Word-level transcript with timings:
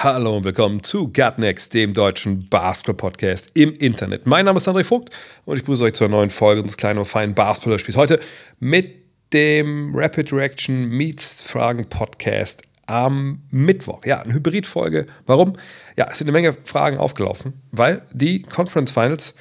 Hallo 0.00 0.36
und 0.36 0.44
willkommen 0.44 0.84
zu 0.84 1.12
Gut 1.12 1.38
Next, 1.38 1.74
dem 1.74 1.92
deutschen 1.92 2.48
Basketball-Podcast 2.48 3.50
im 3.54 3.74
Internet. 3.74 4.28
Mein 4.28 4.44
Name 4.44 4.58
ist 4.58 4.68
André 4.68 4.84
Vogt 4.84 5.10
und 5.44 5.56
ich 5.56 5.64
begrüße 5.64 5.82
euch 5.82 5.94
zur 5.94 6.06
neuen 6.06 6.30
Folge 6.30 6.60
unseres 6.60 6.76
kleinen 6.76 7.00
und 7.00 7.06
feinen 7.06 7.34
Basketball-Spiels. 7.34 7.96
Heute 7.96 8.20
mit 8.60 8.94
dem 9.32 9.96
Rapid 9.96 10.32
Reaction 10.32 10.88
Meets 10.88 11.42
Fragen 11.42 11.88
Podcast 11.88 12.62
am 12.86 13.42
Mittwoch. 13.50 14.04
Ja, 14.04 14.22
eine 14.22 14.34
Hybrid-Folge. 14.34 15.06
Warum? 15.26 15.54
Ja, 15.96 16.06
es 16.08 16.18
sind 16.18 16.28
eine 16.28 16.32
Menge 16.32 16.52
Fragen 16.52 16.98
aufgelaufen, 16.98 17.54
weil 17.72 18.02
die 18.12 18.42
Conference 18.42 18.92
Finals 18.92 19.34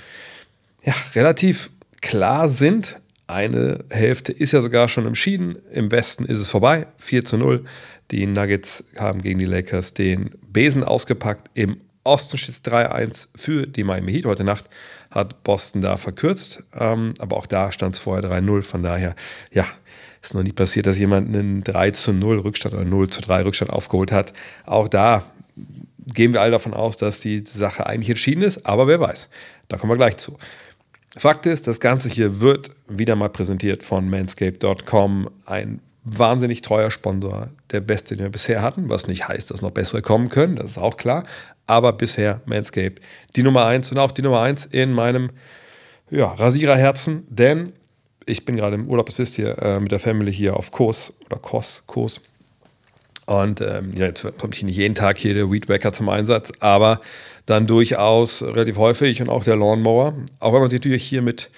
ja, 0.83 0.95
relativ 1.13 1.69
klar 2.01 2.49
sind. 2.49 2.99
Eine 3.27 3.83
Hälfte 3.89 4.31
ist 4.31 4.53
ja 4.53 4.61
sogar 4.61 4.87
schon 4.87 5.05
entschieden. 5.05 5.57
Im 5.71 5.91
Westen 5.91 6.23
ist 6.23 6.39
es 6.39 6.47
vorbei. 6.47 6.87
4 6.97 7.25
zu 7.25 7.37
0. 7.37 7.65
Die 8.09 8.25
Nuggets 8.25 8.85
haben 8.97 9.21
gegen 9.21 9.39
die 9.39 9.45
Lakers 9.45 9.93
den 9.93 10.31
Besen 10.47 10.85
ausgepackt. 10.85 11.49
Im 11.53 11.81
Osten 12.05 12.37
steht 12.37 12.55
es 12.55 12.63
3-1 12.63 13.27
für 13.35 13.67
die 13.67 13.83
Miami 13.83 14.13
Heat. 14.13 14.25
Heute 14.25 14.45
Nacht 14.45 14.65
hat 15.11 15.43
Boston 15.43 15.81
da 15.81 15.97
verkürzt. 15.97 16.63
Ähm, 16.73 17.15
aber 17.19 17.35
auch 17.35 17.47
da 17.47 17.73
stand 17.73 17.95
es 17.95 17.99
vorher 17.99 18.23
3-0. 18.23 18.61
Von 18.61 18.81
daher, 18.81 19.13
ja, 19.51 19.65
ist 20.21 20.33
noch 20.33 20.43
nie 20.43 20.53
passiert, 20.53 20.85
dass 20.85 20.97
jemand 20.97 21.27
einen 21.27 21.65
3 21.65 21.91
zu 21.91 22.13
0 22.13 22.39
Rückstand 22.39 22.75
oder 22.75 22.85
0 22.85 23.09
zu 23.09 23.19
3 23.21 23.43
Rückstand 23.43 23.71
aufgeholt 23.71 24.13
hat. 24.13 24.31
Auch 24.65 24.87
da 24.87 25.29
gehen 26.13 26.31
wir 26.31 26.41
alle 26.41 26.51
davon 26.51 26.73
aus, 26.73 26.95
dass 26.95 27.19
die 27.19 27.43
Sache 27.45 27.85
eigentlich 27.85 28.09
entschieden 28.09 28.43
ist. 28.43 28.65
Aber 28.65 28.87
wer 28.87 29.01
weiß. 29.01 29.29
Da 29.67 29.77
kommen 29.77 29.91
wir 29.91 29.97
gleich 29.97 30.15
zu. 30.15 30.37
Fakt 31.17 31.45
ist, 31.45 31.67
das 31.67 31.79
Ganze 31.79 32.09
hier 32.09 32.41
wird 32.41 32.71
wieder 32.87 33.15
mal 33.15 33.29
präsentiert 33.29 33.83
von 33.83 34.09
manscape.com. 34.09 35.29
Ein 35.45 35.81
wahnsinnig 36.03 36.61
treuer 36.61 36.91
Sponsor, 36.91 37.49
der 37.71 37.81
beste, 37.81 38.15
den 38.15 38.25
wir 38.25 38.31
bisher 38.31 38.61
hatten, 38.61 38.89
was 38.89 39.07
nicht 39.07 39.27
heißt, 39.27 39.51
dass 39.51 39.61
noch 39.61 39.71
bessere 39.71 40.01
kommen 40.01 40.29
können, 40.29 40.55
das 40.55 40.71
ist 40.71 40.77
auch 40.77 40.95
klar. 40.95 41.25
Aber 41.65 41.91
bisher 41.91 42.41
Manscaped 42.45 43.01
die 43.35 43.43
Nummer 43.43 43.65
1 43.65 43.91
und 43.91 43.97
auch 43.97 44.11
die 44.11 44.21
Nummer 44.21 44.41
1 44.41 44.67
in 44.67 44.93
meinem 44.93 45.31
ja, 46.09 46.27
Rasiererherzen, 46.27 47.25
denn 47.29 47.73
ich 48.25 48.45
bin 48.45 48.55
gerade 48.55 48.75
im 48.75 48.87
Urlaub, 48.87 49.07
das 49.07 49.19
wisst 49.19 49.37
ihr, 49.37 49.57
äh, 49.61 49.79
mit 49.79 49.91
der 49.91 49.99
Family 49.99 50.31
hier 50.31 50.55
auf 50.55 50.71
Kurs 50.71 51.13
oder 51.25 51.39
Kos, 51.39 51.83
Kurs. 51.87 52.21
Und 53.25 53.59
ähm, 53.59 53.93
ja, 53.95 54.05
jetzt 54.05 54.25
kommt 54.37 54.55
hier 54.55 54.65
nicht 54.65 54.77
jeden 54.77 54.95
Tag 54.95 55.17
hier 55.17 55.33
der 55.33 55.51
Weedwacker 55.51 55.91
zum 55.91 56.07
Einsatz, 56.07 56.53
aber 56.61 57.01
dann 57.47 57.65
durchaus 57.65 58.43
relativ 58.43 58.77
häufig 58.77 59.21
und 59.21 59.29
auch 59.29 59.43
der 59.43 59.55
Lawnmower. 59.55 60.13
Auch 60.39 60.53
wenn 60.53 60.59
man 60.59 60.69
sich 60.69 60.79
natürlich 60.79 61.03
hier 61.03 61.23
mit 61.23 61.49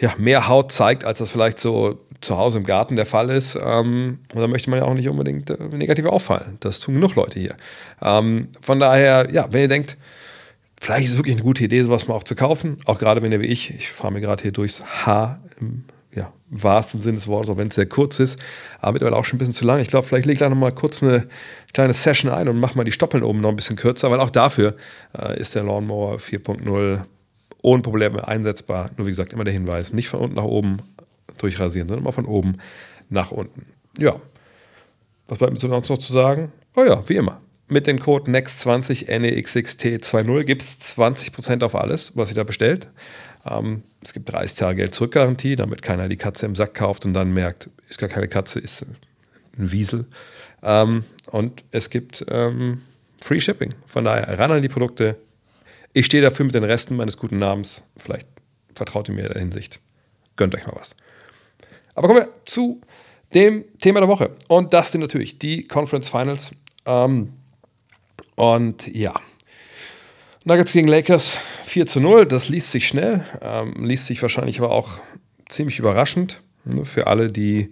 ja, 0.00 0.14
mehr 0.16 0.48
Haut 0.48 0.72
zeigt, 0.72 1.04
als 1.04 1.18
das 1.18 1.30
vielleicht 1.30 1.58
so 1.58 1.98
zu 2.20 2.38
Hause 2.38 2.58
im 2.58 2.64
Garten 2.64 2.96
der 2.96 3.04
Fall 3.04 3.30
ist. 3.30 3.56
Ähm, 3.56 4.20
und 4.32 4.40
da 4.40 4.46
möchte 4.46 4.70
man 4.70 4.78
ja 4.78 4.86
auch 4.86 4.94
nicht 4.94 5.08
unbedingt 5.08 5.50
äh, 5.50 5.56
negativ 5.72 6.06
auffallen. 6.06 6.56
Das 6.60 6.80
tun 6.80 6.94
genug 6.94 7.16
Leute 7.16 7.38
hier. 7.38 7.56
Ähm, 8.00 8.48
von 8.62 8.78
daher, 8.78 9.28
ja, 9.30 9.46
wenn 9.50 9.62
ihr 9.62 9.68
denkt, 9.68 9.98
vielleicht 10.80 11.06
ist 11.06 11.12
es 11.12 11.18
wirklich 11.18 11.34
eine 11.34 11.44
gute 11.44 11.64
Idee, 11.64 11.82
sowas 11.82 12.08
mal 12.08 12.14
auch 12.14 12.24
zu 12.24 12.36
kaufen, 12.36 12.78
auch 12.86 12.98
gerade 12.98 13.20
wenn 13.20 13.32
ihr 13.32 13.40
wie 13.40 13.46
ich, 13.46 13.74
ich 13.74 13.90
fahre 13.90 14.12
mir 14.12 14.20
gerade 14.20 14.42
hier 14.42 14.52
durchs 14.52 14.84
Haar 14.84 15.40
im 15.60 15.84
wahrsten 16.62 17.02
Sinne 17.02 17.16
des 17.16 17.26
Wortes, 17.26 17.50
auch 17.50 17.56
wenn 17.56 17.68
es 17.68 17.74
sehr 17.74 17.86
kurz 17.86 18.20
ist, 18.20 18.38
aber 18.80 18.92
mittlerweile 18.92 19.16
auch 19.16 19.24
schon 19.24 19.36
ein 19.36 19.38
bisschen 19.38 19.54
zu 19.54 19.64
lang. 19.64 19.80
Ich 19.80 19.88
glaube, 19.88 20.06
vielleicht 20.06 20.26
lege 20.26 20.34
ich 20.34 20.38
gleich 20.38 20.50
noch 20.50 20.56
mal 20.56 20.72
kurz 20.72 21.02
eine 21.02 21.26
kleine 21.72 21.92
Session 21.92 22.30
ein 22.30 22.48
und 22.48 22.60
mache 22.60 22.76
mal 22.76 22.84
die 22.84 22.92
Stoppeln 22.92 23.22
oben 23.22 23.40
noch 23.40 23.50
ein 23.50 23.56
bisschen 23.56 23.76
kürzer, 23.76 24.10
weil 24.10 24.20
auch 24.20 24.30
dafür 24.30 24.76
äh, 25.18 25.38
ist 25.38 25.54
der 25.54 25.64
Lawnmower 25.64 26.16
4.0 26.16 27.00
ohne 27.62 27.82
Probleme 27.82 28.26
einsetzbar. 28.28 28.90
Nur 28.96 29.06
wie 29.06 29.10
gesagt, 29.10 29.32
immer 29.32 29.44
der 29.44 29.52
Hinweis, 29.52 29.92
nicht 29.92 30.08
von 30.08 30.20
unten 30.20 30.36
nach 30.36 30.44
oben 30.44 30.78
durchrasieren, 31.38 31.88
sondern 31.88 32.04
immer 32.04 32.12
von 32.12 32.26
oben 32.26 32.58
nach 33.08 33.30
unten. 33.30 33.66
Ja, 33.98 34.16
was 35.28 35.38
bleibt 35.38 35.54
mir 35.54 35.60
sonst 35.60 35.88
noch 35.88 35.98
zu 35.98 36.12
sagen? 36.12 36.52
Oh 36.76 36.84
ja, 36.84 37.02
wie 37.08 37.16
immer. 37.16 37.40
Mit 37.66 37.86
dem 37.86 37.98
Code 37.98 38.30
NEXT20 38.30 39.08
NEXXT20 39.08 40.44
gibt 40.44 40.62
es 40.62 40.78
20% 40.80 41.64
auf 41.64 41.74
alles, 41.74 42.12
was 42.14 42.30
ihr 42.30 42.34
da 42.34 42.44
bestellt. 42.44 42.88
Ähm, 43.46 43.82
es 44.02 44.12
gibt 44.12 44.30
30 44.30 44.56
Tage 44.56 44.76
Geld 44.76 44.94
zurückgarantie, 44.94 45.56
damit 45.56 45.82
keiner 45.82 46.08
die 46.08 46.16
Katze 46.16 46.46
im 46.46 46.54
Sack 46.54 46.74
kauft 46.74 47.04
und 47.06 47.14
dann 47.14 47.32
merkt, 47.32 47.70
ist 47.88 47.98
gar 47.98 48.08
keine 48.08 48.28
Katze, 48.28 48.60
ist 48.60 48.84
ein 49.58 49.72
Wiesel. 49.72 50.06
Ähm, 50.62 51.04
und 51.30 51.64
es 51.70 51.90
gibt 51.90 52.24
ähm, 52.28 52.82
Free 53.20 53.40
Shipping. 53.40 53.74
Von 53.86 54.04
daher 54.04 54.38
ran 54.38 54.50
an 54.52 54.62
die 54.62 54.68
Produkte. 54.68 55.16
Ich 55.94 56.06
stehe 56.06 56.22
dafür 56.22 56.44
mit 56.44 56.54
den 56.54 56.64
Resten 56.64 56.96
meines 56.96 57.16
guten 57.16 57.38
Namens. 57.38 57.82
Vielleicht 57.96 58.28
vertraut 58.74 59.08
ihr 59.08 59.14
mir 59.14 59.26
in 59.26 59.32
der 59.32 59.40
Hinsicht. 59.40 59.80
Gönnt 60.36 60.54
euch 60.54 60.66
mal 60.66 60.74
was. 60.76 60.96
Aber 61.94 62.08
kommen 62.08 62.20
wir 62.20 62.28
zu 62.44 62.80
dem 63.32 63.64
Thema 63.78 64.00
der 64.00 64.08
Woche. 64.08 64.30
Und 64.48 64.74
das 64.74 64.92
sind 64.92 65.00
natürlich 65.00 65.38
die 65.38 65.66
Conference 65.66 66.08
Finals. 66.08 66.52
Ähm, 66.86 67.32
und 68.34 68.86
ja, 68.94 69.14
Nuggets 70.44 70.72
gegen 70.72 70.88
Lakers 70.88 71.38
4 71.64 71.86
zu 71.86 72.00
0, 72.00 72.26
das 72.26 72.48
liest 72.48 72.70
sich 72.70 72.86
schnell, 72.86 73.24
ähm, 73.40 73.84
liest 73.84 74.06
sich 74.06 74.20
wahrscheinlich 74.20 74.58
aber 74.60 74.72
auch 74.72 75.00
ziemlich 75.48 75.78
überraschend 75.78 76.42
ne, 76.64 76.84
für 76.84 77.06
alle, 77.06 77.32
die, 77.32 77.70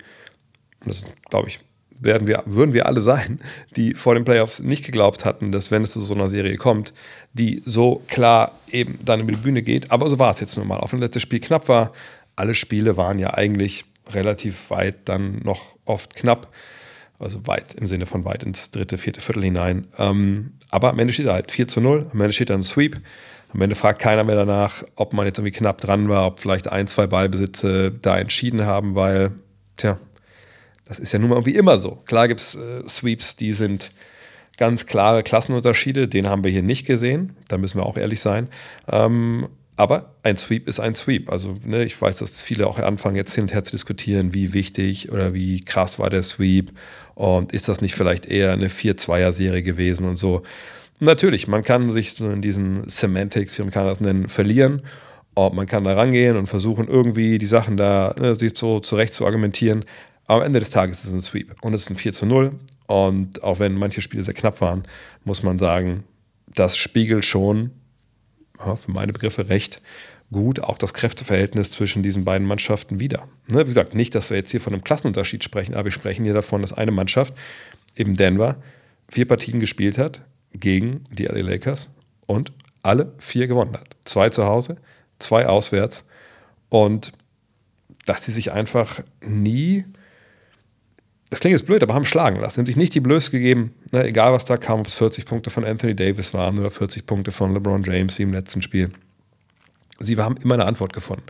das 0.85 1.05
glaube 1.29 1.49
ich, 1.49 1.61
werden 2.03 2.27
wir, 2.27 2.43
würden 2.47 2.73
wir 2.73 2.87
alle 2.87 3.01
sein, 3.01 3.41
die 3.77 3.95
vor 3.95 4.15
den 4.15 4.25
Playoffs 4.25 4.61
nicht 4.61 4.85
geglaubt 4.85 5.25
hatten, 5.25 5.53
dass 5.53 5.71
wenn 5.71 5.83
es 5.83 5.93
zu 5.93 6.01
so 6.01 6.15
einer 6.15 6.31
Serie 6.31 6.57
kommt, 6.57 6.93
die 7.33 7.63
so 7.65 8.03
klar 8.09 8.59
eben 8.71 8.99
dann 9.05 9.21
über 9.21 9.33
die 9.33 9.39
Bühne 9.39 9.63
geht. 9.63 9.91
Aber 9.91 10.09
so 10.09 10.19
war 10.19 10.31
es 10.31 10.41
jetzt 10.41 10.57
nun 10.57 10.67
mal. 10.67 10.79
Auch 10.79 10.93
wenn 10.93 11.01
das 11.01 11.09
letzte 11.09 11.21
Spiel 11.21 11.41
knapp 11.41 11.69
war, 11.69 11.93
alle 12.35 12.55
Spiele 12.55 12.97
waren 12.97 13.19
ja 13.19 13.35
eigentlich 13.35 13.85
relativ 14.11 14.71
weit 14.71 14.97
dann 15.05 15.41
noch 15.45 15.77
oft 15.85 16.17
knapp. 16.17 16.53
Also 17.23 17.47
weit 17.47 17.75
im 17.75 17.87
Sinne 17.87 18.07
von 18.07 18.25
weit 18.25 18.43
ins 18.43 18.71
dritte, 18.71 18.99
vierte 18.99 19.21
Viertel 19.21 19.45
hinein. 19.45 19.87
Ähm, 19.99 20.53
aber 20.71 20.91
am 20.91 20.99
Ende 20.99 21.13
steht 21.13 21.27
er 21.27 21.35
halt 21.35 21.53
4 21.53 21.69
zu 21.69 21.81
0. 21.81 22.09
Am 22.13 22.21
Ende 22.21 22.33
steht 22.33 22.51
dann 22.51 22.61
ein 22.61 22.65
Sweep. 22.65 23.01
Am 23.53 23.61
Ende 23.61 23.75
fragt 23.75 24.01
keiner 24.01 24.25
mehr 24.25 24.37
danach, 24.37 24.83
ob 24.97 25.13
man 25.13 25.27
jetzt 25.27 25.39
irgendwie 25.39 25.57
knapp 25.57 25.81
dran 25.81 26.09
war, 26.09 26.27
ob 26.27 26.41
vielleicht 26.41 26.69
ein, 26.69 26.87
zwei 26.87 27.07
Ballbesitze 27.07 27.93
da 27.93 28.19
entschieden 28.19 28.65
haben, 28.65 28.95
weil, 28.95 29.33
tja, 29.77 29.99
das 30.87 30.99
ist 30.99 31.13
ja 31.13 31.19
nun 31.19 31.31
mal 31.31 31.37
irgendwie 31.37 31.57
immer 31.57 31.77
so. 31.79 32.03
Klar 32.07 32.29
gibt 32.29 32.41
es 32.41 32.55
äh, 32.55 32.89
Sweeps, 32.89 33.37
die 33.37 33.53
sind 33.53 33.91
ganz 34.57 34.87
klare 34.87 35.23
Klassenunterschiede. 35.23 36.09
Den 36.09 36.29
haben 36.29 36.45
wir 36.45 36.51
hier 36.51 36.63
nicht 36.63 36.87
gesehen. 36.87 37.37
Da 37.49 37.59
müssen 37.59 37.79
wir 37.79 37.87
auch 37.87 37.97
ehrlich 37.97 38.21
sein. 38.21 38.49
Ähm, 38.89 39.49
aber 39.77 40.15
ein 40.23 40.37
Sweep 40.37 40.69
ist 40.69 40.81
ein 40.81 40.95
Sweep. 40.95 41.31
Also 41.31 41.57
ne, 41.65 41.85
ich 41.85 42.01
weiß, 42.01 42.19
dass 42.19 42.43
viele 42.43 42.67
auch 42.67 42.79
anfangen, 42.79 43.17
jetzt 43.17 43.35
hin 43.35 43.43
und 43.43 43.53
her 43.53 43.65
zu 43.65 43.73
diskutieren, 43.73 44.35
wie 44.35 44.53
wichtig 44.53 45.11
oder 45.11 45.35
wie 45.35 45.61
krass 45.65 45.99
war 45.99 46.11
der 46.11 46.23
Sweep 46.23 46.73
und 47.15 47.53
ist 47.53 47.69
das 47.69 47.81
nicht 47.81 47.95
vielleicht 47.95 48.27
eher 48.27 48.53
eine 48.53 48.69
4-2er-Serie 48.69 49.63
gewesen 49.63 50.07
und 50.07 50.17
so. 50.17 50.43
Natürlich, 51.01 51.49
man 51.49 51.63
kann 51.63 51.91
sich 51.93 52.15
so 52.15 52.31
in 52.31 52.43
diesen 52.43 52.89
Semantics, 52.89 53.59
wie 53.59 53.63
man 53.63 53.73
kann 53.73 53.87
das 53.87 54.01
nennen, 54.01 54.29
verlieren. 54.29 54.83
Und 55.35 55.55
man 55.55 55.67
kann 55.67 55.85
da 55.85 55.95
rangehen 55.95 56.37
und 56.37 56.47
versuchen, 56.47 56.89
irgendwie 56.89 57.39
die 57.39 57.47
Sachen 57.47 57.77
da 57.77 58.15
ne, 58.19 58.37
sich 58.39 58.57
so 58.57 58.81
zurecht 58.81 59.15
zu 59.15 59.27
argumentieren. 59.27 59.85
Aber 60.27 60.41
am 60.41 60.47
Ende 60.47 60.61
des 60.61 60.71
Tages 60.71 60.99
ist 61.01 61.07
es 61.07 61.15
ein 61.15 61.21
Sweep 61.21 61.55
und 61.63 61.75
es 61.75 61.83
ist 61.83 61.91
ein 61.91 61.97
4 61.97 62.13
zu 62.13 62.27
0. 62.27 62.53
Und 62.87 63.43
auch 63.43 63.59
wenn 63.59 63.75
manche 63.75 64.03
Spiele 64.03 64.23
sehr 64.23 64.35
knapp 64.35 64.61
waren, 64.61 64.85
muss 65.25 65.43
man 65.43 65.59
sagen, 65.59 66.05
das 66.55 66.77
spiegelt 66.77 67.25
schon 67.25 67.71
für 68.59 68.91
meine 68.91 69.13
Begriffe 69.13 69.49
recht 69.49 69.81
gut 70.33 70.61
auch 70.61 70.79
das 70.79 70.95
Kräfteverhältnis 70.95 71.71
zwischen 71.71 72.03
diesen 72.03 72.25
beiden 72.25 72.47
Mannschaften 72.47 72.99
wieder. 72.99 73.29
Ne, 73.51 73.61
wie 73.61 73.65
gesagt, 73.65 73.95
nicht, 73.95 74.15
dass 74.15 74.31
wir 74.31 74.37
jetzt 74.37 74.51
hier 74.51 74.61
von 74.61 74.73
einem 74.73 74.83
Klassenunterschied 74.83 75.45
sprechen, 75.45 75.75
aber 75.75 75.85
wir 75.85 75.93
sprechen 75.93 76.25
hier 76.25 76.35
davon, 76.35 76.63
dass 76.63 76.73
eine 76.73 76.91
Mannschaft, 76.91 77.35
eben 77.95 78.15
Denver, 78.15 78.57
vier 79.09 79.29
Partien 79.29 79.61
gespielt 79.61 79.99
hat 79.99 80.23
gegen 80.55 81.05
die 81.11 81.25
LA 81.25 81.43
Lakers 81.43 81.89
und 82.27 82.53
alle 82.83 83.13
vier 83.19 83.47
gewonnen 83.47 83.75
hat. 83.75 83.97
Zwei 84.05 84.31
zu 84.31 84.45
Hause, 84.45 84.79
zwei 85.19 85.47
auswärts 85.47 86.05
und 86.69 87.13
dass 88.07 88.25
sie 88.25 88.33
sich 88.33 88.53
einfach 88.53 89.01
nie, 89.25 89.85
das 91.31 91.41
klingt 91.41 91.53
jetzt 91.53 91.67
blöd, 91.67 91.83
aber 91.83 91.95
haben 91.95 92.05
schlagen 92.05 92.41
lassen, 92.41 92.59
haben 92.59 92.67
sich 92.67 92.77
nicht 92.77 92.95
die 92.95 93.01
Blöße 93.01 93.31
gegeben, 93.31 93.75
ne, 93.93 94.05
egal 94.05 94.33
was 94.33 94.45
da 94.45 94.57
kam, 94.57 94.81
ob 94.81 94.87
es 94.87 94.95
40 94.95 95.27
Punkte 95.27 95.51
von 95.51 95.65
Anthony 95.65 95.95
Davis 95.95 96.35
waren 96.35 96.59
oder 96.59 96.71
40 96.71 97.07
Punkte 97.07 97.31
von 97.31 97.53
LeBron 97.55 97.83
James 97.83 98.19
wie 98.19 98.23
im 98.23 98.33
letzten 98.33 98.63
Spiel. 98.63 98.91
Sie 99.99 100.17
haben 100.17 100.37
immer 100.39 100.55
eine 100.55 100.67
Antwort 100.67 100.93
gefunden. 100.93 101.27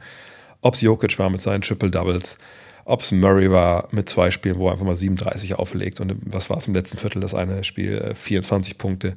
Ob 0.60 0.74
es 0.74 0.80
Jokic 0.80 1.18
war 1.18 1.30
mit 1.30 1.40
seinen 1.40 1.62
Triple 1.62 1.90
Doubles, 1.90 2.38
ob 2.84 3.02
es 3.02 3.12
Murray 3.12 3.50
war 3.50 3.88
mit 3.90 4.08
zwei 4.08 4.30
Spielen, 4.30 4.58
wo 4.58 4.66
er 4.66 4.72
einfach 4.72 4.86
mal 4.86 4.94
37 4.94 5.54
auflegt 5.54 6.00
und 6.00 6.14
was 6.24 6.50
war 6.50 6.58
es 6.58 6.66
im 6.66 6.74
letzten 6.74 6.98
Viertel, 6.98 7.20
das 7.20 7.34
eine 7.34 7.64
Spiel, 7.64 8.14
24 8.14 8.78
Punkte. 8.78 9.16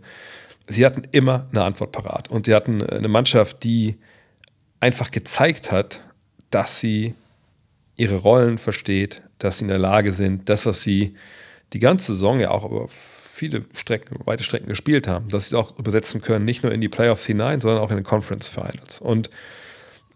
Sie 0.68 0.86
hatten 0.86 1.04
immer 1.12 1.48
eine 1.52 1.64
Antwort 1.64 1.92
parat 1.92 2.30
und 2.30 2.46
sie 2.46 2.56
hatten 2.56 2.84
eine 2.84 3.08
Mannschaft, 3.08 3.64
die 3.64 3.98
einfach 4.80 5.12
gezeigt 5.12 5.72
hat, 5.72 6.02
dass 6.50 6.80
sie 6.80 7.16
ihre 7.98 8.18
Rollen 8.18 8.58
versteht, 8.58 9.22
dass 9.40 9.60
sie 9.60 9.66
in 9.66 9.70
der 9.70 9.80
Lage 9.80 10.12
sind, 10.12 10.50
das, 10.50 10.66
was 10.66 10.82
sie 10.82 11.16
die 11.74 11.80
ganze 11.80 12.14
Saison 12.14 12.40
ja 12.40 12.52
auch 12.52 12.70
über 12.70 12.88
viele 13.36 13.66
Strecken, 13.74 14.18
weite 14.26 14.44
Strecken 14.44 14.68
gespielt 14.68 15.08
haben, 15.08 15.28
dass 15.28 15.50
sie 15.50 15.56
es 15.56 15.60
auch 15.60 15.78
übersetzen 15.78 16.22
können, 16.22 16.46
nicht 16.46 16.64
nur 16.64 16.72
in 16.72 16.80
die 16.80 16.88
Playoffs 16.88 17.26
hinein, 17.26 17.60
sondern 17.60 17.82
auch 17.82 17.92
in 17.92 17.98
den 17.98 18.06
Conference 18.06 18.48
Finals. 18.48 19.00
Und 19.00 19.30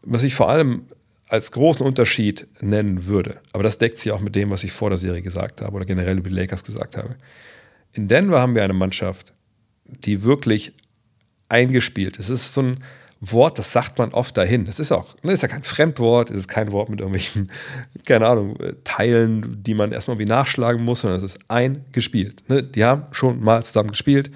was 0.04 0.24
ich 0.24 0.36
vor 0.36 0.50
allem 0.50 0.86
als 1.27 1.51
großen 1.51 1.86
Unterschied 1.86 2.48
nennen 2.62 3.06
würde, 3.06 3.39
aber 3.51 3.62
das 3.63 3.77
deckt 3.77 3.98
sich 3.98 4.12
auch 4.13 4.21
mit 4.21 4.36
dem, 4.36 4.50
was 4.50 4.63
ich 4.63 4.71
vor 4.71 4.89
der 4.89 4.98
Serie 4.98 5.21
gesagt 5.21 5.62
habe 5.62 5.75
oder 5.75 5.86
generell 5.86 6.18
über 6.18 6.30
die 6.30 6.36
Lakers 6.36 6.63
gesagt 6.63 6.95
habe. 6.95 7.18
In 7.92 8.07
Denver 8.07 8.39
haben 8.39 8.56
wir 8.56 8.63
eine 8.63 8.74
Mannschaft, 8.74 9.33
die 9.83 10.24
wirklich 10.24 10.71
eingespielt 11.50 12.18
ist. 12.18 12.30
Es 12.30 12.45
ist 12.45 12.54
so 12.54 12.62
ein 12.62 12.83
Wort, 13.21 13.60
das 13.60 13.71
sagt 13.71 13.98
man 13.98 14.13
oft 14.13 14.38
dahin. 14.38 14.66
Das 14.66 14.80
ist 14.80 14.92
auch, 14.92 15.16
das 15.21 15.33
ist 15.33 15.42
ja 15.42 15.50
kein 15.50 15.63
Fremdwort, 15.63 16.30
es 16.30 16.38
ist 16.38 16.48
kein 16.48 16.71
Wort 16.71 16.89
mit 16.89 17.00
irgendwelchen, 17.00 17.51
keine 18.06 18.27
Ahnung, 18.27 18.57
Teilen, 18.83 19.62
die 19.62 19.74
man 19.74 19.92
erstmal 19.92 20.19
wie 20.19 20.25
nachschlagen 20.25 20.83
muss, 20.83 21.01
sondern 21.01 21.18
es 21.18 21.24
ist 21.24 21.39
eingespielt. 21.48 22.48
Ne? 22.48 22.63
Die 22.63 22.83
haben 22.83 23.06
schon 23.12 23.42
mal 23.44 23.63
zusammen 23.63 23.92
gespielt, 23.92 24.31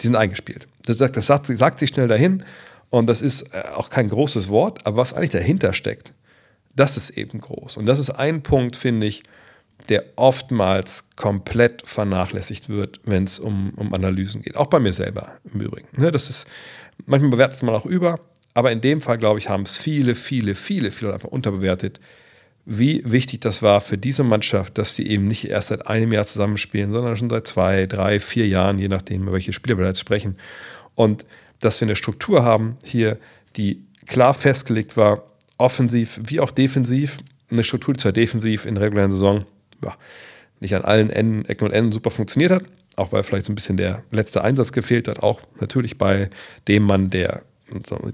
die 0.00 0.06
sind 0.06 0.16
eingespielt. 0.16 0.68
Das 0.84 0.98
sagt, 0.98 1.16
das 1.16 1.26
sagt, 1.26 1.46
sagt 1.46 1.78
sich 1.78 1.90
schnell 1.90 2.08
dahin 2.08 2.44
und 2.90 3.06
das 3.06 3.22
ist 3.22 3.42
äh, 3.54 3.62
auch 3.74 3.88
kein 3.88 4.08
großes 4.08 4.48
Wort, 4.48 4.86
aber 4.86 4.98
was 4.98 5.14
eigentlich 5.14 5.30
dahinter 5.30 5.72
steckt, 5.72 6.12
das 6.74 6.96
ist 6.96 7.10
eben 7.10 7.40
groß. 7.40 7.76
Und 7.76 7.86
das 7.86 7.98
ist 7.98 8.10
ein 8.10 8.42
Punkt, 8.42 8.76
finde 8.76 9.06
ich, 9.06 9.22
der 9.88 10.04
oftmals 10.16 11.04
komplett 11.16 11.82
vernachlässigt 11.86 12.68
wird, 12.68 13.00
wenn 13.04 13.24
es 13.24 13.38
um, 13.38 13.72
um 13.76 13.92
Analysen 13.94 14.42
geht. 14.42 14.56
Auch 14.56 14.66
bei 14.66 14.78
mir 14.78 14.92
selber 14.92 15.32
im 15.52 15.60
Übrigen. 15.60 15.88
Ne, 15.96 16.10
das 16.12 16.28
ist, 16.28 16.46
manchmal 17.06 17.30
bewertet 17.30 17.62
man 17.62 17.74
auch 17.74 17.86
über, 17.86 18.20
aber 18.54 18.72
in 18.72 18.80
dem 18.80 19.00
Fall, 19.00 19.18
glaube 19.18 19.38
ich, 19.38 19.48
haben 19.48 19.62
es 19.62 19.78
viele, 19.78 20.14
viele, 20.14 20.54
viele, 20.54 20.90
viele 20.90 21.12
einfach 21.14 21.28
unterbewertet, 21.28 22.00
wie 22.66 23.02
wichtig 23.04 23.40
das 23.40 23.62
war 23.62 23.80
für 23.80 23.98
diese 23.98 24.22
Mannschaft, 24.22 24.78
dass 24.78 24.94
sie 24.94 25.06
eben 25.06 25.26
nicht 25.26 25.48
erst 25.48 25.68
seit 25.68 25.86
einem 25.86 26.12
Jahr 26.12 26.26
zusammenspielen, 26.26 26.92
sondern 26.92 27.16
schon 27.16 27.30
seit 27.30 27.46
zwei, 27.46 27.86
drei, 27.86 28.20
vier 28.20 28.46
Jahren, 28.46 28.78
je 28.78 28.88
nachdem, 28.88 29.22
über 29.22 29.32
welche 29.32 29.52
Spieler 29.52 29.78
wir 29.78 29.86
jetzt 29.86 30.00
sprechen. 30.00 30.36
Und 30.94 31.24
dass 31.58 31.80
wir 31.80 31.86
eine 31.86 31.96
Struktur 31.96 32.44
haben 32.44 32.76
hier, 32.84 33.18
die 33.56 33.84
klar 34.06 34.34
festgelegt 34.34 34.96
war, 34.96 35.24
offensiv 35.58 36.20
wie 36.24 36.40
auch 36.40 36.50
defensiv. 36.50 37.18
Eine 37.50 37.64
Struktur, 37.64 37.94
die 37.94 38.00
zwar 38.00 38.12
defensiv 38.12 38.66
in 38.66 38.74
der 38.74 38.84
regulären 38.84 39.10
Saison 39.10 39.46
ja, 39.82 39.96
nicht 40.60 40.74
an 40.74 40.84
allen 40.84 41.10
Enden, 41.10 41.44
Ecken 41.46 41.66
und 41.66 41.72
Enden 41.72 41.92
super 41.92 42.10
funktioniert 42.10 42.52
hat, 42.52 42.64
auch 42.96 43.12
weil 43.12 43.22
vielleicht 43.22 43.46
so 43.46 43.52
ein 43.52 43.54
bisschen 43.54 43.76
der 43.76 44.02
letzte 44.10 44.42
Einsatz 44.42 44.72
gefehlt 44.72 45.08
hat, 45.08 45.22
auch 45.22 45.40
natürlich 45.60 45.98
bei 45.98 46.30
dem 46.68 46.84
Mann, 46.84 47.10
der 47.10 47.42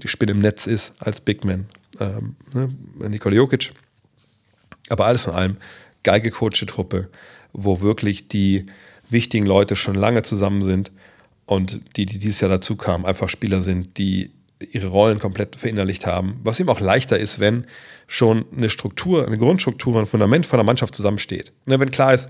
die 0.01 0.07
Spinne 0.07 0.33
im 0.33 0.39
Netz 0.39 0.67
ist 0.67 0.93
als 0.99 1.19
Big 1.19 1.43
Man, 1.43 1.65
ähm, 1.99 2.35
ne, 2.53 2.69
Nikola 3.09 3.35
Jokic. 3.35 3.73
Aber 4.89 5.05
alles 5.05 5.27
in 5.27 5.33
allem 5.33 5.57
geil 6.03 6.21
gecoachte 6.21 6.65
Truppe, 6.65 7.09
wo 7.53 7.81
wirklich 7.81 8.27
die 8.27 8.67
wichtigen 9.09 9.45
Leute 9.45 9.75
schon 9.75 9.95
lange 9.95 10.21
zusammen 10.21 10.61
sind 10.61 10.91
und 11.45 11.81
die, 11.95 12.05
die 12.05 12.19
dieses 12.19 12.41
Jahr 12.41 12.49
dazu 12.49 12.75
kamen, 12.75 13.05
einfach 13.05 13.29
Spieler 13.29 13.61
sind, 13.61 13.97
die 13.97 14.31
ihre 14.59 14.87
Rollen 14.87 15.19
komplett 15.19 15.55
verinnerlicht 15.55 16.05
haben, 16.05 16.39
was 16.43 16.59
ihm 16.59 16.69
auch 16.69 16.79
leichter 16.79 17.19
ist, 17.19 17.39
wenn 17.39 17.67
schon 18.07 18.45
eine 18.55 18.69
Struktur, 18.69 19.25
eine 19.25 19.37
Grundstruktur, 19.37 19.99
ein 19.99 20.05
Fundament 20.05 20.45
von 20.45 20.57
der 20.57 20.65
Mannschaft 20.65 20.95
zusammensteht. 20.95 21.51
Ne, 21.65 21.79
wenn 21.79 21.91
klar 21.91 22.13
ist, 22.13 22.29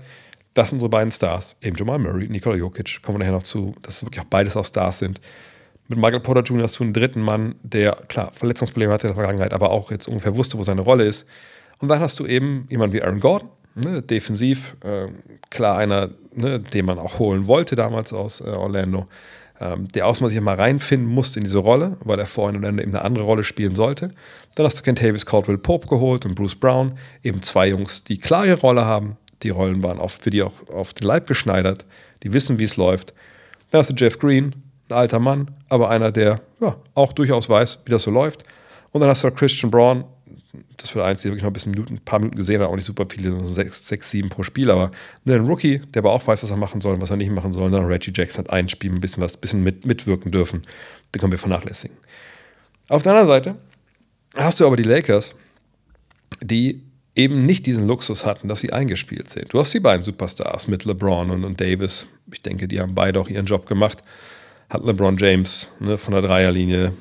das 0.54 0.70
sind 0.70 0.76
unsere 0.76 0.90
beiden 0.90 1.10
Stars, 1.10 1.56
eben 1.62 1.76
Jamal 1.76 1.98
Murray, 1.98 2.28
Nikola 2.28 2.56
Jokic, 2.56 3.02
kommen 3.02 3.16
wir 3.16 3.20
nachher 3.20 3.32
noch 3.32 3.42
zu, 3.42 3.74
dass 3.82 4.04
wirklich 4.04 4.20
auch 4.20 4.28
beides 4.28 4.56
auch 4.56 4.64
Stars 4.64 4.98
sind. 4.98 5.20
Mit 5.88 5.98
Michael 5.98 6.20
Porter 6.20 6.42
Jr. 6.42 6.64
hast 6.64 6.78
du 6.78 6.84
einen 6.84 6.92
dritten 6.92 7.22
Mann, 7.22 7.54
der, 7.62 7.92
klar, 8.08 8.32
Verletzungsprobleme 8.34 8.92
hatte 8.92 9.06
in 9.06 9.14
der 9.14 9.22
Vergangenheit, 9.22 9.52
aber 9.52 9.70
auch 9.70 9.90
jetzt 9.90 10.08
ungefähr 10.08 10.36
wusste, 10.36 10.58
wo 10.58 10.62
seine 10.62 10.82
Rolle 10.82 11.04
ist. 11.04 11.26
Und 11.78 11.88
dann 11.88 12.00
hast 12.00 12.18
du 12.18 12.26
eben 12.26 12.66
jemanden 12.68 12.94
wie 12.94 13.02
Aaron 13.02 13.20
Gordon, 13.20 13.48
ne, 13.74 14.02
defensiv, 14.02 14.76
äh, 14.84 15.06
klar 15.50 15.78
einer, 15.78 16.10
ne, 16.34 16.60
den 16.60 16.84
man 16.84 16.98
auch 16.98 17.18
holen 17.18 17.46
wollte 17.46 17.76
damals 17.76 18.12
aus 18.12 18.40
äh, 18.40 18.44
Orlando 18.44 19.06
ähm, 19.60 19.88
der 19.88 20.06
Ausmaß 20.06 20.32
sich 20.32 20.40
mal 20.40 20.54
reinfinden 20.54 21.08
musste 21.08 21.40
in 21.40 21.44
diese 21.44 21.58
Rolle, 21.58 21.96
weil 22.04 22.18
er 22.18 22.26
vorhin 22.26 22.56
und 22.56 22.78
eben 22.78 22.94
eine 22.94 23.02
andere 23.02 23.24
Rolle 23.24 23.44
spielen 23.44 23.74
sollte. 23.74 24.12
Dann 24.54 24.66
hast 24.66 24.78
du 24.78 24.82
Kentavious 24.82 25.26
Caldwell 25.26 25.58
Pope 25.58 25.88
geholt 25.88 26.24
und 26.24 26.34
Bruce 26.34 26.54
Brown, 26.54 26.94
eben 27.22 27.42
zwei 27.42 27.68
Jungs, 27.68 28.04
die 28.04 28.18
klar 28.18 28.46
ihre 28.46 28.60
Rolle 28.60 28.84
haben. 28.84 29.16
Die 29.42 29.50
Rollen 29.50 29.82
waren 29.82 29.98
oft 29.98 30.22
für 30.22 30.30
die 30.30 30.42
auch 30.42 30.68
auf 30.68 30.92
den 30.94 31.06
Leib 31.06 31.26
geschneidert, 31.26 31.86
die 32.22 32.32
wissen, 32.32 32.58
wie 32.58 32.64
es 32.64 32.76
läuft. 32.76 33.14
Dann 33.70 33.80
hast 33.80 33.90
du 33.90 33.94
Jeff 33.94 34.18
Green, 34.18 34.54
ein 34.88 34.94
alter 34.94 35.20
Mann, 35.20 35.50
aber 35.68 35.90
einer, 35.90 36.12
der 36.12 36.40
ja, 36.60 36.76
auch 36.94 37.12
durchaus 37.12 37.48
weiß, 37.48 37.80
wie 37.84 37.90
das 37.90 38.02
so 38.02 38.10
läuft. 38.10 38.44
Und 38.90 39.00
dann 39.00 39.10
hast 39.10 39.22
du 39.22 39.30
Christian 39.30 39.70
Braun, 39.70 40.04
das 40.76 40.90
für 40.90 41.04
eins, 41.04 41.22
die 41.22 41.28
wirklich 41.28 41.42
noch 41.42 41.50
ein, 41.50 41.52
bisschen 41.52 41.74
ein 41.74 42.00
paar 42.04 42.18
Minuten 42.18 42.36
gesehen 42.36 42.60
hat, 42.60 42.68
auch 42.68 42.74
nicht 42.74 42.84
super 42.84 43.06
viele, 43.08 43.30
so 43.44 43.52
sechs, 43.52 43.86
sechs, 43.86 44.10
sieben 44.10 44.28
pro 44.28 44.42
Spiel, 44.42 44.70
aber 44.70 44.90
ein 45.26 45.46
Rookie, 45.46 45.78
der 45.78 46.00
aber 46.00 46.12
auch 46.12 46.26
weiß, 46.26 46.42
was 46.42 46.50
er 46.50 46.56
machen 46.56 46.80
soll 46.80 46.94
und 46.94 47.02
was 47.02 47.10
er 47.10 47.16
nicht 47.16 47.30
machen 47.30 47.52
soll. 47.52 47.70
Dann 47.70 47.84
Reggie 47.84 48.12
Jackson 48.14 48.44
hat 48.44 48.50
ein 48.50 48.68
Spiel 48.68 48.92
ein 48.92 49.00
bisschen 49.00 49.22
was, 49.22 49.36
ein 49.36 49.40
bisschen 49.40 49.62
mit, 49.62 49.84
mitwirken 49.84 50.32
dürfen. 50.32 50.62
Den 51.14 51.20
können 51.20 51.32
wir 51.32 51.38
vernachlässigen. 51.38 51.96
Auf 52.88 53.02
der 53.02 53.12
anderen 53.12 53.28
Seite 53.28 53.56
hast 54.34 54.60
du 54.60 54.66
aber 54.66 54.76
die 54.76 54.84
Lakers, 54.84 55.34
die 56.40 56.82
eben 57.18 57.44
nicht 57.44 57.66
diesen 57.66 57.86
Luxus 57.86 58.24
hatten, 58.24 58.48
dass 58.48 58.60
sie 58.60 58.72
eingespielt 58.72 59.28
sind. 59.28 59.52
Du 59.52 59.58
hast 59.58 59.74
die 59.74 59.80
beiden 59.80 60.02
Superstars 60.02 60.68
mit 60.68 60.84
LeBron 60.84 61.30
und, 61.30 61.44
und 61.44 61.60
Davis. 61.60 62.06
Ich 62.32 62.42
denke, 62.42 62.68
die 62.68 62.80
haben 62.80 62.94
beide 62.94 63.20
auch 63.20 63.28
ihren 63.28 63.46
Job 63.46 63.66
gemacht. 63.66 64.02
Hat 64.70 64.84
LeBron 64.84 65.16
James 65.16 65.70
ne, 65.80 65.98
von 65.98 66.12
der 66.12 66.22
Dreierlinie 66.22 66.92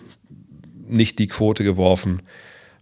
nicht 0.88 1.20
die 1.20 1.28
Quote 1.28 1.64
geworfen 1.64 2.22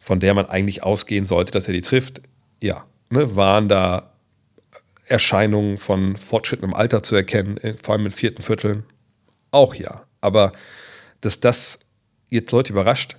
von 0.05 0.19
der 0.19 0.35
man 0.35 0.45
eigentlich 0.45 0.83
ausgehen 0.83 1.25
sollte, 1.25 1.51
dass 1.51 1.67
er 1.67 1.73
die 1.73 1.81
trifft, 1.81 2.21
ja, 2.61 2.85
ne, 3.09 3.35
waren 3.35 3.67
da 3.67 4.13
Erscheinungen 5.07 5.79
von 5.79 6.15
fortschrittendem 6.15 6.75
Alter 6.75 7.01
zu 7.01 7.15
erkennen, 7.15 7.57
äh, 7.57 7.73
vor 7.81 7.95
allem 7.95 8.05
in 8.05 8.11
vierten 8.11 8.43
Vierteln? 8.43 8.83
Auch 9.49 9.73
ja. 9.73 10.05
Aber 10.21 10.51
dass 11.21 11.39
das 11.39 11.79
jetzt 12.29 12.51
Leute 12.51 12.73
überrascht, 12.73 13.17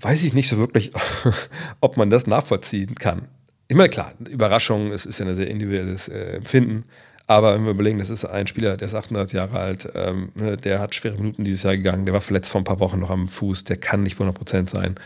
weiß 0.00 0.22
ich 0.24 0.34
nicht 0.34 0.48
so 0.48 0.58
wirklich, 0.58 0.92
ob 1.80 1.96
man 1.96 2.10
das 2.10 2.26
nachvollziehen 2.26 2.94
kann. 2.94 3.28
Ich 3.68 3.76
meine, 3.76 3.88
klar, 3.88 4.12
Überraschung, 4.28 4.92
es 4.92 5.06
ist 5.06 5.18
ja 5.18 5.26
ein 5.26 5.34
sehr 5.34 5.48
individuelles 5.48 6.08
äh, 6.08 6.36
Empfinden. 6.36 6.84
Aber 7.26 7.54
wenn 7.54 7.64
wir 7.64 7.72
überlegen, 7.72 7.98
das 7.98 8.10
ist 8.10 8.24
ein 8.24 8.46
Spieler, 8.46 8.76
der 8.76 8.86
ist 8.86 8.94
38 8.94 9.34
Jahre 9.34 9.58
alt, 9.58 9.88
ähm, 9.94 10.30
ne, 10.36 10.56
der 10.56 10.78
hat 10.78 10.94
schwere 10.94 11.16
Minuten 11.16 11.42
dieses 11.42 11.64
Jahr 11.64 11.76
gegangen, 11.76 12.04
der 12.04 12.14
war 12.14 12.20
verletzt 12.20 12.50
vor 12.50 12.60
ein 12.60 12.64
paar 12.64 12.78
Wochen 12.78 13.00
noch 13.00 13.10
am 13.10 13.26
Fuß, 13.26 13.64
der 13.64 13.78
kann 13.78 14.04
nicht 14.04 14.18
100% 14.18 14.68
sein 14.68 14.96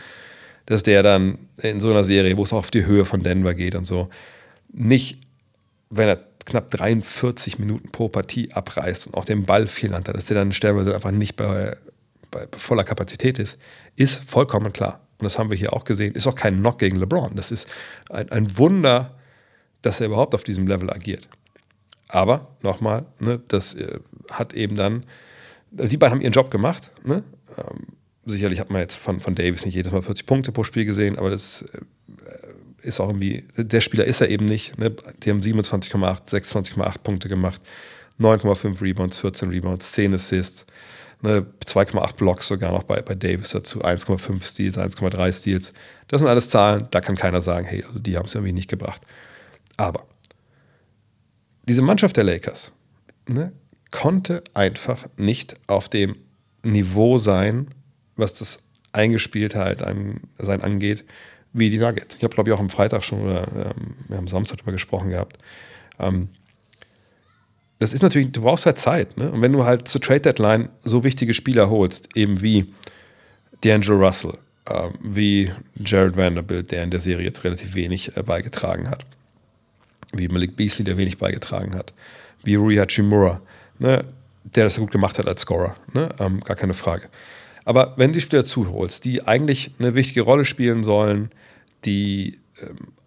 dass 0.65 0.83
der 0.83 1.03
dann 1.03 1.37
in 1.57 1.79
so 1.79 1.89
einer 1.89 2.03
Serie, 2.03 2.37
wo 2.37 2.43
es 2.43 2.53
auf 2.53 2.71
die 2.71 2.85
Höhe 2.85 3.05
von 3.05 3.23
Denver 3.23 3.53
geht 3.53 3.75
und 3.75 3.85
so, 3.85 4.09
nicht, 4.71 5.19
wenn 5.89 6.07
er 6.07 6.19
knapp 6.45 6.71
43 6.71 7.59
Minuten 7.59 7.91
pro 7.91 8.09
Partie 8.09 8.51
abreißt 8.51 9.07
und 9.07 9.15
auch 9.15 9.25
den 9.25 9.45
Ball 9.45 9.67
viel 9.67 9.93
hat, 9.93 10.07
dass 10.07 10.25
der 10.25 10.37
dann 10.37 10.51
stellenweise 10.51 10.95
einfach 10.95 11.11
nicht 11.11 11.35
bei, 11.35 11.75
bei 12.31 12.47
voller 12.57 12.83
Kapazität 12.83 13.37
ist, 13.37 13.59
ist 13.95 14.29
vollkommen 14.29 14.73
klar. 14.73 15.01
Und 15.17 15.25
das 15.25 15.37
haben 15.37 15.51
wir 15.51 15.57
hier 15.57 15.73
auch 15.73 15.83
gesehen. 15.83 16.15
Ist 16.15 16.27
auch 16.27 16.35
kein 16.35 16.57
Knock 16.57 16.79
gegen 16.79 16.97
LeBron. 16.97 17.35
Das 17.35 17.51
ist 17.51 17.67
ein, 18.09 18.31
ein 18.31 18.57
Wunder, 18.57 19.15
dass 19.81 19.99
er 19.99 20.07
überhaupt 20.07 20.33
auf 20.33 20.43
diesem 20.43 20.67
Level 20.67 20.89
agiert. 20.89 21.27
Aber 22.07 22.47
nochmal, 22.61 23.05
ne, 23.19 23.41
das 23.47 23.73
äh, 23.73 23.99
hat 24.31 24.53
eben 24.53 24.75
dann, 24.75 25.05
die 25.71 25.97
beiden 25.97 26.15
haben 26.15 26.21
ihren 26.21 26.33
Job 26.33 26.51
gemacht. 26.51 26.91
Ne? 27.03 27.23
Ähm, 27.57 27.87
sicherlich 28.25 28.59
hat 28.59 28.69
man 28.69 28.81
jetzt 28.81 28.97
von, 28.97 29.19
von 29.19 29.35
Davis 29.35 29.65
nicht 29.65 29.75
jedes 29.75 29.91
Mal 29.91 30.01
40 30.01 30.25
Punkte 30.25 30.51
pro 30.51 30.63
Spiel 30.63 30.85
gesehen, 30.85 31.17
aber 31.17 31.29
das 31.29 31.63
äh, 31.73 31.81
ist 32.81 32.99
auch 32.99 33.09
irgendwie, 33.09 33.45
der 33.55 33.81
Spieler 33.81 34.05
ist 34.05 34.21
er 34.21 34.29
eben 34.29 34.45
nicht. 34.45 34.77
Ne? 34.77 34.91
Die 35.23 35.29
haben 35.29 35.39
27,8, 35.39 36.27
26,8 36.29 36.99
Punkte 37.03 37.29
gemacht, 37.29 37.61
9,5 38.19 38.81
Rebounds, 38.81 39.19
14 39.19 39.49
Rebounds, 39.49 39.91
10 39.93 40.13
Assists, 40.13 40.65
ne? 41.21 41.45
2,8 41.65 42.15
Blocks 42.15 42.47
sogar 42.47 42.71
noch 42.71 42.83
bei, 42.83 43.01
bei 43.01 43.15
Davis 43.15 43.51
dazu, 43.51 43.83
1,5 43.83 44.43
Steals, 44.43 44.77
1,3 44.77 45.31
Steals. 45.31 45.73
Das 46.07 46.19
sind 46.19 46.27
alles 46.27 46.49
Zahlen, 46.49 46.87
da 46.91 47.01
kann 47.01 47.15
keiner 47.15 47.41
sagen, 47.41 47.65
hey, 47.65 47.83
also 47.83 47.99
die 47.99 48.17
haben 48.17 48.25
es 48.25 48.35
irgendwie 48.35 48.53
nicht 48.53 48.69
gebracht. 48.69 49.01
Aber 49.77 50.05
diese 51.67 51.81
Mannschaft 51.81 52.17
der 52.17 52.23
Lakers 52.23 52.71
ne, 53.27 53.51
konnte 53.91 54.43
einfach 54.53 55.07
nicht 55.17 55.55
auf 55.67 55.89
dem 55.89 56.15
Niveau 56.63 57.17
sein, 57.17 57.67
was 58.15 58.33
das 58.33 58.61
Eingespieltheit 58.93 59.81
an, 59.81 60.21
sein 60.37 60.61
angeht, 60.61 61.05
wie 61.53 61.69
die 61.69 61.77
Nuggets. 61.77 62.15
Ich 62.15 62.23
habe, 62.23 62.33
glaube 62.33 62.49
ich, 62.49 62.55
auch 62.55 62.59
am 62.59 62.69
Freitag 62.69 63.03
schon 63.03 63.21
oder 63.21 63.47
ähm, 63.47 63.95
wir 64.07 64.17
haben 64.17 64.27
Samstag 64.27 64.57
darüber 64.57 64.73
gesprochen 64.73 65.09
gehabt. 65.09 65.37
Ähm, 65.99 66.29
das 67.81 67.93
ist 67.93 68.03
natürlich, 68.03 68.31
du 68.31 68.43
brauchst 68.43 68.67
halt 68.67 68.77
Zeit. 68.77 69.17
Ne? 69.17 69.31
Und 69.31 69.41
wenn 69.41 69.51
du 69.51 69.65
halt 69.65 69.87
zur 69.87 69.99
Trade 69.99 70.21
Deadline 70.21 70.69
so 70.83 71.03
wichtige 71.03 71.33
Spieler 71.33 71.71
holst, 71.71 72.15
eben 72.15 72.39
wie 72.43 72.71
D'Angelo 73.63 73.97
Russell, 74.05 74.33
äh, 74.65 74.89
wie 75.01 75.51
Jared 75.83 76.15
Vanderbilt, 76.15 76.69
der 76.69 76.83
in 76.83 76.91
der 76.91 76.99
Serie 76.99 77.25
jetzt 77.25 77.43
relativ 77.43 77.73
wenig 77.73 78.15
äh, 78.15 78.21
beigetragen 78.21 78.87
hat, 78.87 79.03
wie 80.13 80.27
Malik 80.27 80.55
Beasley, 80.55 80.85
der 80.85 80.97
wenig 80.97 81.17
beigetragen 81.17 81.73
hat, 81.73 81.91
wie 82.43 82.53
Rui 82.53 82.75
Hachimura, 82.75 83.41
ne? 83.79 84.05
der 84.43 84.65
das 84.65 84.77
gut 84.77 84.91
gemacht 84.91 85.17
hat 85.17 85.27
als 85.27 85.41
Scorer, 85.41 85.75
ne? 85.91 86.09
ähm, 86.19 86.41
gar 86.41 86.55
keine 86.55 86.75
Frage. 86.75 87.09
Aber 87.65 87.93
wenn 87.97 88.11
du 88.11 88.13
die 88.13 88.21
Spieler 88.21 88.45
zuholst, 88.45 89.05
die 89.05 89.25
eigentlich 89.27 89.71
eine 89.79 89.95
wichtige 89.95 90.21
Rolle 90.21 90.45
spielen 90.45 90.83
sollen, 90.83 91.31
die 91.85 92.37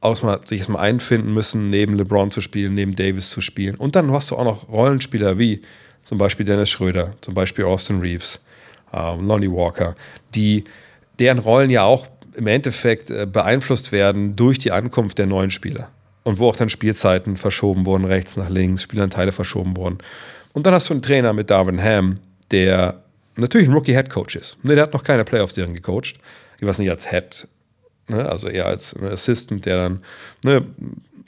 aus 0.01 0.23
mal, 0.23 0.41
sich 0.47 0.59
erstmal 0.61 0.83
einfinden 0.83 1.33
müssen, 1.33 1.71
neben 1.71 1.95
LeBron 1.95 2.31
zu 2.31 2.41
spielen, 2.41 2.75
neben 2.75 2.95
Davis 2.97 3.31
zu 3.31 3.41
spielen. 3.41 3.75
Und 3.77 3.97
dann 3.97 4.13
hast 4.13 4.31
du 4.31 4.37
auch 4.37 4.45
noch 4.45 4.69
Rollenspieler 4.69 5.39
wie 5.39 5.63
zum 6.05 6.19
Beispiel 6.19 6.45
Dennis 6.45 6.71
Schröder, 6.71 7.15
zum 7.21 7.35
Beispiel 7.35 7.65
Austin 7.65 8.01
Reeves, 8.01 8.41
ähm, 8.93 9.27
Lonnie 9.27 9.51
Walker, 9.51 9.97
die 10.35 10.65
deren 11.19 11.39
Rollen 11.39 11.71
ja 11.71 11.83
auch 11.83 12.07
im 12.35 12.47
Endeffekt 12.47 13.11
äh, 13.11 13.27
beeinflusst 13.27 13.93
werden 13.93 14.37
durch 14.37 14.59
die 14.59 14.73
Ankunft 14.73 15.19
der 15.19 15.27
neuen 15.27 15.51
Spieler. 15.51 15.91
Und 16.25 16.39
wo 16.39 16.49
auch 16.49 16.57
dann 16.57 16.69
Spielzeiten 16.69 17.37
verschoben 17.37 17.87
wurden, 17.87 18.05
rechts 18.05 18.37
nach 18.37 18.49
links, 18.49 18.83
Spielanteile 18.83 19.31
verschoben 19.33 19.77
wurden. 19.77 19.99
Und 20.53 20.67
dann 20.67 20.75
hast 20.75 20.89
du 20.89 20.95
einen 20.95 21.03
Trainer 21.03 21.33
mit 21.33 21.51
Darwin 21.51 21.83
Ham, 21.83 22.19
der 22.51 23.03
natürlich 23.37 23.69
ein 23.69 23.75
Rookie-Head 23.75 24.11
Coach 24.11 24.37
ist. 24.37 24.57
Ne, 24.65 24.75
der 24.75 24.85
hat 24.85 24.95
noch 24.95 25.05
keine 25.05 25.25
Playoffs-Serien 25.25 25.75
gecoacht. 25.75 26.15
Ich 26.59 26.67
weiß 26.67 26.79
nicht, 26.79 26.91
als 26.91 27.11
Head, 27.11 27.47
ne, 28.09 28.29
also 28.29 28.49
eher 28.49 28.67
als 28.67 28.97
Assistant, 28.97 29.67
der 29.67 29.77
dann 29.77 30.03
ne, 30.45 30.67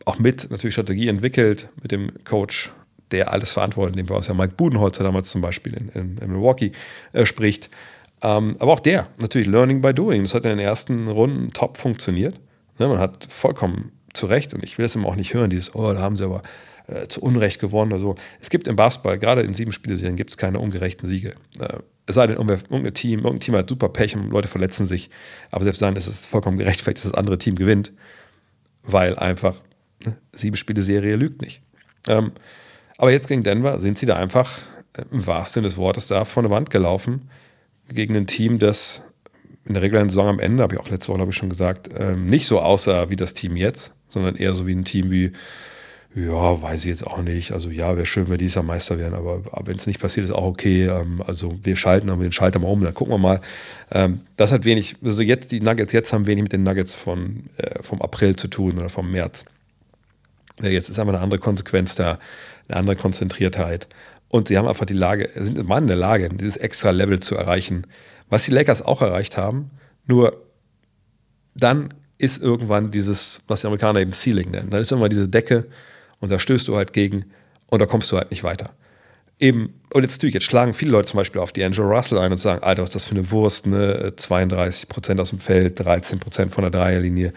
auch 0.04 0.18
mit 0.18 0.50
natürlich 0.50 0.75
Strategie 0.75 1.09
entwickelt, 1.09 1.68
mit 1.83 1.92
dem 1.92 2.11
Coach, 2.25 2.73
der 3.11 3.33
alles 3.33 3.52
verantwortet, 3.52 3.97
dem 3.97 4.09
was 4.09 4.26
ja 4.26 4.35
Mike 4.35 4.54
Budenholzer 4.56 5.04
damals 5.04 5.30
zum 5.30 5.40
Beispiel 5.40 5.75
in, 5.75 5.88
in, 5.90 6.18
in 6.18 6.33
Milwaukee 6.33 6.73
äh, 7.12 7.26
spricht. 7.26 7.71
Ähm, 8.23 8.56
aber 8.59 8.73
auch 8.73 8.80
der, 8.80 9.09
natürlich 9.21 9.47
Learning 9.47 9.80
by 9.80 9.92
Doing. 9.92 10.23
Das 10.23 10.35
hat 10.35 10.45
in 10.45 10.50
den 10.50 10.59
ersten 10.59 11.09
Runden 11.09 11.52
top 11.52 11.76
funktioniert. 11.76 12.38
Ne, 12.78 12.88
man 12.88 12.99
hat 12.99 13.26
vollkommen 13.30 13.92
zu 14.12 14.26
Recht, 14.26 14.54
und 14.54 14.64
ich 14.64 14.78
will 14.78 14.87
es 14.87 14.95
immer 14.95 15.09
auch 15.09 15.16
nicht 15.16 15.35
hören, 15.35 15.50
dieses, 15.50 15.75
oh, 15.75 15.92
da 15.92 16.00
haben 16.00 16.16
sie 16.16 16.25
aber 16.25 16.42
äh, 16.87 17.06
zu 17.09 17.21
Unrecht 17.21 17.61
gewonnen 17.61 17.92
oder 17.92 18.00
so. 18.00 18.16
Es 18.40 18.50
gibt 18.50 18.66
im 18.68 18.76
Basketball, 18.76 19.18
gerade 19.18 19.42
in 19.42 19.54
sieben 19.54 19.73
Spieleserien, 19.73 20.16
gibt 20.16 20.30
es 20.30 20.37
keine 20.37 20.59
ungerechten 20.59 21.09
Siege. 21.09 21.35
Äh, 21.59 21.78
es 22.06 22.14
sei 22.14 22.26
denn, 22.28 22.36
irgendein 22.36 22.94
Team, 22.94 23.20
irgendein 23.20 23.40
Team 23.40 23.56
hat 23.56 23.68
super 23.68 23.88
Pech 23.88 24.14
und 24.16 24.30
Leute 24.30 24.48
verletzen 24.48 24.86
sich. 24.86 25.10
Aber 25.50 25.64
selbst 25.64 25.82
dann 25.82 25.96
ist 25.96 26.06
es 26.06 26.25
vollkommen 26.25 26.58
gerechtfertigt, 26.58 27.04
dass 27.04 27.12
das 27.12 27.18
andere 27.18 27.38
Team 27.38 27.56
gewinnt, 27.56 27.92
weil 28.84 29.18
einfach 29.18 29.56
ne, 30.04 30.16
sieben 30.32 30.56
Spiele 30.56 30.82
Serie 30.82 31.16
lügt 31.16 31.42
nicht. 31.42 31.62
Ähm, 32.06 32.32
aber 32.96 33.10
jetzt 33.10 33.28
gegen 33.28 33.42
Denver 33.42 33.80
sind 33.80 33.98
sie 33.98 34.06
da 34.06 34.16
einfach 34.16 34.60
äh, 34.94 35.02
im 35.10 35.26
wahrsten 35.26 35.54
Sinne 35.54 35.68
des 35.68 35.76
Wortes 35.76 36.06
da 36.06 36.25
vor 36.25 36.42
eine 36.42 36.50
Wand 36.50 36.70
gelaufen 36.70 37.28
gegen 37.88 38.16
ein 38.16 38.26
Team, 38.26 38.58
das 38.58 39.02
in 39.64 39.75
der 39.75 39.82
regulären 39.82 40.08
Saison 40.08 40.28
am 40.28 40.38
Ende, 40.38 40.62
habe 40.62 40.75
ich 40.75 40.80
auch 40.80 40.88
letzte 40.88 41.08
Woche, 41.08 41.18
glaube 41.18 41.32
ich, 41.32 41.36
schon 41.36 41.48
gesagt, 41.48 41.90
ähm, 41.96 42.26
nicht 42.26 42.46
so 42.46 42.60
aussah 42.60 43.10
wie 43.10 43.16
das 43.16 43.34
Team 43.34 43.56
jetzt, 43.56 43.92
sondern 44.08 44.36
eher 44.36 44.54
so 44.54 44.66
wie 44.66 44.75
ein 44.75 44.84
Team 44.84 45.10
wie 45.10 45.32
ja, 46.16 46.62
weiß 46.62 46.80
ich 46.87 46.88
jetzt 46.88 47.06
auch 47.06 47.20
nicht. 47.20 47.52
Also 47.52 47.68
ja, 47.68 47.94
wäre 47.94 48.06
schön, 48.06 48.28
wenn 48.30 48.38
die 48.38 48.46
Jahr 48.46 48.64
Meister 48.64 48.99
wären, 48.99 49.12
aber, 49.12 49.42
wenn 49.66 49.76
es 49.76 49.87
nicht 49.87 50.00
passiert, 50.00 50.25
ist 50.25 50.32
auch 50.35 50.46
okay. 50.46 50.87
Ähm, 50.87 51.23
also 51.26 51.58
wir 51.62 51.76
schalten, 51.76 52.08
aber 52.08 52.23
den 52.23 52.32
Schalter 52.32 52.58
mal 52.58 52.68
um, 52.68 52.82
dann 52.82 52.94
gucken 52.94 53.12
wir 53.12 53.18
mal. 53.18 53.42
Ähm, 53.92 54.20
das 54.38 54.50
hat 54.50 54.64
wenig, 54.64 54.96
also 55.04 55.23
jetzt 55.23 55.52
die 55.52 55.61
Nuggets 55.61 55.92
jetzt 55.92 56.14
haben 56.14 56.26
wenig 56.26 56.44
mit 56.44 56.52
den 56.52 56.62
Nuggets 56.62 56.94
von, 56.94 57.50
äh, 57.58 57.82
vom 57.82 58.00
April 58.00 58.35
zu 58.35 58.49
tun 58.49 58.78
oder 58.78 58.88
vom 58.88 59.11
März. 59.11 59.44
Jetzt 60.62 60.88
ist 60.88 60.99
einfach 60.99 61.12
eine 61.12 61.23
andere 61.23 61.38
Konsequenz 61.38 61.96
da, 61.96 62.18
eine 62.66 62.78
andere 62.78 62.96
Konzentriertheit. 62.96 63.87
Und 64.28 64.49
sie 64.49 64.56
haben 64.56 64.66
einfach 64.66 64.87
die 64.87 64.94
Lage, 64.94 65.28
sind 65.35 65.68
waren 65.68 65.85
in 65.85 65.88
der 65.88 65.99
Lage, 65.99 66.30
dieses 66.30 66.56
extra 66.56 66.90
Level 66.90 67.20
zu 67.20 67.37
erreichen, 67.37 67.87
was 68.30 68.44
die 68.44 68.52
Lakers 68.52 68.80
auch 68.80 69.02
erreicht 69.02 69.37
haben. 69.37 69.70
Nur 70.06 70.42
dann 71.54 71.92
ist 72.16 72.42
irgendwann 72.42 72.90
dieses, 72.90 73.42
was 73.49 73.61
die 73.61 73.66
Amerikaner 73.66 74.00
eben 74.00 74.14
Ceiling 74.14 74.50
nennen. 74.50 74.70
Dann 74.70 74.80
ist 74.80 74.90
irgendwann 74.90 75.11
diese 75.11 75.28
Decke, 75.28 75.66
und 76.20 76.30
da 76.30 76.38
stößt 76.38 76.66
du 76.68 76.76
halt 76.76 76.92
gegen 76.92 77.26
und 77.70 77.80
da 77.80 77.87
kommst 77.87 78.11
du 78.12 78.16
halt 78.16 78.30
nicht 78.30 78.44
weiter. 78.44 78.70
Eben, 79.38 79.75
und 79.92 80.02
jetzt 80.02 80.16
natürlich, 80.16 80.35
jetzt 80.35 80.46
schlagen 80.46 80.73
viele 80.73 80.92
Leute 80.92 81.08
zum 81.08 81.18
Beispiel 81.18 81.42
auf 81.42 81.52
die 81.52 81.62
Angelo 81.62 81.87
Russell 81.88 82.18
ein 82.18 82.32
und 82.32 82.38
sagen, 82.38 82.62
Alter, 82.62 82.82
was 82.82 82.90
ist 82.90 82.94
das 82.94 83.04
für 83.04 83.14
eine 83.14 83.30
Wurst, 83.30 83.66
ne? 83.66 84.14
32% 84.16 85.20
aus 85.20 85.28
dem 85.28 85.40
Feld, 85.40 85.78
13% 85.78 86.49
von 86.49 86.62
der 86.62 86.70
Dreierlinie, 86.70 87.35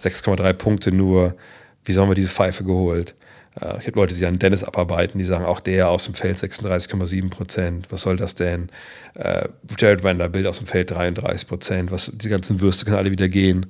6,3 0.00 0.52
Punkte 0.54 0.92
nur. 0.92 1.36
Wie 1.84 1.92
sollen 1.92 2.08
wir 2.08 2.14
diese 2.14 2.30
Pfeife 2.30 2.64
geholt? 2.64 3.14
Äh, 3.60 3.78
ich 3.80 3.86
habe 3.86 4.00
Leute, 4.00 4.14
die 4.14 4.24
an 4.24 4.38
Dennis 4.38 4.64
abarbeiten, 4.64 5.18
die 5.18 5.24
sagen, 5.24 5.44
auch 5.44 5.60
der 5.60 5.90
aus 5.90 6.04
dem 6.04 6.14
Feld 6.14 6.38
36,7% 6.38 7.84
Was 7.90 8.02
soll 8.02 8.16
das 8.16 8.34
denn? 8.34 8.70
Äh, 9.14 9.48
Jared 9.78 10.02
Vanderbilt 10.02 10.46
aus 10.46 10.56
dem 10.56 10.66
Feld 10.66 10.90
33 10.90 11.46
Was, 11.90 12.12
die 12.14 12.28
ganzen 12.30 12.60
Würste 12.60 12.86
können 12.86 12.96
alle 12.96 13.10
wieder 13.10 13.28
gehen. 13.28 13.66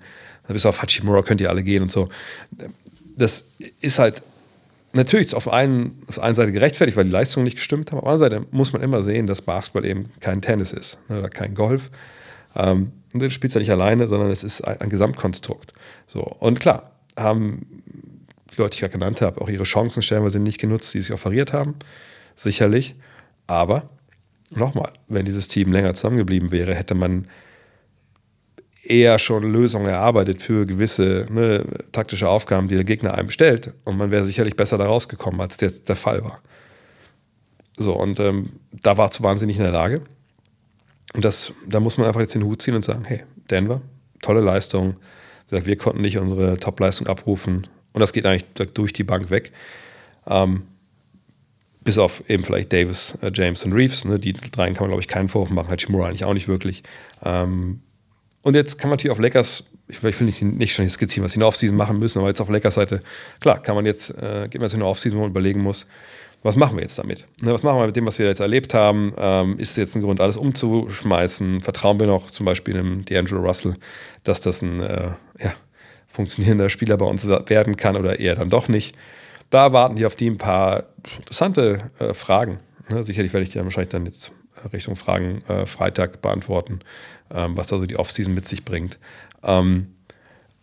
Bis 0.46 0.66
auf 0.66 0.82
Hachimura 0.82 1.22
könnt 1.22 1.40
ihr 1.40 1.50
alle 1.50 1.62
gehen 1.62 1.82
und 1.82 1.90
so. 1.90 2.08
Das 3.16 3.44
ist 3.80 3.98
halt 3.98 4.22
natürlich 4.92 5.34
auf, 5.34 5.48
einen, 5.48 6.02
auf 6.06 6.16
der 6.16 6.24
einen 6.24 6.34
Seite 6.34 6.52
gerechtfertigt, 6.52 6.96
weil 6.96 7.04
die 7.04 7.10
Leistungen 7.10 7.44
nicht 7.44 7.56
gestimmt 7.56 7.90
haben. 7.90 7.98
Auf 7.98 8.04
der 8.04 8.12
anderen 8.12 8.30
Seite 8.32 8.46
muss 8.50 8.72
man 8.72 8.82
immer 8.82 9.02
sehen, 9.02 9.26
dass 9.26 9.42
Basketball 9.42 9.84
eben 9.84 10.04
kein 10.20 10.42
Tennis 10.42 10.72
ist 10.72 10.98
ne, 11.08 11.18
oder 11.18 11.28
kein 11.28 11.54
Golf. 11.54 11.90
Ähm, 12.54 12.92
du 13.12 13.30
spielst 13.30 13.54
ja 13.54 13.60
nicht 13.60 13.70
alleine, 13.70 14.08
sondern 14.08 14.30
es 14.30 14.44
ist 14.44 14.62
ein, 14.62 14.80
ein 14.80 14.90
Gesamtkonstrukt. 14.90 15.72
So. 16.06 16.22
Und 16.22 16.60
klar, 16.60 16.92
haben 17.16 17.82
die 18.52 18.60
Leute, 18.60 18.70
die 18.70 18.76
ich 18.76 18.82
ja 18.82 18.88
genannt 18.88 19.20
habe, 19.20 19.40
auch 19.40 19.48
ihre 19.48 19.64
Chancen 19.64 20.02
stellenweise 20.02 20.38
nicht 20.38 20.60
genutzt, 20.60 20.92
die 20.94 21.02
sie 21.02 21.12
offeriert 21.12 21.52
haben. 21.52 21.76
Sicherlich. 22.36 22.94
Aber 23.46 23.90
nochmal, 24.50 24.92
wenn 25.08 25.24
dieses 25.24 25.48
Team 25.48 25.72
länger 25.72 25.94
zusammengeblieben 25.94 26.50
wäre, 26.50 26.74
hätte 26.74 26.94
man 26.94 27.28
eher 28.82 29.18
schon 29.18 29.44
Lösungen 29.44 29.86
erarbeitet 29.86 30.42
für 30.42 30.66
gewisse 30.66 31.26
ne, 31.30 31.64
taktische 31.92 32.28
Aufgaben, 32.28 32.68
die 32.68 32.74
der 32.74 32.84
Gegner 32.84 33.14
einem 33.14 33.30
stellt. 33.30 33.72
Und 33.84 33.96
man 33.96 34.10
wäre 34.10 34.24
sicherlich 34.24 34.56
besser 34.56 34.78
da 34.78 34.86
rausgekommen, 34.86 35.40
als 35.40 35.60
jetzt 35.60 35.88
der 35.88 35.96
Fall 35.96 36.24
war. 36.24 36.40
So, 37.76 37.94
und 37.94 38.20
ähm, 38.20 38.50
da 38.72 38.96
war 38.96 39.10
zu 39.10 39.22
wahnsinnig 39.22 39.56
in 39.56 39.62
der 39.62 39.72
Lage. 39.72 40.02
Und 41.14 41.24
das, 41.24 41.52
da 41.66 41.80
muss 41.80 41.96
man 41.96 42.06
einfach 42.06 42.20
jetzt 42.20 42.34
den 42.34 42.44
Hut 42.44 42.62
ziehen 42.62 42.74
und 42.74 42.84
sagen, 42.84 43.04
hey, 43.04 43.22
Denver, 43.50 43.82
tolle 44.20 44.40
Leistung. 44.40 44.96
Wir 45.48 45.76
konnten 45.76 46.00
nicht 46.00 46.18
unsere 46.18 46.58
Top-Leistung 46.58 47.06
abrufen. 47.06 47.66
Und 47.92 48.00
das 48.00 48.12
geht 48.12 48.26
eigentlich 48.26 48.46
durch 48.72 48.92
die 48.92 49.04
Bank 49.04 49.30
weg. 49.30 49.52
Ähm, 50.26 50.62
bis 51.84 51.98
auf 51.98 52.28
eben 52.30 52.44
vielleicht 52.44 52.72
Davis, 52.72 53.18
äh, 53.20 53.30
James 53.34 53.64
und 53.64 53.72
Reeves. 53.72 54.04
Ne? 54.04 54.18
Die 54.18 54.32
dreien 54.32 54.74
kann 54.74 54.84
man, 54.84 54.90
glaube 54.90 55.02
ich, 55.02 55.08
keinen 55.08 55.28
Vorwurf 55.28 55.50
machen. 55.50 55.68
Hachimura 55.68 56.06
eigentlich 56.06 56.24
auch 56.24 56.34
nicht 56.34 56.48
wirklich. 56.48 56.82
Ähm, 57.24 57.80
und 58.42 58.54
jetzt 58.54 58.78
kann 58.78 58.90
man 58.90 58.96
natürlich 58.96 59.12
auf 59.12 59.18
Lakers, 59.18 59.64
ich 59.88 60.02
will 60.02 60.12
nicht, 60.20 60.42
nicht 60.42 60.74
schon 60.74 60.88
skizzieren, 60.88 61.24
was 61.24 61.32
sie 61.32 61.36
in 61.36 61.40
der 61.40 61.48
Offseason 61.48 61.76
machen 61.76 61.98
müssen, 61.98 62.18
aber 62.18 62.28
jetzt 62.28 62.40
auf 62.40 62.48
Lakers 62.48 62.74
Seite, 62.74 63.00
klar, 63.40 63.62
kann 63.62 63.74
man 63.74 63.86
jetzt, 63.86 64.10
äh, 64.10 64.48
geht 64.48 64.60
man 64.60 64.62
jetzt 64.62 64.74
in 64.74 64.80
der 64.80 64.88
Offseason, 64.88 65.18
wo 65.18 65.22
man 65.22 65.30
überlegen 65.30 65.60
muss, 65.60 65.86
was 66.42 66.56
machen 66.56 66.76
wir 66.76 66.82
jetzt 66.82 66.98
damit? 66.98 67.28
Ne, 67.40 67.52
was 67.52 67.62
machen 67.62 67.78
wir 67.78 67.86
mit 67.86 67.94
dem, 67.94 68.06
was 68.06 68.18
wir 68.18 68.26
jetzt 68.26 68.40
erlebt 68.40 68.74
haben? 68.74 69.14
Ähm, 69.16 69.58
ist 69.58 69.70
es 69.70 69.76
jetzt 69.76 69.94
ein 69.94 70.02
Grund, 70.02 70.20
alles 70.20 70.36
umzuschmeißen? 70.36 71.60
Vertrauen 71.60 72.00
wir 72.00 72.08
noch 72.08 72.32
zum 72.32 72.46
Beispiel 72.46 72.74
dem 72.74 73.02
D'Angelo 73.02 73.38
Russell, 73.38 73.76
dass 74.24 74.40
das 74.40 74.60
ein 74.60 74.80
äh, 74.80 75.10
ja, 75.38 75.54
funktionierender 76.08 76.68
Spieler 76.68 76.96
bei 76.96 77.06
uns 77.06 77.26
werden 77.26 77.76
kann 77.76 77.96
oder 77.96 78.18
eher 78.18 78.34
dann 78.34 78.50
doch 78.50 78.66
nicht? 78.66 78.96
Da 79.50 79.72
warten 79.72 79.96
die 79.96 80.04
auf 80.04 80.16
die 80.16 80.28
ein 80.28 80.38
paar 80.38 80.84
interessante 81.16 81.90
äh, 82.00 82.12
Fragen. 82.12 82.58
Ne, 82.88 83.04
sicherlich 83.04 83.32
werde 83.32 83.44
ich 83.44 83.50
die 83.50 83.58
dann 83.58 83.66
wahrscheinlich 83.66 83.90
dann 83.90 84.06
jetzt 84.06 84.32
Richtung 84.72 84.96
Fragen 84.96 85.42
äh, 85.48 85.66
Freitag 85.66 86.22
beantworten 86.22 86.80
ähm, 87.32 87.56
was 87.56 87.72
also 87.72 87.86
die 87.86 87.96
Offseason 87.96 88.34
mit 88.34 88.46
sich 88.46 88.64
bringt. 88.64 88.98
Ähm, 89.42 89.88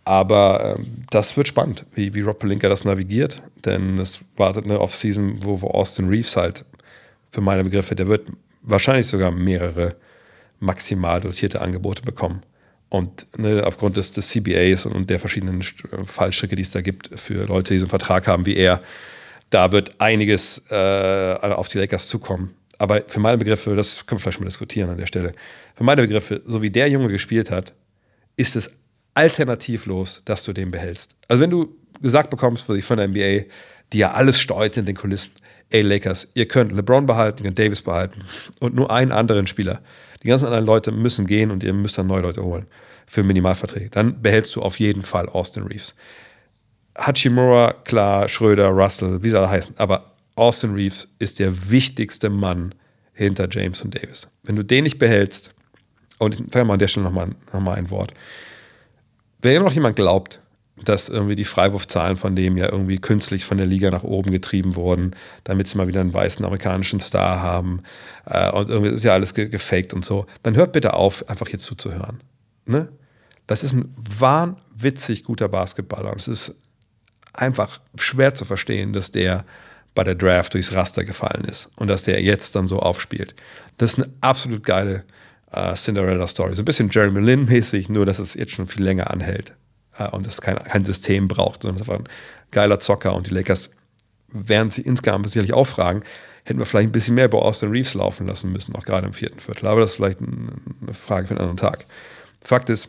aber 0.06 0.76
ähm, 0.78 1.04
das 1.10 1.38
wird 1.38 1.48
spannend, 1.48 1.86
wie, 1.94 2.16
wie 2.16 2.22
Rob 2.22 2.40
Pelinka 2.40 2.70
das 2.70 2.84
navigiert, 2.84 3.42
denn 3.66 4.00
es 4.00 4.22
wartet 4.38 4.66
eine 4.66 4.80
Offseason, 4.80 5.44
wo, 5.44 5.62
wo 5.62 5.68
Austin 5.68 6.10
Reeves 6.10 6.36
halt, 6.36 6.66
für 7.32 7.42
meine 7.42 7.64
Begriffe, 7.64 7.96
der 7.96 8.08
wird 8.08 8.28
wahrscheinlich 8.64 9.08
sogar 9.08 9.30
mehrere 9.32 9.96
maximal 10.60 11.22
dotierte 11.22 11.62
Angebote 11.62 12.02
bekommen. 12.02 12.42
Und 12.90 13.28
ne, 13.38 13.64
aufgrund 13.66 13.98
des, 13.98 14.12
des 14.12 14.30
CBAs 14.30 14.88
und 14.88 15.10
der 15.10 15.20
verschiedenen 15.20 15.62
Fallstricke, 15.62 16.56
die 16.56 16.64
es 16.64 16.72
da 16.72 16.82
gibt 16.82 17.12
für 17.20 17.46
Leute, 17.46 17.70
die 17.70 17.76
diesen 17.76 17.90
Vertrag 17.90 18.28
haben 18.28 18.48
wie 18.48 18.56
er, 18.56 18.82
da 19.52 19.72
wird 19.72 20.02
einiges 20.02 20.64
äh, 20.70 21.36
auf 21.36 21.68
die 21.68 21.78
Lakers 21.78 22.08
zukommen. 22.08 22.56
Aber 22.80 23.04
für 23.08 23.20
meine 23.20 23.38
Begriffe, 23.38 23.76
das 23.76 24.06
können 24.06 24.20
wir 24.20 24.24
vielleicht 24.24 24.40
mal 24.40 24.46
diskutieren 24.46 24.90
an 24.90 24.98
der 24.98 25.06
Stelle, 25.06 25.34
für 25.76 25.84
meine 25.84 26.02
Begriffe, 26.02 26.42
so 26.46 26.62
wie 26.62 26.72
der 26.72 26.90
Junge 26.90 27.10
gespielt 27.10 27.52
hat, 27.52 27.74
ist 28.38 28.56
es 28.56 28.72
alternativlos, 29.14 30.22
dass 30.26 30.44
du 30.44 30.54
den 30.54 30.72
behältst. 30.72 31.16
Also 31.28 31.44
wenn 31.44 31.50
du 31.50 31.76
gesagt 32.02 32.30
bekommst 32.30 32.64
von 32.64 32.98
der 32.98 33.08
NBA, 33.08 33.46
die 33.92 33.98
ja 33.98 34.14
alles 34.14 34.40
steuert 34.40 34.78
in 34.78 34.86
den 34.86 34.96
Kulissen, 34.96 35.32
ey 35.70 35.82
Lakers, 35.82 36.28
ihr 36.34 36.48
könnt 36.48 36.72
LeBron 36.72 37.06
behalten, 37.06 37.40
ihr 37.40 37.44
könnt 37.46 37.60
Davis 37.60 37.82
behalten 37.82 38.24
und 38.60 38.76
nur 38.76 38.90
einen 38.90 39.12
anderen 39.12 39.46
Spieler. 39.46 39.82
Die 40.24 40.28
ganzen 40.28 40.46
anderen 40.46 40.66
Leute 40.66 40.92
müssen 40.92 41.28
gehen 41.28 41.52
und 41.52 41.64
ihr 41.64 41.74
müsst 41.74 41.98
dann 41.98 42.08
neue 42.08 42.22
Leute 42.22 42.44
holen 42.44 42.66
für 43.08 43.24
Minimalverträge. 43.24 43.90
Dann 43.90 44.22
behältst 44.22 44.56
du 44.56 44.62
auf 44.62 44.80
jeden 44.80 45.04
Fall 45.04 45.28
Austin 45.28 45.64
Reeves. 45.64 45.96
Hachimura, 46.98 47.74
klar, 47.84 48.28
Schröder, 48.28 48.70
Russell, 48.70 49.24
wie 49.24 49.30
sie 49.30 49.38
alle 49.38 49.50
heißen, 49.50 49.76
aber 49.78 50.12
Austin 50.40 50.74
Reeves 50.74 51.08
ist 51.20 51.40
der 51.40 51.70
wichtigste 51.70 52.30
Mann 52.30 52.74
hinter 53.14 53.48
James 53.52 53.82
und 53.84 53.96
Davis. 53.96 54.28
Wenn 54.44 54.56
du 54.56 54.64
den 54.64 54.86
nicht 54.86 54.98
behältst, 54.98 55.54
und 56.20 56.40
ich 56.40 56.54
mal 56.54 56.74
an 56.74 56.80
der 56.80 56.88
Stelle 56.88 57.06
nochmal 57.06 57.30
noch 57.52 57.62
mal 57.62 57.76
ein 57.76 57.90
Wort. 57.90 58.14
Wenn 59.42 59.56
immer 59.56 59.66
noch 59.66 59.74
jemand 59.74 59.96
glaubt, 59.96 60.42
dass 60.84 61.10
irgendwie 61.10 61.36
die 61.36 61.46
Freiwurfzahlen 61.46 62.18
von 62.18 62.36
dem 62.36 62.58
ja 62.58 62.72
irgendwie 62.72 63.00
künstlich 63.00 63.46
von 63.46 63.58
der 63.58 63.66
Liga 63.66 63.90
nach 63.90 64.04
oben 64.04 64.32
getrieben 64.32 64.76
wurden, 64.76 65.16
damit 65.44 65.68
sie 65.68 65.78
mal 65.78 65.88
wieder 65.88 66.02
einen 66.02 66.14
weißen 66.14 66.46
amerikanischen 66.46 67.00
Star 67.00 67.42
haben. 67.42 67.82
Äh, 68.26 68.52
und 68.52 68.70
irgendwie 68.70 68.94
ist 68.94 69.04
ja 69.04 69.14
alles 69.14 69.34
ge 69.34 69.50
gefaked 69.50 69.94
und 69.94 70.06
so. 70.06 70.26
Dann 70.44 70.56
hört 70.56 70.72
bitte 70.72 70.94
auf, 70.94 71.28
einfach 71.30 71.48
hier 71.48 71.60
zuzuhören. 71.60 72.22
Ne? 72.66 72.90
Das 73.48 73.64
ist 73.64 73.74
ein 73.74 73.94
wahnwitzig 74.18 75.24
guter 75.24 75.50
Basketballer. 75.50 76.14
Es 76.16 76.28
ist 76.28 76.56
einfach 77.34 77.80
schwer 77.96 78.34
zu 78.34 78.46
verstehen, 78.46 78.94
dass 78.94 79.12
der 79.12 79.46
bei 80.00 80.06
der 80.06 80.16
Draft 80.16 80.54
durchs 80.54 80.72
Raster 80.72 81.04
gefallen 81.04 81.44
ist 81.44 81.70
und 81.76 81.90
dass 81.90 82.04
der 82.04 82.22
jetzt 82.22 82.56
dann 82.56 82.70
so 82.70 82.80
aufspielt. 82.80 83.36
Das 83.80 83.92
ist 83.92 84.00
eine 84.00 84.14
absolut 84.22 84.64
geile 84.64 85.04
äh, 85.52 85.74
Cinderella-Story. 85.74 86.56
So 86.56 86.62
ein 86.62 86.66
bisschen 86.66 86.90
Jeremy 86.90 87.20
Lin-mäßig, 87.20 87.90
nur 87.90 88.06
dass 88.06 88.18
es 88.18 88.34
jetzt 88.34 88.54
schon 88.54 88.66
viel 88.66 88.82
länger 88.82 89.12
anhält 89.12 89.52
äh, 89.98 90.08
und 90.08 90.26
es 90.26 90.40
kein, 90.40 90.56
kein 90.64 90.86
System 90.86 91.28
braucht, 91.28 91.64
sondern 91.64 91.82
einfach 91.82 91.96
ein 91.96 92.08
geiler 92.52 92.80
Zocker. 92.80 93.14
Und 93.14 93.28
die 93.28 93.34
Lakers, 93.34 93.72
während 94.30 94.72
sie 94.72 94.84
insgesamt 94.84 95.28
sicherlich 95.28 95.52
auch 95.52 95.68
fragen, 95.68 96.04
hätten 96.46 96.60
wir 96.60 96.66
vielleicht 96.66 96.88
ein 96.88 96.94
bisschen 96.94 97.16
mehr 97.16 97.26
über 97.26 97.44
Austin 97.44 97.72
Reeves 97.72 97.94
laufen 97.94 98.26
lassen 98.26 98.54
müssen, 98.54 98.76
auch 98.76 98.86
gerade 98.86 99.06
im 99.06 99.12
vierten 99.12 99.42
Viertel. 99.42 99.68
Aber 99.68 99.82
das 99.82 99.90
ist 99.90 99.96
vielleicht 99.98 100.22
eine 100.22 100.94
Frage 100.94 101.28
für 101.28 101.32
einen 101.32 101.42
anderen 101.42 101.58
Tag. 101.58 101.88
Fakt 102.42 102.70
ist, 102.70 102.88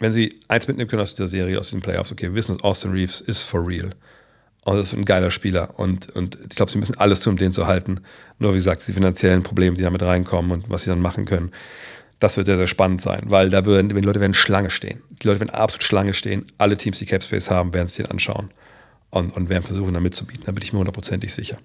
wenn 0.00 0.12
sie 0.12 0.38
eins 0.48 0.68
mitnehmen 0.68 0.90
können 0.90 1.00
aus 1.00 1.14
dieser 1.14 1.28
Serie, 1.28 1.58
aus 1.58 1.68
diesen 1.68 1.80
Playoffs, 1.80 2.12
okay, 2.12 2.24
wir 2.24 2.34
wissen, 2.34 2.58
dass 2.58 2.62
Austin 2.62 2.92
Reeves 2.92 3.22
ist 3.22 3.44
for 3.44 3.66
real. 3.66 3.94
Und 4.64 4.76
das 4.76 4.88
ist 4.88 4.94
ein 4.94 5.04
geiler 5.04 5.30
Spieler. 5.30 5.78
Und, 5.78 6.10
und 6.16 6.38
ich 6.42 6.56
glaube, 6.56 6.70
sie 6.70 6.78
müssen 6.78 6.96
alles 6.98 7.20
tun, 7.20 7.34
um 7.34 7.38
den 7.38 7.52
zu 7.52 7.66
halten. 7.66 8.00
Nur 8.38 8.52
wie 8.52 8.56
gesagt, 8.56 8.86
die 8.88 8.92
finanziellen 8.92 9.42
Probleme, 9.42 9.76
die 9.76 9.82
damit 9.82 10.02
reinkommen 10.02 10.52
und 10.52 10.70
was 10.70 10.84
sie 10.84 10.90
dann 10.90 11.00
machen 11.00 11.26
können, 11.26 11.52
das 12.18 12.36
wird 12.36 12.46
sehr, 12.46 12.56
sehr 12.56 12.66
spannend 12.66 13.02
sein, 13.02 13.24
weil 13.26 13.50
da 13.50 13.66
würden, 13.66 13.88
die 13.88 14.00
Leute 14.00 14.20
werden 14.20 14.34
Schlange 14.34 14.70
stehen. 14.70 15.02
Die 15.22 15.26
Leute 15.26 15.40
werden 15.40 15.50
absolut 15.50 15.82
Schlange 15.82 16.14
stehen. 16.14 16.46
Alle 16.56 16.76
Teams, 16.78 16.98
die 16.98 17.06
Capspace 17.06 17.50
haben, 17.50 17.74
werden 17.74 17.88
sich 17.88 17.98
den 17.98 18.06
anschauen 18.06 18.50
und, 19.10 19.36
und 19.36 19.48
werden 19.48 19.62
versuchen, 19.62 19.92
da 19.92 20.00
mitzubieten. 20.00 20.44
Da 20.46 20.52
bin 20.52 20.62
ich 20.62 20.72
mir 20.72 20.78
hundertprozentig 20.78 21.34
sicher. 21.34 21.58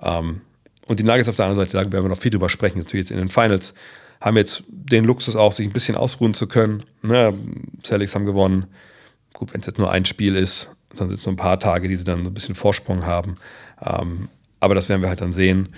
Ähm, 0.00 0.42
und 0.86 1.00
die 1.00 1.04
Nuggets 1.04 1.28
auf 1.28 1.36
der 1.36 1.46
anderen 1.46 1.66
Seite, 1.66 1.84
da 1.84 1.92
werden 1.92 2.04
wir 2.04 2.08
noch 2.08 2.20
viel 2.20 2.30
drüber 2.30 2.48
sprechen, 2.48 2.78
natürlich 2.78 3.04
jetzt 3.04 3.10
in 3.10 3.18
den 3.18 3.28
Finals, 3.28 3.74
haben 4.20 4.36
jetzt 4.36 4.62
den 4.68 5.04
Luxus 5.04 5.36
auch, 5.36 5.52
sich 5.52 5.66
ein 5.66 5.72
bisschen 5.72 5.96
ausruhen 5.96 6.34
zu 6.34 6.46
können. 6.46 6.84
Ne, 7.02 7.34
Celtics 7.82 8.14
haben 8.14 8.24
gewonnen. 8.24 8.66
Gut, 9.32 9.52
wenn 9.52 9.60
es 9.60 9.66
jetzt 9.66 9.78
nur 9.78 9.90
ein 9.90 10.04
Spiel 10.04 10.36
ist, 10.36 10.70
dann 10.96 11.08
sind 11.08 11.18
es 11.18 11.24
so 11.24 11.30
ein 11.30 11.36
paar 11.36 11.58
Tage, 11.58 11.88
die 11.88 11.96
sie 11.96 12.04
dann 12.04 12.24
so 12.24 12.30
ein 12.30 12.34
bisschen 12.34 12.54
Vorsprung 12.54 13.04
haben. 13.04 13.36
Ähm, 13.84 14.28
aber 14.60 14.74
das 14.74 14.88
werden 14.88 15.02
wir 15.02 15.08
halt 15.08 15.20
dann 15.20 15.32
sehen. 15.32 15.70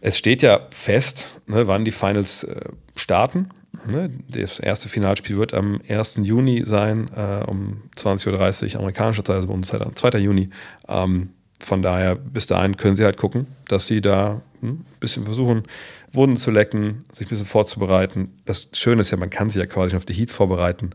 Es 0.00 0.18
steht 0.18 0.42
ja 0.42 0.66
fest, 0.70 1.28
ne, 1.46 1.66
wann 1.66 1.84
die 1.84 1.90
Finals 1.90 2.44
äh, 2.44 2.70
starten. 2.96 3.48
Ne? 3.86 4.10
Das 4.28 4.58
erste 4.58 4.88
Finalspiel 4.88 5.36
wird 5.36 5.54
am 5.54 5.80
1. 5.88 6.20
Juni 6.22 6.64
sein, 6.64 7.10
äh, 7.14 7.44
um 7.46 7.82
20.30 7.96 8.74
Uhr 8.74 8.80
amerikanischer 8.80 9.24
Zeit, 9.24 9.36
also 9.36 9.48
bei 9.48 9.54
uns 9.54 9.68
Zeit 9.68 9.82
am 9.82 9.94
2. 9.94 10.18
Juni. 10.18 10.50
Ähm, 10.88 11.30
von 11.60 11.82
daher, 11.82 12.14
bis 12.14 12.46
dahin 12.46 12.76
können 12.76 12.96
sie 12.96 13.04
halt 13.04 13.18
gucken, 13.18 13.46
dass 13.68 13.86
sie 13.86 14.00
da 14.00 14.40
hm, 14.60 14.70
ein 14.70 14.86
bisschen 14.98 15.24
versuchen, 15.24 15.64
Wunden 16.12 16.36
zu 16.36 16.50
lecken, 16.50 17.04
sich 17.12 17.26
ein 17.26 17.30
bisschen 17.30 17.46
vorzubereiten. 17.46 18.40
Das 18.46 18.68
Schöne 18.72 19.02
ist 19.02 19.10
ja, 19.10 19.16
man 19.16 19.30
kann 19.30 19.50
sich 19.50 19.60
ja 19.60 19.66
quasi 19.66 19.94
auf 19.96 20.04
die 20.04 20.14
Heat 20.14 20.30
vorbereiten. 20.30 20.90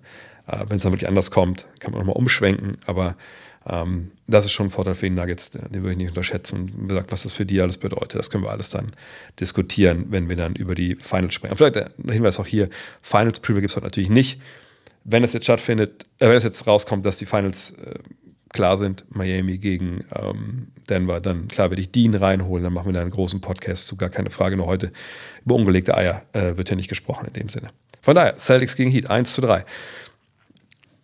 Äh, 0.48 0.66
Wenn 0.68 0.78
es 0.78 0.84
dann 0.84 0.92
wirklich 0.92 1.08
anders 1.08 1.32
kommt, 1.32 1.68
kann 1.80 1.92
man 1.92 2.00
nochmal 2.00 2.16
umschwenken. 2.16 2.78
Aber 2.86 3.16
ähm, 3.68 4.12
das 4.28 4.46
ist 4.46 4.52
schon 4.52 4.68
ein 4.68 4.72
Vorteil 4.72 4.96
für 4.96 5.10
die 5.10 5.16
Nuggets, 5.16 5.50
den 5.52 5.74
würde 5.74 5.92
ich 5.92 5.98
nicht 5.98 6.10
unterschätzen. 6.10 6.56
Und 6.56 6.84
wie 6.84 6.88
gesagt, 6.88 7.12
was 7.12 7.24
das 7.24 7.34
für 7.34 7.46
die 7.46 7.62
alles 7.62 7.78
bedeutet, 7.78 8.16
das 8.16 8.30
können 8.30 8.44
wir 8.44 8.52
alles 8.52 8.70
dann 8.70 8.92
diskutieren, 9.40 10.06
wenn 10.10 10.30
wir 10.30 10.36
dann 10.36 10.56
über 10.56 10.76
die 10.76 10.96
Finals 10.96 11.34
sprechen. 11.34 11.56
Vielleicht 11.56 11.78
ein 11.78 12.12
Hinweis 12.12 12.40
auch 12.40 12.46
hier: 12.46 12.70
Finals 13.02 13.40
Preview 13.40 13.62
gibt 13.62 13.72
es 13.72 13.76
heute 13.76 13.86
natürlich 13.86 14.10
nicht. 14.10 14.40
Wenn 15.04 15.24
es 15.24 15.34
jetzt 15.34 15.44
stattfindet, 15.44 16.06
äh, 16.20 16.28
wenn 16.30 16.38
es 16.38 16.44
jetzt 16.44 16.66
rauskommt, 16.68 17.06
dass 17.06 17.18
die 17.18 17.26
Finals 17.26 17.72
äh, 17.72 18.00
klar 18.50 18.78
sind, 18.78 19.04
Miami 19.10 19.58
gegen 19.58 20.06
ähm, 20.16 20.68
Denver, 20.90 21.20
dann 21.20 21.48
klar 21.48 21.72
werde 21.72 21.82
ich 21.82 21.92
Dean 21.92 22.16
reinholen, 22.16 22.64
dann 22.64 22.74
machen 22.74 22.88
wir 22.88 22.94
da 22.94 23.02
einen 23.02 23.12
großen 23.12 23.42
Podcast 23.42 23.88
zu, 23.88 23.98
gar 23.98 24.10
keine 24.10 24.30
Frage. 24.30 24.58
Nur 24.58 24.68
heute 24.68 24.92
über 25.44 25.56
ungelegte 25.56 25.96
Eier 25.96 26.24
äh, 26.34 26.56
wird 26.56 26.70
ja 26.70 26.76
nicht 26.76 26.88
gesprochen 26.88 27.28
in 27.28 27.34
dem 27.34 27.50
Sinne. 27.50 27.70
Von 28.02 28.16
daher, 28.16 28.38
Celtics 28.38 28.76
gegen 28.76 28.92
Heat, 28.92 29.10
1 29.10 29.34
zu 29.34 29.42
3. 29.42 29.66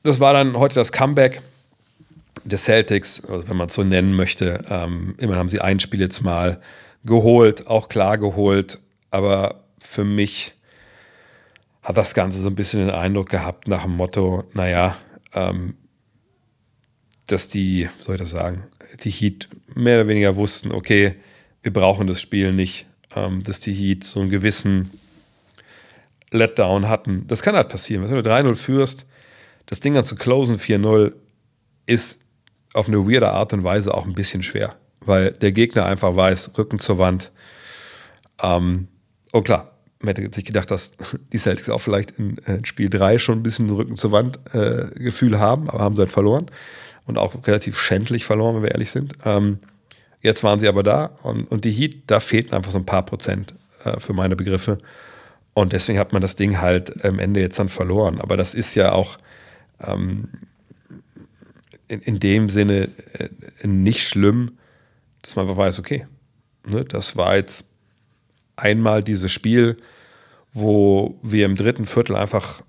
Das 0.04 0.20
war 0.20 0.34
dann 0.34 0.58
heute 0.58 0.76
das 0.76 0.92
Comeback 0.92 1.42
der 2.44 2.58
Celtics, 2.58 3.24
also 3.26 3.48
wenn 3.48 3.58
man 3.58 3.68
es 3.68 3.76
so 3.76 3.84
nennen 3.84 4.16
möchte. 4.16 4.66
Ähm, 4.70 5.16
immerhin 5.18 5.40
haben 5.40 5.50
sie 5.50 5.62
ein 5.62 5.80
Spiel 5.80 6.00
jetzt 6.00 6.22
mal 6.22 6.60
geholt, 7.06 7.68
auch 7.68 7.88
klar 7.88 8.18
geholt, 8.18 8.80
aber 9.12 9.64
für 9.78 10.04
mich 10.04 10.54
hat 11.84 11.98
das 11.98 12.14
Ganze 12.14 12.40
so 12.40 12.50
ein 12.50 12.56
bisschen 12.56 12.88
den 12.88 12.96
Eindruck 12.96 13.30
gehabt 13.30 13.68
nach 13.68 13.84
dem 13.84 13.96
Motto, 13.96 14.44
naja, 14.54 14.98
ähm, 15.34 15.76
dass 17.28 17.48
die, 17.48 17.90
soll 18.00 18.16
ich 18.16 18.22
das 18.22 18.32
sagen, 18.32 18.64
die 19.04 19.12
Heat 19.12 19.50
mehr 19.74 20.00
oder 20.00 20.08
weniger 20.08 20.36
wussten, 20.36 20.72
okay, 20.72 21.16
wir 21.62 21.74
brauchen 21.74 22.08
das 22.08 22.22
Spiel 22.22 22.54
nicht, 22.54 22.86
ähm, 23.16 23.44
dass 23.44 23.60
die 23.60 23.74
Heat 23.74 24.04
so 24.04 24.20
einen 24.20 24.30
gewissen 24.30 24.92
Letdown 26.32 26.88
hatten. 26.88 27.26
Das 27.28 27.42
kann 27.42 27.56
halt 27.56 27.70
passieren. 27.70 28.04
Wenn 28.04 28.24
du 28.24 28.30
3-0 28.30 28.56
führst, 28.56 29.06
das 29.66 29.80
Ding 29.80 29.94
dann 29.94 30.04
zu 30.04 30.16
closen 30.16 30.58
4-0 30.58 31.14
ist 31.86 32.20
auf 32.74 32.88
eine 32.88 32.98
weirde 33.10 33.32
Art 33.32 33.54
und 33.54 33.64
Weise 33.64 33.94
auch 33.94 34.06
ein 34.06 34.14
bisschen 34.14 34.44
schwer, 34.44 34.76
weil 35.02 35.32
der 35.32 35.52
Gegner 35.52 35.86
einfach 35.86 36.16
weiß, 36.16 36.52
Rücken 36.58 36.80
zur 36.80 36.98
Wand. 36.98 37.32
Ähm, 38.42 38.88
oh 39.34 39.42
klar, 39.42 39.72
man 40.00 40.16
hätte 40.16 40.34
sich 40.34 40.46
gedacht, 40.46 40.72
dass 40.72 40.94
die 41.34 41.38
Celtics 41.38 41.70
auch 41.70 41.82
vielleicht 41.82 42.12
in 42.12 42.38
äh, 42.40 42.60
Spiel 42.64 42.90
3 42.90 43.20
schon 43.20 43.40
ein 43.40 43.44
bisschen 43.44 43.70
Rücken 43.70 43.96
zur 43.96 44.12
Wand 44.12 44.40
äh, 44.54 44.88
Gefühl 44.96 45.40
haben, 45.40 45.70
aber 45.70 45.80
haben 45.80 45.96
sie 45.96 46.02
halt 46.02 46.12
verloren 46.12 46.50
und 47.06 47.18
auch 47.18 47.36
relativ 47.46 47.80
schändlich 47.80 48.26
verloren, 48.26 48.56
wenn 48.56 48.64
wir 48.64 48.72
ehrlich 48.72 48.92
sind. 48.92 49.14
Ähm, 49.26 49.60
jetzt 50.22 50.44
waren 50.44 50.60
sie 50.60 50.68
aber 50.68 50.84
da 50.84 51.06
und, 51.24 51.46
und 51.52 51.66
die 51.66 51.72
Heat, 51.72 52.04
da 52.08 52.20
fehlten 52.20 52.54
einfach 52.54 52.72
so 52.72 52.78
ein 52.78 52.86
paar 52.86 53.06
Prozent 53.06 53.56
äh, 53.84 54.00
für 54.00 54.14
meine 54.14 54.36
Begriffe. 54.36 54.78
Und 55.54 55.74
deswegen 55.74 56.00
hat 56.00 56.14
man 56.14 56.22
das 56.22 56.36
Ding 56.36 56.62
halt 56.62 57.04
am 57.04 57.20
Ende 57.20 57.42
jetzt 57.42 57.60
dann 57.60 57.68
verloren. 57.68 58.22
Aber 58.22 58.38
das 58.38 58.54
ist 58.54 58.74
ja 58.76 58.94
auch 58.94 59.18
ähm, 59.86 60.30
in, 61.88 62.02
in, 62.02 62.20
dem 62.20 62.50
Sinne 62.50 62.90
äh, 63.14 63.30
nicht 63.68 64.08
schlimm, 64.08 64.58
dass 65.22 65.36
man 65.36 65.48
einfach 65.48 65.58
weiß, 65.58 65.80
okay, 65.80 66.08
ne, 66.66 66.86
das 66.86 67.18
war 67.18 67.36
jetzt 67.36 67.66
einmal 68.56 69.04
dieses 69.04 69.32
Spiel, 69.32 69.78
wo 70.54 71.20
wir 71.22 71.46
im 71.46 71.56
dritten 71.56 71.86
Viertel 71.86 72.16
einfach 72.16 72.62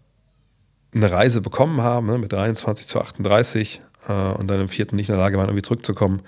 eine 0.94 1.10
Reise 1.10 1.40
bekommen 1.40 1.80
haben, 1.80 2.06
ne, 2.06 2.18
mit 2.18 2.32
23 2.32 2.86
zu 2.86 3.00
38 3.00 3.80
äh, 4.08 4.12
und 4.12 4.48
dann 4.48 4.60
im 4.60 4.68
vierten 4.68 4.96
nicht 4.96 5.08
in 5.08 5.14
der 5.14 5.22
Lage 5.22 5.38
waren, 5.38 5.48
irgendwie 5.48 5.62
zurückzukommen. 5.62 6.22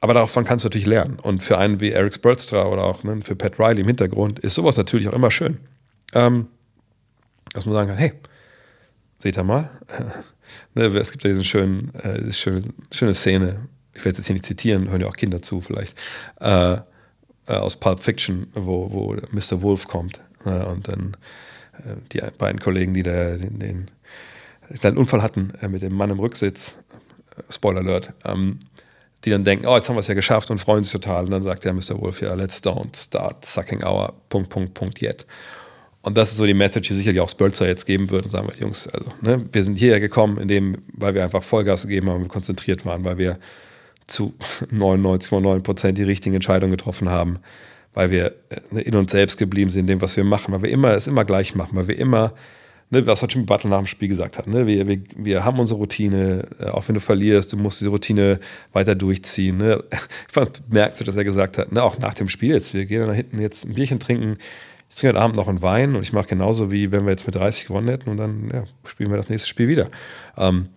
Aber 0.00 0.14
davon 0.14 0.44
kannst 0.44 0.64
du 0.64 0.68
natürlich 0.68 0.86
lernen. 0.86 1.18
Und 1.20 1.42
für 1.42 1.58
einen 1.58 1.80
wie 1.80 1.90
Eric 1.90 2.14
Spurtstra 2.14 2.66
oder 2.66 2.84
auch 2.84 3.02
ne, 3.02 3.20
für 3.22 3.34
Pat 3.34 3.58
Riley 3.58 3.80
im 3.80 3.86
Hintergrund 3.86 4.38
ist 4.38 4.54
sowas 4.54 4.76
natürlich 4.76 5.08
auch 5.08 5.14
immer 5.14 5.30
schön. 5.30 5.58
Ähm, 6.12 6.48
dass 7.52 7.66
man 7.66 7.74
sagen 7.74 7.88
kann, 7.88 7.98
hey, 7.98 8.12
seht 9.18 9.36
ihr 9.36 9.44
mal, 9.44 9.70
ne, 10.74 10.84
es 10.86 11.12
gibt 11.12 11.24
ja 11.24 11.30
diesen 11.30 11.44
schönen, 11.44 11.94
äh, 11.94 12.20
diese 12.20 12.34
schöne, 12.34 12.62
schöne 12.90 13.14
Szene, 13.14 13.68
ich 13.94 14.04
werde 14.04 14.12
es 14.12 14.18
jetzt 14.18 14.26
hier 14.26 14.34
nicht 14.34 14.44
zitieren, 14.44 14.90
hören 14.90 15.00
ja 15.00 15.06
auch 15.06 15.16
Kinder 15.16 15.42
zu 15.42 15.60
vielleicht, 15.60 15.96
äh, 16.40 16.74
äh, 16.74 16.80
aus 17.46 17.76
Pulp 17.76 18.00
Fiction, 18.00 18.48
wo, 18.54 18.90
wo 18.90 19.16
Mr. 19.30 19.62
Wolf 19.62 19.88
kommt 19.88 20.20
äh, 20.44 20.64
und 20.64 20.88
dann 20.88 21.16
äh, 21.78 21.96
die 22.12 22.20
beiden 22.38 22.60
Kollegen, 22.60 22.94
die 22.94 23.02
da 23.02 23.36
den, 23.36 23.58
den 23.58 23.90
einen 24.82 24.96
Unfall 24.96 25.22
hatten 25.22 25.52
äh, 25.60 25.68
mit 25.68 25.82
dem 25.82 25.94
Mann 25.94 26.10
im 26.10 26.18
Rücksitz, 26.18 26.74
Spoiler 27.50 27.80
Alert, 27.80 28.12
ähm, 28.24 28.58
die 29.24 29.30
dann 29.30 29.44
denken, 29.44 29.66
oh, 29.66 29.76
jetzt 29.76 29.88
haben 29.88 29.96
wir 29.96 30.00
es 30.00 30.06
ja 30.06 30.14
geschafft 30.14 30.50
und 30.50 30.58
freuen 30.58 30.84
sich 30.84 30.92
total. 30.92 31.24
Und 31.24 31.30
dann 31.32 31.42
sagt 31.42 31.64
der 31.64 31.72
Mr. 31.72 32.00
Wolf, 32.00 32.22
ja, 32.22 32.34
let's 32.34 32.62
don't 32.62 32.96
start 32.96 33.44
sucking 33.44 33.84
our 33.84 34.14
Punkt, 34.28 34.50
Punkt, 34.50 34.74
Punkt 34.74 35.02
yet. 35.02 35.26
Und 36.06 36.16
das 36.16 36.30
ist 36.30 36.38
so 36.38 36.46
die 36.46 36.54
Message, 36.54 36.86
die 36.86 36.94
sicherlich 36.94 37.20
auch 37.20 37.28
Spölzer 37.28 37.66
jetzt 37.66 37.84
geben 37.84 38.08
wird 38.10 38.26
und 38.26 38.30
sagen 38.30 38.46
wir, 38.46 38.56
Jungs, 38.56 38.86
also, 38.86 39.10
ne, 39.22 39.44
wir 39.50 39.64
sind 39.64 39.76
hierher 39.76 39.98
gekommen, 39.98 40.38
indem, 40.38 40.78
weil 40.92 41.16
wir 41.16 41.24
einfach 41.24 41.42
Vollgas 41.42 41.82
gegeben 41.82 42.08
haben, 42.08 42.28
konzentriert 42.28 42.86
waren, 42.86 43.04
weil 43.04 43.18
wir 43.18 43.40
zu 44.06 44.32
99,9 44.72 45.60
Prozent 45.62 45.98
die 45.98 46.04
richtigen 46.04 46.36
Entscheidungen 46.36 46.70
getroffen 46.70 47.08
haben, 47.08 47.40
weil 47.92 48.12
wir 48.12 48.34
äh, 48.50 48.82
in 48.82 48.94
uns 48.94 49.10
selbst 49.10 49.36
geblieben 49.36 49.68
sind, 49.68 49.80
in 49.80 49.86
dem, 49.88 50.00
was 50.00 50.16
wir 50.16 50.22
machen, 50.22 50.54
weil 50.54 50.62
wir 50.62 50.70
immer 50.70 50.94
es 50.94 51.08
immer 51.08 51.24
gleich 51.24 51.56
machen, 51.56 51.76
weil 51.76 51.88
wir 51.88 51.98
immer 51.98 52.34
ne, 52.90 53.04
was 53.04 53.26
Jimmy 53.28 53.44
Butler 53.44 53.70
nach 53.70 53.78
dem 53.78 53.88
Spiel 53.88 54.06
gesagt 54.08 54.38
hat. 54.38 54.46
Ne? 54.46 54.64
Wir, 54.64 54.86
wir, 54.86 55.00
wir 55.16 55.44
haben 55.44 55.58
unsere 55.58 55.80
Routine, 55.80 56.46
äh, 56.60 56.66
auch 56.66 56.86
wenn 56.86 56.94
du 56.94 57.00
verlierst, 57.00 57.52
du 57.52 57.56
musst 57.56 57.80
diese 57.80 57.90
Routine 57.90 58.38
weiter 58.72 58.94
durchziehen. 58.94 59.56
Ne? 59.56 59.82
Ich 60.28 60.32
fand 60.32 60.72
merkwürdig, 60.72 61.06
dass 61.06 61.16
er 61.16 61.24
gesagt 61.24 61.58
hat, 61.58 61.72
ne, 61.72 61.82
auch 61.82 61.98
nach 61.98 62.14
dem 62.14 62.28
Spiel 62.28 62.52
jetzt, 62.52 62.74
wir 62.74 62.86
gehen 62.86 63.04
da 63.04 63.12
hinten 63.12 63.40
jetzt 63.40 63.64
ein 63.64 63.74
Bierchen 63.74 63.98
trinken, 63.98 64.36
ich 64.88 64.96
trinke 64.96 65.14
heute 65.14 65.24
Abend 65.24 65.36
noch 65.36 65.48
einen 65.48 65.62
Wein 65.62 65.96
und 65.96 66.02
ich 66.02 66.12
mache 66.12 66.26
genauso 66.26 66.70
wie 66.70 66.92
wenn 66.92 67.04
wir 67.04 67.10
jetzt 67.10 67.26
mit 67.26 67.34
30 67.34 67.66
gewonnen 67.66 67.88
hätten 67.88 68.10
und 68.10 68.16
dann 68.16 68.50
ja, 68.52 68.64
spielen 68.86 69.10
wir 69.10 69.16
das 69.16 69.28
nächste 69.28 69.48
Spiel 69.48 69.68
wieder. 69.68 69.88
Ähm, 70.36 70.68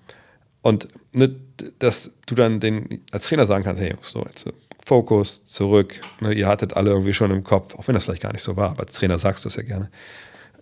und 0.62 0.88
ne, 1.14 1.34
dass 1.80 2.12
du 2.26 2.36
dann 2.36 2.60
den 2.60 3.02
als 3.12 3.28
Trainer 3.28 3.46
sagen 3.46 3.64
kannst, 3.64 3.82
hey 3.82 3.96
so 4.02 4.24
jetzt 4.26 4.48
äh, 4.48 4.52
Fokus, 4.86 5.46
zurück, 5.46 6.02
ne, 6.20 6.34
ihr 6.34 6.48
hattet 6.48 6.76
alle 6.76 6.92
irgendwie 6.92 7.14
schon 7.14 7.32
im 7.32 7.44
Kopf, 7.44 7.76
auch 7.76 7.88
wenn 7.88 7.94
das 7.94 8.06
vielleicht 8.06 8.24
gar 8.24 8.34
nicht 8.34 8.42
so 8.42 8.56
war, 8.56 8.72
aber 8.72 8.82
als 8.82 8.94
Trainer 8.94 9.18
sagst 9.18 9.46
du 9.46 9.50
es 9.50 9.56
ja 9.56 9.64
gerne 9.64 9.90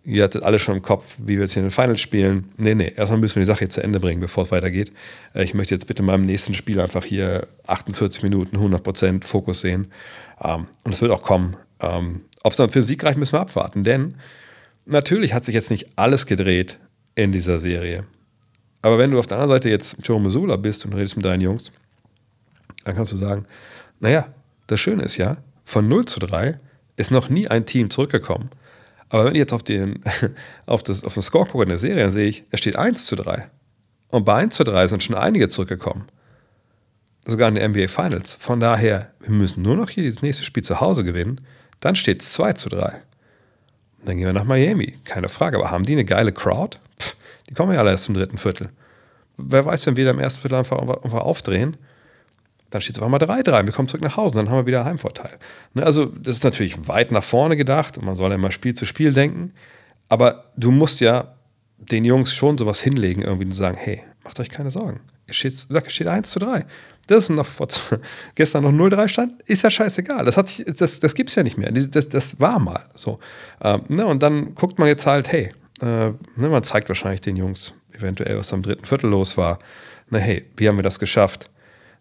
ihr 0.07 0.23
hattet 0.23 0.43
alle 0.43 0.57
schon 0.57 0.77
im 0.77 0.81
Kopf, 0.81 1.17
wie 1.19 1.35
wir 1.35 1.41
jetzt 1.41 1.53
hier 1.53 1.61
in 1.61 1.67
den 1.67 1.71
Finals 1.71 1.99
spielen. 1.99 2.49
Nee, 2.55 2.75
nee, 2.75 2.93
erstmal 2.95 3.19
müssen 3.19 3.35
wir 3.35 3.41
die 3.41 3.47
Sache 3.47 3.59
hier 3.59 3.69
zu 3.69 3.83
Ende 3.83 3.99
bringen, 3.99 4.21
bevor 4.21 4.43
es 4.43 4.51
weitergeht. 4.51 4.91
Äh, 5.35 5.43
ich 5.43 5.53
möchte 5.53 5.75
jetzt 5.75 5.85
bitte 5.85 6.01
in 6.01 6.05
meinem 6.05 6.25
nächsten 6.25 6.53
Spiel 6.53 6.79
einfach 6.79 7.03
hier 7.03 7.47
48 7.67 8.23
Minuten, 8.23 8.57
100% 8.57 9.25
Fokus 9.25 9.59
sehen. 9.59 9.91
Ähm, 10.41 10.67
und 10.83 10.93
es 10.93 11.01
wird 11.01 11.11
auch 11.11 11.21
kommen. 11.21 11.57
Ob 12.47 12.53
es 12.53 12.57
dann 12.57 12.69
für 12.69 12.81
Sieg 12.81 13.03
reicht, 13.03 13.17
müssen 13.17 13.33
wir 13.33 13.41
abwarten. 13.41 13.83
Denn 13.83 14.15
natürlich 14.85 15.33
hat 15.33 15.43
sich 15.43 15.53
jetzt 15.53 15.69
nicht 15.69 15.89
alles 15.97 16.25
gedreht 16.25 16.79
in 17.13 17.33
dieser 17.33 17.59
Serie. 17.59 18.05
Aber 18.81 18.97
wenn 18.97 19.11
du 19.11 19.19
auf 19.19 19.27
der 19.27 19.37
anderen 19.37 19.57
Seite 19.57 19.69
jetzt 19.69 19.97
Joe 20.01 20.21
Missoula 20.21 20.55
bist 20.55 20.85
und 20.85 20.93
redest 20.93 21.17
mit 21.17 21.25
deinen 21.25 21.41
Jungs, 21.41 21.73
dann 22.85 22.95
kannst 22.95 23.11
du 23.11 23.17
sagen, 23.17 23.45
naja, 23.99 24.29
das 24.67 24.79
Schöne 24.79 25.03
ist 25.03 25.17
ja, 25.17 25.35
von 25.65 25.89
0 25.89 26.05
zu 26.05 26.21
3 26.21 26.57
ist 26.95 27.11
noch 27.11 27.27
nie 27.27 27.49
ein 27.49 27.65
Team 27.65 27.89
zurückgekommen. 27.89 28.49
Aber 29.09 29.25
wenn 29.25 29.35
ich 29.35 29.39
jetzt 29.39 29.51
auf 29.51 29.63
den, 29.63 30.01
auf 30.67 30.83
das, 30.83 31.03
auf 31.03 31.15
den 31.15 31.23
Score 31.23 31.47
gucke 31.47 31.63
in 31.63 31.69
der 31.69 31.77
Serie, 31.77 32.03
dann 32.03 32.13
sehe 32.13 32.29
ich, 32.29 32.45
es 32.51 32.61
steht 32.61 32.77
1 32.77 33.07
zu 33.07 33.17
3. 33.17 33.49
Und 34.11 34.23
bei 34.23 34.35
1 34.35 34.55
zu 34.55 34.63
3 34.63 34.87
sind 34.87 35.03
schon 35.03 35.17
einige 35.17 35.49
zurückgekommen. 35.49 36.05
Sogar 37.25 37.49
in 37.49 37.55
den 37.55 37.71
NBA 37.71 37.89
Finals. 37.89 38.37
Von 38.39 38.61
daher, 38.61 39.11
wir 39.19 39.31
müssen 39.31 39.63
nur 39.63 39.75
noch 39.75 39.89
hier 39.89 40.09
das 40.09 40.21
nächste 40.21 40.45
Spiel 40.45 40.63
zu 40.63 40.79
Hause 40.79 41.03
gewinnen. 41.03 41.41
Dann 41.79 41.95
steht 41.95 42.21
es 42.21 42.31
2 42.33 42.53
zu 42.53 42.69
3. 42.69 43.01
Dann 44.03 44.17
gehen 44.17 44.25
wir 44.25 44.33
nach 44.33 44.43
Miami. 44.43 44.97
Keine 45.03 45.29
Frage. 45.29 45.57
Aber 45.57 45.71
haben 45.71 45.83
die 45.83 45.93
eine 45.93 46.05
geile 46.05 46.31
Crowd? 46.31 46.77
Pff, 46.99 47.15
die 47.49 47.53
kommen 47.53 47.73
ja 47.73 47.79
alle 47.79 47.91
erst 47.91 48.05
zum 48.05 48.15
dritten 48.15 48.37
Viertel. 48.37 48.69
Wer 49.37 49.65
weiß, 49.65 49.85
wenn 49.85 49.95
wir 49.95 50.05
da 50.05 50.11
im 50.11 50.19
ersten 50.19 50.41
Viertel 50.41 50.55
einfach, 50.55 50.79
einfach 50.79 51.21
aufdrehen, 51.21 51.77
dann 52.69 52.81
steht 52.81 52.97
es 52.97 53.01
auf 53.01 53.05
einmal 53.05 53.21
3-3. 53.21 53.65
Wir 53.65 53.73
kommen 53.73 53.87
zurück 53.87 54.01
nach 54.01 54.17
Hause, 54.17 54.35
dann 54.35 54.49
haben 54.49 54.57
wir 54.57 54.65
wieder 54.65 54.83
Heimvorteil. 54.83 55.37
Ne, 55.73 55.83
also, 55.83 56.05
das 56.05 56.37
ist 56.37 56.43
natürlich 56.43 56.87
weit 56.87 57.11
nach 57.11 57.23
vorne 57.23 57.55
gedacht 57.55 57.97
und 57.97 58.05
man 58.05 58.15
soll 58.15 58.31
ja 58.31 58.35
immer 58.35 58.51
Spiel 58.51 58.73
zu 58.73 58.85
Spiel 58.85 59.13
denken. 59.13 59.53
Aber 60.09 60.45
du 60.57 60.71
musst 60.71 60.99
ja 60.99 61.35
den 61.77 62.03
Jungs 62.03 62.33
schon 62.33 62.57
sowas 62.57 62.81
hinlegen, 62.81 63.21
irgendwie 63.21 63.45
und 63.45 63.53
sagen: 63.53 63.77
Hey, 63.77 64.03
macht 64.23 64.39
euch 64.39 64.49
keine 64.49 64.71
Sorgen. 64.71 64.99
Es 65.27 65.35
steht, 65.35 65.53
es 65.69 65.93
steht 65.93 66.07
1 66.07 66.31
zu 66.31 66.39
3. 66.39 66.65
Das 67.07 67.23
ist 67.23 67.29
noch 67.29 67.45
vor, 67.45 67.67
gestern 68.35 68.63
noch 68.63 68.71
0-3 68.71 69.07
stand, 69.07 69.41
ist 69.43 69.63
ja 69.63 69.71
scheißegal. 69.71 70.25
Das, 70.25 70.35
das, 70.77 70.99
das 70.99 71.15
gibt 71.15 71.29
es 71.29 71.35
ja 71.35 71.43
nicht 71.43 71.57
mehr. 71.57 71.71
Das, 71.71 72.09
das 72.09 72.39
war 72.39 72.59
mal 72.59 72.85
so. 72.95 73.19
Ähm, 73.61 73.81
ne, 73.87 74.05
und 74.05 74.21
dann 74.21 74.55
guckt 74.55 74.77
man 74.77 74.87
jetzt 74.87 75.05
halt, 75.05 75.31
hey, 75.31 75.51
äh, 75.81 75.85
ne, 75.85 76.15
man 76.35 76.63
zeigt 76.63 76.89
wahrscheinlich 76.89 77.21
den 77.21 77.37
Jungs 77.37 77.73
eventuell, 77.93 78.37
was 78.37 78.53
am 78.53 78.61
dritten 78.61 78.85
Viertel 78.85 79.09
los 79.09 79.37
war. 79.37 79.59
Na, 80.09 80.19
hey, 80.19 80.45
wie 80.57 80.67
haben 80.67 80.77
wir 80.77 80.83
das 80.83 80.99
geschafft? 80.99 81.49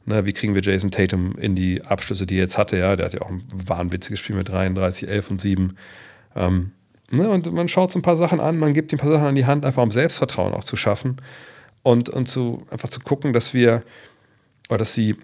Ne, 0.05 0.25
wie 0.25 0.33
kriegen 0.33 0.55
wir 0.55 0.63
Jason 0.63 0.91
Tatum 0.91 1.37
in 1.39 1.55
die 1.55 1.83
Abschlüsse, 1.83 2.27
die 2.27 2.37
er 2.37 2.43
jetzt 2.43 2.59
hatte? 2.59 2.77
Ja, 2.77 2.97
der 2.97 3.07
hat 3.07 3.15
ja 3.15 3.23
auch 3.23 3.31
ein 3.31 3.43
wahnwitziges 3.53 4.21
Spiel 4.21 4.37
mit 4.37 4.49
33, 4.49 5.09
11 5.09 5.31
und 5.31 5.41
7. 5.41 5.77
Ähm, 6.35 6.73
ne, 7.11 7.29
und 7.29 7.53
man 7.53 7.69
schaut 7.69 7.93
so 7.93 7.99
ein 7.99 8.03
paar 8.03 8.17
Sachen 8.17 8.41
an, 8.41 8.59
man 8.59 8.75
gibt 8.75 8.93
ihm 8.93 8.97
ein 8.97 9.01
paar 9.01 9.11
Sachen 9.11 9.27
an 9.27 9.35
die 9.35 9.47
Hand, 9.47 9.65
einfach 9.65 9.83
um 9.83 9.91
Selbstvertrauen 9.91 10.55
auch 10.55 10.65
zu 10.65 10.77
schaffen 10.77 11.17
und, 11.83 12.09
und 12.09 12.27
zu, 12.27 12.67
einfach 12.71 12.89
zu 12.89 13.01
gucken, 13.01 13.33
dass 13.33 13.55
wir, 13.55 13.83
oder 14.69 14.79
dass 14.79 14.95
sie 14.95 15.17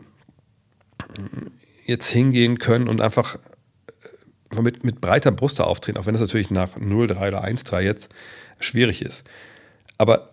jetzt 1.84 2.08
hingehen 2.08 2.58
können 2.58 2.88
und 2.88 3.00
einfach 3.00 3.38
äh, 4.50 4.60
mit, 4.60 4.84
mit 4.84 5.00
breiter 5.00 5.30
Brust 5.30 5.60
auftreten, 5.60 5.98
auch 5.98 6.06
wenn 6.06 6.14
das 6.14 6.20
natürlich 6.20 6.50
nach 6.50 6.76
0-3 6.76 7.28
oder 7.28 7.44
1-3 7.44 7.80
jetzt 7.80 8.08
schwierig 8.60 9.02
ist. 9.02 9.24
Aber 9.98 10.30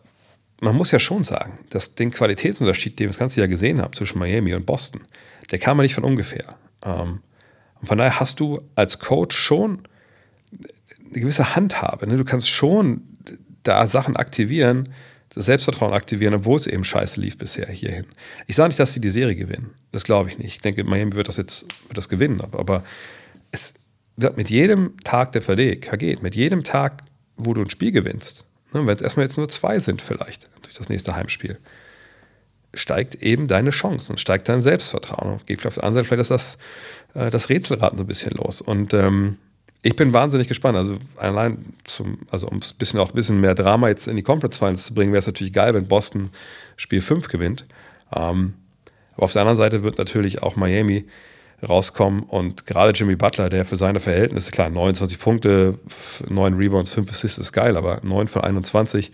man 0.62 0.76
muss 0.76 0.92
ja 0.92 1.00
schon 1.00 1.24
sagen, 1.24 1.60
dass 1.70 1.96
den 1.96 2.12
Qualitätsunterschied, 2.12 3.00
den 3.00 3.06
wir 3.06 3.10
das 3.10 3.20
ganze 3.20 3.40
Jahr 3.40 3.48
gesehen 3.48 3.82
haben 3.82 3.94
zwischen 3.94 4.20
Miami 4.20 4.54
und 4.54 4.66
Boston, 4.66 5.02
der 5.52 5.60
kam 5.60 5.78
ja 5.78 5.84
nicht 5.84 5.96
von 5.96 6.04
ungefähr. 6.04 6.56
Ähm, 6.84 7.22
und 7.82 7.88
von 7.88 7.98
daher 7.98 8.20
hast 8.20 8.40
du 8.40 8.62
als 8.76 9.00
Coach 9.00 9.38
schon 9.38 9.88
eine 11.10 11.22
gewisse 11.22 11.56
Handhabe. 11.56 12.08
Ne? 12.08 12.18
Du 12.18 12.26
kannst 12.26 12.50
schon 12.50 13.04
da 13.64 13.88
Sachen 13.88 14.16
aktivieren, 14.16 14.90
das 15.34 15.46
Selbstvertrauen 15.46 15.94
aktivieren, 15.94 16.34
obwohl 16.34 16.58
es 16.58 16.68
eben 16.68 16.84
scheiße 16.84 17.20
lief 17.22 17.38
bisher 17.38 17.68
hierhin. 17.68 18.06
Ich 18.48 18.56
sage 18.56 18.70
nicht, 18.70 18.80
dass 18.80 18.94
sie 18.94 19.02
die 19.02 19.12
Serie 19.12 19.36
gewinnen. 19.36 19.72
Das 19.92 20.04
glaube 20.04 20.30
ich 20.30 20.38
nicht. 20.38 20.56
Ich 20.56 20.62
denke, 20.62 20.84
Miami 20.84 21.14
wird 21.14 21.28
das 21.28 21.38
jetzt 21.38 21.66
wird 21.88 21.98
das 21.98 22.10
gewinnen. 22.10 22.42
Aber 22.42 22.84
es 23.52 23.74
wird 24.16 24.38
mit 24.38 24.50
jedem 24.50 24.98
Tag, 25.04 25.32
der 25.34 25.42
vergeht, 25.42 26.24
mit 26.24 26.36
jedem 26.36 26.64
Tag, 26.64 27.04
wo 27.38 27.54
du 27.54 27.62
ein 27.62 27.70
Spiel 27.70 27.92
gewinnst, 27.92 28.46
Ne, 28.74 28.86
Wenn 28.86 28.96
es 28.96 29.02
erstmal 29.02 29.26
jetzt 29.26 29.38
nur 29.38 29.50
zwei 29.50 29.80
sind, 29.80 30.02
vielleicht 30.02 30.50
durch 30.62 30.76
das 30.76 30.90
nächste 30.90 31.16
Heimspiel, 31.16 31.58
steigt 32.74 33.16
eben 33.16 33.48
deine 33.48 33.72
Chancen, 33.72 34.18
steigt 34.18 34.48
dein 34.48 34.62
Selbstvertrauen. 34.62 35.34
Und 35.34 35.48
geht 35.48 35.66
auf 35.66 35.76
der 35.76 35.84
anderen 35.84 36.06
Seite 36.06 36.08
vielleicht 36.08 36.30
das, 36.32 36.58
äh, 37.16 37.32
das 37.32 37.50
Rätselraten 37.50 37.98
so 37.98 38.04
ein 38.04 38.08
bisschen 38.08 38.36
los. 38.36 38.62
Und 38.62 38.94
ähm, 38.94 39.38
ich 39.82 39.96
bin 39.96 40.14
wahnsinnig 40.14 40.48
gespannt. 40.48 40.78
Also 40.78 40.98
allein 41.18 41.74
zum, 41.86 42.20
also 42.32 42.48
um 42.48 42.58
es 42.58 42.74
bisschen 42.74 43.00
auch 43.00 43.10
ein 43.10 43.16
bisschen 43.16 43.40
mehr 43.40 43.56
Drama 43.56 43.88
jetzt 43.88 44.08
in 44.08 44.16
die 44.16 44.24
Conference 44.24 44.58
Finals 44.58 44.86
zu 44.86 44.94
bringen, 44.94 45.12
wäre 45.12 45.20
es 45.20 45.28
natürlich 45.28 45.54
geil, 45.54 45.74
wenn 45.74 45.88
Boston 45.88 46.30
Spiel 46.76 47.02
5 47.02 47.28
gewinnt. 47.30 47.66
Ähm, 48.14 48.56
aber 49.16 49.24
auf 49.24 49.34
der 49.34 49.42
anderen 49.42 49.58
Seite 49.58 49.84
wird 49.84 49.98
natürlich 49.98 50.44
auch 50.44 50.56
Miami 50.56 51.06
rauskommen. 51.68 52.24
Und 52.24 52.66
gerade 52.66 52.92
Jimmy 52.92 53.16
Butler, 53.16 53.50
der 53.50 53.66
für 53.66 53.78
seine 53.78 54.00
Verhältnisse, 54.00 54.52
klar, 54.52 54.70
29 54.70 55.20
Punkte, 55.20 55.80
9 56.28 56.54
Rebounds, 56.56 56.92
5 56.92 57.10
Assists 57.10 57.38
ist 57.38 57.54
geil, 57.54 57.78
aber 57.78 58.00
9 58.04 58.28
von 58.28 58.44
21, 58.44 59.12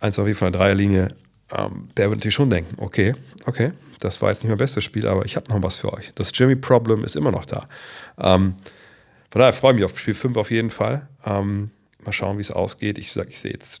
1 0.00 0.18
auf 0.18 0.36
von 0.36 0.52
der 0.52 0.60
Dreierlinie, 0.60 1.08
ähm, 1.50 1.88
der 1.96 2.08
wird 2.08 2.20
natürlich 2.20 2.34
schon 2.34 2.50
denken, 2.50 2.76
okay, 2.78 3.14
okay, 3.46 3.72
das 4.00 4.20
war 4.20 4.30
jetzt 4.30 4.42
nicht 4.42 4.48
mein 4.48 4.58
bestes 4.58 4.82
Spiel, 4.82 5.06
aber 5.06 5.24
ich 5.24 5.36
habe 5.36 5.50
noch 5.50 5.62
was 5.62 5.76
für 5.76 5.92
euch. 5.92 6.12
Das 6.14 6.32
Jimmy-Problem 6.34 7.04
ist 7.04 7.16
immer 7.16 7.30
noch 7.30 7.46
da. 7.46 7.68
Ähm, 8.18 8.54
von 9.32 9.38
daher 9.38 9.54
freue 9.54 9.72
ich 9.72 9.76
mich 9.76 9.84
auf 9.86 9.98
Spiel 9.98 10.12
5 10.12 10.36
auf 10.36 10.50
jeden 10.50 10.68
Fall. 10.68 11.08
Ähm, 11.24 11.70
mal 12.04 12.12
schauen, 12.12 12.36
wie 12.36 12.42
es 12.42 12.50
ausgeht. 12.50 12.98
Ich 12.98 13.12
sage, 13.12 13.30
ich 13.30 13.40
sehe 13.40 13.50
jetzt 13.50 13.80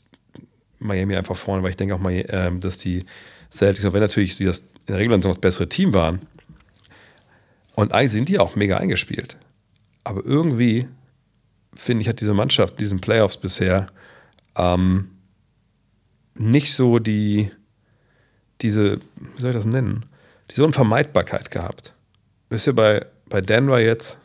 Miami 0.78 1.14
einfach 1.14 1.36
vorne, 1.36 1.62
weil 1.62 1.68
ich 1.68 1.76
denke 1.76 1.94
auch 1.94 1.98
mal, 1.98 2.24
ähm, 2.30 2.60
dass 2.60 2.78
die 2.78 3.04
Celtics, 3.52 3.84
auch 3.84 3.92
wenn 3.92 4.00
natürlich 4.00 4.34
sie 4.34 4.46
das 4.46 4.60
in 4.60 4.94
der 4.94 4.96
Regel 4.96 5.22
so 5.22 5.28
das 5.28 5.38
bessere 5.38 5.68
Team 5.68 5.92
waren, 5.92 6.20
und 7.74 7.92
eigentlich 7.92 8.12
sind 8.12 8.30
die 8.30 8.38
auch 8.38 8.56
mega 8.56 8.78
eingespielt. 8.78 9.36
Aber 10.04 10.24
irgendwie, 10.24 10.88
finde 11.74 12.00
ich, 12.00 12.08
hat 12.08 12.20
diese 12.20 12.32
Mannschaft 12.32 12.80
diesen 12.80 13.02
Playoffs 13.02 13.36
bisher 13.36 13.88
ähm, 14.56 15.10
nicht 16.34 16.72
so 16.72 16.98
die, 16.98 17.50
diese, 18.62 19.00
wie 19.16 19.40
soll 19.40 19.50
ich 19.50 19.56
das 19.56 19.66
nennen, 19.66 20.06
diese 20.50 20.64
Unvermeidbarkeit 20.64 21.50
gehabt. 21.50 21.92
Wisst 22.48 22.66
ihr, 22.68 22.74
bei, 22.74 23.04
bei 23.28 23.42
Denver 23.42 23.78
jetzt 23.78 24.16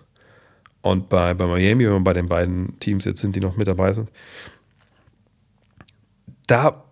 und 0.87 1.09
bei, 1.09 1.33
bei 1.33 1.45
Miami, 1.45 1.85
wenn 1.85 1.93
wir 1.93 1.99
bei 1.99 2.13
den 2.13 2.27
beiden 2.27 2.79
Teams 2.79 3.05
jetzt 3.05 3.21
sind, 3.21 3.35
die 3.35 3.39
noch 3.39 3.57
mit 3.57 3.67
dabei 3.67 3.93
sind, 3.93 4.09
da 6.47 6.83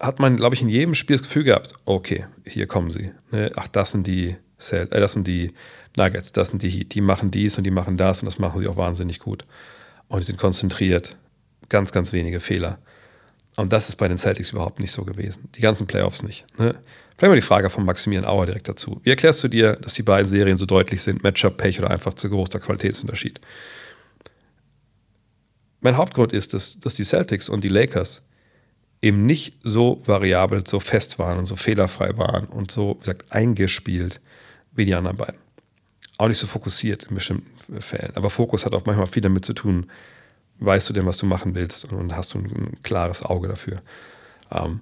hat 0.00 0.20
man, 0.20 0.36
glaube 0.36 0.54
ich, 0.54 0.62
in 0.62 0.68
jedem 0.68 0.94
Spiel 0.94 1.16
das 1.16 1.24
Gefühl 1.24 1.44
gehabt, 1.44 1.74
okay, 1.84 2.26
hier 2.44 2.66
kommen 2.66 2.90
sie. 2.90 3.12
Ne? 3.30 3.50
Ach, 3.56 3.68
das 3.68 3.92
sind 3.92 4.06
die, 4.06 4.36
äh, 4.70 4.86
das 4.86 5.12
sind 5.12 5.26
die 5.26 5.52
Nuggets, 5.96 6.32
das 6.32 6.48
sind 6.48 6.62
die 6.62 6.68
Heat, 6.68 6.94
die 6.94 7.00
machen 7.00 7.30
dies 7.30 7.58
und 7.58 7.64
die 7.64 7.70
machen 7.70 7.96
das 7.96 8.20
und 8.22 8.26
das 8.26 8.38
machen 8.38 8.60
sie 8.60 8.68
auch 8.68 8.76
wahnsinnig 8.76 9.18
gut. 9.18 9.44
Und 10.08 10.20
die 10.20 10.24
sind 10.24 10.38
konzentriert, 10.38 11.16
ganz, 11.68 11.92
ganz 11.92 12.12
wenige 12.12 12.40
Fehler. 12.40 12.78
Und 13.56 13.72
das 13.72 13.88
ist 13.88 13.96
bei 13.96 14.08
den 14.08 14.18
Celtics 14.18 14.50
überhaupt 14.50 14.80
nicht 14.80 14.92
so 14.92 15.04
gewesen. 15.04 15.48
Die 15.54 15.60
ganzen 15.60 15.86
Playoffs 15.86 16.22
nicht. 16.22 16.44
Ne? 16.58 16.74
Vielleicht 17.16 17.30
mal 17.30 17.34
die 17.36 17.42
Frage 17.42 17.70
von 17.70 17.84
Maximilian 17.84 18.24
Auer 18.24 18.46
direkt 18.46 18.68
dazu. 18.68 19.00
Wie 19.04 19.10
erklärst 19.10 19.42
du 19.44 19.48
dir, 19.48 19.76
dass 19.76 19.94
die 19.94 20.02
beiden 20.02 20.28
Serien 20.28 20.56
so 20.56 20.66
deutlich 20.66 21.02
sind? 21.02 21.22
Matchup, 21.22 21.56
Pech 21.56 21.78
oder 21.78 21.90
einfach 21.90 22.14
zu 22.14 22.28
großer 22.28 22.58
Qualitätsunterschied? 22.58 23.40
Mein 25.80 25.96
Hauptgrund 25.96 26.32
ist, 26.32 26.54
dass, 26.54 26.80
dass 26.80 26.94
die 26.94 27.04
Celtics 27.04 27.48
und 27.48 27.62
die 27.62 27.68
Lakers 27.68 28.22
eben 29.02 29.26
nicht 29.26 29.58
so 29.62 30.02
variabel, 30.04 30.66
so 30.66 30.80
fest 30.80 31.18
waren 31.18 31.38
und 31.38 31.44
so 31.44 31.56
fehlerfrei 31.56 32.16
waren 32.16 32.46
und 32.46 32.70
so, 32.70 32.96
wie 32.96 33.00
gesagt, 33.00 33.30
eingespielt 33.30 34.20
wie 34.72 34.86
die 34.86 34.94
anderen 34.94 35.16
beiden 35.16 35.44
auch 36.18 36.28
nicht 36.28 36.38
so 36.38 36.46
fokussiert 36.46 37.04
in 37.04 37.14
bestimmten 37.14 37.80
Fällen. 37.80 38.12
Aber 38.14 38.30
Fokus 38.30 38.64
hat 38.64 38.74
auch 38.74 38.86
manchmal 38.86 39.06
viel 39.06 39.22
damit 39.22 39.44
zu 39.44 39.52
tun, 39.52 39.90
weißt 40.60 40.88
du 40.88 40.92
denn, 40.92 41.06
was 41.06 41.18
du 41.18 41.26
machen 41.26 41.54
willst 41.54 41.84
und, 41.92 42.16
hast 42.16 42.34
du 42.34 42.38
ein, 42.38 42.44
ein, 42.44 42.82
klares 42.82 43.22
Auge 43.22 43.48
dafür. 43.48 43.82
Ähm, 44.50 44.80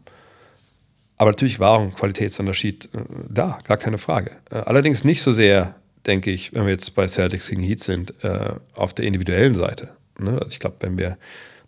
aber 1.17 1.31
natürlich 1.31 1.61
war 1.61 1.71
auch 1.71 1.81
ein 1.81 1.95
Qualitätsunterschied 1.95 2.91
äh, 2.95 2.99
da, 3.29 3.59
gar 3.65 3.77
keine 3.77 3.99
Frage. 3.99 4.33
Äh, 4.51 4.57
allerdings 4.57 5.05
nicht 5.05 5.23
so 5.23 5.33
sehr, 5.33 5.75
denke 6.07 6.31
ich, 6.31 6.55
wenn 6.55 6.65
wir 6.65 6.73
jetzt 6.73 6.95
bei 6.95 7.07
Celtics 7.07 7.49
gegen 7.49 7.63
Heat 7.63 7.83
sind, 7.83 8.23
äh, 8.25 8.55
auf 8.75 8.93
der 8.93 9.07
individuellen 9.07 9.55
Seite. 9.55 9.91
Ne? 10.19 10.33
Also 10.33 10.49
ich 10.49 10.61
glaube, 10.61 10.77
wenn 10.81 10.99
wir 10.99 11.19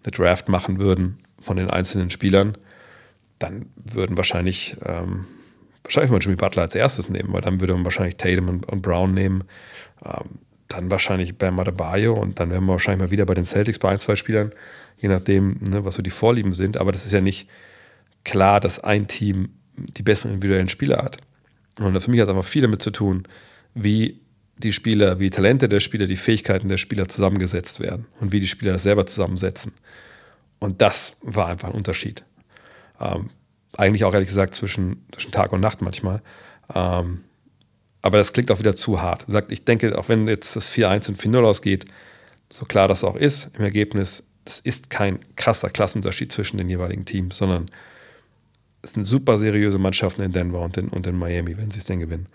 eine 0.03 0.12
Draft 0.12 0.49
machen 0.49 0.79
würden 0.79 1.19
von 1.40 1.57
den 1.57 1.71
einzelnen 1.71 2.11
Spielern, 2.11 2.57
dann 3.38 3.67
würden 3.77 4.17
wahrscheinlich 4.17 4.77
ähm, 4.85 5.27
wahrscheinlich 5.83 6.11
mal 6.11 6.21
Jimmy 6.21 6.37
Butler 6.37 6.62
als 6.62 6.75
erstes 6.75 7.09
nehmen, 7.09 7.33
weil 7.33 7.43
dann 7.43 7.61
würde 7.61 7.75
man 7.75 7.85
wahrscheinlich 7.85 8.17
Tatum 8.17 8.49
und, 8.49 8.67
und 8.67 8.83
Brown 8.83 9.12
nehmen. 9.12 9.45
Ähm, 10.05 10.38
dann 10.74 10.90
wahrscheinlich 10.90 11.37
Bam 11.37 11.58
Adebayo 11.58 12.14
und 12.14 12.40
dann 12.40 12.50
wären 12.50 12.64
wir 12.64 12.72
wahrscheinlich 12.72 13.06
mal 13.06 13.10
wieder 13.10 13.26
bei 13.26 13.34
den 13.34 13.44
Celtics 13.44 13.78
bei 13.78 13.90
ein, 13.90 13.98
zwei 13.98 14.16
Spielern, 14.16 14.52
je 14.98 15.08
nachdem, 15.08 15.58
ne, 15.68 15.84
was 15.84 15.94
so 15.94 16.02
die 16.02 16.10
Vorlieben 16.10 16.52
sind. 16.52 16.76
Aber 16.76 16.92
das 16.92 17.04
ist 17.04 17.12
ja 17.12 17.20
nicht 17.20 17.48
klar, 18.24 18.60
dass 18.60 18.78
ein 18.78 19.06
Team 19.06 19.50
die 19.76 20.02
besseren 20.02 20.34
individuellen 20.34 20.68
Spieler 20.68 20.98
hat. 20.98 21.18
Und 21.80 22.00
für 22.00 22.10
mich 22.10 22.20
hat 22.20 22.28
es 22.28 22.34
einfach 22.34 22.48
viel 22.48 22.62
damit 22.62 22.82
zu 22.82 22.90
tun, 22.90 23.24
wie 23.74 24.20
die 24.58 24.72
Spieler, 24.72 25.18
wie 25.18 25.30
Talente 25.30 25.68
der 25.68 25.80
Spieler, 25.80 26.06
die 26.06 26.16
Fähigkeiten 26.16 26.68
der 26.68 26.76
Spieler 26.76 27.08
zusammengesetzt 27.08 27.80
werden 27.80 28.06
und 28.20 28.32
wie 28.32 28.40
die 28.40 28.46
Spieler 28.46 28.72
das 28.72 28.84
selber 28.84 29.06
zusammensetzen. 29.06 29.72
Und 30.60 30.80
das 30.80 31.16
war 31.20 31.48
einfach 31.48 31.68
ein 31.68 31.74
Unterschied. 31.74 32.24
Ähm, 33.00 33.30
eigentlich 33.76 34.04
auch 34.04 34.14
ehrlich 34.14 34.28
gesagt 34.28 34.54
zwischen, 34.54 35.04
zwischen 35.12 35.32
Tag 35.32 35.52
und 35.52 35.60
Nacht 35.60 35.82
manchmal. 35.82 36.22
Ähm, 36.72 37.24
aber 38.05 38.19
das 38.19 38.35
klingt 38.35 38.51
auch 38.51 38.59
wieder 38.59 38.75
zu 38.75 39.01
hart. 39.01 39.25
Sagt, 39.29 39.51
ich 39.51 39.64
denke, 39.64 39.97
auch 39.97 40.11
wenn 40.11 40.27
jetzt 40.27 40.55
das 40.57 40.71
4-1 40.71 41.09
und 41.09 41.23
4-0 41.23 41.43
ausgeht, 41.43 41.87
so 42.51 42.67
klar 42.67 42.87
das 42.87 43.03
auch 43.03 43.17
ist, 43.17 43.49
im 43.57 43.64
Ergebnis, 43.64 44.23
es 44.45 44.61
ist 44.61 44.90
kein 44.90 45.21
krasser 45.37 45.71
Klassenunterschied 45.71 46.31
zwischen 46.31 46.59
den 46.59 46.69
jeweiligen 46.69 47.07
Teams, 47.07 47.38
sondern 47.38 47.71
es 48.83 48.93
sind 48.93 49.05
super 49.05 49.38
seriöse 49.38 49.79
Mannschaften 49.79 50.21
in 50.21 50.33
Denver 50.33 50.61
und 50.61 50.77
in, 50.77 50.88
und 50.88 51.07
in 51.07 51.17
Miami, 51.17 51.57
wenn 51.57 51.71
sie 51.71 51.79
es 51.79 51.87
denn 51.87 51.99
gewinnen, 51.99 52.29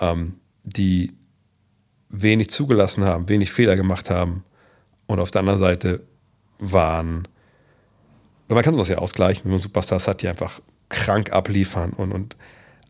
ähm, 0.00 0.40
die 0.64 1.12
wenig 2.08 2.50
zugelassen 2.50 3.04
haben, 3.04 3.28
wenig 3.28 3.52
Fehler 3.52 3.76
gemacht 3.76 4.10
haben 4.10 4.42
und 5.06 5.20
auf 5.20 5.30
der 5.30 5.38
anderen 5.38 5.60
Seite 5.60 6.00
waren, 6.58 7.28
man 8.48 8.64
kann 8.64 8.74
sowas 8.74 8.88
ja 8.88 8.98
ausgleichen, 8.98 9.44
wenn 9.44 9.52
man 9.52 9.60
Superstars 9.60 10.08
hat, 10.08 10.20
die 10.22 10.26
einfach 10.26 10.60
krank 10.88 11.30
abliefern 11.30 11.92
und, 11.92 12.10
und 12.10 12.36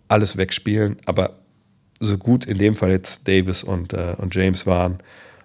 alles 0.08 0.38
wegspielen, 0.38 0.96
aber 1.04 1.41
so 2.02 2.18
gut 2.18 2.44
in 2.44 2.58
dem 2.58 2.74
Fall 2.74 2.90
jetzt 2.90 3.26
Davis 3.28 3.62
und, 3.62 3.92
äh, 3.92 4.14
und 4.18 4.34
James 4.34 4.66
waren 4.66 4.98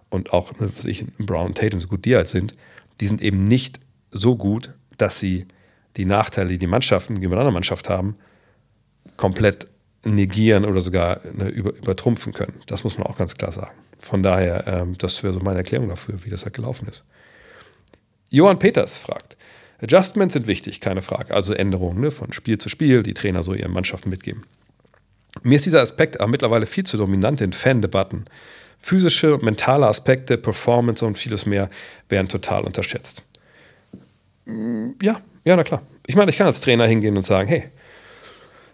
und 0.10 0.34
auch, 0.34 0.60
ne, 0.60 0.70
was 0.76 0.86
ich, 0.86 1.06
Brown 1.18 1.48
und 1.48 1.58
Tatum, 1.58 1.80
so 1.80 1.88
gut 1.88 2.06
die 2.06 2.16
halt 2.16 2.28
sind, 2.28 2.56
die 3.00 3.08
sind 3.08 3.22
eben 3.22 3.44
nicht 3.44 3.80
so 4.12 4.36
gut, 4.36 4.74
dass 4.98 5.20
sie 5.20 5.46
die 5.98 6.06
Nachteile, 6.06 6.50
die 6.50 6.58
die 6.58 6.68
Mannschaften 6.68 7.16
gegenüber 7.16 7.36
einer 7.36 7.42
anderen 7.42 7.54
Mannschaft 7.54 7.90
haben, 7.90 8.16
komplett 9.18 9.68
negieren 10.04 10.66
oder 10.66 10.82
sogar 10.82 11.22
ne, 11.34 11.50
über, 11.50 11.76
übertrumpfen 11.76 12.34
können. 12.34 12.60
Das 12.66 12.84
muss 12.84 12.98
man 12.98 13.08
auch 13.08 13.18
ganz 13.18 13.36
klar 13.36 13.52
sagen. 13.52 13.76
Von 14.00 14.24
daher, 14.24 14.68
ähm, 14.68 14.98
das 14.98 15.24
wäre 15.24 15.34
so 15.34 15.40
meine 15.40 15.60
Erklärung 15.60 15.90
dafür, 15.90 16.24
wie 16.24 16.30
das 16.30 16.44
halt 16.44 16.56
gelaufen 16.56 16.88
ist. 16.88 17.04
Johann 18.30 18.60
Peters 18.60 18.98
fragt, 18.98 19.38
Adjustments 19.82 20.34
sind 20.34 20.48
wichtig, 20.48 20.82
keine 20.82 21.02
Frage. 21.02 21.34
Also 21.34 21.54
Änderungen 21.54 22.02
ne, 22.02 22.12
von 22.12 22.34
Spiel 22.34 22.58
zu 22.58 22.70
Spiel, 22.70 23.04
die 23.04 23.14
Trainer 23.14 23.44
so 23.44 23.54
ihren 23.54 23.72
Mannschaften 23.72 24.10
mitgeben. 24.10 24.44
Mir 25.44 25.56
ist 25.56 25.66
dieser 25.66 25.82
Aspekt 25.82 26.20
aber 26.20 26.30
mittlerweile 26.30 26.66
viel 26.66 26.86
zu 26.86 26.98
dominant 26.98 27.42
in 27.42 27.54
Fan-Debatten. 27.54 28.26
Physische 28.80 29.34
und 29.34 29.44
mentale 29.44 29.88
Aspekte, 29.88 30.38
Performance 30.38 31.06
und 31.06 31.18
vieles 31.18 31.46
mehr 31.46 31.70
werden 32.10 32.28
total 32.28 32.64
unterschätzt. 32.64 33.24
Mm, 34.46 34.92
ja, 35.02 35.18
ja, 35.44 35.56
na 35.56 35.64
klar. 35.64 35.82
Ich 36.06 36.16
meine, 36.16 36.32
ich 36.32 36.38
kann 36.38 36.48
als 36.48 36.62
Trainer 36.62 36.86
hingehen 36.86 37.18
und 37.18 37.24
sagen, 37.24 37.50
hey, 37.50 37.64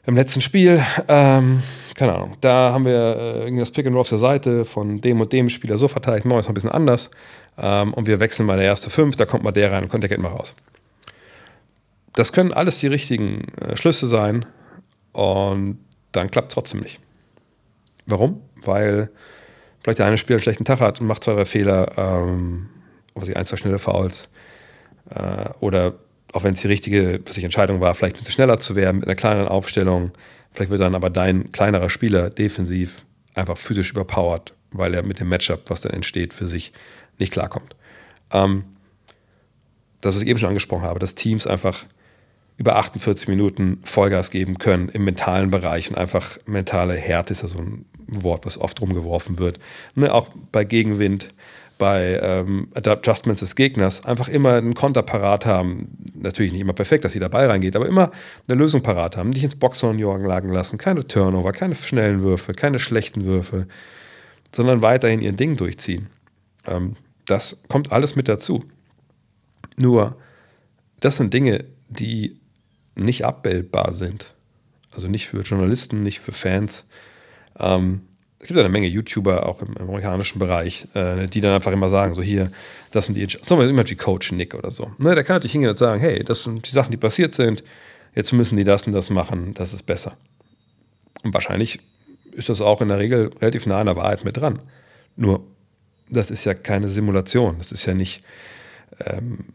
im 0.05 0.15
letzten 0.15 0.41
Spiel, 0.41 0.83
ähm, 1.07 1.63
keine 1.95 2.13
Ahnung, 2.15 2.35
da 2.41 2.71
haben 2.73 2.85
wir 2.85 3.45
äh, 3.47 3.57
das 3.57 3.71
Pick 3.71 3.85
and 3.85 3.95
Roll 3.95 4.01
auf 4.01 4.09
der 4.09 4.17
Seite 4.17 4.65
von 4.65 4.99
dem 5.01 5.21
und 5.21 5.31
dem 5.31 5.49
Spieler 5.49 5.77
so 5.77 5.87
verteilt, 5.87 6.25
machen 6.25 6.37
wir 6.37 6.41
es 6.41 6.47
ein 6.47 6.53
bisschen 6.53 6.71
anders 6.71 7.09
ähm, 7.57 7.93
und 7.93 8.07
wir 8.07 8.19
wechseln 8.19 8.45
mal 8.45 8.57
der 8.57 8.65
erste 8.65 8.89
fünf, 8.89 9.15
da 9.15 9.25
kommt 9.25 9.43
mal 9.43 9.51
der 9.51 9.71
rein 9.71 9.83
und 9.83 9.89
kommt 9.89 10.03
der 10.03 10.09
geht 10.09 10.19
mal 10.19 10.29
raus. 10.29 10.55
Das 12.13 12.33
können 12.33 12.53
alles 12.53 12.79
die 12.79 12.87
richtigen 12.87 13.47
äh, 13.59 13.75
Schlüsse 13.77 14.07
sein 14.07 14.45
und 15.13 15.79
dann 16.13 16.31
klappt 16.31 16.49
es 16.49 16.53
trotzdem 16.53 16.79
nicht. 16.79 16.99
Warum? 18.05 18.41
Weil 18.55 19.09
vielleicht 19.81 19.99
der 19.99 20.05
eine 20.05 20.17
Spieler 20.17 20.37
einen 20.37 20.43
schlechten 20.43 20.65
Tag 20.65 20.79
hat 20.79 21.01
und 21.01 21.07
macht 21.07 21.23
zwei, 21.23 21.33
drei 21.33 21.45
Fehler, 21.45 21.91
ähm, 21.97 22.69
was 23.15 23.27
ich 23.27 23.35
ein, 23.35 23.45
zwei 23.45 23.57
schnelle 23.57 23.79
Fouls 23.79 24.29
äh, 25.09 25.49
oder 25.59 25.95
auch 26.33 26.43
wenn 26.43 26.53
es 26.53 26.61
die 26.61 26.67
richtige 26.67 27.19
ich, 27.29 27.43
Entscheidung 27.43 27.79
war, 27.79 27.93
vielleicht 27.93 28.15
ein 28.15 28.19
bisschen 28.19 28.33
schneller 28.33 28.59
zu 28.59 28.75
werden 28.75 28.97
mit 28.97 29.05
einer 29.05 29.15
kleineren 29.15 29.47
Aufstellung. 29.47 30.11
Vielleicht 30.51 30.71
wird 30.71 30.81
dann 30.81 30.95
aber 30.95 31.09
dein 31.09 31.51
kleinerer 31.51 31.89
Spieler 31.89 32.29
defensiv 32.29 33.05
einfach 33.35 33.57
physisch 33.57 33.91
überpowered, 33.91 34.53
weil 34.71 34.93
er 34.93 35.03
mit 35.03 35.19
dem 35.19 35.29
Matchup, 35.29 35.69
was 35.69 35.81
dann 35.81 35.93
entsteht, 35.93 36.33
für 36.33 36.47
sich 36.47 36.73
nicht 37.19 37.31
klarkommt. 37.31 37.75
Ähm, 38.31 38.63
das, 40.01 40.15
was 40.15 40.21
ich 40.21 40.27
eben 40.27 40.39
schon 40.39 40.49
angesprochen 40.49 40.83
habe, 40.83 40.99
dass 40.99 41.15
Teams 41.15 41.47
einfach 41.47 41.85
über 42.57 42.75
48 42.75 43.27
Minuten 43.27 43.79
Vollgas 43.83 44.29
geben 44.29 44.57
können 44.57 44.89
im 44.89 45.05
mentalen 45.05 45.49
Bereich 45.51 45.89
und 45.89 45.97
einfach 45.97 46.37
mentale 46.45 46.95
Härte 46.95 47.33
ist 47.33 47.41
ja 47.41 47.47
so 47.47 47.59
ein 47.59 47.85
Wort, 48.07 48.45
was 48.45 48.57
oft 48.57 48.79
rumgeworfen 48.81 49.39
wird. 49.39 49.59
Ne, 49.95 50.13
auch 50.13 50.29
bei 50.51 50.63
Gegenwind, 50.63 51.33
bei 51.77 52.19
ähm, 52.21 52.67
Adjustments 52.75 53.39
des 53.39 53.55
Gegners 53.55 54.05
einfach 54.05 54.27
immer 54.27 54.53
einen 54.53 54.75
Konter 54.75 55.01
parat 55.01 55.45
haben. 55.45 55.97
Natürlich 56.13 56.51
nicht 56.51 56.61
immer 56.61 56.73
perfekt, 56.73 57.03
dass 57.03 57.13
jeder 57.13 57.29
Ball 57.29 57.47
reingeht, 57.47 57.75
aber 57.75 57.87
immer 57.87 58.11
eine 58.47 58.57
Lösung 58.57 58.81
parat 58.81 59.17
haben. 59.17 59.31
Nicht 59.31 59.43
ins 59.43 59.55
Boxhorn 59.55 59.97
jagen 59.97 60.49
lassen, 60.49 60.77
keine 60.77 61.07
Turnover, 61.07 61.51
keine 61.51 61.75
schnellen 61.75 62.21
Würfe, 62.21 62.53
keine 62.53 62.79
schlechten 62.79 63.25
Würfe, 63.25 63.67
sondern 64.55 64.81
weiterhin 64.81 65.21
ihr 65.21 65.31
Ding 65.31 65.57
durchziehen. 65.57 66.07
Ähm, 66.67 66.95
das 67.25 67.57
kommt 67.67 67.91
alles 67.91 68.15
mit 68.15 68.27
dazu. 68.27 68.63
Nur, 69.75 70.17
das 70.99 71.17
sind 71.17 71.33
Dinge, 71.33 71.65
die 71.89 72.37
nicht 72.95 73.25
abbildbar 73.25 73.93
sind. 73.93 74.33
Also 74.91 75.07
nicht 75.07 75.27
für 75.27 75.41
Journalisten, 75.41 76.03
nicht 76.03 76.19
für 76.19 76.31
Fans. 76.31 76.85
Ähm, 77.59 78.01
es 78.39 78.47
gibt 78.47 78.59
eine 78.59 78.69
Menge 78.69 78.87
YouTuber, 78.87 79.47
auch 79.47 79.61
im, 79.61 79.77
amerikanischen 79.77 80.37
Bereich, 80.37 80.85
äh, 80.93 81.27
die 81.27 81.39
dann 81.39 81.53
einfach 81.53 81.71
immer 81.71 81.89
sagen, 81.89 82.13
so 82.13 82.21
hier, 82.21 82.51
das 82.91 83.05
sind 83.05 83.15
die, 83.15 83.25
zum 83.27 83.57
Beispiel 83.57 83.69
immer 83.69 83.89
wie 83.89 83.95
Coach 83.95 84.33
Nick 84.33 84.53
oder 84.53 84.69
so. 84.69 84.91
Ne, 84.97 85.15
der 85.15 85.23
kann 85.23 85.37
natürlich 85.37 85.53
hingehen 85.53 85.69
und 85.69 85.77
sagen, 85.77 86.01
hey, 86.01 86.23
das 86.23 86.43
sind 86.43 86.67
die 86.67 86.71
Sachen, 86.71 86.91
die 86.91 86.97
passiert 86.97 87.33
sind, 87.33 87.63
jetzt 88.13 88.33
müssen 88.33 88.57
die 88.57 88.65
das 88.65 88.85
und 88.85 88.91
das 88.91 89.09
machen, 89.09 89.53
das 89.53 89.73
ist 89.73 89.83
besser. 89.83 90.17
Und 91.23 91.33
wahrscheinlich 91.33 91.79
ist 92.33 92.49
das 92.49 92.59
auch 92.59 92.81
in 92.81 92.89
der 92.89 92.99
Regel 92.99 93.31
relativ 93.39 93.65
nah 93.65 93.79
an 93.79 93.87
der 93.87 93.95
Wahrheit 93.95 94.25
mit 94.25 94.35
dran. 94.35 94.59
Nur, 95.15 95.45
das 96.09 96.29
ist 96.29 96.43
ja 96.43 96.53
keine 96.53 96.89
Simulation, 96.89 97.55
das 97.59 97.71
ist 97.71 97.85
ja 97.85 97.93
nicht 97.93 98.23
ähm, 99.05 99.45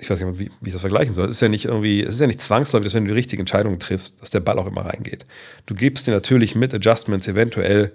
ich 0.00 0.10
weiß 0.10 0.20
nicht, 0.20 0.38
wie, 0.38 0.50
wie 0.60 0.68
ich 0.68 0.72
das 0.72 0.80
vergleichen 0.80 1.14
soll. 1.14 1.28
Es 1.28 1.36
ist 1.36 1.40
ja 1.40 1.48
nicht 1.48 1.66
irgendwie, 1.66 2.02
es 2.02 2.14
ist 2.14 2.20
ja 2.20 2.26
nicht 2.26 2.40
zwangsläufig, 2.40 2.86
dass 2.86 2.94
wenn 2.94 3.04
du 3.04 3.08
die 3.08 3.14
richtige 3.14 3.40
Entscheidung 3.40 3.78
triffst, 3.78 4.20
dass 4.20 4.30
der 4.30 4.40
Ball 4.40 4.58
auch 4.58 4.66
immer 4.66 4.84
reingeht. 4.84 5.26
Du 5.66 5.74
gibst 5.74 6.06
dir 6.06 6.12
natürlich 6.12 6.54
mit 6.54 6.74
Adjustments 6.74 7.28
eventuell, 7.28 7.92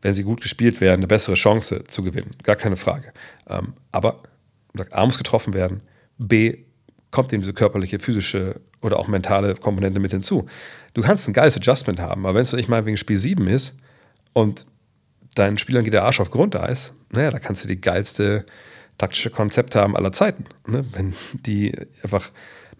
wenn 0.00 0.14
sie 0.14 0.24
gut 0.24 0.40
gespielt 0.40 0.80
werden, 0.80 1.00
eine 1.00 1.06
bessere 1.06 1.34
Chance 1.34 1.84
zu 1.86 2.02
gewinnen. 2.02 2.30
Gar 2.42 2.56
keine 2.56 2.76
Frage. 2.76 3.12
Ähm, 3.48 3.74
aber 3.92 4.22
A 4.90 5.04
muss 5.04 5.18
getroffen 5.18 5.52
werden, 5.52 5.82
B 6.18 6.64
kommt 7.10 7.32
eben 7.32 7.42
diese 7.42 7.52
körperliche, 7.52 7.98
physische 8.00 8.60
oder 8.80 8.98
auch 8.98 9.06
mentale 9.06 9.54
Komponente 9.54 10.00
mit 10.00 10.12
hinzu. 10.12 10.46
Du 10.94 11.02
kannst 11.02 11.28
ein 11.28 11.34
geiles 11.34 11.56
Adjustment 11.56 12.00
haben, 12.00 12.24
aber 12.24 12.36
wenn 12.36 12.42
es 12.42 12.52
nicht 12.52 12.68
mal 12.68 12.84
wegen 12.86 12.96
Spiel 12.96 13.18
7 13.18 13.46
ist 13.46 13.74
und 14.32 14.66
deinen 15.34 15.58
Spielern 15.58 15.84
geht 15.84 15.92
der 15.92 16.04
Arsch 16.04 16.20
auf 16.20 16.30
Grundeis, 16.30 16.92
naja, 17.10 17.30
da 17.30 17.38
kannst 17.38 17.62
du 17.62 17.68
die 17.68 17.80
geilste 17.80 18.46
taktische 18.98 19.30
Konzepte 19.30 19.80
haben 19.80 19.96
aller 19.96 20.12
Zeiten. 20.12 20.44
Ne? 20.66 20.84
Wenn 20.92 21.14
die 21.32 21.74
einfach 22.02 22.30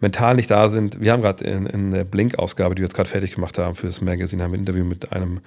mental 0.01 0.35
nicht 0.35 0.51
da 0.51 0.69
sind. 0.69 1.01
Wir 1.01 1.13
haben 1.13 1.23
gerade 1.23 1.45
in, 1.45 1.65
in, 1.67 1.91
der 1.93 2.05
Blink-Ausgabe, 2.05 2.75
die 2.75 2.83
wir 2.83 2.87
jetzt 2.87 2.95
gerade 2.95 3.09
fertig 3.09 3.35
gemacht 3.35 3.57
haben 3.57 3.77
für 3.77 3.87
das 3.87 4.01
Magazine, 4.01 4.43
haben 4.43 4.51
wir 4.51 4.59
ein 4.59 4.63
Interview 4.63 4.85
mit 4.85 5.13
einem 5.13 5.41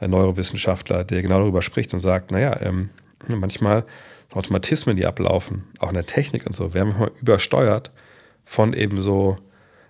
Neurowissenschaftler, 0.00 1.04
der 1.04 1.22
genau 1.22 1.38
darüber 1.38 1.62
spricht 1.62 1.94
und 1.94 2.00
sagt, 2.00 2.32
naja, 2.32 2.60
ähm, 2.60 2.90
manchmal 3.28 3.84
Automatismen, 4.32 4.96
die 4.96 5.06
ablaufen, 5.06 5.64
auch 5.78 5.88
in 5.88 5.94
der 5.94 6.06
Technik 6.06 6.46
und 6.46 6.54
so, 6.54 6.74
werden 6.74 6.88
manchmal 6.88 7.12
übersteuert 7.20 7.90
von 8.44 8.72
eben 8.72 9.00
so, 9.00 9.36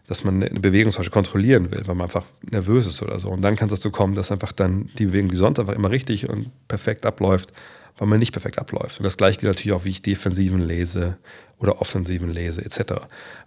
dass 0.06 0.24
man 0.24 0.42
eine 0.42 0.60
Bewegung 0.60 0.90
zum 0.90 1.00
Beispiel 1.00 1.12
kontrollieren 1.12 1.70
will, 1.70 1.82
weil 1.86 1.94
man 1.94 2.06
einfach 2.06 2.24
nervös 2.50 2.86
ist 2.86 3.02
oder 3.02 3.18
so. 3.18 3.30
Und 3.30 3.42
dann 3.42 3.56
kann 3.56 3.68
es 3.68 3.74
dazu 3.74 3.90
kommen, 3.90 4.14
dass 4.14 4.32
einfach 4.32 4.52
dann 4.52 4.90
die 4.98 5.06
Bewegung, 5.06 5.30
die 5.30 5.36
sonst 5.36 5.58
einfach 5.58 5.74
immer 5.74 5.90
richtig 5.90 6.28
und 6.28 6.50
perfekt 6.68 7.06
abläuft, 7.06 7.52
weil 8.00 8.08
man 8.08 8.18
nicht 8.18 8.32
perfekt 8.32 8.58
abläuft. 8.58 8.98
Und 8.98 9.04
das 9.04 9.18
gleiche 9.18 9.38
gilt 9.38 9.50
natürlich 9.50 9.72
auch, 9.72 9.84
wie 9.84 9.90
ich 9.90 10.00
Defensiven 10.00 10.60
lese 10.60 11.18
oder 11.58 11.82
Offensiven 11.82 12.30
lese, 12.30 12.64
etc. 12.64 12.94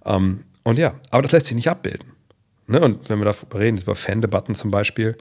Ähm, 0.05 0.43
und 0.61 0.77
ja, 0.77 0.93
aber 1.09 1.23
das 1.23 1.31
lässt 1.31 1.47
sich 1.47 1.55
nicht 1.55 1.69
abbilden. 1.69 2.11
Ne? 2.67 2.79
Und 2.79 3.09
wenn 3.09 3.17
wir 3.17 3.25
darüber 3.25 3.59
reden, 3.59 3.79
über 3.79 3.95
Fan-Debatten 3.95 4.53
zum 4.53 4.69
Beispiel, 4.69 5.17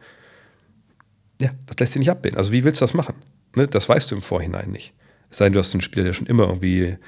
ja, 1.40 1.50
das 1.64 1.78
lässt 1.80 1.92
sich 1.94 2.00
nicht 2.00 2.10
abbilden. 2.10 2.36
Also 2.36 2.52
wie 2.52 2.62
willst 2.62 2.82
du 2.82 2.84
das 2.84 2.92
machen? 2.92 3.14
Ne? 3.56 3.66
Das 3.66 3.88
weißt 3.88 4.10
du 4.10 4.16
im 4.16 4.20
Vorhinein 4.20 4.70
nicht. 4.70 4.92
Es 5.30 5.38
sei 5.38 5.46
denn, 5.46 5.54
du 5.54 5.60
hast 5.60 5.72
einen 5.72 5.80
Spieler, 5.80 6.04
der 6.04 6.12
schon 6.12 6.26
immer 6.26 6.48
irgendwie 6.48 6.98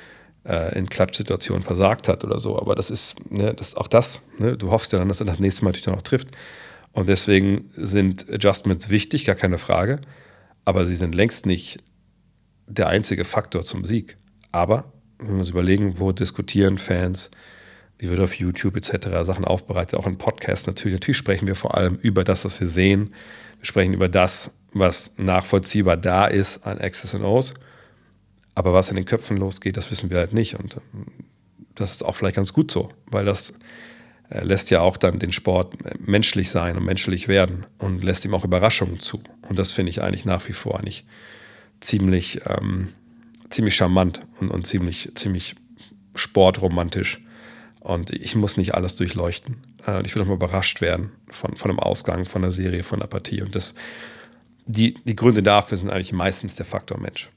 äh, 0.46 0.78
in 0.78 0.88
Klatschsituationen 0.88 1.62
versagt 1.62 2.08
hat 2.08 2.24
oder 2.24 2.38
so. 2.38 2.58
Aber 2.58 2.74
das 2.74 2.88
ist, 2.88 3.16
ne, 3.30 3.52
das 3.52 3.68
ist 3.68 3.76
auch 3.76 3.86
das. 3.86 4.22
Ne? 4.38 4.56
Du 4.56 4.70
hoffst 4.70 4.94
ja 4.94 4.98
dann, 4.98 5.08
dass 5.08 5.20
er 5.20 5.26
das 5.26 5.40
nächste 5.40 5.62
Mal 5.62 5.72
natürlich 5.72 5.84
dann 5.84 5.94
auch 5.94 6.02
trifft. 6.02 6.28
Und 6.92 7.06
deswegen 7.06 7.70
sind 7.76 8.32
Adjustments 8.32 8.88
wichtig, 8.88 9.26
gar 9.26 9.34
keine 9.34 9.58
Frage. 9.58 10.00
Aber 10.64 10.86
sie 10.86 10.96
sind 10.96 11.14
längst 11.14 11.44
nicht 11.44 11.80
der 12.66 12.88
einzige 12.88 13.24
Faktor 13.24 13.64
zum 13.64 13.84
Sieg. 13.84 14.16
Aber 14.52 14.92
wenn 15.18 15.28
wir 15.28 15.38
uns 15.38 15.50
überlegen, 15.50 15.98
wo 15.98 16.12
diskutieren 16.12 16.78
Fans, 16.78 17.30
wie 17.98 18.08
wird 18.08 18.20
auf 18.20 18.34
YouTube 18.34 18.76
etc. 18.76 19.08
Sachen 19.24 19.44
aufbereitet, 19.44 19.98
auch 19.98 20.06
in 20.06 20.18
Podcasts 20.18 20.66
natürlich. 20.66 20.94
Natürlich 20.94 21.18
sprechen 21.18 21.46
wir 21.46 21.56
vor 21.56 21.76
allem 21.76 21.96
über 21.96 22.24
das, 22.24 22.44
was 22.44 22.58
wir 22.60 22.66
sehen. 22.66 23.14
Wir 23.58 23.66
sprechen 23.66 23.94
über 23.94 24.08
das, 24.08 24.50
was 24.72 25.12
nachvollziehbar 25.16 25.96
da 25.96 26.26
ist 26.26 26.66
an 26.66 26.78
X's 26.78 27.14
und 27.14 27.24
O's. 27.24 27.54
Aber 28.54 28.72
was 28.72 28.90
in 28.90 28.96
den 28.96 29.04
Köpfen 29.04 29.36
losgeht, 29.36 29.76
das 29.76 29.90
wissen 29.90 30.10
wir 30.10 30.18
halt 30.18 30.32
nicht. 30.32 30.54
Und 30.58 30.76
ähm, 30.76 31.06
das 31.74 31.92
ist 31.92 32.04
auch 32.04 32.16
vielleicht 32.16 32.36
ganz 32.36 32.52
gut 32.52 32.70
so, 32.70 32.90
weil 33.06 33.24
das 33.24 33.52
äh, 34.30 34.44
lässt 34.44 34.70
ja 34.70 34.80
auch 34.80 34.96
dann 34.96 35.18
den 35.18 35.32
Sport 35.32 35.74
äh, 35.84 35.94
menschlich 35.98 36.50
sein 36.50 36.76
und 36.76 36.84
menschlich 36.84 37.28
werden 37.28 37.66
und 37.78 38.02
lässt 38.02 38.24
ihm 38.24 38.34
auch 38.34 38.44
Überraschungen 38.44 39.00
zu. 39.00 39.22
Und 39.48 39.58
das 39.58 39.72
finde 39.72 39.90
ich 39.90 40.02
eigentlich 40.02 40.24
nach 40.24 40.46
wie 40.48 40.52
vor 40.52 40.78
eigentlich 40.78 41.04
ziemlich, 41.84 42.40
ähm, 42.46 42.88
ziemlich 43.50 43.76
charmant 43.76 44.20
und, 44.40 44.50
und 44.50 44.66
ziemlich, 44.66 45.12
ziemlich 45.14 45.54
sportromantisch. 46.14 47.20
Und 47.80 48.10
ich 48.10 48.34
muss 48.34 48.56
nicht 48.56 48.74
alles 48.74 48.96
durchleuchten. 48.96 49.58
Äh, 49.86 50.04
ich 50.04 50.14
will 50.14 50.22
auch 50.22 50.26
mal 50.26 50.34
überrascht 50.34 50.80
werden 50.80 51.12
von, 51.30 51.56
von 51.56 51.70
dem 51.70 51.78
Ausgang, 51.78 52.24
von 52.24 52.42
der 52.42 52.52
Serie, 52.52 52.82
von 52.82 53.00
der 53.00 53.06
Partie. 53.06 53.42
Und 53.42 53.54
das, 53.54 53.74
die, 54.64 54.94
die 55.04 55.14
Gründe 55.14 55.42
dafür 55.42 55.76
sind 55.76 55.90
eigentlich 55.90 56.12
meistens 56.12 56.56
der 56.56 56.64
Faktor 56.64 56.98
Mensch. 56.98 57.28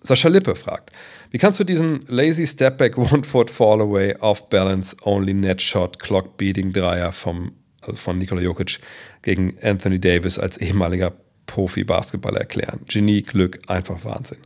Sascha 0.00 0.28
Lippe 0.28 0.54
fragt, 0.54 0.92
wie 1.32 1.38
kannst 1.38 1.58
du 1.58 1.64
diesen 1.64 2.02
lazy 2.06 2.46
Stepback 2.46 2.96
One 3.12 3.24
Foot 3.24 3.50
Fall 3.50 3.80
Away 3.80 4.14
Off 4.20 4.48
Balance 4.48 4.96
Only 5.02 5.34
Net 5.34 5.60
Shot 5.60 5.98
Clock 5.98 6.36
Beating 6.36 6.72
Dreier 6.72 7.10
vom, 7.10 7.50
also 7.80 7.96
von 7.96 8.16
Nikola 8.16 8.40
Jokic 8.40 8.78
gegen 9.22 9.58
Anthony 9.60 9.98
Davis 9.98 10.38
als 10.38 10.56
ehemaliger 10.58 11.12
Profi-Basketballer 11.48 12.38
erklären? 12.38 12.80
Genie, 12.86 13.22
Glück, 13.22 13.58
einfach 13.66 14.04
Wahnsinn. 14.04 14.38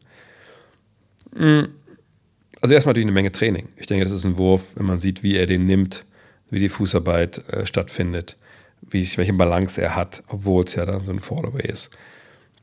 Hm. 1.37 1.69
Also 2.63 2.75
erstmal 2.75 2.93
natürlich 2.93 3.07
eine 3.07 3.13
Menge 3.13 3.33
Training. 3.33 3.69
Ich 3.77 3.87
denke, 3.87 4.05
das 4.05 4.15
ist 4.15 4.25
ein 4.25 4.39
Wurf, 4.39 4.71
wenn 4.77 4.87
man 4.87 4.99
sieht, 4.99 5.23
wie 5.23 5.37
er 5.37 5.47
den 5.47 5.67
nimmt, 5.67 6.05
wie 6.49 6.61
die 6.61 6.69
Fußarbeit 6.69 7.49
äh, 7.49 7.67
stattfindet, 7.67 8.37
wie, 8.81 9.11
welche 9.17 9.33
Balance 9.33 9.81
er 9.81 9.97
hat, 9.97 10.23
obwohl 10.29 10.65
es 10.65 10.75
ja 10.75 10.87
dann 10.87 11.03
so 11.03 11.13
ein 11.13 11.21
Fallaway 11.21 11.67
ist. 11.67 11.91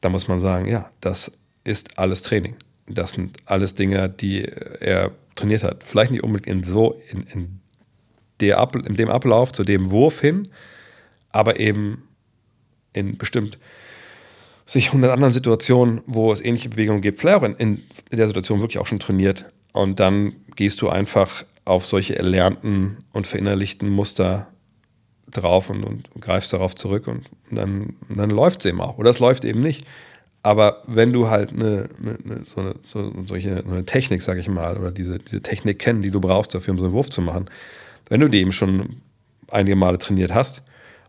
Da 0.02 0.10
muss 0.10 0.28
man 0.28 0.40
sagen, 0.40 0.66
ja, 0.66 0.90
das 1.02 1.32
ist 1.64 2.00
alles 2.00 2.22
Training. 2.22 2.56
Das 2.88 3.12
sind 3.12 3.38
alles 3.46 3.76
Dinge, 3.76 4.10
die 4.10 4.44
er 4.44 5.12
trainiert 5.36 5.64
hat. 5.64 5.84
Vielleicht 5.84 6.12
nicht 6.12 6.24
unbedingt 6.24 6.48
in 6.48 6.64
so, 6.64 7.00
in, 7.12 7.24
in, 7.34 7.60
der 8.40 8.58
Ab, 8.58 8.76
in 8.76 8.96
dem 8.96 9.10
Ablauf 9.10 9.52
zu 9.52 9.64
dem 9.64 9.92
Wurf 9.92 10.22
hin, 10.22 10.48
aber 11.32 11.60
eben 11.60 12.08
in 12.94 13.18
bestimmt 13.18 13.58
sich 14.70 14.94
hundert 14.94 15.10
anderen 15.12 15.34
Situationen, 15.34 16.02
wo 16.06 16.32
es 16.32 16.42
ähnliche 16.42 16.70
Bewegungen 16.70 17.02
gibt, 17.02 17.18
vielleicht 17.18 17.38
auch 17.38 17.44
in, 17.44 17.56
in, 17.58 18.18
der 18.18 18.28
Situation 18.28 18.62
wirklich 18.62 18.78
auch 18.78 18.86
schon 18.86 19.00
trainiert. 19.00 19.46
Und 19.72 20.00
dann 20.00 20.36
gehst 20.56 20.80
du 20.84 20.90
einfach 20.90 21.44
auf 21.66 21.86
solche 21.86 22.16
erlernten 22.16 22.98
und 23.12 23.26
verinnerlichten 23.26 23.90
Muster 23.90 24.48
drauf 25.32 25.72
und, 25.72 25.84
und 25.84 26.08
greifst 26.20 26.54
darauf 26.54 26.76
zurück 26.76 27.08
und 27.08 27.26
dann, 27.50 27.96
dann 28.10 28.30
läuft 28.30 28.60
es 28.60 28.68
eben 28.68 28.80
auch. 28.80 29.00
Oder 29.00 29.10
es 29.10 29.18
läuft 29.18 29.44
eben 29.44 29.60
nicht. 29.60 29.88
Aber 30.44 30.84
wenn 30.86 31.14
du 31.14 31.30
halt 31.30 31.52
eine, 31.52 31.90
eine, 32.00 32.46
so, 32.46 32.62
eine, 32.62 32.76
so, 32.84 33.12
solche, 33.26 33.64
so 33.66 33.72
eine 33.72 33.86
Technik, 33.86 34.22
sag 34.22 34.38
ich 34.38 34.48
mal, 34.50 34.78
oder 34.78 34.92
diese, 34.92 35.18
diese 35.18 35.42
Technik 35.42 35.80
kennen, 35.80 36.04
die 36.04 36.12
du 36.12 36.22
brauchst 36.22 36.54
dafür, 36.54 36.74
um 36.74 36.78
so 36.78 36.86
einen 36.86 36.94
Wurf 36.94 37.10
zu 37.10 37.22
machen, 37.22 37.50
wenn 38.08 38.20
du 38.20 38.28
die 38.28 38.40
eben 38.40 38.52
schon 38.52 38.98
einige 39.50 39.76
Male 39.76 39.98
trainiert 39.98 40.32
hast 40.32 40.62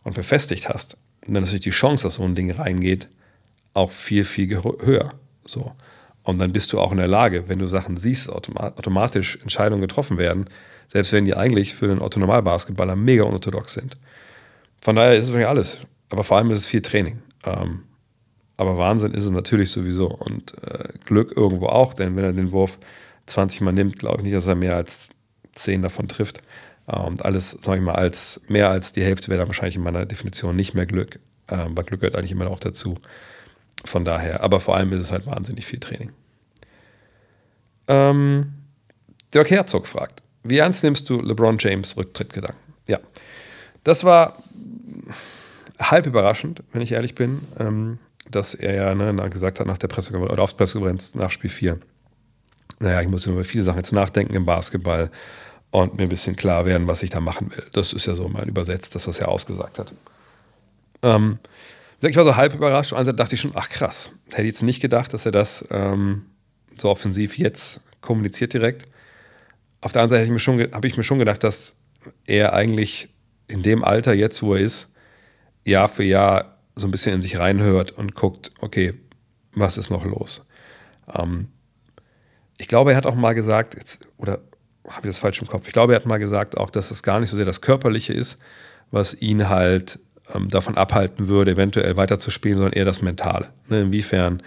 und 0.02 0.14
befestigt 0.14 0.70
hast, 0.70 0.96
dann 1.26 1.42
ist 1.42 1.48
natürlich 1.50 1.64
die 1.64 1.70
Chance, 1.70 2.04
dass 2.04 2.14
so 2.14 2.22
ein 2.22 2.34
Ding 2.34 2.50
reingeht, 2.50 3.06
auch 3.74 3.90
viel, 3.90 4.24
viel 4.24 4.62
höher. 4.62 5.12
So. 5.44 5.72
Und 6.22 6.38
dann 6.38 6.52
bist 6.52 6.72
du 6.72 6.80
auch 6.80 6.92
in 6.92 6.98
der 6.98 7.08
Lage, 7.08 7.48
wenn 7.48 7.58
du 7.58 7.66
Sachen 7.66 7.96
siehst, 7.96 8.30
automatisch 8.30 9.38
Entscheidungen 9.42 9.80
getroffen 9.80 10.18
werden, 10.18 10.46
selbst 10.92 11.12
wenn 11.12 11.24
die 11.24 11.34
eigentlich 11.34 11.74
für 11.74 11.88
den 11.88 12.00
Otto-Normal-Basketballer 12.00 12.96
mega 12.96 13.24
unorthodox 13.24 13.72
sind. 13.72 13.96
Von 14.80 14.96
daher 14.96 15.16
ist 15.16 15.26
es 15.26 15.32
wirklich 15.32 15.48
alles. 15.48 15.78
Aber 16.08 16.24
vor 16.24 16.36
allem 16.36 16.50
ist 16.50 16.60
es 16.60 16.66
viel 16.66 16.82
Training. 16.82 17.20
Ähm, 17.44 17.84
aber 18.56 18.76
Wahnsinn 18.76 19.14
ist 19.14 19.24
es 19.24 19.30
natürlich 19.30 19.70
sowieso. 19.70 20.08
Und 20.08 20.54
äh, 20.62 20.88
Glück 21.06 21.36
irgendwo 21.36 21.66
auch, 21.66 21.94
denn 21.94 22.16
wenn 22.16 22.24
er 22.24 22.32
den 22.32 22.52
Wurf 22.52 22.78
20 23.26 23.62
Mal 23.62 23.72
nimmt, 23.72 23.98
glaube 23.98 24.18
ich 24.18 24.24
nicht, 24.24 24.34
dass 24.34 24.46
er 24.46 24.54
mehr 24.54 24.76
als 24.76 25.08
10 25.54 25.82
davon 25.82 26.08
trifft. 26.08 26.42
Äh, 26.86 26.98
und 26.98 27.24
alles, 27.24 27.52
sage 27.60 27.78
ich 27.78 27.84
mal, 27.84 27.94
als 27.94 28.40
mehr 28.48 28.68
als 28.68 28.92
die 28.92 29.02
Hälfte 29.02 29.28
wäre 29.28 29.38
dann 29.38 29.48
wahrscheinlich 29.48 29.76
in 29.76 29.82
meiner 29.82 30.04
Definition 30.04 30.56
nicht 30.56 30.74
mehr 30.74 30.86
Glück. 30.86 31.20
Äh, 31.46 31.66
weil 31.68 31.84
Glück 31.84 32.00
gehört 32.00 32.16
eigentlich 32.16 32.32
immer 32.32 32.50
auch 32.50 32.58
dazu. 32.58 32.96
Von 33.84 34.04
daher, 34.04 34.42
aber 34.42 34.60
vor 34.60 34.76
allem 34.76 34.92
ist 34.92 35.00
es 35.00 35.12
halt 35.12 35.26
wahnsinnig 35.26 35.66
viel 35.66 35.80
Training. 35.80 36.12
Ähm, 37.88 38.52
Dirk 39.32 39.50
Herzog 39.50 39.86
fragt, 39.86 40.22
wie 40.42 40.58
ernst 40.58 40.82
nimmst 40.82 41.08
du 41.08 41.20
LeBron 41.20 41.56
James 41.58 41.96
Rücktrittgedanken? 41.96 42.60
Ja, 42.86 42.98
das 43.84 44.04
war 44.04 44.42
halb 45.78 46.06
überraschend, 46.06 46.62
wenn 46.72 46.82
ich 46.82 46.92
ehrlich 46.92 47.14
bin. 47.14 47.40
Ähm, 47.58 47.98
dass 48.30 48.54
er 48.54 48.74
ja 48.74 48.94
ne, 48.94 49.30
gesagt 49.30 49.60
hat 49.60 49.66
nach 49.66 49.78
der 49.78 49.88
Pressekonferenz 49.88 50.32
oder 50.32 50.42
auf 50.42 50.56
Pressekonferenz 50.56 51.14
nach 51.14 51.30
Spiel 51.30 51.50
4. 51.50 51.78
Naja, 52.78 53.00
ich 53.02 53.08
muss 53.08 53.26
über 53.26 53.44
viele 53.44 53.64
Sachen 53.64 53.78
jetzt 53.78 53.92
nachdenken 53.92 54.34
im 54.34 54.46
Basketball 54.46 55.10
und 55.70 55.96
mir 55.96 56.04
ein 56.04 56.08
bisschen 56.08 56.36
klar 56.36 56.64
werden, 56.64 56.88
was 56.88 57.02
ich 57.02 57.10
da 57.10 57.20
machen 57.20 57.50
will. 57.54 57.64
Das 57.72 57.92
ist 57.92 58.06
ja 58.06 58.14
so 58.14 58.28
mein 58.28 58.48
Übersetzt, 58.48 58.94
das, 58.94 59.06
was 59.06 59.18
er 59.18 59.28
ausgesagt 59.28 59.78
hat. 59.78 59.92
Ähm, 61.02 61.38
ich 62.08 62.16
war 62.16 62.24
so 62.24 62.36
halb 62.36 62.54
überrascht. 62.54 62.92
Also 62.92 63.12
dachte 63.12 63.34
ich 63.34 63.40
schon, 63.40 63.52
ach 63.54 63.68
krass, 63.68 64.12
hätte 64.30 64.42
ich 64.42 64.54
jetzt 64.54 64.62
nicht 64.62 64.80
gedacht, 64.80 65.12
dass 65.12 65.26
er 65.26 65.32
das 65.32 65.64
ähm, 65.70 66.26
so 66.78 66.88
offensiv 66.88 67.36
jetzt 67.36 67.80
kommuniziert 68.00 68.54
direkt. 68.54 68.88
Auf 69.80 69.92
der 69.92 70.02
anderen 70.02 70.20
Seite 70.20 70.72
habe 70.74 70.86
ich 70.86 70.96
mir 70.96 71.04
schon 71.04 71.18
gedacht, 71.18 71.44
dass 71.44 71.74
er 72.26 72.52
eigentlich 72.52 73.08
in 73.48 73.62
dem 73.62 73.84
Alter 73.84 74.14
jetzt, 74.14 74.42
wo 74.42 74.54
er 74.54 74.60
ist, 74.60 74.92
Jahr 75.64 75.88
für 75.88 76.04
Jahr 76.04 76.58
so 76.76 76.86
ein 76.86 76.90
bisschen 76.90 77.14
in 77.14 77.22
sich 77.22 77.38
reinhört 77.38 77.92
und 77.92 78.14
guckt, 78.14 78.50
okay, 78.60 78.94
was 79.52 79.76
ist 79.76 79.90
noch 79.90 80.04
los? 80.04 80.46
Ähm, 81.14 81.48
ich 82.58 82.68
glaube, 82.68 82.92
er 82.92 82.96
hat 82.96 83.06
auch 83.06 83.14
mal 83.14 83.34
gesagt, 83.34 83.74
jetzt, 83.74 84.00
oder 84.16 84.40
habe 84.88 85.06
ich 85.06 85.14
das 85.14 85.18
falsch 85.18 85.40
im 85.40 85.48
Kopf? 85.48 85.66
Ich 85.66 85.72
glaube, 85.72 85.92
er 85.92 85.96
hat 85.96 86.06
mal 86.06 86.18
gesagt 86.18 86.56
auch, 86.56 86.70
dass 86.70 86.90
es 86.90 87.02
gar 87.02 87.20
nicht 87.20 87.30
so 87.30 87.36
sehr 87.36 87.46
das 87.46 87.60
Körperliche 87.60 88.12
ist, 88.12 88.38
was 88.90 89.14
ihn 89.14 89.48
halt 89.48 89.98
ähm, 90.34 90.48
davon 90.48 90.76
abhalten 90.76 91.28
würde, 91.28 91.52
eventuell 91.52 91.96
weiterzuspielen, 91.96 92.58
sondern 92.58 92.74
eher 92.74 92.84
das 92.84 93.02
Mentale. 93.02 93.48
Ne? 93.68 93.82
Inwiefern 93.82 94.42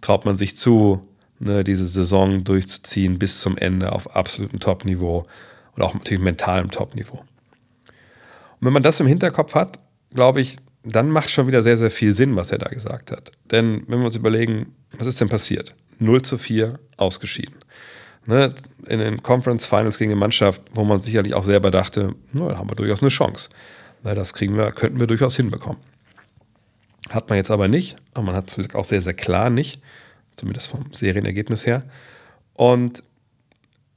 traut 0.00 0.24
man 0.24 0.36
sich 0.36 0.56
zu, 0.56 1.02
ne, 1.38 1.64
diese 1.64 1.86
Saison 1.86 2.44
durchzuziehen 2.44 3.18
bis 3.18 3.40
zum 3.40 3.56
Ende 3.56 3.92
auf 3.92 4.16
absolutem 4.16 4.60
Top-Niveau 4.60 5.26
und 5.76 5.82
auch 5.82 5.94
natürlich 5.94 6.22
mentalem 6.22 6.70
Top-Niveau. 6.70 7.18
Und 7.18 8.66
wenn 8.66 8.72
man 8.72 8.82
das 8.82 9.00
im 9.00 9.06
Hinterkopf 9.06 9.54
hat, 9.54 9.78
glaube 10.14 10.40
ich, 10.40 10.56
dann 10.82 11.10
macht 11.10 11.30
schon 11.30 11.46
wieder 11.46 11.62
sehr, 11.62 11.76
sehr 11.76 11.90
viel 11.90 12.14
Sinn, 12.14 12.36
was 12.36 12.50
er 12.50 12.58
da 12.58 12.68
gesagt 12.68 13.10
hat. 13.10 13.32
Denn 13.50 13.84
wenn 13.86 13.98
wir 13.98 14.06
uns 14.06 14.16
überlegen, 14.16 14.74
was 14.96 15.06
ist 15.06 15.20
denn 15.20 15.28
passiert? 15.28 15.74
0 15.98 16.22
zu 16.22 16.38
4 16.38 16.78
ausgeschieden. 16.96 17.56
Ne? 18.26 18.54
In 18.86 18.98
den 18.98 19.22
Conference 19.22 19.66
Finals 19.66 19.98
gegen 19.98 20.12
eine 20.12 20.20
Mannschaft, 20.20 20.62
wo 20.72 20.84
man 20.84 21.00
sicherlich 21.00 21.34
auch 21.34 21.44
selber 21.44 21.70
dachte, 21.70 22.14
na, 22.32 22.48
da 22.48 22.58
haben 22.58 22.70
wir 22.70 22.76
durchaus 22.76 23.02
eine 23.02 23.10
Chance. 23.10 23.50
Na, 24.02 24.14
das 24.14 24.32
kriegen 24.32 24.56
wir, 24.56 24.72
könnten 24.72 25.00
wir 25.00 25.06
durchaus 25.06 25.36
hinbekommen. 25.36 25.80
Hat 27.10 27.28
man 27.28 27.38
jetzt 27.38 27.50
aber 27.50 27.68
nicht, 27.68 27.96
aber 28.14 28.26
man 28.26 28.34
hat 28.34 28.56
es 28.56 28.74
auch 28.74 28.84
sehr, 28.84 29.00
sehr 29.00 29.14
klar 29.14 29.50
nicht, 29.50 29.82
zumindest 30.36 30.68
vom 30.68 30.92
Serienergebnis 30.92 31.66
her. 31.66 31.82
Und 32.54 33.02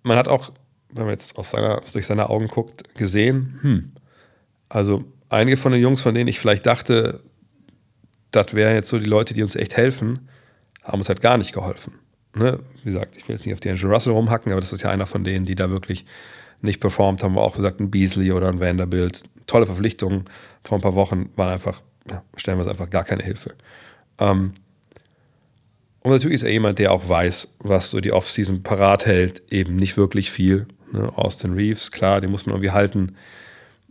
man 0.04 0.18
hat 0.18 0.28
auch, 0.28 0.52
wenn 0.90 1.04
man 1.04 1.12
jetzt 1.12 1.38
aus 1.38 1.52
seiner, 1.52 1.82
durch 1.82 2.06
seine 2.06 2.30
Augen 2.30 2.48
guckt, 2.48 2.96
gesehen, 2.96 3.60
hm, 3.62 3.92
also 4.70 5.06
einige 5.30 5.58
von 5.58 5.72
den 5.72 5.82
Jungs, 5.82 6.02
von 6.02 6.16
denen 6.16 6.28
ich 6.28 6.40
vielleicht 6.40 6.66
dachte, 6.66 7.22
das 8.32 8.54
wären 8.54 8.76
jetzt 8.76 8.90
so 8.90 9.00
die 9.00 9.06
Leute, 9.06 9.34
die 9.34 9.44
uns 9.44 9.56
echt 9.56 9.78
helfen, 9.78 10.28
haben 10.84 11.00
uns 11.00 11.10
halt 11.10 11.22
gar 11.22 11.38
nicht 11.38 11.54
geholfen. 11.54 11.94
Ne? 12.36 12.60
Wie 12.82 12.92
gesagt, 12.92 13.16
ich 13.16 13.28
will 13.28 13.36
jetzt 13.36 13.46
nicht 13.46 13.54
auf 13.54 13.60
die 13.60 13.70
Angel 13.70 13.94
Russell 13.94 14.14
rumhacken, 14.14 14.52
aber 14.52 14.62
das 14.62 14.74
ist 14.74 14.82
ja 14.82 14.90
einer 14.90 15.06
von 15.06 15.24
denen, 15.24 15.46
die 15.46 15.56
da 15.56 15.70
wirklich 15.70 16.06
nicht 16.62 16.80
performt 16.80 17.22
haben. 17.22 17.36
Wir 17.36 17.42
auch 17.42 17.56
gesagt, 17.56 17.80
ein 17.80 17.92
Beasley 17.92 18.32
oder 18.32 18.50
ein 18.50 18.60
Vanderbilt. 18.60 19.24
Tolle 19.48 19.66
Verpflichtungen 19.66 20.26
vor 20.64 20.78
ein 20.78 20.82
paar 20.82 20.96
Wochen 20.96 21.30
waren 21.36 21.50
einfach, 21.50 21.82
ja, 22.10 22.24
stellen 22.36 22.58
wir 22.58 22.64
es 22.64 22.72
einfach 22.72 22.90
gar 22.90 23.04
keine 23.04 23.24
Hilfe. 23.24 23.56
Ähm, 24.20 24.54
und 26.04 26.12
natürlich 26.12 26.36
ist 26.36 26.44
er 26.44 26.52
jemand, 26.52 26.80
der 26.80 26.92
auch 26.92 27.08
weiß, 27.08 27.48
was 27.60 27.90
so 27.90 28.02
die 28.02 28.12
Offseason 28.12 28.62
parat 28.62 29.06
hält. 29.06 29.42
Eben 29.52 29.78
nicht 29.78 29.96
wirklich 29.96 30.32
viel. 30.32 30.68
Ne? 30.92 31.10
Austin 31.16 31.54
Reeves, 31.54 31.92
klar, 31.92 32.20
den 32.20 32.30
muss 32.30 32.46
man 32.46 32.56
irgendwie 32.56 32.72
halten. 32.72 33.16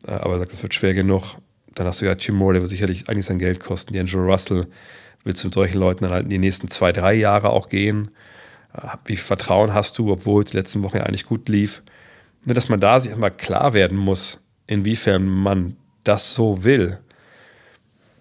Äh, 0.07 0.13
aber 0.13 0.35
er 0.35 0.41
sagt, 0.41 0.53
es 0.53 0.63
wird 0.63 0.75
schwer 0.75 0.93
genug. 0.93 1.37
Dann 1.75 1.87
hast 1.87 2.03
du 2.03 2.05
ja 2.05 2.13
Jim 2.13 2.35
Moore, 2.35 2.55
der 2.55 2.63
wird 2.63 2.71
sicherlich 2.71 3.09
eigentlich 3.09 3.25
sein 3.25 3.39
Geld 3.39 3.61
kosten. 3.61 3.95
Die 3.95 3.99
Angelo 3.99 4.25
Russell 4.25 4.67
willst 5.25 5.43
du 5.43 5.49
mit 5.49 5.55
solchen 5.55 5.79
Leuten 5.79 6.05
dann 6.05 6.13
halt 6.13 6.25
in 6.25 6.31
die 6.31 6.39
nächsten 6.39 6.69
zwei, 6.69 6.93
drei 6.93 7.15
Jahre 7.15 7.49
auch 7.49 7.71
gehen. 7.71 8.11
Äh, 8.75 8.89
wie 9.07 9.17
viel 9.17 9.25
Vertrauen 9.25 9.73
hast 9.73 9.97
du, 9.99 10.13
obwohl 10.13 10.45
es 10.45 10.51
die 10.51 10.57
letzten 10.59 10.83
Wochen 10.83 10.99
ja 10.99 11.05
eigentlich 11.05 11.27
gut 11.27 11.49
lief? 11.49 11.83
Dass 12.45 12.69
man 12.69 12.81
da 12.81 13.01
sich 13.01 13.09
erstmal 13.09 13.31
klar 13.31 13.73
werden 13.73 13.97
muss, 13.97 14.39
inwiefern 14.73 15.27
man 15.27 15.77
das 16.05 16.35
so 16.35 16.65
will. 16.65 16.99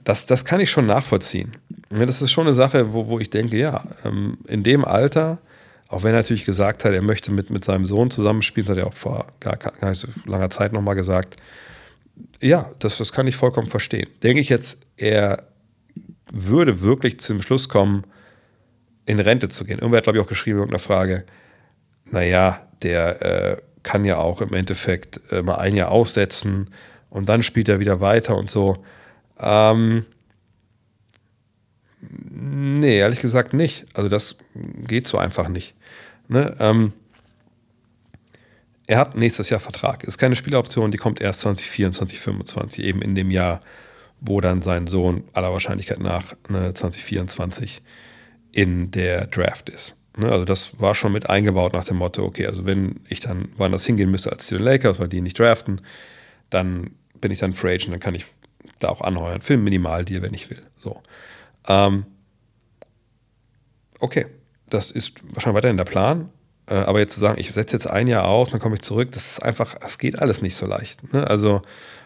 Das, 0.03 0.25
das 0.25 0.45
kann 0.45 0.59
ich 0.59 0.71
schon 0.71 0.85
nachvollziehen. 0.85 1.57
Das 1.89 2.21
ist 2.21 2.31
schon 2.31 2.47
eine 2.47 2.53
Sache, 2.53 2.93
wo, 2.93 3.07
wo 3.07 3.19
ich 3.19 3.29
denke, 3.29 3.57
ja, 3.57 3.83
ähm, 4.03 4.37
in 4.47 4.63
dem 4.63 4.85
Alter, 4.85 5.39
auch 5.87 6.03
wenn 6.03 6.13
er 6.13 6.19
natürlich 6.19 6.45
gesagt 6.45 6.85
hat, 6.85 6.93
er 6.93 7.01
möchte 7.01 7.31
mit, 7.31 7.49
mit 7.49 7.63
seinem 7.63 7.85
Sohn 7.85 8.09
zusammenspielen, 8.09 8.65
das 8.65 8.77
hat 8.77 8.83
er 8.83 8.87
auch 8.87 8.93
vor 8.93 9.27
gar, 9.39 9.57
gar 9.57 9.89
nicht 9.89 9.99
so 9.99 10.07
langer 10.25 10.49
Zeit 10.49 10.73
nochmal 10.73 10.95
gesagt. 10.95 11.37
Ja, 12.41 12.71
das, 12.79 12.97
das 12.97 13.11
kann 13.11 13.27
ich 13.27 13.35
vollkommen 13.35 13.67
verstehen. 13.67 14.09
Denke 14.23 14.41
ich 14.41 14.49
jetzt, 14.49 14.77
er 14.97 15.47
würde 16.31 16.81
wirklich 16.81 17.19
zum 17.19 17.41
Schluss 17.41 17.69
kommen, 17.69 18.05
in 19.05 19.19
Rente 19.19 19.49
zu 19.49 19.65
gehen. 19.65 19.79
Irgendwer 19.79 19.97
hat, 19.97 20.03
glaube 20.05 20.19
ich, 20.19 20.23
auch 20.23 20.29
geschrieben 20.29 20.57
in 20.57 20.61
irgendeiner 20.63 20.83
Frage, 20.83 21.25
naja, 22.05 22.67
der 22.81 23.21
äh, 23.21 23.57
kann 23.83 24.05
ja 24.05 24.17
auch 24.17 24.41
im 24.41 24.53
Endeffekt 24.53 25.19
äh, 25.31 25.41
mal 25.41 25.55
ein 25.55 25.75
Jahr 25.75 25.91
aussetzen 25.91 26.69
und 27.09 27.29
dann 27.29 27.43
spielt 27.43 27.69
er 27.69 27.79
wieder 27.79 27.99
weiter 27.99 28.37
und 28.37 28.49
so. 28.49 28.83
Ähm, 29.39 30.05
nee, 32.01 32.97
ehrlich 32.97 33.21
gesagt 33.21 33.53
nicht. 33.53 33.85
Also 33.93 34.09
das 34.09 34.35
geht 34.87 35.07
so 35.07 35.17
einfach 35.17 35.47
nicht. 35.47 35.75
Ne? 36.27 36.55
Ähm, 36.59 36.93
er 38.87 38.97
hat 38.97 39.15
nächstes 39.15 39.49
Jahr 39.49 39.59
Vertrag. 39.59 40.03
Ist 40.03 40.17
keine 40.17 40.35
Spieleroption, 40.35 40.91
die 40.91 40.97
kommt 40.97 41.21
erst 41.21 41.41
2024, 41.41 42.19
2025, 42.19 42.83
eben 42.83 43.01
in 43.01 43.15
dem 43.15 43.31
Jahr, 43.31 43.61
wo 44.19 44.41
dann 44.41 44.61
sein 44.61 44.87
Sohn 44.87 45.23
aller 45.33 45.51
Wahrscheinlichkeit 45.51 45.99
nach 45.99 46.35
ne, 46.49 46.73
2024 46.73 47.81
in 48.51 48.91
der 48.91 49.27
Draft 49.27 49.69
ist. 49.69 49.95
Ne, 50.21 50.31
also 50.31 50.45
das 50.45 50.79
war 50.79 50.93
schon 50.93 51.13
mit 51.13 51.31
eingebaut 51.31 51.73
nach 51.73 51.83
dem 51.83 51.97
Motto, 51.97 52.23
okay, 52.23 52.45
also 52.45 52.63
wenn 52.63 52.99
ich 53.09 53.21
dann 53.21 53.49
woanders 53.57 53.85
hingehen 53.85 54.11
müsste 54.11 54.31
als 54.31 54.45
die 54.45 54.55
Lakers, 54.55 54.99
weil 54.99 55.07
die 55.07 55.19
nicht 55.19 55.39
draften, 55.39 55.81
dann 56.51 56.91
bin 57.19 57.31
ich 57.31 57.39
dann 57.39 57.53
Free 57.53 57.73
Agent, 57.73 57.91
dann 57.93 57.99
kann 57.99 58.13
ich 58.13 58.25
da 58.77 58.89
auch 58.89 59.01
anheuern 59.01 59.41
für 59.41 59.53
einen 59.53 59.63
Minimaldeal, 59.63 60.21
wenn 60.21 60.35
ich 60.35 60.51
will. 60.51 60.61
So. 60.77 61.01
Ähm, 61.67 62.05
okay, 63.99 64.27
das 64.69 64.91
ist 64.91 65.15
wahrscheinlich 65.23 65.57
weiterhin 65.57 65.77
der 65.77 65.85
Plan. 65.85 66.29
Äh, 66.67 66.75
aber 66.75 66.99
jetzt 66.99 67.15
zu 67.15 67.19
sagen, 67.19 67.39
ich 67.39 67.51
setze 67.51 67.75
jetzt 67.75 67.87
ein 67.87 68.05
Jahr 68.05 68.25
aus, 68.25 68.51
dann 68.51 68.59
komme 68.59 68.75
ich 68.75 68.81
zurück, 68.81 69.11
das 69.13 69.31
ist 69.31 69.43
einfach, 69.43 69.73
das 69.79 69.97
geht 69.97 70.19
alles 70.19 70.43
nicht 70.43 70.55
so 70.55 70.67
leicht. 70.67 71.11
Ne? 71.13 71.25
Also 71.25 71.63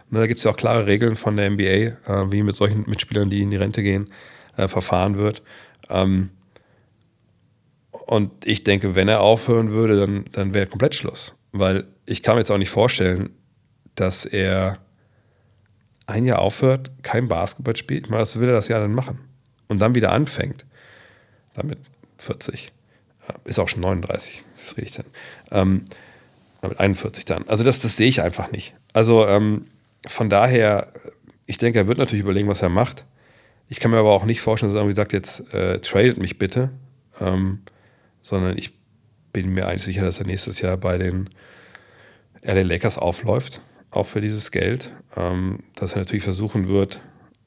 ne, 0.10 0.20
da 0.20 0.28
gibt 0.28 0.38
es 0.38 0.46
ja 0.46 0.52
auch 0.52 0.58
klare 0.58 0.86
Regeln 0.86 1.18
von 1.18 1.36
der 1.36 1.50
NBA, 1.50 1.64
äh, 1.64 2.32
wie 2.32 2.44
mit 2.44 2.56
solchen 2.56 2.86
Mitspielern, 2.88 3.30
die 3.30 3.42
in 3.42 3.52
die 3.52 3.58
Rente 3.58 3.84
gehen, 3.84 4.08
äh, 4.56 4.70
verfahren 4.70 5.18
wird. 5.18 5.44
Ähm, 5.90 6.30
und 8.06 8.46
ich 8.46 8.64
denke, 8.64 8.96
wenn 8.96 9.08
er 9.08 9.22
aufhören 9.22 9.72
würde, 9.72 10.00
dann, 10.00 10.26
dann 10.32 10.54
wäre 10.54 10.68
komplett 10.68 10.96
Schluss. 10.96 11.36
Weil 11.52 11.86
ich 12.06 12.22
kann 12.22 12.36
mir 12.36 12.42
jetzt 12.42 12.52
auch 12.52 12.58
nicht 12.58 12.70
vorstellen, 12.70 13.30
dass 13.96 14.26
er 14.26 14.78
ein 16.06 16.26
Jahr 16.26 16.40
aufhört, 16.40 16.92
kein 17.02 17.28
Basketball 17.28 17.76
spielt. 17.76 18.12
Was 18.12 18.40
will 18.40 18.50
er 18.50 18.56
das 18.56 18.68
Jahr 18.68 18.80
dann 18.80 18.94
machen? 18.94 19.20
Und 19.68 19.80
dann 19.80 19.96
wieder 19.96 20.12
anfängt. 20.12 20.66
Damit 21.54 21.80
40. 22.20 22.72
Ist 23.46 23.58
auch 23.58 23.70
schon 23.70 23.82
39, 23.82 24.44
das 24.64 24.78
rede 24.78 24.88
ich 24.88 24.94
dann. 24.94 25.06
Ähm, 25.52 25.86
mit 26.62 26.80
41 26.80 27.26
dann. 27.26 27.48
Also 27.48 27.64
das, 27.64 27.80
das 27.80 27.96
sehe 27.96 28.08
ich 28.08 28.22
einfach 28.22 28.52
nicht. 28.52 28.76
Also 28.94 29.28
ähm, 29.28 29.66
von 30.08 30.30
daher, 30.30 30.92
ich 31.46 31.58
denke, 31.58 31.80
er 31.80 31.88
wird 31.88 31.98
natürlich 31.98 32.24
überlegen, 32.24 32.48
was 32.48 32.62
er 32.62 32.70
macht. 32.70 33.06
Ich 33.68 33.80
kann 33.80 33.92
mir 33.92 33.98
aber 33.98 34.12
auch 34.12 34.26
nicht 34.26 34.42
vorstellen, 34.42 34.72
dass 34.72 34.78
er 34.78 34.82
irgendwie 34.82 34.96
sagt, 34.96 35.14
jetzt 35.14 35.54
äh, 35.54 35.80
tradet 35.80 36.18
mich 36.18 36.38
bitte. 36.38 36.70
Ähm, 37.20 37.62
sondern 38.26 38.58
ich 38.58 38.74
bin 39.34 39.54
mir 39.54 39.68
eigentlich 39.68 39.84
sicher, 39.84 40.02
dass 40.02 40.18
er 40.18 40.26
nächstes 40.26 40.60
Jahr 40.60 40.78
bei 40.78 40.98
den 40.98 41.30
LA 42.42 42.64
Lakers 42.64 42.98
aufläuft, 42.98 43.62
auch 43.92 44.08
für 44.08 44.20
dieses 44.20 44.50
Geld. 44.50 44.92
Ähm, 45.16 45.60
dass 45.76 45.94
er 45.94 46.00
natürlich 46.00 46.24
versuchen 46.24 46.68
wird, 46.68 47.02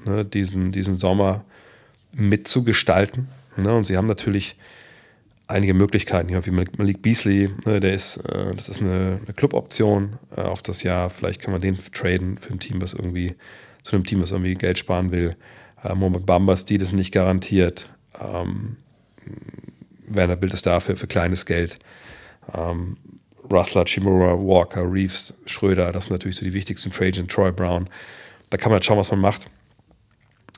ne, 0.04 0.24
diesen, 0.24 0.70
diesen 0.70 0.96
Sommer 0.96 1.44
mitzugestalten. 2.12 3.26
Ne? 3.56 3.74
Und 3.74 3.86
sie 3.86 3.96
haben 3.96 4.06
natürlich 4.06 4.56
einige 5.48 5.74
Möglichkeiten. 5.74 6.28
Hier 6.28 6.46
wie 6.46 6.52
Malik 6.52 7.02
Beasley, 7.02 7.50
ne, 7.66 7.80
der 7.80 7.94
ist, 7.94 8.18
äh, 8.18 8.54
das 8.54 8.68
ist 8.68 8.80
eine, 8.80 9.18
eine 9.24 9.34
Club-Option 9.34 10.16
äh, 10.36 10.42
auf 10.42 10.62
das 10.62 10.84
Jahr. 10.84 11.10
Vielleicht 11.10 11.40
kann 11.40 11.50
man 11.50 11.60
den 11.60 11.76
traden 11.92 12.38
für 12.38 12.52
ein 12.52 12.60
Team, 12.60 12.80
was 12.80 12.92
irgendwie, 12.92 13.34
zu 13.82 13.96
einem 13.96 14.04
Team, 14.04 14.22
was 14.22 14.30
irgendwie 14.30 14.54
Geld 14.54 14.78
sparen 14.78 15.10
will. 15.10 15.36
Äh, 15.82 15.92
Mohamed 15.96 16.24
Bambas, 16.24 16.64
die 16.64 16.78
das 16.78 16.92
nicht 16.92 17.10
garantiert. 17.10 17.90
Ähm, 18.20 18.76
Werner 20.10 20.36
Bild 20.36 20.54
ist 20.54 20.66
dafür 20.66 20.96
für 20.96 21.06
kleines 21.06 21.46
Geld. 21.46 21.78
Ähm, 22.54 22.96
Russler, 23.50 23.84
Chimura, 23.84 24.34
Walker, 24.34 24.90
Reeves, 24.90 25.34
Schröder, 25.46 25.90
das 25.92 26.04
sind 26.04 26.12
natürlich 26.12 26.36
so 26.36 26.44
die 26.44 26.52
wichtigsten 26.52 26.90
Trade 26.90 27.08
Agent, 27.08 27.30
Troy 27.30 27.52
Brown. 27.52 27.88
Da 28.50 28.56
kann 28.56 28.70
man 28.70 28.78
jetzt 28.78 28.86
schauen, 28.86 28.98
was 28.98 29.10
man 29.10 29.20
macht. 29.20 29.48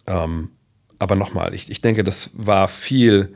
Ähm, 0.07 0.51
aber 0.98 1.16
nochmal, 1.16 1.55
ich, 1.55 1.70
ich 1.70 1.80
denke, 1.80 2.05
das 2.05 2.30
war 2.34 2.68
viel, 2.68 3.34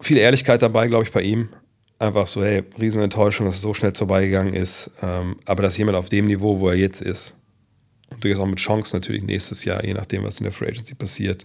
viel 0.00 0.16
Ehrlichkeit 0.16 0.62
dabei, 0.62 0.86
glaube 0.86 1.04
ich, 1.04 1.12
bei 1.12 1.22
ihm. 1.22 1.48
Einfach 1.98 2.26
so, 2.26 2.42
hey, 2.42 2.62
Riesenenttäuschung, 2.78 3.46
dass 3.46 3.56
es 3.56 3.62
so 3.62 3.74
schnell 3.74 3.94
vorbeigegangen 3.94 4.54
ist. 4.54 4.90
Ähm, 5.02 5.36
aber 5.46 5.62
dass 5.62 5.76
jemand 5.76 5.96
auf 5.96 6.08
dem 6.08 6.26
Niveau, 6.26 6.60
wo 6.60 6.68
er 6.68 6.76
jetzt 6.76 7.02
ist, 7.02 7.34
und 8.10 8.22
durchaus 8.22 8.40
auch 8.42 8.46
mit 8.46 8.58
Chance 8.58 8.94
natürlich 8.94 9.24
nächstes 9.24 9.64
Jahr, 9.64 9.84
je 9.84 9.94
nachdem, 9.94 10.24
was 10.24 10.38
in 10.38 10.44
der 10.44 10.52
Free 10.52 10.68
Agency 10.68 10.94
passiert, 10.94 11.44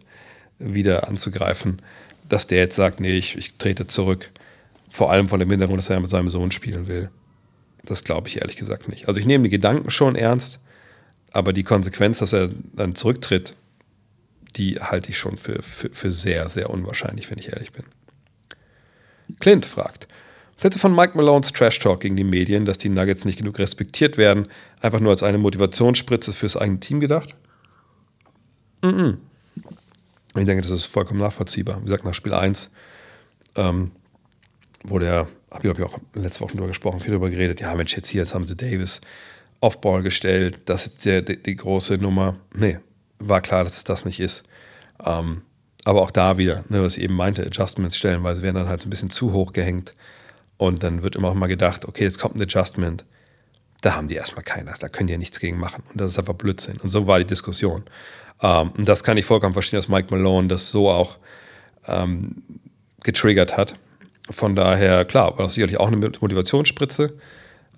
wieder 0.59 1.07
anzugreifen, 1.07 1.81
dass 2.27 2.47
der 2.47 2.59
jetzt 2.59 2.75
sagt, 2.75 2.99
nee, 2.99 3.17
ich, 3.17 3.37
ich 3.37 3.55
trete 3.55 3.87
zurück. 3.87 4.29
Vor 4.91 5.11
allem 5.11 5.27
von 5.27 5.39
dem 5.39 5.49
Hintergrund, 5.49 5.79
dass 5.79 5.89
er 5.89 5.99
mit 5.99 6.09
seinem 6.09 6.29
Sohn 6.29 6.51
spielen 6.51 6.87
will. 6.87 7.09
Das 7.85 8.03
glaube 8.03 8.27
ich 8.27 8.41
ehrlich 8.41 8.57
gesagt 8.57 8.87
nicht. 8.87 9.07
Also 9.07 9.19
ich 9.19 9.25
nehme 9.25 9.45
die 9.45 9.49
Gedanken 9.49 9.89
schon 9.89 10.15
ernst, 10.15 10.59
aber 11.31 11.53
die 11.53 11.63
Konsequenz, 11.63 12.19
dass 12.19 12.33
er 12.33 12.49
dann 12.73 12.95
zurücktritt, 12.95 13.55
die 14.55 14.79
halte 14.79 15.09
ich 15.09 15.17
schon 15.17 15.37
für, 15.37 15.61
für, 15.61 15.89
für 15.91 16.11
sehr, 16.11 16.49
sehr 16.49 16.69
unwahrscheinlich, 16.69 17.29
wenn 17.29 17.39
ich 17.39 17.53
ehrlich 17.53 17.71
bin. 17.71 17.85
Clint 19.39 19.65
fragt, 19.65 20.07
Sätze 20.57 20.79
von 20.79 20.93
Mike 20.93 21.15
Malones 21.15 21.53
Trash 21.53 21.79
Talk 21.79 22.01
gegen 22.01 22.17
die 22.17 22.23
Medien, 22.23 22.65
dass 22.65 22.77
die 22.77 22.89
Nuggets 22.89 23.23
nicht 23.25 23.37
genug 23.37 23.59
respektiert 23.59 24.17
werden, 24.17 24.47
einfach 24.81 24.99
nur 24.99 25.11
als 25.11 25.23
eine 25.23 25.37
Motivationsspritze 25.37 26.33
fürs 26.33 26.57
eigene 26.57 26.79
Team 26.79 26.99
gedacht? 26.99 27.35
Mm, 28.81 28.87
-mm. 28.87 29.17
Ich 30.35 30.45
denke, 30.45 30.61
das 30.61 30.71
ist 30.71 30.85
vollkommen 30.85 31.19
nachvollziehbar. 31.19 31.79
Wie 31.81 31.85
gesagt, 31.85 32.05
nach 32.05 32.13
Spiel 32.13 32.33
1 32.33 32.69
ähm, 33.55 33.91
wurde 34.83 35.05
ja, 35.07 35.27
habe 35.51 35.63
ich, 35.63 35.69
hab 35.69 35.79
ich 35.79 35.85
auch 35.85 35.97
letzte 36.13 36.41
Woche 36.41 36.53
drüber 36.53 36.67
gesprochen, 36.67 36.99
viel 36.99 37.11
darüber 37.11 37.29
geredet. 37.29 37.61
Ja, 37.61 37.73
Mensch, 37.75 37.95
jetzt 37.95 38.09
hier, 38.09 38.21
jetzt 38.21 38.33
haben 38.33 38.45
sie 38.45 38.55
Davis 38.55 39.01
Offball 39.61 40.03
gestellt. 40.03 40.59
Das 40.65 40.87
ist 40.87 41.05
der, 41.05 41.21
die, 41.21 41.41
die, 41.41 41.55
große 41.55 41.97
Nummer. 41.97 42.35
Nee, 42.53 42.79
war 43.17 43.41
klar, 43.41 43.63
dass 43.63 43.77
es 43.77 43.83
das 43.83 44.05
nicht 44.05 44.19
ist. 44.19 44.43
Ähm, 45.03 45.41
aber 45.85 46.01
auch 46.01 46.11
da 46.11 46.37
wieder, 46.37 46.63
ne, 46.69 46.83
was 46.83 46.97
ich 46.97 47.03
eben 47.03 47.15
meinte, 47.15 47.45
Adjustments 47.45 47.97
stellenweise 47.97 48.41
werden 48.41 48.55
dann 48.55 48.69
halt 48.69 48.85
ein 48.85 48.89
bisschen 48.89 49.09
zu 49.09 49.33
hoch 49.33 49.53
gehängt. 49.53 49.95
Und 50.57 50.83
dann 50.83 51.03
wird 51.03 51.15
immer 51.15 51.29
auch 51.29 51.35
mal 51.35 51.47
gedacht, 51.47 51.85
okay, 51.85 52.03
jetzt 52.03 52.19
kommt 52.19 52.35
ein 52.35 52.41
Adjustment. 52.41 53.05
Da 53.81 53.95
haben 53.95 54.07
die 54.07 54.15
erstmal 54.15 54.43
keiner, 54.43 54.73
da 54.79 54.89
können 54.89 55.07
die 55.07 55.13
ja 55.13 55.19
nichts 55.19 55.39
gegen 55.39 55.57
machen. 55.57 55.83
Und 55.91 56.01
das 56.01 56.11
ist 56.11 56.19
einfach 56.19 56.33
Blödsinn. 56.33 56.77
Und 56.77 56.89
so 56.89 57.07
war 57.07 57.19
die 57.19 57.25
Diskussion. 57.25 57.83
Ähm, 58.41 58.71
und 58.77 58.87
das 58.87 59.03
kann 59.03 59.17
ich 59.17 59.25
vollkommen 59.25 59.53
verstehen, 59.53 59.77
dass 59.77 59.87
Mike 59.87 60.13
Malone 60.13 60.47
das 60.47 60.71
so 60.71 60.89
auch 60.89 61.17
ähm, 61.87 62.43
getriggert 63.01 63.57
hat. 63.57 63.75
Von 64.29 64.55
daher, 64.55 65.05
klar, 65.05 65.37
war 65.37 65.45
das 65.45 65.55
sicherlich 65.55 65.79
auch 65.79 65.87
eine 65.87 65.97
Motivationsspritze, 65.97 67.13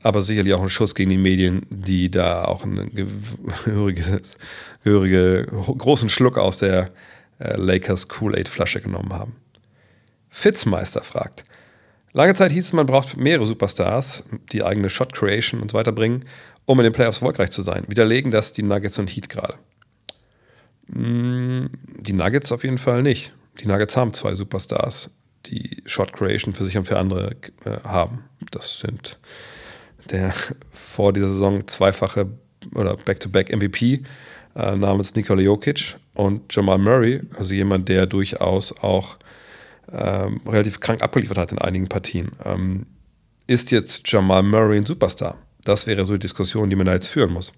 aber 0.03 0.21
sicherlich 0.21 0.53
auch 0.53 0.61
ein 0.61 0.69
Schuss 0.69 0.95
gegen 0.95 1.11
die 1.11 1.17
Medien, 1.17 1.65
die 1.69 2.09
da 2.09 2.45
auch 2.45 2.63
einen 2.63 2.93
gehörigen 2.93 4.21
gehörige, 4.83 5.45
großen 5.45 6.09
Schluck 6.09 6.37
aus 6.37 6.57
der 6.57 6.91
äh, 7.39 7.55
Lakers 7.55 8.07
Kool-Aid-Flasche 8.07 8.81
genommen 8.81 9.13
haben. 9.13 9.35
Fitzmeister 10.29 11.03
fragt, 11.03 11.45
Lange 12.13 12.33
Zeit 12.33 12.51
hieß 12.51 12.65
es, 12.65 12.73
man 12.73 12.85
braucht 12.85 13.15
mehrere 13.17 13.45
Superstars, 13.45 14.23
die 14.51 14.63
eigene 14.63 14.89
Shot 14.89 15.13
Creation 15.13 15.61
und 15.61 15.71
so 15.71 15.77
weiter 15.77 15.91
bringen, 15.91 16.25
um 16.65 16.79
in 16.79 16.83
den 16.83 16.93
Playoffs 16.93 17.17
erfolgreich 17.17 17.51
zu 17.51 17.61
sein. 17.61 17.85
Widerlegen 17.87 18.31
das 18.31 18.53
die 18.53 18.63
Nuggets 18.63 18.99
und 18.99 19.09
Heat 19.09 19.29
gerade. 19.29 19.55
Mm, 20.87 21.67
die 21.99 22.13
Nuggets 22.13 22.51
auf 22.51 22.63
jeden 22.63 22.77
Fall 22.77 23.01
nicht. 23.01 23.33
Die 23.61 23.67
Nuggets 23.67 23.95
haben 23.95 24.13
zwei 24.13 24.35
Superstars, 24.35 25.09
die 25.45 25.83
Shot 25.85 26.13
Creation 26.13 26.53
für 26.53 26.65
sich 26.65 26.77
und 26.77 26.85
für 26.85 26.99
andere 26.99 27.35
äh, 27.65 27.77
haben. 27.83 28.25
Das 28.51 28.79
sind 28.79 29.17
der 30.09 30.33
vor 30.71 31.13
dieser 31.13 31.29
Saison 31.29 31.65
zweifache 31.67 32.27
oder 32.75 32.97
Back-to-Back 32.97 33.55
MVP 33.55 34.03
äh, 34.55 34.75
namens 34.75 35.15
Nikola 35.15 35.41
Jokic 35.41 35.95
und 36.13 36.53
Jamal 36.53 36.77
Murray, 36.77 37.21
also 37.37 37.53
jemand, 37.53 37.87
der 37.87 38.05
durchaus 38.05 38.73
auch 38.81 39.17
ähm, 39.91 40.41
relativ 40.45 40.79
krank 40.79 41.01
abgeliefert 41.01 41.37
hat 41.37 41.51
in 41.51 41.57
einigen 41.59 41.87
Partien. 41.87 42.31
Ähm, 42.43 42.85
ist 43.47 43.71
jetzt 43.71 44.09
Jamal 44.11 44.43
Murray 44.43 44.77
ein 44.77 44.85
Superstar? 44.85 45.37
Das 45.63 45.87
wäre 45.87 46.05
so 46.05 46.13
die 46.13 46.19
Diskussion, 46.19 46.69
die 46.69 46.75
man 46.75 46.85
da 46.85 46.93
jetzt 46.93 47.07
führen 47.07 47.33
muss. 47.33 47.51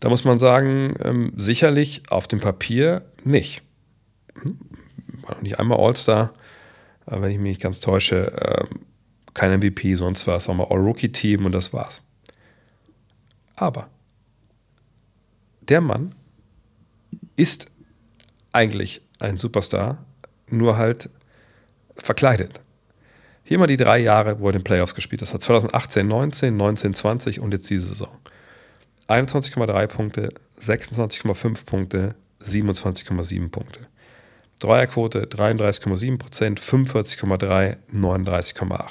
Da 0.00 0.08
muss 0.08 0.24
man 0.24 0.38
sagen, 0.38 0.94
ähm, 1.02 1.32
sicherlich 1.36 2.02
auf 2.10 2.26
dem 2.26 2.40
Papier 2.40 3.04
nicht. 3.24 3.62
Hm? 4.34 4.58
War 5.22 5.34
noch 5.34 5.42
nicht 5.42 5.58
einmal 5.58 5.78
All-Star, 5.78 6.32
äh, 7.06 7.20
wenn 7.20 7.30
ich 7.30 7.38
mich 7.38 7.50
nicht 7.50 7.60
ganz 7.60 7.80
täusche. 7.80 8.32
Äh, 8.32 8.64
kein 9.34 9.58
MVP, 9.58 9.94
sonst 9.94 10.26
war 10.26 10.36
es 10.36 10.48
auch 10.48 10.54
mal 10.54 10.66
All-Rookie-Team 10.68 11.46
und 11.46 11.52
das 11.52 11.72
war's. 11.72 12.02
Aber 13.54 13.88
der 15.68 15.80
Mann 15.80 16.14
ist 17.36 17.66
eigentlich 18.52 19.02
ein 19.18 19.36
Superstar, 19.36 20.04
nur 20.52 20.76
halt 20.76 21.08
verkleidet. 21.96 22.60
Hier 23.44 23.58
mal 23.58 23.66
die 23.66 23.76
drei 23.76 23.98
Jahre, 23.98 24.40
wo 24.40 24.46
er 24.46 24.52
den 24.52 24.64
Playoffs 24.64 24.94
gespielt 24.94 25.22
hat. 25.22 25.28
2018, 25.28 26.06
19, 26.06 26.56
19, 26.56 26.94
20 26.94 27.40
und 27.40 27.52
jetzt 27.52 27.68
diese 27.68 27.88
Saison. 27.88 28.16
21,3 29.08 29.86
Punkte, 29.88 30.28
26,5 30.60 31.64
Punkte, 31.64 32.14
27,7 32.44 33.50
Punkte. 33.50 33.80
Dreierquote 34.60 35.24
33,7 35.26 36.18
Prozent, 36.18 36.60
45,3, 36.60 37.76
39,8. 37.92 38.88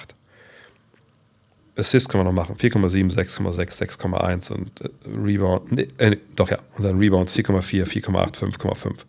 Assist 1.77 2.09
kann 2.09 2.19
man 2.19 2.25
noch 2.25 2.33
machen, 2.33 2.57
4,7, 2.57 3.13
6,6, 3.13 3.99
6,1 3.99 4.51
und 4.51 4.81
äh, 4.81 4.89
Rebound, 5.07 5.71
nee, 5.71 5.87
äh, 5.97 6.17
doch 6.35 6.49
ja, 6.49 6.57
und 6.77 6.83
dann 6.83 6.99
Rebounds 6.99 7.33
4,4, 7.33 7.85
4,8, 7.85 8.35
5,5. 8.35 9.05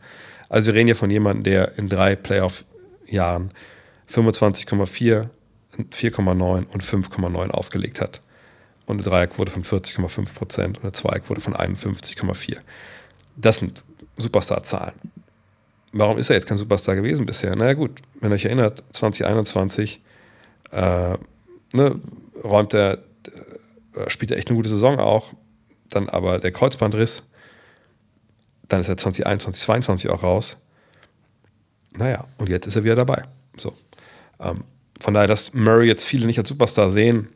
Also 0.51 0.67
wir 0.67 0.75
reden 0.75 0.89
hier 0.89 0.97
von 0.97 1.11
jemandem, 1.11 1.45
der 1.45 1.79
in 1.79 1.89
drei 1.89 2.17
Playoff-Jahren 2.17 3.53
25,4, 4.13 5.29
4,9 5.79 6.71
und 6.71 6.85
5,9 6.85 7.51
aufgelegt 7.51 8.01
hat. 8.01 8.21
Und 8.85 8.97
eine 8.97 9.05
Dreierquote 9.05 9.53
von 9.53 9.63
40,5 9.63 10.35
Prozent 10.35 10.79
und 10.79 10.85
eine 10.85 10.93
Zweierquote 10.93 11.41
von 11.41 11.55
51,4. 11.55 12.59
Das 13.37 13.59
sind 13.59 13.85
Superstar-Zahlen. 14.17 14.95
Warum 15.93 16.19
ist 16.19 16.31
er 16.31 16.37
jetzt 16.37 16.47
kein 16.47 16.59
Superstar 16.59 16.97
gewesen 16.97 17.27
bisher? 17.27 17.55
Naja, 17.55 17.75
gut, 17.75 18.01
wenn 18.21 18.33
ihr 18.33 18.35
euch 18.35 18.45
erinnert, 18.45 18.83
2021 18.93 20.01
äh, 20.73 21.17
ne, 21.73 22.01
räumt 22.43 22.75
er, 22.75 22.99
äh, 23.95 24.11
spielt 24.11 24.33
er 24.33 24.39
echt 24.39 24.49
eine 24.49 24.57
gute 24.57 24.69
Saison 24.69 24.99
auch, 24.99 25.33
dann 25.89 26.09
aber 26.09 26.41
der 26.41 26.51
Kreuzbandriss, 26.51 27.23
dann 28.71 28.81
ist 28.81 28.89
er 28.89 28.97
2021, 28.97 29.63
2022 29.65 30.11
auch 30.11 30.23
raus. 30.23 30.57
Naja, 31.93 32.25
und 32.39 32.49
jetzt 32.49 32.67
ist 32.67 32.77
er 32.77 32.85
wieder 32.85 32.97
dabei. 32.97 33.25
So. 33.57 33.75
Ähm, 34.39 34.65
von 34.99 35.15
daher, 35.15 35.29
dass 35.29 35.53
Murray 35.53 35.87
jetzt 35.87 36.05
viele 36.05 36.27
nicht 36.27 36.39
als 36.39 36.49
Superstar 36.49 36.91
sehen, 36.91 37.29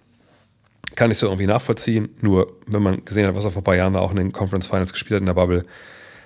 kann 0.95 1.11
ich 1.11 1.19
so 1.19 1.27
irgendwie 1.27 1.47
nachvollziehen. 1.47 2.11
Nur, 2.21 2.57
wenn 2.67 2.83
man 2.83 3.05
gesehen 3.05 3.27
hat, 3.27 3.35
was 3.35 3.45
er 3.45 3.51
vor 3.51 3.63
ein 3.63 3.65
paar 3.65 3.77
Jahren 3.77 3.97
auch 3.97 4.11
in 4.11 4.17
den 4.17 4.33
Conference 4.33 4.67
Finals 4.67 4.93
gespielt 4.93 5.17
hat 5.17 5.23
in 5.23 5.27
der 5.27 5.35
Bubble 5.35 5.65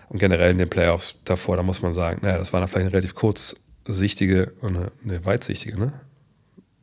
und 0.09 0.18
generell 0.18 0.50
in 0.50 0.59
den 0.59 0.68
Playoffs 0.68 1.16
davor, 1.24 1.56
da 1.56 1.62
muss 1.62 1.80
man 1.80 1.94
sagen, 1.94 2.20
naja, 2.22 2.38
das 2.38 2.52
war 2.52 2.61
dann 2.61 2.68
vielleicht 2.68 2.86
eine 2.86 2.92
relativ 2.92 3.14
kurzsichtige 3.14 4.52
und 4.61 4.76
eine, 4.76 4.92
eine 5.04 5.24
weitsichtige, 5.24 5.78
ne? 5.78 5.92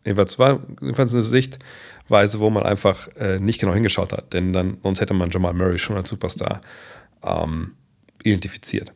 Jedenfalls 0.03 0.37
war 0.37 0.59
jedenfalls 0.81 1.13
eine 1.13 1.23
Sichtweise, 1.23 2.39
wo 2.39 2.51
man 2.51 2.61
einfach 2.61 3.07
äh, 3.17 3.39
nicht 3.39 3.59
genau 3.59 3.73
hingeschaut 3.73 4.13
hat, 4.13 4.33
denn 4.33 4.53
dann, 4.53 4.77
sonst 4.83 5.01
hätte 5.01 5.15
man 5.15 5.31
Jamal 5.31 5.53
Murray 5.53 5.79
schon 5.79 5.97
als 5.97 6.09
Superstar 6.09 6.61
ähm, 7.23 7.71
identifiziert. 8.25 8.91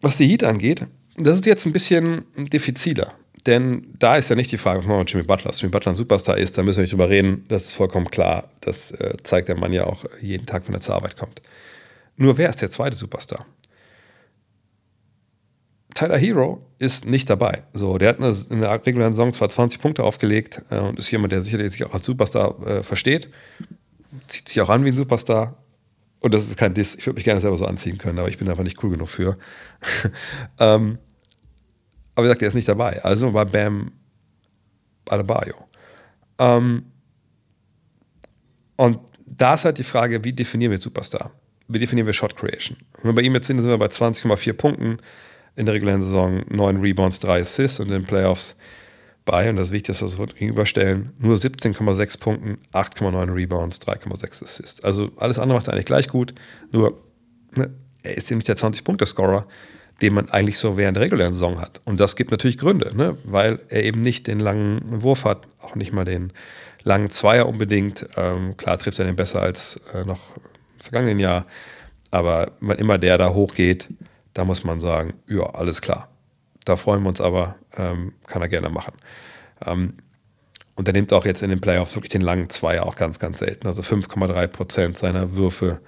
Was 0.00 0.16
die 0.16 0.26
Heat 0.26 0.44
angeht, 0.44 0.86
das 1.16 1.36
ist 1.36 1.46
jetzt 1.46 1.66
ein 1.66 1.72
bisschen 1.72 2.24
diffiziler. 2.36 3.14
Denn 3.46 3.94
da 3.98 4.16
ist 4.16 4.28
ja 4.28 4.36
nicht 4.36 4.50
die 4.50 4.58
Frage, 4.58 4.80
was 4.80 4.86
machen 4.86 4.96
wir 4.96 5.00
mit 5.00 5.12
Jimmy 5.12 5.24
Butler? 5.24 5.50
Dass 5.50 5.60
Jimmy 5.60 5.70
Butler 5.70 5.92
ein 5.92 5.96
Superstar 5.96 6.36
ist, 6.36 6.58
da 6.58 6.62
müssen 6.62 6.78
wir 6.78 6.82
nicht 6.82 6.92
drüber 6.92 7.08
reden. 7.08 7.44
Das 7.48 7.66
ist 7.66 7.74
vollkommen 7.74 8.10
klar. 8.10 8.50
Das 8.60 8.90
äh, 8.90 9.14
zeigt 9.22 9.48
der 9.48 9.56
Mann 9.56 9.72
ja 9.72 9.86
auch 9.86 10.04
jeden 10.20 10.46
Tag, 10.46 10.64
wenn 10.66 10.74
er 10.74 10.80
zur 10.80 10.96
Arbeit 10.96 11.16
kommt. 11.16 11.40
Nur 12.16 12.38
wer 12.38 12.50
ist 12.50 12.60
der 12.60 12.70
zweite 12.70 12.96
Superstar? 12.96 13.46
Tyler 15.94 16.18
Hero 16.18 16.66
ist 16.78 17.06
nicht 17.06 17.30
dabei. 17.30 17.62
So, 17.72 17.96
der 17.98 18.10
hat 18.10 18.50
in 18.50 18.60
der 18.60 18.86
regulären 18.86 19.14
Saison 19.14 19.32
zwar 19.32 19.48
20 19.48 19.80
Punkte 19.80 20.04
aufgelegt 20.04 20.62
äh, 20.70 20.78
und 20.78 20.98
ist 20.98 21.10
jemand, 21.10 21.32
der 21.32 21.40
sicherlich 21.40 21.72
sich 21.72 21.84
auch 21.84 21.94
als 21.94 22.04
Superstar 22.04 22.66
äh, 22.66 22.82
versteht. 22.82 23.30
Zieht 24.26 24.48
sich 24.48 24.60
auch 24.60 24.68
an 24.68 24.84
wie 24.84 24.88
ein 24.88 24.96
Superstar. 24.96 25.56
Und 26.26 26.34
das 26.34 26.48
ist 26.48 26.56
kein 26.56 26.74
Diss. 26.74 26.96
Ich 26.96 27.06
würde 27.06 27.18
mich 27.18 27.24
gerne 27.24 27.40
selber 27.40 27.56
so 27.56 27.66
anziehen 27.66 27.98
können, 27.98 28.18
aber 28.18 28.28
ich 28.28 28.36
bin 28.36 28.48
einfach 28.48 28.64
nicht 28.64 28.82
cool 28.82 28.90
genug 28.90 29.08
für. 29.08 29.38
ähm, 30.58 30.98
aber 32.16 32.24
wie 32.24 32.26
gesagt, 32.26 32.42
er 32.42 32.48
ist 32.48 32.54
nicht 32.54 32.66
dabei. 32.66 33.00
Also 33.04 33.32
war 33.32 33.46
Bam 33.46 33.92
Adebayo. 35.08 35.54
Ähm, 36.40 36.86
und 38.74 38.98
da 39.24 39.54
ist 39.54 39.66
halt 39.66 39.78
die 39.78 39.84
Frage, 39.84 40.24
wie 40.24 40.32
definieren 40.32 40.72
wir 40.72 40.80
Superstar? 40.80 41.30
Wie 41.68 41.78
definieren 41.78 42.06
wir 42.06 42.12
Shot 42.12 42.34
Creation? 42.34 42.76
Wenn 42.96 43.12
wir 43.12 43.14
bei 43.14 43.22
ihm 43.22 43.34
jetzt 43.34 43.46
sind, 43.46 43.60
sind 43.60 43.70
wir 43.70 43.78
bei 43.78 43.86
20,4 43.86 44.52
Punkten 44.54 44.98
in 45.54 45.64
der 45.64 45.76
regulären 45.76 46.02
Saison, 46.02 46.42
9 46.48 46.80
Rebounds, 46.80 47.20
3 47.20 47.42
Assists 47.42 47.78
und 47.78 47.86
in 47.86 47.92
den 47.92 48.04
Playoffs 48.04 48.56
bei, 49.26 49.50
und 49.50 49.56
das 49.56 49.72
Wichtigste, 49.72 50.04
was 50.04 50.18
wir 50.18 50.26
gegenüberstellen, 50.26 51.12
nur 51.18 51.36
17,6 51.36 52.18
Punkten, 52.18 52.58
8,9 52.72 53.34
Rebounds, 53.34 53.80
3,6 53.80 54.42
Assists. 54.42 54.82
Also 54.82 55.10
alles 55.18 55.38
andere 55.38 55.58
macht 55.58 55.68
er 55.68 55.74
eigentlich 55.74 55.84
gleich 55.84 56.08
gut, 56.08 56.34
nur 56.72 57.02
ne, 57.54 57.70
er 58.02 58.16
ist 58.16 58.30
nicht 58.30 58.48
der 58.48 58.56
20-Punkte-Scorer 58.56 59.46
den 60.02 60.14
man 60.14 60.28
eigentlich 60.28 60.58
so 60.58 60.76
während 60.76 60.96
der 60.96 61.04
regulären 61.04 61.32
Saison 61.32 61.60
hat. 61.60 61.80
Und 61.84 62.00
das 62.00 62.16
gibt 62.16 62.30
natürlich 62.30 62.58
Gründe, 62.58 62.94
ne? 62.94 63.16
weil 63.24 63.60
er 63.68 63.84
eben 63.84 64.02
nicht 64.02 64.26
den 64.26 64.40
langen 64.40 65.02
Wurf 65.02 65.24
hat, 65.24 65.48
auch 65.60 65.74
nicht 65.74 65.92
mal 65.92 66.04
den 66.04 66.32
langen 66.82 67.10
Zweier 67.10 67.48
unbedingt. 67.48 68.06
Ähm, 68.16 68.56
klar 68.56 68.78
trifft 68.78 68.98
er 68.98 69.06
den 69.06 69.16
besser 69.16 69.42
als 69.42 69.80
äh, 69.94 70.04
noch 70.04 70.36
im 70.36 70.80
vergangenen 70.80 71.18
Jahr, 71.18 71.46
aber 72.10 72.52
wenn 72.60 72.78
immer 72.78 72.98
der 72.98 73.16
da 73.18 73.30
hochgeht, 73.30 73.88
da 74.34 74.44
muss 74.44 74.64
man 74.64 74.80
sagen, 74.80 75.14
ja, 75.28 75.44
alles 75.44 75.80
klar. 75.80 76.08
Da 76.66 76.76
freuen 76.76 77.02
wir 77.02 77.08
uns 77.08 77.20
aber, 77.20 77.54
ähm, 77.76 78.12
kann 78.26 78.42
er 78.42 78.48
gerne 78.48 78.68
machen. 78.68 78.94
Ähm, 79.64 79.94
und 80.74 80.88
er 80.88 80.92
nimmt 80.92 81.12
auch 81.12 81.24
jetzt 81.24 81.42
in 81.42 81.48
den 81.48 81.60
Playoffs 81.60 81.94
wirklich 81.94 82.10
den 82.10 82.20
langen 82.20 82.50
Zweier 82.50 82.84
auch 82.84 82.96
ganz, 82.96 83.18
ganz 83.18 83.38
selten. 83.38 83.66
Also 83.66 83.82
5,3 83.82 84.46
Prozent 84.48 84.98
seiner 84.98 85.34
Würfe 85.34 85.80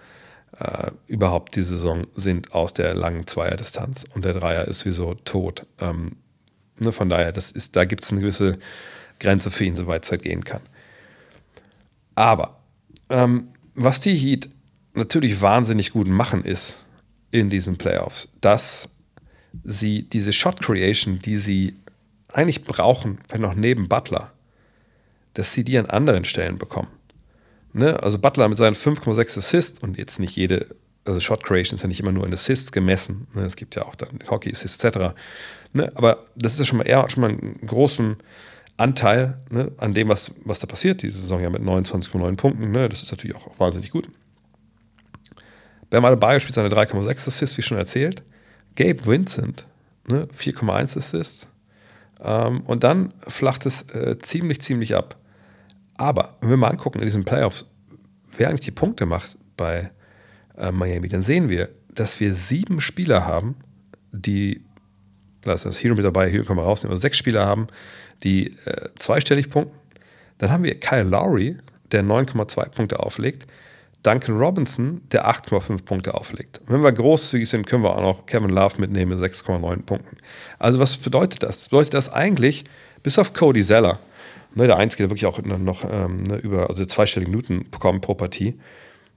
äh, 0.59 0.93
überhaupt 1.09 1.57
die 1.57 1.65
Saison 1.65 2.07
sind 2.15 2.55
aus 2.55 2.75
der 2.75 2.95
langen 2.95 3.27
Zweierdistanz 3.27 4.05
und 4.15 4.25
der 4.25 4.35
Dreier 4.35 4.67
ist 4.67 4.81
sowieso 4.81 5.15
tot. 5.15 5.67
Ähm, 5.81 6.17
ne, 6.79 6.93
von 6.93 7.09
daher, 7.09 7.33
das 7.33 7.51
ist, 7.51 7.75
da 7.75 7.85
gibt 7.85 8.05
es 8.05 8.13
eine 8.13 8.21
gewisse 8.21 8.59
Grenze 9.19 9.51
für 9.51 9.65
ihn, 9.65 9.75
soweit 9.75 10.05
es 10.05 10.13
halt 10.13 10.23
gehen 10.23 10.45
kann. 10.45 10.63
Aber 12.15 12.61
ähm, 13.11 13.49
was 13.75 14.01
die 14.01 14.15
Heat 14.15 14.49
natürlich 14.95 15.41
wahnsinnig 15.41 15.91
gut 15.91 16.07
machen, 16.07 16.45
ist 16.45 16.79
in 17.33 17.51
diesen 17.51 17.79
Playoffs, 17.79 18.29
dass 18.41 18.89
sie 19.65 20.03
diese 20.03 20.33
Shot 20.33 20.61
Creation, 20.61 21.19
die 21.19 21.37
sie 21.37 21.77
eigentlich 22.33 22.65
brauchen, 22.65 23.19
wenn 23.29 23.41
noch 23.41 23.55
neben 23.55 23.89
Butler, 23.89 24.33
dass 25.35 25.53
sie 25.53 25.65
die 25.65 25.79
an 25.79 25.87
anderen 25.87 26.25
Stellen 26.25 26.59
bekommen. 26.59 26.89
Ne? 27.73 28.03
Also 28.03 28.19
Butler 28.19 28.49
mit 28.49 28.59
seinen 28.59 28.75
5,6 28.75 29.39
Assists 29.39 29.79
und 29.81 29.99
jetzt 29.99 30.19
nicht 30.19 30.37
jede, 30.37 30.75
also 31.05 31.21
Shot 31.21 31.45
Creation 31.45 31.77
ist 31.77 31.83
ja 31.83 31.89
nicht 31.89 32.01
immer 32.01 32.13
nur 32.13 32.27
in 32.27 32.33
Assists 32.33 32.73
gemessen. 32.73 33.27
Ne? 33.35 33.43
Es 33.43 33.57
gibt 33.57 33.77
ja 33.77 33.85
auch 33.85 33.95
dann 33.95 34.21
Hockey 34.29 34.51
Assists 34.51 34.83
etc. 34.83 35.15
Ne? 35.73 35.93
Aber 35.95 36.27
das 36.35 36.55
ist 36.55 36.59
ja 36.61 36.65
schon 36.65 36.79
mal 36.79 36.87
eher 36.87 37.09
schon 37.11 37.21
mal 37.21 37.31
einen 37.31 37.61
großen 37.67 38.17
Anteil 38.77 39.39
ne? 39.51 39.73
an 39.79 39.95
dem, 39.95 40.09
was, 40.09 40.33
was 40.45 40.61
da 40.61 40.67
passiert. 40.67 41.03
Diese 41.03 41.21
Saison 41.21 41.43
ja 41.43 41.51
mit 41.51 41.63
29,9 41.63 42.37
Punkten. 42.37 42.71
Ne? 42.71 42.89
Das 42.89 43.03
ist 43.03 43.11
natürlich 43.11 43.37
auch 43.37 43.59
wahnsinnig 43.59 43.91
gut. 43.91 44.09
Bam 45.91 46.05
Adebayo 46.05 46.39
spielt 46.39 46.55
seine 46.55 46.69
3,6 46.69 47.29
Assists, 47.29 47.57
wie 47.57 47.63
schon 47.63 47.79
erzählt. 47.79 48.23
Gabe 48.79 49.05
Vincent, 49.07 49.67
ne? 50.07 50.29
4,1 50.39 50.97
Assists. 50.97 51.49
Ähm, 52.23 52.61
und 52.61 52.85
dann 52.85 53.13
flacht 53.27 53.67
es 53.67 53.83
äh, 53.93 54.19
ziemlich, 54.21 54.61
ziemlich 54.61 54.95
ab. 54.95 55.17
Aber 55.97 56.37
wenn 56.41 56.51
wir 56.51 56.57
mal 56.57 56.69
angucken 56.69 57.01
in 57.01 57.05
diesen 57.05 57.25
Playoffs, 57.25 57.69
wer 58.37 58.49
eigentlich 58.49 58.61
die 58.61 58.71
Punkte 58.71 59.05
macht 59.05 59.37
bei 59.57 59.91
äh, 60.57 60.71
Miami, 60.71 61.09
dann 61.09 61.23
sehen 61.23 61.49
wir, 61.49 61.71
dass 61.93 62.21
wir 62.21 62.33
sieben 62.35 62.81
Spieler 62.81 63.27
haben, 63.27 63.57
die, 64.13 64.63
lass 65.43 65.67
uns 65.67 65.83
Hero 65.83 65.97
mit 65.97 66.05
dabei, 66.05 66.31
Hero 66.31 66.45
können 66.45 66.61
wir 66.61 66.65
rausnehmen, 66.65 66.93
also 66.93 67.01
sechs 67.01 67.19
Spieler 67.19 67.45
haben, 67.45 67.67
die 68.23 68.57
äh, 68.65 68.91
zweistellig 68.95 69.51
punkten. 69.51 69.77
Dann 70.39 70.53
haben 70.53 70.63
wir 70.63 70.79
Kyle 70.79 71.03
Lowry, 71.03 71.59
der 71.91 72.05
9,2 72.05 72.69
Punkte 72.69 73.01
auflegt. 73.01 73.49
Duncan 74.03 74.39
Robinson, 74.39 75.03
der 75.13 75.29
8,5 75.29 75.85
Punkte 75.85 76.15
auflegt. 76.15 76.61
Und 76.61 76.71
wenn 76.71 76.83
wir 76.83 76.93
großzügig 76.93 77.49
sind, 77.49 77.67
können 77.67 77.83
wir 77.83 77.97
auch 77.97 78.01
noch 78.01 78.27
Kevin 78.27 78.51
Love 78.51 78.81
mitnehmen 78.81 79.19
mit 79.19 79.33
6,9 79.33 79.83
Punkten. 79.83 80.17
Also 80.59 80.79
was 80.79 80.97
bedeutet 80.97 81.43
das? 81.43 81.59
Das 81.59 81.69
bedeutet 81.69 81.95
das 81.95 82.09
eigentlich, 82.09 82.65
bis 83.03 83.19
auf 83.19 83.33
Cody 83.33 83.63
Zeller, 83.63 83.99
Ne, 84.55 84.67
der 84.67 84.77
Einzige, 84.77 85.05
der 85.05 85.11
wirklich 85.11 85.27
auch 85.27 85.41
noch 85.43 85.85
ähm, 85.85 86.23
ne, 86.23 86.37
über 86.37 86.69
also 86.69 86.85
zweistellige 86.85 87.31
Minuten 87.31 87.71
bekommt 87.71 88.03
pro 88.03 88.15
Partie. 88.15 88.59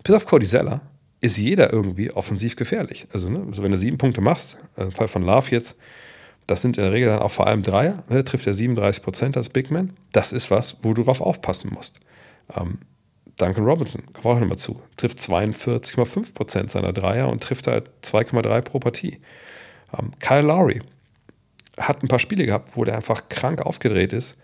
Bis 0.04 0.16
auf 0.16 0.26
Cordizella 0.26 0.82
ist 1.22 1.38
jeder 1.38 1.72
irgendwie 1.72 2.12
offensiv 2.12 2.56
gefährlich. 2.56 3.08
Also, 3.14 3.30
ne, 3.30 3.44
also 3.48 3.64
wenn 3.64 3.72
du 3.72 3.78
sieben 3.78 3.98
Punkte 3.98 4.22
machst, 4.22 4.58
also 4.76 4.90
im 4.90 4.92
Fall 4.92 5.08
von 5.08 5.24
Love 5.24 5.52
jetzt, 5.52 5.78
das 6.48 6.62
sind 6.62 6.78
in 6.78 6.84
der 6.84 6.92
Regel 6.92 7.10
dann 7.10 7.20
auch 7.20 7.32
vor 7.32 7.48
allem 7.48 7.64
Dreier, 7.64 8.04
ne, 8.10 8.24
trifft 8.24 8.46
er 8.46 8.54
37 8.54 9.02
Prozent 9.02 9.38
als 9.38 9.50
Big 9.50 9.72
Man. 9.72 9.94
Das 10.12 10.34
ist 10.34 10.52
was, 10.52 10.78
wo 10.84 10.94
du 10.94 11.04
drauf 11.04 11.22
aufpassen 11.22 11.72
musst. 11.74 12.00
Ähm, 12.56 12.80
Duncan 13.42 13.66
Robinson, 13.66 14.04
kommt 14.14 14.26
auch 14.26 14.40
nochmal 14.40 14.58
zu, 14.58 14.82
trifft 14.98 15.20
42,5 15.20 16.34
Prozent 16.34 16.72
seiner 16.72 16.94
Dreier 16.94 17.30
und 17.30 17.44
trifft 17.44 17.68
halt 17.68 17.90
2,3 18.04 18.62
pro 18.62 18.80
Partie. 18.80 19.20
Ähm, 19.98 20.12
Kyle 20.20 20.42
Lowry 20.42 20.82
hat 21.78 22.04
ein 22.04 22.08
paar 22.08 22.20
Spiele 22.20 22.46
gehabt, 22.46 22.76
wo 22.76 22.84
der 22.84 22.96
einfach 22.96 23.30
krank 23.30 23.62
aufgedreht 23.62 24.14
ist 24.14 24.38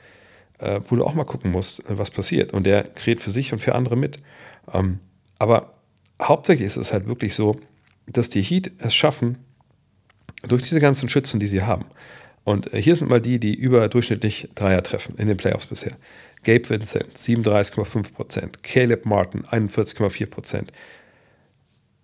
äh, 0.60 0.82
wo 0.88 0.96
du 0.96 1.06
auch 1.06 1.14
mal 1.14 1.24
gucken 1.24 1.52
musst, 1.52 1.80
äh, 1.90 1.98
was 1.98 2.12
passiert. 2.12 2.54
Und 2.54 2.66
der 2.66 2.84
kreiert 2.84 3.22
für 3.22 3.32
sich 3.32 3.54
und 3.54 3.60
für 3.60 3.76
andere 3.76 3.96
mit. 3.96 4.18
Ähm, 4.74 5.00
aber 5.40 5.74
hauptsächlich 6.22 6.68
ist 6.68 6.78
es 6.78 6.94
halt 6.94 7.08
wirklich 7.08 7.36
so, 7.36 7.60
dass 8.08 8.30
die 8.30 8.42
Heat 8.42 8.72
es 8.80 8.96
schaffen, 8.96 9.38
durch 10.48 10.64
diese 10.64 10.80
ganzen 10.80 11.10
Schützen, 11.10 11.40
die 11.40 11.48
sie 11.48 11.64
haben. 11.64 11.86
Und 12.44 12.74
äh, 12.74 12.82
hier 12.82 12.96
sind 12.96 13.10
mal 13.10 13.22
die, 13.22 13.40
die 13.40 13.56
überdurchschnittlich 13.56 14.50
Dreier 14.56 14.84
treffen 14.84 15.16
in 15.18 15.28
den 15.28 15.38
Playoffs 15.38 15.68
bisher. 15.68 15.94
Gabe 16.44 16.70
Vincent, 16.70 17.18
37,5%. 17.18 18.62
Caleb 18.64 19.06
Martin, 19.06 19.46
41,4%. 19.46 20.68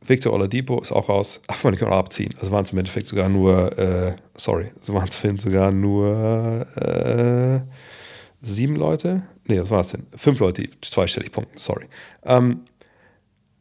Victor 0.05 0.34
Oladipo 0.34 0.81
ist 0.81 0.91
auch 0.91 1.07
raus. 1.09 1.41
Ach, 1.47 1.63
wollte 1.63 1.77
ich 1.77 1.84
auch 1.84 1.95
abziehen. 1.95 2.34
Also 2.39 2.51
waren 2.51 2.65
es 2.65 2.71
im 2.71 2.77
Endeffekt 2.77 3.07
sogar 3.07 3.29
nur, 3.29 3.77
äh, 3.77 4.15
sorry, 4.36 4.71
so 4.81 4.93
waren 4.93 5.07
es 5.07 5.41
sogar 5.41 5.71
nur 5.71 6.67
äh, 6.75 7.61
sieben 8.41 8.75
Leute, 8.75 9.23
nee, 9.45 9.59
was 9.59 9.69
war 9.69 9.79
es 9.79 9.89
denn? 9.89 10.05
Fünf 10.15 10.39
Leute, 10.39 10.63
die 10.63 10.69
zweistellig 10.81 11.31
punkten, 11.31 11.57
sorry. 11.57 11.86
Ähm, 12.23 12.65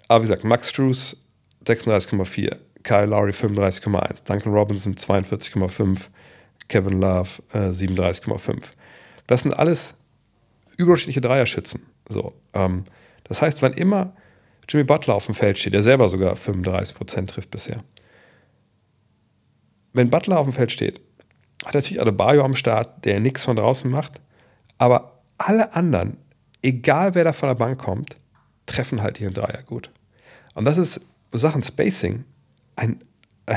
aber 0.08 0.24
wie 0.24 0.26
gesagt, 0.26 0.44
Max 0.44 0.70
Struess 0.70 1.16
36,4, 1.64 2.56
Kyle 2.82 3.06
Lowry 3.06 3.30
35,1, 3.30 4.24
Duncan 4.24 4.52
Robinson 4.52 4.94
42,5, 4.94 6.08
Kevin 6.68 7.00
Love 7.00 7.30
äh, 7.52 7.70
37,5. 7.70 8.64
Das 9.28 9.42
sind 9.42 9.54
alles 9.54 9.94
überdurchschnittliche 10.76 11.20
Dreierschützen. 11.20 11.86
So, 12.08 12.34
ähm, 12.54 12.84
das 13.24 13.42
heißt, 13.42 13.62
wann 13.62 13.72
immer 13.72 14.14
Jimmy 14.68 14.84
Butler 14.84 15.14
auf 15.14 15.26
dem 15.26 15.34
Feld 15.34 15.58
steht, 15.58 15.74
der 15.74 15.82
selber 15.82 16.08
sogar 16.08 16.34
35% 16.34 17.26
trifft 17.26 17.50
bisher. 17.50 17.82
Wenn 19.92 20.10
Butler 20.10 20.38
auf 20.38 20.46
dem 20.46 20.52
Feld 20.52 20.72
steht, 20.72 21.00
hat 21.64 21.74
er 21.74 21.80
natürlich 21.80 22.00
Adebayo 22.00 22.42
am 22.42 22.54
Start, 22.54 23.04
der 23.04 23.20
nichts 23.20 23.44
von 23.44 23.56
draußen 23.56 23.90
macht, 23.90 24.20
aber 24.78 25.22
alle 25.38 25.74
anderen, 25.74 26.16
egal 26.62 27.14
wer 27.14 27.24
da 27.24 27.32
von 27.32 27.48
der 27.48 27.54
Bank 27.54 27.78
kommt, 27.78 28.16
treffen 28.66 29.02
halt 29.02 29.20
ihren 29.20 29.34
Dreier 29.34 29.62
gut. 29.64 29.90
Und 30.54 30.64
das 30.64 30.78
ist 30.78 31.00
Sachen 31.32 31.62
Spacing 31.62 32.24
ein, 32.76 33.00
äh, 33.46 33.56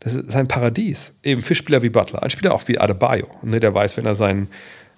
das 0.00 0.14
ist 0.14 0.34
ein 0.34 0.48
Paradies. 0.48 1.12
Eben 1.22 1.42
für 1.42 1.54
Spieler 1.54 1.82
wie 1.82 1.90
Butler, 1.90 2.22
ein 2.22 2.30
Spieler 2.30 2.54
auch 2.54 2.66
wie 2.68 2.78
Adebayo, 2.78 3.28
ne, 3.42 3.60
der 3.60 3.74
weiß, 3.74 3.96
wenn 3.96 4.06
er 4.06 4.14
seinen, 4.14 4.48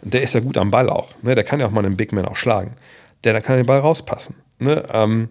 der 0.03 0.23
ist 0.23 0.35
ja 0.35 0.41
gut 0.41 0.59
am 0.59 0.71
Ball 0.71 0.89
auch, 0.89 1.11
ne, 1.23 1.35
der 1.35 1.45
kann 1.45 1.61
ja 1.61 1.67
auch 1.67 1.71
mal 1.71 1.85
einen 1.85 1.97
Big 1.97 2.13
Man 2.13 2.27
auch 2.27 2.37
schlagen, 2.37 2.77
der 3.25 3.33
da 3.33 3.41
kann 3.41 3.57
den 3.57 3.67
Ball 3.67 3.81
rauspassen. 3.81 4.37
Ne, 4.59 4.85
ähm, 4.93 5.29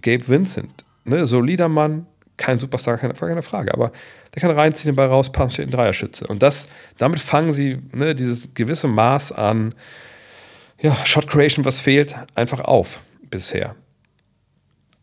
Gabe 0.00 0.26
Vincent, 0.28 0.84
ne, 1.04 1.26
solider 1.26 1.68
Mann, 1.68 2.06
kein 2.36 2.58
Superstar, 2.58 2.98
keine, 2.98 3.14
keine 3.14 3.42
Frage, 3.42 3.72
aber 3.72 3.92
der 4.34 4.42
kann 4.42 4.50
reinziehen, 4.50 4.92
den 4.92 4.96
Ball 4.96 5.08
rauspassen, 5.08 5.50
steht 5.50 5.68
ein 5.68 5.70
Dreierschütze. 5.70 6.26
Und 6.26 6.42
das, 6.42 6.68
damit 6.98 7.20
fangen 7.20 7.52
sie 7.52 7.78
ne, 7.92 8.14
dieses 8.14 8.52
gewisse 8.54 8.88
Maß 8.88 9.32
an 9.32 9.74
ja, 10.80 10.96
Shot 11.06 11.28
Creation, 11.28 11.64
was 11.64 11.80
fehlt, 11.80 12.16
einfach 12.34 12.60
auf 12.60 13.00
bisher. 13.30 13.76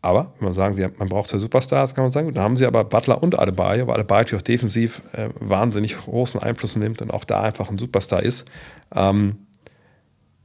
Aber, 0.04 0.32
wenn 0.38 0.46
man 0.46 0.54
sagen, 0.54 0.74
sie, 0.74 0.86
man 0.98 1.08
braucht 1.08 1.28
zwei 1.28 1.38
Superstars, 1.38 1.94
kann 1.94 2.04
man 2.04 2.10
sagen, 2.10 2.34
dann 2.34 2.42
haben 2.42 2.56
sie 2.56 2.66
aber 2.66 2.82
Butler 2.82 3.22
und 3.22 3.38
Adebayo, 3.38 3.86
weil 3.86 3.94
Adebayo 3.94 4.22
natürlich 4.22 4.42
auch 4.42 4.46
defensiv 4.46 5.00
äh, 5.12 5.28
wahnsinnig 5.38 5.96
großen 5.96 6.42
Einfluss 6.42 6.74
nimmt 6.74 7.00
und 7.00 7.12
auch 7.12 7.24
da 7.24 7.42
einfach 7.42 7.70
ein 7.70 7.78
Superstar 7.78 8.20
ist. 8.20 8.44
Ähm, 8.92 9.46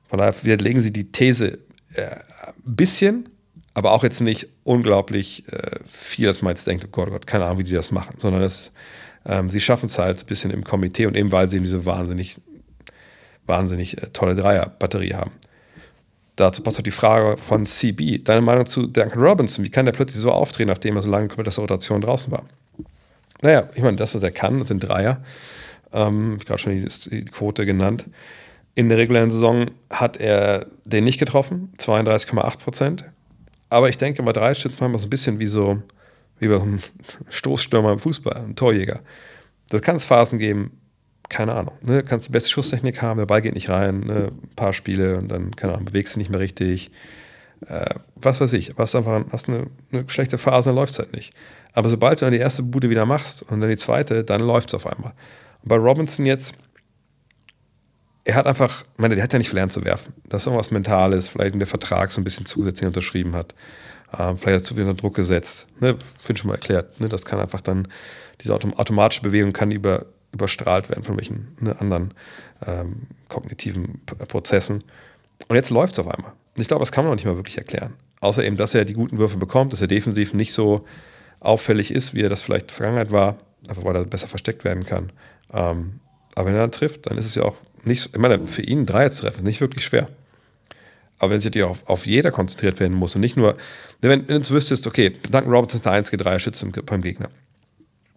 von 0.07 0.19
daher 0.19 0.35
widerlegen 0.43 0.81
sie 0.81 0.93
die 0.93 1.11
These 1.11 1.57
äh, 1.95 2.01
ein 2.05 2.53
bisschen, 2.75 3.29
aber 3.73 3.93
auch 3.93 4.03
jetzt 4.03 4.21
nicht 4.21 4.47
unglaublich 4.63 5.43
äh, 5.51 5.79
viel, 5.87 6.27
dass 6.27 6.43
man 6.43 6.51
jetzt 6.51 6.67
denkt, 6.67 6.85
oh 6.85 6.89
Gott, 6.91 7.07
oh 7.07 7.11
Gott, 7.11 7.25
keine 7.25 7.45
Ahnung, 7.45 7.57
wie 7.57 7.63
die 7.63 7.73
das 7.73 7.89
machen, 7.89 8.15
sondern 8.19 8.43
das, 8.43 8.71
ähm, 9.25 9.49
sie 9.49 9.59
schaffen 9.59 9.87
es 9.87 9.97
halt 9.97 10.21
ein 10.21 10.25
bisschen 10.27 10.51
im 10.51 10.63
Komitee 10.63 11.07
und 11.07 11.15
eben 11.15 11.31
weil 11.31 11.49
sie 11.49 11.55
eben 11.55 11.65
diese 11.65 11.83
wahnsinnig, 11.83 12.39
wahnsinnig 13.47 13.97
äh, 13.97 14.07
tolle 14.13 14.35
Dreierbatterie 14.35 15.15
haben. 15.15 15.31
Dazu 16.37 16.61
passt 16.61 16.77
auch 16.79 16.83
die 16.83 16.91
Frage 16.91 17.35
von 17.35 17.65
CB. 17.65 18.19
Deine 18.19 18.41
Meinung 18.41 18.67
zu 18.67 18.85
Duncan 18.85 19.19
Robinson? 19.19 19.65
Wie 19.65 19.71
kann 19.71 19.85
der 19.85 19.91
plötzlich 19.91 20.21
so 20.21 20.31
auftreten, 20.31 20.69
nachdem 20.69 20.95
er 20.95 21.01
so 21.01 21.09
lange 21.09 21.29
aus 21.29 21.55
der 21.55 21.61
Rotation 21.63 21.99
draußen 21.99 22.31
war? 22.31 22.43
Naja, 23.41 23.67
ich 23.73 23.81
meine, 23.81 23.97
das, 23.97 24.13
was 24.13 24.21
er 24.21 24.29
kann, 24.31 24.63
sind 24.63 24.81
Dreier. 24.81 25.23
Ähm, 25.91 26.33
ich 26.33 26.41
habe 26.41 26.45
gerade 26.45 26.59
schon 26.59 26.73
die, 26.73 26.85
die, 27.09 27.25
Quote 27.25 27.65
genannt. 27.65 28.05
In 28.75 28.87
der 28.87 28.99
regulären 28.99 29.31
Saison 29.31 29.71
hat 29.89 30.17
er 30.17 30.67
den 30.85 31.03
nicht 31.03 31.17
getroffen, 31.17 31.73
32,8 31.79 32.59
Prozent. 32.59 33.05
Aber 33.71 33.89
ich 33.89 33.97
denke, 33.97 34.21
bei 34.21 34.31
drei 34.31 34.53
schützt 34.53 34.79
man 34.79 34.95
so 34.95 35.07
ein 35.07 35.09
bisschen 35.09 35.39
wie 35.39 35.47
so, 35.47 35.81
wie 36.37 36.49
bei 36.49 36.61
einem 36.61 36.81
Stoßstürmer 37.29 37.93
im 37.93 37.99
Fußball, 37.99 38.33
einem 38.33 38.55
Torjäger. 38.55 38.99
Da 39.69 39.79
kann 39.79 39.95
es 39.95 40.03
Phasen 40.03 40.37
geben, 40.37 40.79
keine 41.29 41.55
Ahnung, 41.55 41.73
ne, 41.81 42.03
kannst 42.03 42.27
die 42.27 42.31
beste 42.31 42.49
Schusstechnik 42.49 43.01
haben, 43.01 43.17
der 43.17 43.25
Ball 43.25 43.41
geht 43.41 43.55
nicht 43.55 43.69
rein, 43.69 44.01
ne, 44.01 44.31
ein 44.31 44.55
paar 44.55 44.73
Spiele 44.73 45.17
und 45.17 45.29
dann, 45.29 45.55
keine 45.55 45.73
Ahnung, 45.73 45.85
bewegst 45.85 46.15
du 46.15 46.19
nicht 46.19 46.29
mehr 46.29 46.39
richtig. 46.39 46.91
Äh, 47.67 47.95
was 48.15 48.39
weiß 48.39 48.53
ich, 48.53 48.73
hast 48.77 48.95
einfach 48.95 49.23
hast 49.31 49.49
eine, 49.49 49.67
eine 49.91 50.09
schlechte 50.09 50.37
Phase, 50.37 50.69
dann 50.69 50.75
läuft 50.75 50.93
es 50.93 50.99
halt 50.99 51.13
nicht. 51.13 51.33
Aber 51.73 51.89
sobald 51.89 52.21
du 52.21 52.25
dann 52.25 52.33
die 52.33 52.39
erste 52.39 52.63
Bude 52.63 52.89
wieder 52.89 53.05
machst 53.05 53.43
und 53.43 53.61
dann 53.61 53.69
die 53.69 53.77
zweite, 53.77 54.23
dann 54.23 54.41
läuft 54.41 54.69
es 54.69 54.73
auf 54.75 54.87
einmal. 54.87 55.13
Und 55.61 55.69
bei 55.69 55.75
Robinson 55.75 56.25
jetzt, 56.25 56.53
er 58.23 58.35
hat 58.35 58.45
einfach, 58.45 58.83
ich 58.93 58.99
meine, 58.99 59.15
der 59.15 59.23
hat 59.23 59.33
ja 59.33 59.39
nicht 59.39 59.49
verlernt 59.49 59.71
zu 59.71 59.83
werfen. 59.85 60.13
Das 60.27 60.41
ist 60.41 60.47
irgendwas 60.47 60.71
Mentales, 60.71 61.29
vielleicht 61.29 61.53
in 61.53 61.59
der 61.59 61.67
Vertrag 61.67 62.11
so 62.11 62.21
ein 62.21 62.23
bisschen 62.23 62.45
zusätzlich 62.45 62.87
unterschrieben 62.87 63.35
hat. 63.35 63.53
Ähm, 64.17 64.37
vielleicht 64.37 64.55
hat 64.55 64.61
er 64.61 64.63
zu 64.63 64.75
viel 64.75 64.83
unter 64.83 64.99
Druck 64.99 65.15
gesetzt. 65.15 65.67
Ne, 65.79 65.95
Finde 66.19 66.39
schon 66.39 66.49
mal 66.49 66.55
erklärt. 66.55 66.99
Ne, 66.99 67.09
das 67.09 67.25
kann 67.25 67.39
einfach 67.39 67.61
dann, 67.61 67.87
diese 68.41 68.53
automatische 68.53 69.21
Bewegung 69.21 69.53
kann 69.53 69.71
über 69.71 70.05
überstrahlt 70.31 70.89
werden 70.89 71.03
von 71.03 71.17
welchen 71.17 71.55
ne, 71.59 71.79
anderen 71.79 72.13
ähm, 72.65 73.07
kognitiven 73.29 74.01
P 74.05 74.15
Prozessen. 74.25 74.83
Und 75.47 75.55
jetzt 75.55 75.69
läuft 75.69 75.93
es 75.93 75.99
auf 75.99 76.07
einmal. 76.07 76.31
Und 76.55 76.61
ich 76.61 76.67
glaube, 76.67 76.81
das 76.81 76.91
kann 76.91 77.03
man 77.03 77.11
noch 77.11 77.15
nicht 77.15 77.25
mal 77.25 77.35
wirklich 77.35 77.57
erklären. 77.57 77.93
Außer 78.19 78.43
eben, 78.43 78.57
dass 78.57 78.73
er 78.73 78.85
die 78.85 78.93
guten 78.93 79.19
Würfe 79.19 79.37
bekommt, 79.37 79.73
dass 79.73 79.81
er 79.81 79.87
defensiv 79.87 80.33
nicht 80.33 80.53
so 80.53 80.85
auffällig 81.39 81.91
ist, 81.91 82.15
wie 82.15 82.21
er 82.21 82.29
das 82.29 82.41
vielleicht 82.41 82.63
in 82.63 82.67
der 82.67 82.75
Vergangenheit 82.75 83.11
war, 83.11 83.37
einfach 83.67 83.83
weil 83.83 83.95
er 83.95 84.05
besser 84.05 84.27
versteckt 84.27 84.63
werden 84.63 84.85
kann. 84.85 85.11
Ähm, 85.53 85.99
aber 86.35 86.47
wenn 86.47 86.55
er 86.55 86.61
dann 86.61 86.71
trifft, 86.71 87.05
dann 87.05 87.17
ist 87.17 87.25
es 87.25 87.35
ja 87.35 87.43
auch 87.43 87.57
nicht, 87.83 88.01
so, 88.01 88.09
ich 88.11 88.19
meine, 88.19 88.47
für 88.47 88.63
ihn 88.63 88.85
drei 88.85 89.09
zu 89.09 89.21
treffen, 89.21 89.39
ist 89.39 89.45
nicht 89.45 89.61
wirklich 89.61 89.85
schwer. 89.85 90.09
Aber 91.19 91.31
wenn 91.31 91.39
sich 91.39 91.49
natürlich 91.49 91.67
auf, 91.67 91.87
auf 91.87 92.05
jeder 92.05 92.31
konzentriert 92.31 92.79
werden 92.79 92.95
muss 92.95 93.15
und 93.15 93.21
nicht 93.21 93.37
nur, 93.37 93.55
wenn, 94.01 94.27
wenn 94.27 94.41
du 94.41 94.49
wüsstest, 94.49 94.87
okay, 94.87 95.15
Duncan 95.31 95.51
Robertson 95.51 95.79
ist 95.79 95.85
der 95.85 95.93
einzige 95.93 96.17
Dreier-Schütze 96.17 96.65
beim 96.85 97.01
Gegner 97.01 97.29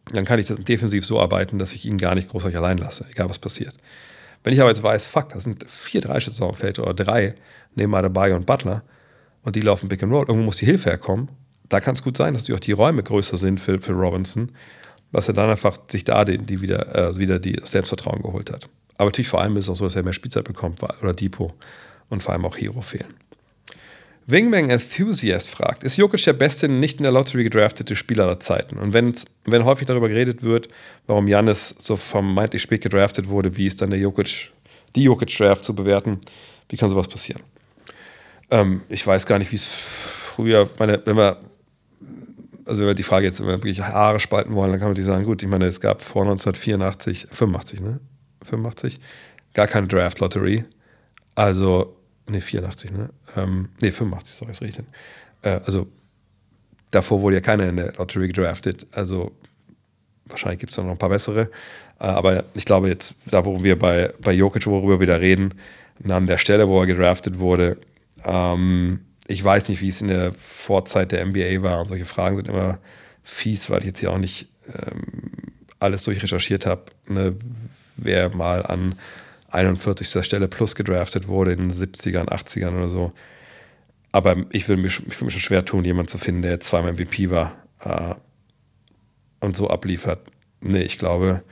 dann 0.06 0.24
kann 0.24 0.38
ich 0.38 0.46
das 0.46 0.58
defensiv 0.58 1.04
so 1.04 1.20
arbeiten, 1.20 1.58
dass 1.58 1.72
ich 1.72 1.86
ihn 1.86 1.98
gar 1.98 2.14
nicht 2.14 2.28
großartig 2.28 2.56
allein 2.56 2.78
lasse, 2.78 3.06
egal 3.10 3.28
was 3.28 3.38
passiert. 3.38 3.74
Wenn 4.42 4.52
ich 4.52 4.60
aber 4.60 4.70
jetzt 4.70 4.82
weiß, 4.82 5.04
fuck, 5.04 5.30
das 5.30 5.44
sind 5.44 5.70
vier 5.70 6.00
Dreischützen 6.00 6.44
auf 6.44 6.56
dem 6.56 6.60
Feld 6.60 6.78
oder 6.78 6.94
drei, 6.94 7.34
neben 7.74 7.94
Adebayo 7.94 8.36
und 8.36 8.46
Butler 8.46 8.82
und 9.42 9.56
die 9.56 9.60
laufen 9.60 9.88
Pick 9.88 10.02
and 10.02 10.12
Roll, 10.12 10.24
irgendwo 10.26 10.46
muss 10.46 10.56
die 10.56 10.66
Hilfe 10.66 10.90
herkommen, 10.90 11.28
da 11.68 11.80
kann 11.80 11.94
es 11.94 12.02
gut 12.02 12.16
sein, 12.16 12.34
dass 12.34 12.44
die 12.44 12.52
auch 12.52 12.60
die 12.60 12.72
Räume 12.72 13.02
größer 13.02 13.38
sind 13.38 13.60
für, 13.60 13.80
für 13.80 13.92
Robinson, 13.92 14.52
dass 15.12 15.28
er 15.28 15.34
dann 15.34 15.50
einfach 15.50 15.76
sich 15.88 16.04
da 16.04 16.24
die, 16.24 16.38
die 16.38 16.60
wieder, 16.60 16.94
äh, 16.94 17.16
wieder 17.16 17.38
die, 17.38 17.60
Selbstvertrauen 17.62 18.22
geholt 18.22 18.50
hat. 18.50 18.68
Aber 18.96 19.06
natürlich 19.06 19.28
vor 19.28 19.40
allem 19.40 19.56
ist 19.56 19.64
es 19.64 19.70
auch 19.70 19.76
so, 19.76 19.84
dass 19.84 19.96
er 19.96 20.02
mehr 20.02 20.12
Spielzeit 20.12 20.44
bekommt 20.44 20.82
oder 20.82 21.14
Depot 21.14 21.54
und 22.08 22.22
vor 22.22 22.32
allem 22.32 22.44
auch 22.44 22.56
Hero 22.56 22.82
fehlen. 22.82 23.14
Wingman 24.26 24.70
Enthusiast 24.70 25.50
fragt, 25.50 25.82
ist 25.82 25.96
Jokic 25.96 26.24
der 26.24 26.34
beste 26.34 26.68
nicht 26.68 26.98
in 26.98 27.02
der 27.02 27.12
Lottery 27.12 27.44
gedraftete 27.44 27.96
Spieler 27.96 28.24
aller 28.24 28.40
Zeiten? 28.40 28.78
Und 28.78 28.92
wenn, 28.92 29.14
häufig 29.64 29.86
darüber 29.86 30.08
geredet 30.08 30.42
wird, 30.42 30.68
warum 31.06 31.26
Janis 31.26 31.74
so 31.78 31.96
vermeintlich 31.96 32.62
spät 32.62 32.82
gedraftet 32.82 33.28
wurde, 33.28 33.56
wie 33.56 33.66
ist 33.66 33.80
dann 33.80 33.90
der 33.90 33.98
Jokic, 33.98 34.52
die 34.94 35.04
Jokic-Draft 35.04 35.64
zu 35.64 35.74
bewerten, 35.74 36.20
wie 36.68 36.76
kann 36.76 36.90
sowas 36.90 37.08
passieren? 37.08 37.42
Ähm, 38.50 38.82
ich 38.88 39.06
weiß 39.06 39.26
gar 39.26 39.38
nicht, 39.38 39.50
wie 39.50 39.56
es 39.56 39.66
früher, 39.66 40.68
meine, 40.78 41.00
wenn 41.04 41.16
wir, 41.16 41.38
also 42.64 42.82
wenn 42.82 42.88
wir 42.88 42.94
die 42.94 43.02
Frage 43.02 43.26
jetzt, 43.26 43.40
wir 43.40 43.46
wirklich 43.48 43.80
Haare 43.80 44.20
spalten 44.20 44.54
wollen, 44.54 44.70
dann 44.70 44.80
kann 44.80 44.88
man 44.88 44.94
die 44.94 45.02
sagen, 45.02 45.24
gut, 45.24 45.42
ich 45.42 45.48
meine, 45.48 45.66
es 45.66 45.80
gab 45.80 46.02
vor 46.02 46.22
1984, 46.22 47.28
85, 47.30 47.80
ne? 47.80 48.00
85, 48.44 48.98
gar 49.54 49.66
keine 49.66 49.86
Draft-Lottery. 49.86 50.64
Also 51.34 51.96
Ne, 52.30 52.40
84, 52.40 52.92
ne? 52.92 53.10
Ähm, 53.36 53.70
ne, 53.80 53.90
85, 53.90 54.34
sorry, 54.34 54.52
ist 54.52 54.62
richtig. 54.62 54.84
Äh, 55.42 55.60
also 55.64 55.88
davor 56.90 57.22
wurde 57.22 57.36
ja 57.36 57.40
keiner 57.40 57.68
in 57.68 57.76
der 57.76 57.92
Lottery 57.94 58.28
gedraftet. 58.28 58.86
Also 58.92 59.32
wahrscheinlich 60.26 60.60
gibt 60.60 60.72
es 60.72 60.78
noch 60.78 60.88
ein 60.88 60.98
paar 60.98 61.08
bessere. 61.08 61.50
Äh, 61.98 62.04
aber 62.04 62.44
ich 62.54 62.64
glaube 62.64 62.88
jetzt, 62.88 63.14
da 63.26 63.44
wo 63.44 63.62
wir 63.64 63.78
bei, 63.78 64.12
bei 64.20 64.32
Jokic, 64.32 64.66
worüber 64.66 64.94
wir 64.94 65.00
wieder 65.00 65.20
reden, 65.20 65.54
an 66.08 66.26
der 66.26 66.38
Stelle, 66.38 66.68
wo 66.68 66.80
er 66.80 66.86
gedraftet 66.86 67.38
wurde, 67.38 67.78
ähm, 68.24 69.00
ich 69.26 69.42
weiß 69.42 69.68
nicht, 69.68 69.80
wie 69.80 69.88
es 69.88 70.00
in 70.00 70.08
der 70.08 70.32
Vorzeit 70.32 71.12
der 71.12 71.24
NBA 71.24 71.62
war. 71.62 71.80
Und 71.80 71.86
solche 71.86 72.04
Fragen 72.04 72.36
sind 72.36 72.48
immer 72.48 72.78
fies, 73.22 73.70
weil 73.70 73.80
ich 73.80 73.86
jetzt 73.86 74.00
hier 74.00 74.12
auch 74.12 74.18
nicht 74.18 74.48
ähm, 74.68 75.02
alles 75.78 76.04
durchrecherchiert 76.04 76.66
habe. 76.66 76.84
Ne? 77.06 77.36
Wer 77.96 78.30
mal 78.30 78.64
an 78.64 78.96
41. 79.50 80.24
Stelle 80.24 80.48
plus 80.48 80.74
gedraftet 80.74 81.28
wurde 81.28 81.52
in 81.52 81.68
den 81.68 81.72
70ern, 81.72 82.28
80ern 82.28 82.76
oder 82.76 82.88
so. 82.88 83.12
Aber 84.12 84.36
ich 84.50 84.68
würde 84.68 84.82
mich, 84.82 85.00
ich 85.06 85.20
mich 85.20 85.32
schon 85.32 85.40
schwer 85.40 85.64
tun, 85.64 85.84
jemanden 85.84 86.08
zu 86.08 86.18
finden, 86.18 86.42
der 86.42 86.60
zweimal 86.60 86.92
MVP 86.94 87.30
war 87.30 87.52
äh, 87.80 88.14
und 89.40 89.56
so 89.56 89.68
abliefert. 89.68 90.20
Nee, 90.60 90.82
ich 90.82 90.98
glaube, 90.98 91.42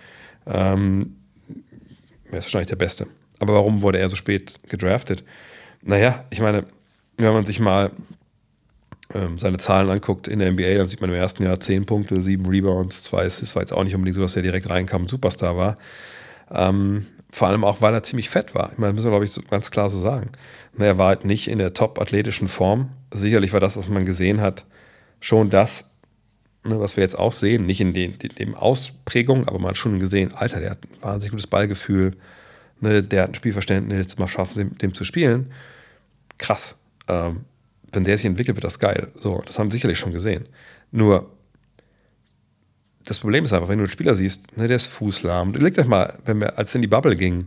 ähm, 0.47 1.17
er 2.31 2.39
ist 2.39 2.47
wahrscheinlich 2.47 2.69
der 2.69 2.77
Beste. 2.77 3.07
Aber 3.39 3.55
warum 3.55 3.83
wurde 3.83 3.99
er 3.99 4.09
so 4.09 4.17
spät 4.17 4.59
gedraftet? 4.69 5.25
Naja, 5.83 6.25
ich 6.31 6.41
meine, 6.41 6.67
wenn 7.17 7.33
man 7.33 7.45
sich 7.45 7.61
mal 7.61 7.93
ähm, 9.15 9.39
seine 9.39 9.59
Zahlen 9.59 9.89
anguckt 9.89 10.29
in 10.29 10.41
der 10.41 10.53
NBA, 10.53 10.75
dann 10.75 10.87
sieht 10.87 11.01
man 11.01 11.11
im 11.11 11.17
ersten 11.17 11.45
Jahr 11.45 11.61
10 11.61 11.87
Punkte, 11.87 12.21
7 12.21 12.45
Rebounds, 12.47 13.05
2 13.05 13.25
Assists, 13.25 13.55
war 13.55 13.63
jetzt 13.63 13.73
auch 13.73 13.85
nicht 13.85 13.95
unbedingt 13.95 14.17
so, 14.17 14.21
dass 14.21 14.37
er 14.37 14.43
direkt 14.43 14.69
reinkam 14.69 15.03
und 15.03 15.09
Superstar 15.09 15.57
war. 15.57 15.79
Ähm, 16.51 17.07
vor 17.39 17.49
allem 17.49 17.65
auch, 17.65 17.81
weil 17.81 17.95
er 17.95 18.03
ziemlich 18.03 18.29
fett 18.29 18.55
war. 18.55 18.73
Ich 18.73 18.79
meine, 18.79 18.93
müssen 18.93 19.07
wir, 19.07 19.13
glaube 19.13 19.25
ich, 19.25 19.31
so 19.31 19.41
ganz 19.43 19.71
klar 19.71 19.89
so 19.89 20.01
sagen. 20.01 20.31
Ne, 20.77 20.87
er 20.87 20.99
war 20.99 21.09
halt 21.09 21.25
nicht 21.25 21.49
in 21.49 21.59
der 21.59 21.73
top-athletischen 21.73 22.49
Form. 22.49 22.91
Sicherlich 23.13 23.53
war 23.53 23.61
das, 23.61 23.77
was 23.77 23.89
man 23.89 24.05
gesehen 24.05 24.41
hat, 24.41 24.67
schon 25.21 25.49
das, 25.49 25.85
ne, 26.65 26.81
was 26.81 26.97
wir 26.97 27.05
jetzt 27.05 27.17
auch 27.19 27.33
sehen. 27.33 27.65
Nicht 27.65 27.81
in 27.81 27.95
den, 27.95 28.19
den, 28.19 28.35
den 28.35 28.55
Ausprägungen, 28.57 29.47
aber 29.47 29.61
man 29.61 29.71
hat 29.71 29.79
schon 29.79 30.01
gesehen, 30.01 30.35
Alter, 30.35 30.59
der 30.61 30.71
hat 30.71 30.79
ein 30.83 31.01
wahnsinnig 31.01 31.31
gutes 31.31 31.47
Ballgefühl. 31.47 32.17
Ne, 32.81 33.03
der 33.05 33.23
hat 33.23 33.31
ein 33.31 33.35
Spielverständnis, 33.35 34.19
mal 34.19 34.29
schafft 34.29 34.57
dem, 34.57 34.77
dem 34.77 34.93
zu 34.93 35.05
spielen. 35.05 35.53
Krass. 36.39 36.77
Ähm, 37.07 37.45
wenn 37.93 38.05
der 38.05 38.17
sich 38.17 38.27
entwickelt, 38.27 38.57
wird 38.57 38.65
das 38.65 38.81
geil. 38.81 39.13
So, 39.15 39.43
das 39.47 39.59
haben 39.59 39.71
sicherlich 39.71 39.99
schon 39.99 40.13
gesehen. 40.13 40.47
Nur, 40.91 41.31
das 43.09 43.21
Problem 43.21 43.45
ist 43.45 43.53
einfach, 43.53 43.69
wenn 43.69 43.79
du 43.79 43.85
einen 43.85 43.91
Spieler 43.91 44.15
siehst, 44.15 44.57
ne, 44.57 44.69
der 44.69 44.77
ist 44.77 44.87
fußlahm. 44.87 45.51
Überlegt 45.51 45.79
euch 45.79 45.87
mal, 45.87 46.19
wenn 46.27 46.41
wir, 46.41 46.59
als 46.59 46.75
in 46.75 46.83
die 46.83 46.89
Bubble 46.89 47.17
ging, 47.17 47.47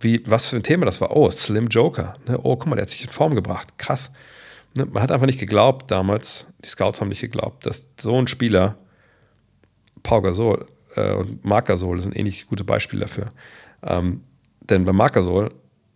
wie, 0.00 0.22
was 0.26 0.46
für 0.46 0.56
ein 0.56 0.62
Thema 0.62 0.84
das 0.84 1.00
war. 1.00 1.16
Oh, 1.16 1.30
Slim 1.30 1.68
Joker. 1.68 2.14
Ne? 2.26 2.38
Oh, 2.42 2.56
guck 2.56 2.66
mal, 2.66 2.76
der 2.76 2.82
hat 2.82 2.90
sich 2.90 3.04
in 3.04 3.10
Form 3.10 3.34
gebracht. 3.34 3.78
Krass. 3.78 4.12
Ne? 4.74 4.86
Man 4.86 5.02
hat 5.02 5.10
einfach 5.10 5.26
nicht 5.26 5.40
geglaubt 5.40 5.90
damals, 5.90 6.46
die 6.64 6.68
Scouts 6.68 7.00
haben 7.00 7.08
nicht 7.08 7.20
geglaubt, 7.20 7.66
dass 7.66 7.86
so 7.98 8.16
ein 8.16 8.26
Spieler, 8.26 8.76
Pau 10.02 10.20
Gasol 10.20 10.66
äh, 10.94 11.12
und 11.12 11.44
Marc 11.44 11.66
Gasol 11.66 12.00
sind 12.00 12.16
ähnlich 12.16 12.46
gute 12.46 12.64
Beispiele 12.64 13.02
dafür. 13.02 13.32
Ähm, 13.82 14.22
denn 14.60 14.84
bei 14.84 14.92
Marc 14.92 15.14
Gasol, 15.14 15.50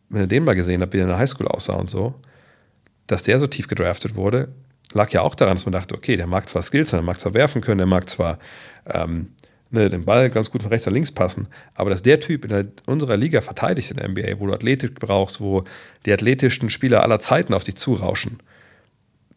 wenn 0.09 0.23
ihr 0.23 0.27
den 0.27 0.45
mal 0.45 0.55
gesehen 0.55 0.81
habt, 0.81 0.95
wie 0.95 0.99
er 0.99 1.03
in 1.03 1.09
der 1.09 1.19
Highschool 1.19 1.47
aussah 1.47 1.75
und 1.75 1.91
so, 1.91 2.15
dass 3.07 3.23
der 3.23 3.39
so 3.39 3.47
tief 3.47 3.69
gedraftet 3.69 4.15
wurde, 4.17 4.49
lag 4.95 5.11
ja 5.13 5.23
auch 5.23 5.35
daran, 5.35 5.57
dass 5.57 5.67
man 5.67 5.73
dachte, 5.73 5.95
okay, 5.95 6.17
der 6.17 6.27
mag 6.27 6.49
zwar 6.49 6.63
Skills, 6.63 6.91
der 6.91 7.03
mag 7.03 7.19
zwar 7.19 7.35
werfen 7.35 7.61
können, 7.61 7.79
der 7.79 7.87
mag 7.87 8.09
zwar 8.09 8.39
ähm, 8.87 9.33
ne, 9.71 9.89
den 9.89 10.05
Ball 10.05 10.31
ganz 10.31 10.51
gut 10.51 10.63
von 10.63 10.71
rechts 10.71 10.87
nach 10.87 10.93
links 10.93 11.13
passen. 11.13 11.49
Aber 11.75 11.91
dass 11.91 12.03
der 12.03 12.21
Typ 12.21 12.45
in 12.45 12.51
der, 12.51 12.67
unserer 12.87 13.17
Liga 13.17 13.41
verteidigt 13.41 13.91
in 13.91 13.97
der 13.97 14.09
NBA, 14.09 14.39
wo 14.39 14.47
du 14.47 14.55
Athletik 14.55 15.01
brauchst, 15.01 15.41
wo 15.41 15.65
die 16.07 16.13
athletischsten 16.13 16.71
Spieler 16.71 17.03
aller 17.03 17.19
Zeiten 17.19 17.55
auf 17.55 17.65
dich 17.65 17.77
zurauschen, 17.77 18.39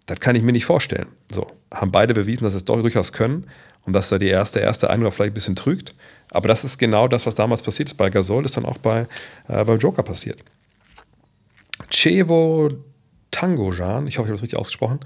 das 0.05 0.19
kann 0.19 0.35
ich 0.35 0.43
mir 0.43 0.51
nicht 0.51 0.65
vorstellen. 0.65 1.07
So, 1.31 1.51
haben 1.73 1.91
beide 1.91 2.13
bewiesen, 2.13 2.43
dass 2.43 2.53
sie 2.53 2.57
es 2.57 2.65
doch 2.65 2.79
durchaus 2.79 3.11
können 3.11 3.47
und 3.85 3.93
dass 3.93 4.09
da 4.09 4.19
die 4.19 4.27
erste, 4.27 4.59
erste 4.59 4.89
Eindruck 4.89 5.13
vielleicht 5.13 5.31
ein 5.31 5.35
bisschen 5.35 5.55
trügt. 5.55 5.95
Aber 6.31 6.47
das 6.47 6.63
ist 6.63 6.77
genau 6.77 7.07
das, 7.07 7.25
was 7.25 7.35
damals 7.35 7.63
passiert 7.63 7.89
ist 7.89 7.95
bei 7.95 8.09
Gasol, 8.09 8.45
ist 8.45 8.57
dann 8.57 8.65
auch 8.65 8.77
bei, 8.77 9.07
äh, 9.47 9.63
beim 9.63 9.79
Joker 9.79 10.03
passiert. 10.03 10.43
Chevo 11.89 12.69
Tangojan, 13.31 14.07
ich 14.07 14.17
hoffe, 14.17 14.27
ich 14.27 14.29
habe 14.29 14.33
das 14.33 14.43
richtig 14.43 14.59
ausgesprochen. 14.59 14.99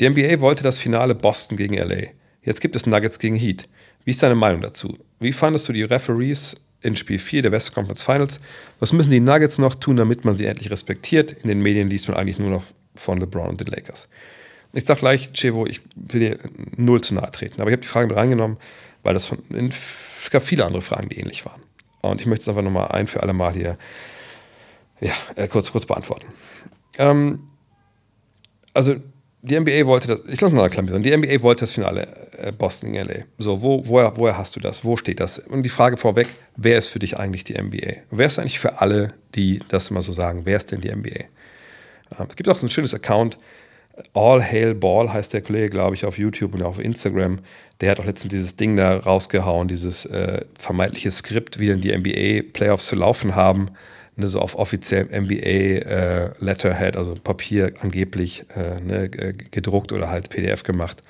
Die 0.00 0.08
NBA 0.08 0.40
wollte 0.40 0.62
das 0.62 0.78
Finale 0.78 1.14
Boston 1.14 1.56
gegen 1.56 1.74
LA. 1.74 2.08
Jetzt 2.42 2.60
gibt 2.60 2.74
es 2.76 2.86
Nuggets 2.86 3.18
gegen 3.18 3.36
Heat. 3.36 3.68
Wie 4.04 4.10
ist 4.10 4.22
deine 4.22 4.34
Meinung 4.34 4.62
dazu? 4.62 4.98
Wie 5.20 5.32
fandest 5.32 5.68
du 5.68 5.72
die 5.72 5.84
Referees 5.84 6.56
in 6.80 6.96
Spiel 6.96 7.18
4 7.18 7.42
der 7.42 7.52
West 7.52 7.74
Conference 7.74 8.02
Finals? 8.02 8.40
Was 8.80 8.92
müssen 8.92 9.10
die 9.10 9.20
Nuggets 9.20 9.58
noch 9.58 9.74
tun, 9.74 9.96
damit 9.96 10.24
man 10.24 10.36
sie 10.36 10.46
endlich 10.46 10.70
respektiert? 10.70 11.32
In 11.32 11.48
den 11.48 11.60
Medien 11.60 11.88
liest 11.88 12.08
man 12.08 12.16
eigentlich 12.16 12.38
nur 12.38 12.50
noch 12.50 12.64
von 12.94 13.18
LeBron 13.18 13.48
und 13.48 13.60
den 13.60 13.68
Lakers. 13.68 14.08
Ich 14.72 14.84
sag 14.84 14.98
gleich, 14.98 15.32
Chevo, 15.32 15.66
ich 15.66 15.82
will 15.94 16.20
dir 16.20 16.38
null 16.76 17.00
zu 17.02 17.14
nahe 17.14 17.30
treten, 17.30 17.60
aber 17.60 17.70
ich 17.70 17.74
habe 17.74 17.82
die 17.82 17.88
Fragen 17.88 18.08
mit 18.08 18.16
reingenommen, 18.16 18.56
weil 19.02 19.14
das 19.14 19.26
von, 19.26 19.38
es 19.50 20.30
gab 20.30 20.42
viele 20.42 20.64
andere 20.64 20.80
Fragen, 20.80 21.10
die 21.10 21.18
ähnlich 21.18 21.44
waren. 21.44 21.62
Und 22.00 22.20
ich 22.20 22.26
möchte 22.26 22.42
es 22.42 22.48
einfach 22.48 22.62
nochmal 22.62 22.88
ein 22.88 23.06
für 23.06 23.22
alle 23.22 23.34
Mal 23.34 23.52
hier 23.52 23.78
ja, 25.00 25.12
äh, 25.36 25.46
kurz, 25.46 25.72
kurz 25.72 25.84
beantworten. 25.84 26.26
Ähm, 26.98 27.48
also 28.72 28.96
die 29.42 29.58
NBA 29.58 29.86
wollte 29.86 30.08
das, 30.08 30.22
ich 30.28 30.40
lasse 30.40 30.54
mal 30.54 30.62
eine 30.62 30.70
Klammer 30.70 30.98
die 31.00 31.16
NBA 31.16 31.42
wollte 31.42 31.64
das 31.64 31.72
Finale 31.72 32.06
äh, 32.38 32.52
Boston 32.52 32.92
gegen 32.92 33.08
LA. 33.08 33.24
So, 33.38 33.60
wo, 33.60 33.86
woher, 33.86 34.16
woher 34.16 34.38
hast 34.38 34.54
du 34.54 34.60
das? 34.60 34.84
Wo 34.84 34.96
steht 34.96 35.18
das? 35.18 35.40
Und 35.40 35.64
die 35.64 35.68
Frage 35.68 35.96
vorweg, 35.96 36.28
wer 36.56 36.78
ist 36.78 36.88
für 36.88 37.00
dich 37.00 37.18
eigentlich 37.18 37.42
die 37.42 37.60
NBA? 37.60 38.02
Wer 38.10 38.26
ist 38.26 38.38
eigentlich 38.38 38.60
für 38.60 38.80
alle, 38.80 39.14
die 39.34 39.60
das 39.68 39.90
immer 39.90 40.02
so 40.02 40.12
sagen, 40.12 40.42
wer 40.44 40.56
ist 40.56 40.70
denn 40.70 40.80
die 40.80 40.94
NBA? 40.94 41.24
Ähm, 42.18 42.26
es 42.28 42.36
gibt 42.36 42.48
auch 42.48 42.56
so 42.56 42.66
ein 42.66 42.70
schönes 42.70 42.94
Account, 42.94 43.36
All 44.14 44.42
Hail 44.42 44.74
Ball 44.74 45.12
heißt 45.12 45.32
der 45.32 45.42
Kollege, 45.42 45.68
glaube 45.68 45.94
ich, 45.94 46.06
auf 46.06 46.16
YouTube 46.16 46.54
und 46.54 46.62
auf 46.62 46.78
Instagram. 46.78 47.40
Der 47.80 47.90
hat 47.90 48.00
auch 48.00 48.06
letztens 48.06 48.30
dieses 48.30 48.56
Ding 48.56 48.76
da 48.76 48.96
rausgehauen, 48.96 49.68
dieses 49.68 50.06
äh, 50.06 50.44
vermeintliche 50.58 51.10
Skript, 51.10 51.58
wie 51.58 51.66
denn 51.66 51.80
die 51.80 51.94
NBA-Playoffs 51.94 52.86
zu 52.86 52.96
laufen 52.96 53.34
haben 53.34 53.70
ne, 54.16 54.28
so 54.28 54.40
auf 54.40 54.58
offiziellem 54.58 55.08
MBA 55.24 55.36
äh, 55.36 56.94
also 56.94 57.14
Papier 57.14 57.72
angeblich 57.80 58.44
äh, 58.56 58.80
ne, 58.80 59.08
gedruckt 59.08 59.92
oder 59.92 60.10
halt 60.10 60.28
PDF 60.30 60.62
gemacht. 60.62 61.02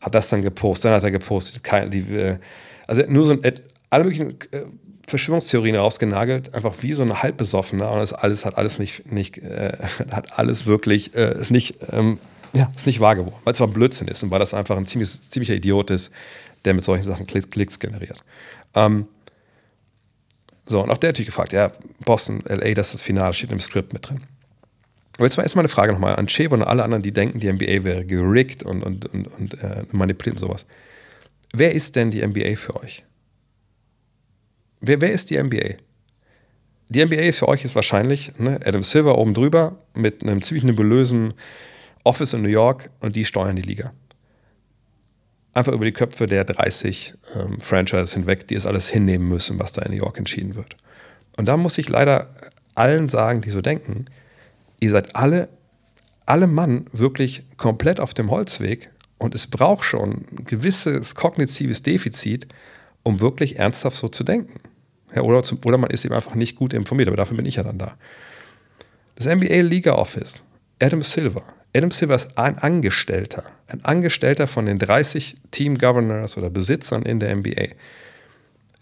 Hat 0.00 0.14
das 0.14 0.28
dann 0.28 0.42
gepostet, 0.42 0.86
dann 0.86 0.94
hat 0.94 1.04
er 1.04 1.10
gepostet, 1.10 1.62
kein, 1.62 1.90
die, 1.90 2.00
äh, 2.14 2.38
also 2.86 3.02
nur 3.08 3.26
so 3.26 3.32
ein, 3.32 3.52
alle 3.90 4.04
möglichen 4.04 4.40
äh, 4.52 4.64
Verschwörungstheorien 5.06 5.76
rausgenagelt, 5.76 6.54
einfach 6.54 6.74
wie 6.80 6.92
so 6.92 7.02
ein 7.02 7.22
halbbesoffener 7.22 7.90
und 7.90 7.98
das 7.98 8.12
alles 8.12 8.44
hat 8.44 8.58
alles 8.58 8.78
nicht, 8.78 9.10
nicht 9.10 9.38
äh, 9.38 9.72
hat 10.10 10.38
alles 10.38 10.66
wirklich, 10.66 11.14
ist 11.14 11.50
nicht, 11.50 11.76
ähm, 11.90 12.18
ja, 12.52 12.70
ist 12.76 12.86
nicht 12.86 13.00
wahr 13.00 13.16
geworden, 13.16 13.36
weil 13.44 13.52
es 13.52 13.58
zwar 13.58 13.68
Blödsinn 13.68 14.08
ist 14.08 14.22
und 14.22 14.30
weil 14.30 14.38
das 14.38 14.54
einfach 14.54 14.76
ein 14.76 14.86
ziemlich, 14.86 15.18
ziemlicher 15.30 15.54
Idiot 15.54 15.90
ist, 15.90 16.10
der 16.64 16.74
mit 16.74 16.84
solchen 16.84 17.04
Sachen 17.04 17.26
Klicks 17.26 17.78
generiert. 17.78 18.22
Ähm, 18.74 19.06
so, 20.68 20.82
und 20.82 20.90
auch 20.90 20.98
der 20.98 21.08
hat 21.08 21.14
natürlich 21.14 21.28
gefragt, 21.28 21.52
ja, 21.52 21.72
Boston, 22.04 22.42
LA, 22.46 22.74
das 22.74 22.88
ist 22.88 22.94
das 22.94 23.02
Finale, 23.02 23.32
steht 23.32 23.50
im 23.50 23.60
Skript 23.60 23.94
mit 23.94 24.08
drin. 24.08 24.20
Aber 25.16 25.24
jetzt 25.24 25.38
war 25.38 25.44
erstmal 25.44 25.62
eine 25.62 25.70
Frage 25.70 25.92
nochmal 25.92 26.16
an 26.16 26.26
Chevo 26.26 26.54
und 26.54 26.62
alle 26.62 26.84
anderen, 26.84 27.02
die 27.02 27.10
denken, 27.10 27.40
die 27.40 27.50
NBA 27.50 27.84
wäre 27.84 28.04
gerickt 28.04 28.62
und, 28.62 28.82
und, 28.82 29.06
und, 29.06 29.26
und 29.26 29.62
äh, 29.62 29.84
manipuliert 29.92 30.36
und 30.36 30.46
sowas. 30.46 30.66
Wer 31.52 31.72
ist 31.72 31.96
denn 31.96 32.10
die 32.10 32.24
NBA 32.24 32.56
für 32.56 32.76
euch? 32.76 33.02
Wer, 34.80 35.00
wer 35.00 35.10
ist 35.10 35.30
die 35.30 35.42
NBA? 35.42 35.76
Die 36.90 37.04
NBA 37.04 37.32
für 37.32 37.48
euch 37.48 37.64
ist 37.64 37.74
wahrscheinlich 37.74 38.38
ne, 38.38 38.60
Adam 38.64 38.82
Silver 38.82 39.16
oben 39.16 39.32
drüber 39.32 39.78
mit 39.94 40.22
einem 40.22 40.42
ziemlich 40.42 40.64
nebulösen 40.64 41.32
Office 42.04 42.34
in 42.34 42.42
New 42.42 42.48
York 42.48 42.90
und 43.00 43.16
die 43.16 43.24
steuern 43.24 43.56
die 43.56 43.62
Liga 43.62 43.92
einfach 45.58 45.72
über 45.72 45.84
die 45.84 45.92
Köpfe 45.92 46.26
der 46.26 46.44
30 46.44 47.14
ähm, 47.34 47.60
Franchises 47.60 48.14
hinweg, 48.14 48.46
die 48.48 48.54
es 48.54 48.66
alles 48.66 48.88
hinnehmen 48.88 49.28
müssen, 49.28 49.58
was 49.58 49.72
da 49.72 49.82
in 49.82 49.92
New 49.92 49.98
York 49.98 50.18
entschieden 50.18 50.54
wird. 50.54 50.76
Und 51.36 51.46
da 51.46 51.56
muss 51.56 51.78
ich 51.78 51.88
leider 51.88 52.34
allen 52.74 53.08
sagen, 53.08 53.40
die 53.40 53.50
so 53.50 53.60
denken, 53.60 54.06
ihr 54.80 54.90
seid 54.90 55.16
alle, 55.16 55.48
alle 56.26 56.46
Mann 56.46 56.86
wirklich 56.92 57.44
komplett 57.56 58.00
auf 58.00 58.14
dem 58.14 58.30
Holzweg 58.30 58.90
und 59.18 59.34
es 59.34 59.46
braucht 59.46 59.84
schon 59.84 60.26
ein 60.30 60.44
gewisses 60.46 61.14
kognitives 61.14 61.82
Defizit, 61.82 62.46
um 63.02 63.20
wirklich 63.20 63.58
ernsthaft 63.58 63.96
so 63.96 64.08
zu 64.08 64.24
denken. 64.24 64.60
Ja, 65.14 65.22
oder, 65.22 65.42
zum, 65.42 65.58
oder 65.64 65.78
man 65.78 65.90
ist 65.90 66.04
eben 66.04 66.14
einfach 66.14 66.34
nicht 66.34 66.56
gut 66.56 66.72
informiert, 66.72 67.08
aber 67.08 67.16
dafür 67.16 67.36
bin 67.36 67.46
ich 67.46 67.56
ja 67.56 67.62
dann 67.62 67.78
da. 67.78 67.96
Das 69.16 69.26
NBA 69.26 69.62
Liga 69.62 69.94
Office, 69.94 70.42
Adam 70.80 71.02
Silver, 71.02 71.42
Adam 71.74 71.90
Silver 71.90 72.14
ist 72.14 72.38
ein 72.38 72.58
Angestellter, 72.58 73.44
ein 73.66 73.84
Angestellter 73.84 74.46
von 74.46 74.66
den 74.66 74.78
30 74.78 75.36
Team 75.50 75.76
Governors 75.76 76.36
oder 76.36 76.50
Besitzern 76.50 77.02
in 77.02 77.20
der 77.20 77.34
NBA. 77.36 77.68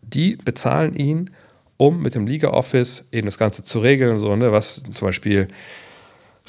Die 0.02 0.36
bezahlen 0.36 0.94
ihn, 0.94 1.30
um 1.76 2.00
mit 2.00 2.14
dem 2.14 2.26
Liga 2.26 2.50
Office 2.50 3.04
eben 3.12 3.26
das 3.26 3.38
Ganze 3.38 3.64
zu 3.64 3.80
regeln, 3.80 4.18
so, 4.18 4.34
ne, 4.36 4.52
was 4.52 4.82
zum 4.94 5.08
Beispiel 5.08 5.48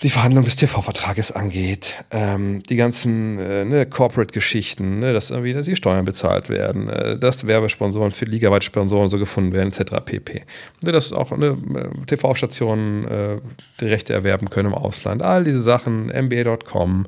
die 0.03 0.09
Verhandlung 0.11 0.45
des 0.45 0.55
TV-Vertrages 0.57 1.31
angeht, 1.31 1.95
ähm, 2.11 2.61
die 2.63 2.75
ganzen 2.75 3.39
äh, 3.39 3.65
ne, 3.65 3.85
Corporate-Geschichten, 3.87 4.99
ne, 4.99 5.11
dass 5.11 5.31
irgendwie 5.31 5.53
dass 5.53 5.65
die 5.65 5.75
Steuern 5.75 6.05
bezahlt 6.05 6.49
werden, 6.49 6.87
äh, 6.87 7.17
dass 7.17 7.47
Werbesponsoren 7.47 8.11
für 8.11 8.25
ligaweit 8.25 8.63
Sponsoren 8.63 9.09
so 9.09 9.17
gefunden 9.17 9.53
werden, 9.53 9.73
etc. 9.73 9.95
pp. 10.05 10.43
Ne, 10.83 10.91
dass 10.91 11.11
auch 11.13 11.35
ne, 11.35 11.57
TV-Stationen 12.05 13.07
äh, 13.07 13.37
die 13.79 13.85
Rechte 13.85 14.13
erwerben 14.13 14.51
können 14.51 14.69
im 14.69 14.75
Ausland, 14.75 15.23
all 15.23 15.43
diese 15.43 15.63
Sachen, 15.63 16.07
NBA.com, 16.07 17.07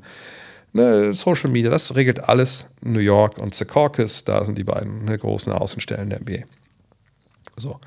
ne, 0.74 1.14
Social 1.14 1.52
Media, 1.52 1.70
das 1.70 1.96
regelt 1.96 2.28
alles 2.28 2.66
New 2.82 3.00
York 3.00 3.38
und 3.38 3.54
Secaucus, 3.54 4.24
da 4.24 4.44
sind 4.44 4.58
die 4.58 4.64
beiden 4.64 5.06
ne, 5.06 5.16
großen 5.16 5.54
Außenstellen 5.54 6.10
der 6.10 6.22
NBA. 6.22 6.46
So. 7.56 7.80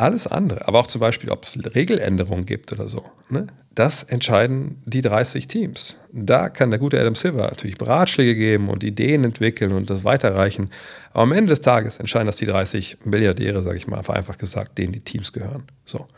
Alles 0.00 0.26
andere, 0.26 0.66
aber 0.66 0.78
auch 0.78 0.86
zum 0.86 1.02
Beispiel, 1.02 1.28
ob 1.28 1.44
es 1.44 1.58
Regeländerungen 1.74 2.46
gibt 2.46 2.72
oder 2.72 2.88
so, 2.88 3.04
ne? 3.28 3.48
das 3.74 4.02
entscheiden 4.02 4.80
die 4.86 5.02
30 5.02 5.46
Teams. 5.46 5.96
Da 6.10 6.48
kann 6.48 6.70
der 6.70 6.78
gute 6.78 6.98
Adam 6.98 7.14
Silver 7.14 7.42
natürlich 7.42 7.76
Ratschläge 7.78 8.34
geben 8.34 8.70
und 8.70 8.82
Ideen 8.82 9.24
entwickeln 9.24 9.72
und 9.72 9.90
das 9.90 10.02
weiterreichen. 10.02 10.70
Aber 11.12 11.24
am 11.24 11.32
Ende 11.32 11.50
des 11.50 11.60
Tages 11.60 11.98
entscheiden 11.98 12.24
das 12.24 12.38
die 12.38 12.46
30 12.46 13.04
Milliardäre, 13.04 13.60
sage 13.60 13.76
ich 13.76 13.88
mal, 13.88 14.02
vereinfacht 14.02 14.38
gesagt, 14.38 14.78
denen 14.78 14.94
die 14.94 15.00
Teams 15.00 15.34
gehören. 15.34 15.64
So. 15.84 16.08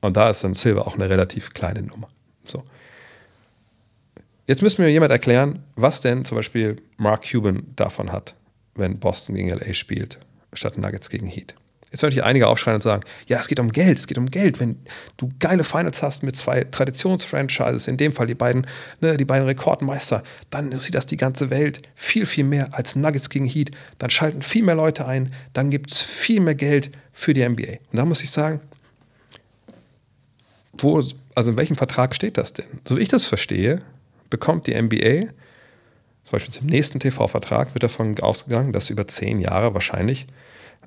Und 0.00 0.16
da 0.16 0.28
ist 0.28 0.42
dann 0.42 0.56
Silver 0.56 0.88
auch 0.88 0.96
eine 0.96 1.08
relativ 1.08 1.54
kleine 1.54 1.82
Nummer. 1.82 2.08
So. 2.44 2.64
Jetzt 4.48 4.62
müssen 4.62 4.82
wir 4.82 4.90
jemand 4.90 5.12
erklären, 5.12 5.60
was 5.76 6.00
denn 6.00 6.24
zum 6.24 6.38
Beispiel 6.38 6.82
Mark 6.96 7.30
Cuban 7.30 7.62
davon 7.76 8.10
hat, 8.10 8.34
wenn 8.74 8.98
Boston 8.98 9.36
gegen 9.36 9.50
LA 9.50 9.74
spielt, 9.74 10.18
statt 10.52 10.76
Nuggets 10.76 11.08
gegen 11.08 11.28
Heat. 11.28 11.54
Jetzt 11.92 12.02
werden 12.02 12.10
natürlich 12.10 12.24
einige 12.24 12.48
aufschreien 12.48 12.74
und 12.74 12.82
sagen, 12.82 13.04
ja, 13.26 13.38
es 13.38 13.46
geht 13.46 13.60
um 13.60 13.70
Geld, 13.70 13.98
es 13.98 14.08
geht 14.08 14.18
um 14.18 14.28
Geld. 14.28 14.58
Wenn 14.58 14.76
du 15.18 15.30
geile 15.38 15.62
Finals 15.62 16.02
hast 16.02 16.24
mit 16.24 16.36
zwei 16.36 16.64
Traditionsfranchises, 16.64 17.86
in 17.86 17.96
dem 17.96 18.12
Fall 18.12 18.26
die 18.26 18.34
beiden, 18.34 18.66
ne, 19.00 19.16
die 19.16 19.24
beiden 19.24 19.46
Rekordmeister, 19.46 20.24
dann 20.50 20.76
sieht 20.80 20.96
das 20.96 21.06
die 21.06 21.16
ganze 21.16 21.48
Welt 21.50 21.78
viel, 21.94 22.26
viel 22.26 22.42
mehr 22.42 22.74
als 22.74 22.96
Nuggets 22.96 23.30
gegen 23.30 23.44
Heat. 23.44 23.70
Dann 23.98 24.10
schalten 24.10 24.42
viel 24.42 24.64
mehr 24.64 24.74
Leute 24.74 25.06
ein, 25.06 25.32
dann 25.52 25.70
gibt 25.70 25.92
es 25.92 26.02
viel 26.02 26.40
mehr 26.40 26.56
Geld 26.56 26.90
für 27.12 27.34
die 27.34 27.48
NBA. 27.48 27.78
Und 27.92 27.96
da 27.96 28.04
muss 28.04 28.20
ich 28.20 28.32
sagen, 28.32 28.60
wo, 30.72 31.02
also 31.36 31.50
in 31.50 31.56
welchem 31.56 31.76
Vertrag 31.76 32.16
steht 32.16 32.36
das 32.36 32.52
denn? 32.52 32.66
So 32.86 32.96
wie 32.96 33.02
ich 33.02 33.08
das 33.08 33.26
verstehe, 33.26 33.80
bekommt 34.28 34.66
die 34.66 34.74
NBA, 34.74 35.30
zum 36.24 36.32
Beispiel 36.32 36.54
im 36.60 36.66
nächsten 36.66 36.98
TV-Vertrag, 36.98 37.74
wird 37.74 37.84
davon 37.84 38.18
ausgegangen, 38.18 38.72
dass 38.72 38.90
über 38.90 39.06
zehn 39.06 39.38
Jahre 39.40 39.72
wahrscheinlich 39.72 40.26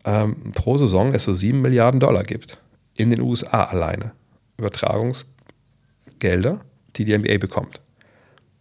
ähm, 0.06 0.54
pro 0.54 0.78
Saison 0.78 1.14
es 1.14 1.26
so 1.26 1.34
7 1.34 1.62
Milliarden 1.62 2.00
Dollar 2.00 2.24
gibt. 2.24 2.58
In 2.98 3.10
den 3.10 3.22
USA 3.22 3.66
alleine. 3.66 4.12
Übertragungsgelder, 4.58 6.62
die 6.96 7.06
die 7.06 7.18
NBA 7.18 7.38
bekommt. 7.38 7.82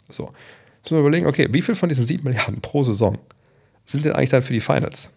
So. 0.09 0.33
Jetzt 0.79 0.93
müssen 0.93 0.97
wir 0.97 1.01
überlegen, 1.01 1.27
okay, 1.27 1.49
wie 1.51 1.63
viel 1.63 1.75
von 1.75 1.89
diesen 1.89 2.07
7 2.07 2.25
Milliarden 2.25 2.61
pro 2.61 2.83
Saison 2.83 3.19
sind 3.85 4.05
denn 4.05 4.13
eigentlich 4.13 4.31
dann 4.31 4.43
für 4.43 4.53
die 4.53 4.61
Finals? 4.61 5.11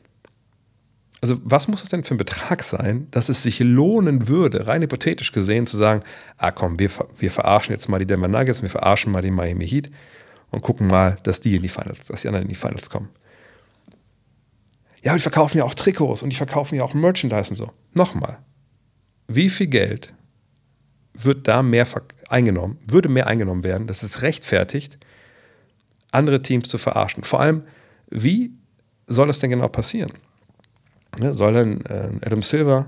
Also 1.21 1.39
was 1.43 1.67
muss 1.67 1.81
das 1.81 1.89
denn 1.89 2.03
für 2.03 2.15
ein 2.15 2.17
Betrag 2.17 2.63
sein, 2.63 3.07
dass 3.11 3.29
es 3.29 3.43
sich 3.43 3.59
lohnen 3.59 4.27
würde, 4.27 4.65
rein 4.65 4.81
hypothetisch 4.81 5.31
gesehen, 5.31 5.67
zu 5.67 5.77
sagen, 5.77 6.01
ah 6.37 6.49
komm, 6.49 6.79
wir, 6.79 6.89
wir 7.19 7.29
verarschen 7.29 7.73
jetzt 7.73 7.87
mal 7.89 7.99
die 7.99 8.07
Denver 8.07 8.27
Nuggets, 8.27 8.63
wir 8.63 8.71
verarschen 8.71 9.11
mal 9.11 9.21
die 9.21 9.29
Miami 9.29 9.67
Heat 9.67 9.91
und 10.49 10.63
gucken 10.63 10.87
mal, 10.87 11.17
dass 11.23 11.39
die 11.39 11.55
in 11.55 11.61
die 11.61 11.69
Finals, 11.69 12.07
dass 12.07 12.21
die 12.21 12.27
anderen 12.27 12.45
in 12.45 12.49
die 12.49 12.55
Finals 12.55 12.89
kommen. 12.89 13.09
Ja, 15.03 15.15
die 15.15 15.21
verkaufen 15.21 15.57
ja 15.57 15.63
auch 15.63 15.73
Trikots 15.73 16.21
und 16.21 16.29
die 16.29 16.35
verkaufen 16.35 16.75
ja 16.75 16.83
auch 16.83 16.93
Merchandise 16.93 17.49
und 17.49 17.55
so. 17.55 17.71
Nochmal, 17.93 18.37
wie 19.27 19.49
viel 19.49 19.67
Geld 19.67 20.13
wird 21.13 21.47
da 21.47 21.63
mehr 21.63 21.87
eingenommen, 22.29 22.79
würde 22.85 23.09
mehr 23.09 23.27
eingenommen 23.27 23.63
werden, 23.63 23.87
dass 23.87 24.03
es 24.03 24.21
rechtfertigt, 24.21 24.97
andere 26.11 26.41
Teams 26.41 26.69
zu 26.69 26.77
verarschen? 26.77 27.23
Vor 27.23 27.39
allem, 27.39 27.63
wie 28.09 28.51
soll 29.07 29.27
das 29.27 29.39
denn 29.39 29.49
genau 29.49 29.67
passieren? 29.67 30.13
Ne, 31.19 31.33
soll 31.33 31.53
dann 31.53 31.81
äh, 31.81 32.25
Adam 32.25 32.41
Silver 32.41 32.85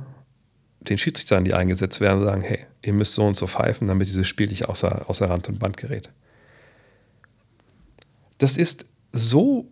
den 0.80 0.98
Schiedsrichtern, 0.98 1.46
die 1.46 1.54
eingesetzt 1.54 2.02
werden, 2.02 2.24
sagen, 2.24 2.42
hey, 2.42 2.66
ihr 2.82 2.94
müsst 2.94 3.14
so 3.14 3.26
und 3.26 3.38
so 3.38 3.48
pfeifen, 3.48 3.88
damit 3.88 4.08
dieses 4.08 4.28
Spiel 4.28 4.48
nicht 4.48 4.68
außer, 4.68 5.10
außer 5.10 5.30
Rand 5.30 5.48
und 5.50 5.60
Band 5.60 5.78
gerät. 5.78 6.10
Das 8.38 8.58
ist 8.58 8.86
so 9.12 9.68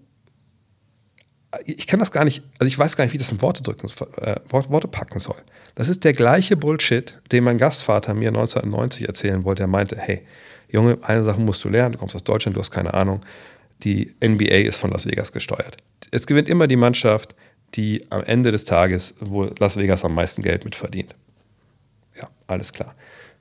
ich 1.65 1.87
kann 1.87 1.99
das 1.99 2.11
gar 2.11 2.23
nicht, 2.23 2.43
also 2.59 2.67
ich 2.67 2.77
weiß 2.77 2.95
gar 2.95 3.03
nicht, 3.03 3.13
wie 3.13 3.17
das 3.17 3.31
in 3.31 3.41
Worte 3.41 3.61
drücken, 3.61 3.89
äh, 4.17 4.35
Worte 4.49 4.87
packen 4.87 5.19
soll. 5.19 5.35
Das 5.75 5.89
ist 5.89 6.03
der 6.03 6.13
gleiche 6.13 6.55
Bullshit, 6.55 7.17
den 7.31 7.43
mein 7.43 7.57
Gastvater 7.57 8.13
mir 8.13 8.29
1990 8.29 9.07
erzählen 9.07 9.43
wollte. 9.43 9.63
Er 9.63 9.67
meinte, 9.67 9.97
hey, 9.97 10.21
Junge, 10.69 10.97
eine 11.01 11.23
Sache 11.23 11.39
musst 11.39 11.63
du 11.63 11.69
lernen, 11.69 11.93
du 11.93 11.97
kommst 11.97 12.15
aus 12.15 12.23
Deutschland, 12.23 12.55
du 12.55 12.61
hast 12.61 12.71
keine 12.71 12.93
Ahnung. 12.93 13.21
Die 13.83 14.13
NBA 14.23 14.67
ist 14.67 14.77
von 14.77 14.91
Las 14.91 15.05
Vegas 15.05 15.31
gesteuert. 15.31 15.77
Es 16.11 16.27
gewinnt 16.27 16.47
immer 16.47 16.67
die 16.67 16.75
Mannschaft, 16.75 17.35
die 17.73 18.05
am 18.09 18.23
Ende 18.23 18.51
des 18.51 18.65
Tages, 18.65 19.13
wo 19.19 19.49
Las 19.59 19.75
Vegas 19.77 20.05
am 20.05 20.13
meisten 20.13 20.43
Geld 20.43 20.63
mit 20.63 20.75
verdient. 20.75 21.15
Ja, 22.15 22.29
alles 22.47 22.71
klar. 22.71 22.95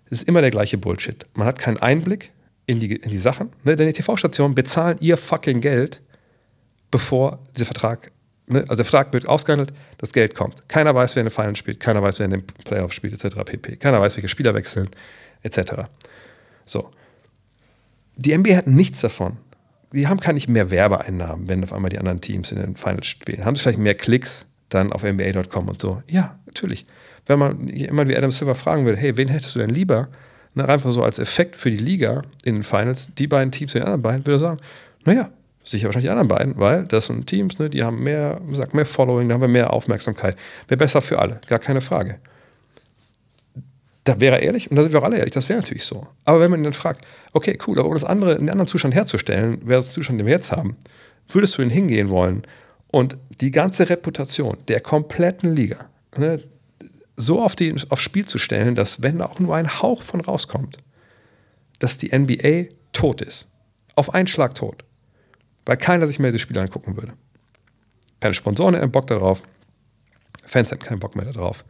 Es 0.06 0.18
ist 0.18 0.28
immer 0.28 0.40
der 0.40 0.50
gleiche 0.50 0.78
Bullshit. 0.78 1.26
Man 1.34 1.46
hat 1.46 1.58
keinen 1.58 1.76
Einblick 1.76 2.32
in 2.66 2.80
die, 2.80 2.96
in 2.96 3.11
die 3.11 3.18
Sachen. 3.18 3.50
Ne? 3.64 3.76
Denn 3.76 3.86
die 3.86 3.92
TV-Stationen 3.92 4.54
bezahlen 4.54 4.96
ihr 5.00 5.16
fucking 5.16 5.61
Geld 5.61 6.00
bevor 6.91 7.38
dieser 7.55 7.66
Vertrag, 7.66 8.12
ne, 8.47 8.61
also 8.62 8.76
der 8.76 8.84
Vertrag 8.84 9.12
wird 9.12 9.26
ausgehandelt, 9.26 9.72
das 9.99 10.12
Geld 10.12 10.34
kommt. 10.34 10.68
Keiner 10.68 10.95
weiß, 10.95 11.16
wer 11.16 11.20
in 11.20 11.26
den 11.26 11.34
Finals 11.34 11.59
spielt, 11.59 11.80
keiner 11.80 12.03
weiß, 12.03 12.18
wer 12.18 12.26
in 12.26 12.32
den 12.32 12.47
Playoffs 12.47 12.95
spielt, 12.95 13.12
etc. 13.12 13.36
pp. 13.45 13.76
Keiner 13.76 14.01
weiß, 14.01 14.16
welche 14.16 14.28
Spieler 14.28 14.55
wechseln, 14.55 14.88
etc. 15.43 15.84
So. 16.66 16.91
Die 18.16 18.36
NBA 18.36 18.57
hat 18.57 18.66
nichts 18.66 19.01
davon. 19.01 19.38
Die 19.93 20.07
haben 20.07 20.20
gar 20.20 20.32
nicht 20.32 20.49
mehr 20.49 20.70
Werbeeinnahmen, 20.70 21.49
wenn 21.49 21.64
auf 21.64 21.72
einmal 21.72 21.88
die 21.88 21.99
anderen 21.99 22.20
Teams 22.20 22.53
in 22.53 22.59
den 22.61 22.76
Finals 22.76 23.07
spielen. 23.07 23.45
Haben 23.45 23.57
sie 23.57 23.62
vielleicht 23.62 23.78
mehr 23.78 23.95
Klicks 23.95 24.45
dann 24.68 24.93
auf 24.93 25.03
NBA.com 25.03 25.68
und 25.68 25.80
so? 25.80 26.03
Ja, 26.07 26.38
natürlich. 26.47 26.86
Wenn 27.26 27.38
man 27.38 27.68
jemand 27.68 28.09
wie 28.11 28.16
Adam 28.16 28.30
Silver 28.30 28.55
fragen 28.55 28.84
würde, 28.84 28.99
hey, 28.99 29.16
wen 29.16 29.28
hättest 29.28 29.55
du 29.55 29.59
denn 29.59 29.70
lieber? 29.70 30.09
Ne, 30.55 30.68
einfach 30.68 30.91
so 30.91 31.03
als 31.03 31.18
Effekt 31.18 31.57
für 31.57 31.70
die 31.70 31.76
Liga 31.76 32.22
in 32.45 32.57
den 32.57 32.62
Finals, 32.64 33.11
die 33.16 33.26
beiden 33.28 33.53
Teams 33.53 33.74
in 33.74 33.80
den 33.80 33.86
anderen 33.86 34.03
beiden, 34.03 34.26
würde 34.26 34.36
er 34.36 34.38
sagen, 34.41 34.61
naja, 35.05 35.30
sicher 35.70 35.86
wahrscheinlich 35.86 36.08
die 36.08 36.10
anderen 36.10 36.28
beiden, 36.28 36.58
weil 36.58 36.84
das 36.84 37.06
sind 37.06 37.26
Teams, 37.26 37.58
ne, 37.58 37.70
die 37.70 37.84
haben 37.84 38.02
mehr, 38.02 38.40
sagt, 38.52 38.74
mehr 38.74 38.86
Following, 38.86 39.28
da 39.28 39.34
haben 39.34 39.40
wir 39.40 39.48
mehr 39.48 39.72
Aufmerksamkeit. 39.72 40.36
Wäre 40.68 40.78
besser 40.78 41.00
für 41.00 41.18
alle, 41.18 41.40
gar 41.46 41.58
keine 41.58 41.80
Frage. 41.80 42.18
Da 44.04 44.18
wäre 44.18 44.36
er 44.36 44.42
ehrlich 44.42 44.70
und 44.70 44.76
da 44.76 44.82
sind 44.82 44.92
wir 44.92 45.00
auch 45.00 45.04
alle 45.04 45.18
ehrlich, 45.18 45.34
das 45.34 45.48
wäre 45.48 45.60
natürlich 45.60 45.84
so. 45.84 46.06
Aber 46.24 46.40
wenn 46.40 46.50
man 46.50 46.60
ihn 46.60 46.64
dann 46.64 46.72
fragt, 46.72 47.04
okay, 47.32 47.56
cool, 47.66 47.78
aber 47.78 47.88
um 47.88 47.94
das 47.94 48.04
andere, 48.04 48.36
den 48.36 48.50
anderen 48.50 48.66
Zustand 48.66 48.94
herzustellen, 48.94 49.60
wäre 49.64 49.80
das 49.80 49.92
Zustand, 49.92 50.18
den 50.18 50.26
wir 50.26 50.34
jetzt 50.34 50.50
haben, 50.50 50.76
würdest 51.28 51.56
du 51.56 51.62
ihn 51.62 51.70
hingehen 51.70 52.08
wollen 52.10 52.42
und 52.90 53.16
die 53.40 53.52
ganze 53.52 53.88
Reputation 53.88 54.56
der 54.68 54.80
kompletten 54.80 55.54
Liga 55.54 55.88
ne, 56.16 56.42
so 57.16 57.40
auf 57.40 57.54
die, 57.54 57.74
aufs 57.90 58.02
Spiel 58.02 58.26
zu 58.26 58.38
stellen, 58.38 58.74
dass 58.74 59.02
wenn 59.02 59.18
da 59.18 59.26
auch 59.26 59.38
nur 59.38 59.54
ein 59.54 59.80
Hauch 59.80 60.02
von 60.02 60.20
rauskommt, 60.20 60.78
dass 61.78 61.98
die 61.98 62.16
NBA 62.16 62.74
tot 62.92 63.20
ist. 63.20 63.46
Auf 63.94 64.14
einen 64.14 64.26
Schlag 64.26 64.54
tot 64.54 64.84
weil 65.66 65.76
keiner 65.76 66.06
sich 66.06 66.18
mehr 66.18 66.30
diese 66.30 66.40
Spiele 66.40 66.61
angucken 66.61 66.96
würde. 66.96 67.14
Keine 68.20 68.34
Sponsoren 68.34 68.76
haben 68.76 68.92
Bock 68.92 69.06
darauf, 69.06 69.42
Fans 70.44 70.70
haben 70.72 70.80
keinen 70.80 71.00
Bock 71.00 71.16
mehr 71.16 71.26
darauf, 71.26 71.64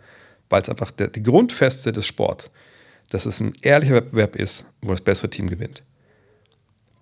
weil 0.49 0.63
es 0.63 0.69
einfach 0.69 0.91
der, 0.91 1.09
die 1.09 1.23
Grundfeste 1.23 1.93
des 1.93 2.07
Sports, 2.07 2.51
dass 3.11 3.27
es 3.27 3.41
ein 3.41 3.53
ehrlicher 3.63 3.95
Wettbewerb 3.95 4.37
ist, 4.37 4.65
wo 4.81 4.91
das 4.91 5.01
bessere 5.01 5.31
Team 5.31 5.49
gewinnt, 5.49 5.83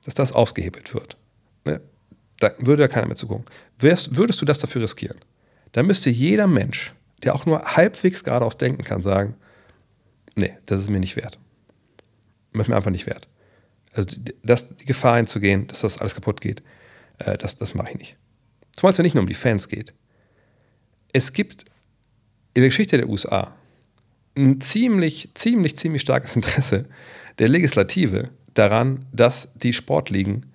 dass 0.05 0.15
das 0.15 0.33
ausgehebelt 0.33 0.95
wird. 0.95 1.17
Ne? 1.65 1.81
Da 2.41 2.53
würde 2.59 2.83
ja 2.83 2.89
keiner 2.89 3.07
mehr 3.07 3.17
zugucken. 3.17 3.47
Wärst, 3.79 4.17
würdest 4.17 4.41
du 4.41 4.45
das 4.45 4.59
dafür 4.59 4.83
riskieren? 4.83 5.19
Dann 5.73 5.87
müsste 5.87 6.11
jeder 6.11 6.47
Mensch, 6.47 6.95
der 7.23 7.35
auch 7.35 7.47
nur 7.47 7.63
halbwegs 7.77 8.25
geradeaus 8.25 8.57
denken 8.59 8.85
kann, 8.85 9.03
sagen, 9.03 9.35
nee, 10.35 10.57
das 10.67 10.81
ist 10.83 10.91
mir 10.91 11.01
nicht 11.01 11.17
wert. 11.17 11.39
Das 12.53 12.63
ist 12.63 12.69
mir 12.69 12.77
einfach 12.77 12.91
nicht 12.91 13.07
wert. 13.07 13.29
Also 13.93 14.17
das, 14.43 14.69
die 14.77 14.85
Gefahr 14.85 15.15
einzugehen, 15.15 15.67
dass 15.67 15.81
das 15.81 15.99
alles 15.99 16.15
kaputt 16.15 16.41
geht, 16.41 16.63
äh, 17.19 17.37
das, 17.39 17.59
das 17.59 17.75
mache 17.75 17.91
ich 17.93 17.99
nicht. 17.99 18.17
Zumal 18.77 18.93
es 18.93 18.99
ja 18.99 19.03
nicht 19.03 19.15
nur 19.15 19.23
um 19.23 19.29
die 19.29 19.35
Fans 19.35 19.69
geht. 19.69 19.95
Es 21.13 21.33
gibt 21.33 21.65
in 22.55 22.63
der 22.63 22.69
Geschichte 22.69 22.97
der 22.97 23.09
USA 23.09 23.55
ein 24.37 24.61
ziemlich, 24.61 25.31
ziemlich, 25.35 25.77
ziemlich 25.77 26.03
starkes 26.03 26.37
Interesse 26.37 26.87
der 27.39 27.49
Legislative 27.49 28.31
daran, 28.55 29.05
dass 29.13 29.53
die 29.55 29.73
Sportligen 29.73 30.47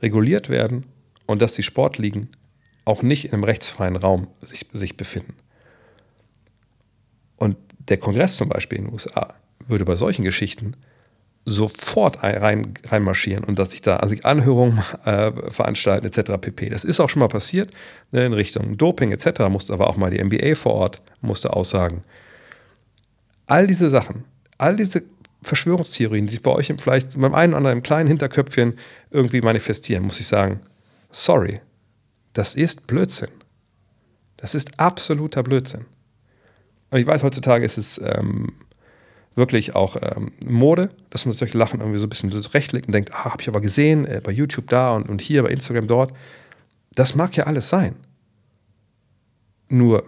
reguliert 0.00 0.48
werden 0.48 0.86
und 1.26 1.40
dass 1.42 1.54
die 1.54 1.62
Sportligen 1.62 2.28
auch 2.84 3.02
nicht 3.02 3.26
in 3.26 3.32
einem 3.32 3.44
rechtsfreien 3.44 3.96
Raum 3.96 4.28
sich, 4.40 4.66
sich 4.72 4.96
befinden. 4.96 5.34
Und 7.36 7.56
der 7.88 7.96
Kongress 7.96 8.36
zum 8.36 8.48
Beispiel 8.48 8.78
in 8.78 8.84
den 8.84 8.92
USA 8.92 9.34
würde 9.66 9.84
bei 9.84 9.96
solchen 9.96 10.24
Geschichten 10.24 10.76
sofort 11.44 12.22
rein, 12.22 12.74
reinmarschieren 12.88 13.42
und 13.42 13.58
dass 13.58 13.72
sich 13.72 13.80
da 13.80 13.96
also 13.96 14.14
Anhörungen 14.22 14.82
äh, 15.04 15.32
veranstalten 15.50 16.06
etc. 16.06 16.32
pp. 16.40 16.68
Das 16.68 16.84
ist 16.84 17.00
auch 17.00 17.10
schon 17.10 17.20
mal 17.20 17.28
passiert 17.28 17.72
ne, 18.12 18.24
in 18.26 18.32
Richtung 18.32 18.76
Doping 18.76 19.10
etc. 19.10 19.48
Musste 19.48 19.72
aber 19.72 19.88
auch 19.88 19.96
mal 19.96 20.10
die 20.10 20.22
NBA 20.22 20.54
vor 20.54 20.74
Ort 20.74 21.02
musste 21.20 21.52
aussagen. 21.52 22.04
All 23.46 23.66
diese 23.66 23.90
Sachen, 23.90 24.24
all 24.56 24.76
diese 24.76 25.02
Verschwörungstheorien, 25.42 26.26
die 26.26 26.32
sich 26.32 26.42
bei 26.42 26.52
euch 26.52 26.72
vielleicht 26.80 27.20
beim 27.20 27.34
einen 27.34 27.52
oder 27.52 27.58
anderen 27.58 27.78
im 27.78 27.82
kleinen 27.82 28.06
Hinterköpfchen 28.06 28.78
irgendwie 29.10 29.40
manifestieren, 29.40 30.04
muss 30.04 30.20
ich 30.20 30.28
sagen, 30.28 30.60
sorry, 31.10 31.60
das 32.32 32.54
ist 32.54 32.86
Blödsinn. 32.86 33.30
Das 34.36 34.54
ist 34.54 34.78
absoluter 34.78 35.42
Blödsinn. 35.42 35.86
Und 36.90 37.00
ich 37.00 37.06
weiß, 37.06 37.22
heutzutage 37.22 37.64
ist 37.64 37.78
es 37.78 38.00
ähm, 38.04 38.52
wirklich 39.34 39.74
auch 39.74 39.96
ähm, 40.00 40.32
Mode, 40.46 40.90
dass 41.10 41.24
man 41.24 41.32
solche 41.32 41.56
Lachen 41.56 41.80
irgendwie 41.80 41.98
so 41.98 42.06
ein 42.06 42.10
bisschen 42.10 42.30
zurechtlegt 42.30 42.86
und 42.86 42.92
denkt, 42.92 43.12
ah, 43.12 43.26
habe 43.26 43.42
ich 43.42 43.48
aber 43.48 43.60
gesehen, 43.60 44.06
äh, 44.06 44.20
bei 44.22 44.32
YouTube 44.32 44.68
da 44.68 44.94
und, 44.94 45.08
und 45.08 45.20
hier, 45.20 45.42
bei 45.42 45.50
Instagram 45.50 45.86
dort. 45.86 46.12
Das 46.94 47.14
mag 47.14 47.36
ja 47.36 47.44
alles 47.44 47.68
sein. 47.68 47.96
Nur 49.68 50.04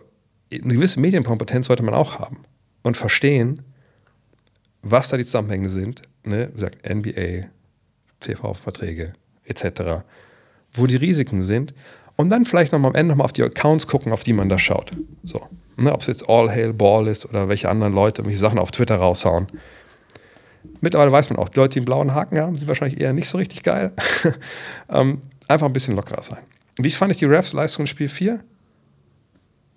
eine 0.52 0.74
gewisse 0.74 1.00
Medienkompetenz 1.00 1.66
sollte 1.66 1.82
man 1.82 1.94
auch 1.94 2.18
haben 2.18 2.44
und 2.82 2.96
verstehen, 2.96 3.62
was 4.82 5.08
da 5.08 5.16
die 5.16 5.24
Zusammenhänge 5.24 5.68
sind. 5.68 6.02
Ne? 6.24 6.48
Wie 6.50 6.54
gesagt, 6.54 6.88
NBA, 6.88 7.48
TV-Verträge 8.20 9.14
etc., 9.44 10.04
wo 10.72 10.86
die 10.86 10.96
Risiken 10.96 11.42
sind. 11.42 11.74
Und 12.16 12.30
dann 12.30 12.44
vielleicht 12.44 12.72
nochmal 12.72 12.90
am 12.90 12.94
Ende 12.94 13.12
nochmal 13.12 13.24
auf 13.24 13.32
die 13.32 13.42
Accounts 13.42 13.86
gucken, 13.86 14.12
auf 14.12 14.22
die 14.22 14.32
man 14.32 14.48
da 14.48 14.58
schaut. 14.58 14.92
So. 15.22 15.48
Ne, 15.76 15.92
Ob 15.92 16.02
es 16.02 16.06
jetzt 16.06 16.28
All 16.28 16.50
Hail 16.50 16.72
Ball 16.72 17.08
ist 17.08 17.26
oder 17.26 17.48
welche 17.48 17.68
anderen 17.68 17.94
Leute 17.94 18.20
irgendwelche 18.20 18.40
Sachen 18.40 18.58
auf 18.58 18.70
Twitter 18.70 18.96
raushauen. 18.96 19.48
Mittlerweile 20.80 21.12
weiß 21.12 21.30
man 21.30 21.38
auch, 21.38 21.48
die 21.48 21.58
Leute, 21.58 21.74
die 21.74 21.78
einen 21.80 21.86
blauen 21.86 22.14
Haken 22.14 22.38
haben, 22.38 22.56
sind 22.56 22.68
wahrscheinlich 22.68 23.00
eher 23.00 23.12
nicht 23.12 23.28
so 23.28 23.38
richtig 23.38 23.62
geil. 23.62 23.92
ähm, 24.88 25.22
einfach 25.48 25.66
ein 25.66 25.72
bisschen 25.72 25.96
lockerer 25.96 26.22
sein. 26.22 26.38
Wie 26.76 26.90
fand 26.90 27.12
ich 27.12 27.18
die 27.18 27.24
Refs 27.24 27.52
Leistung 27.52 27.84
in 27.84 27.86
Spiel 27.86 28.08
4? 28.08 28.40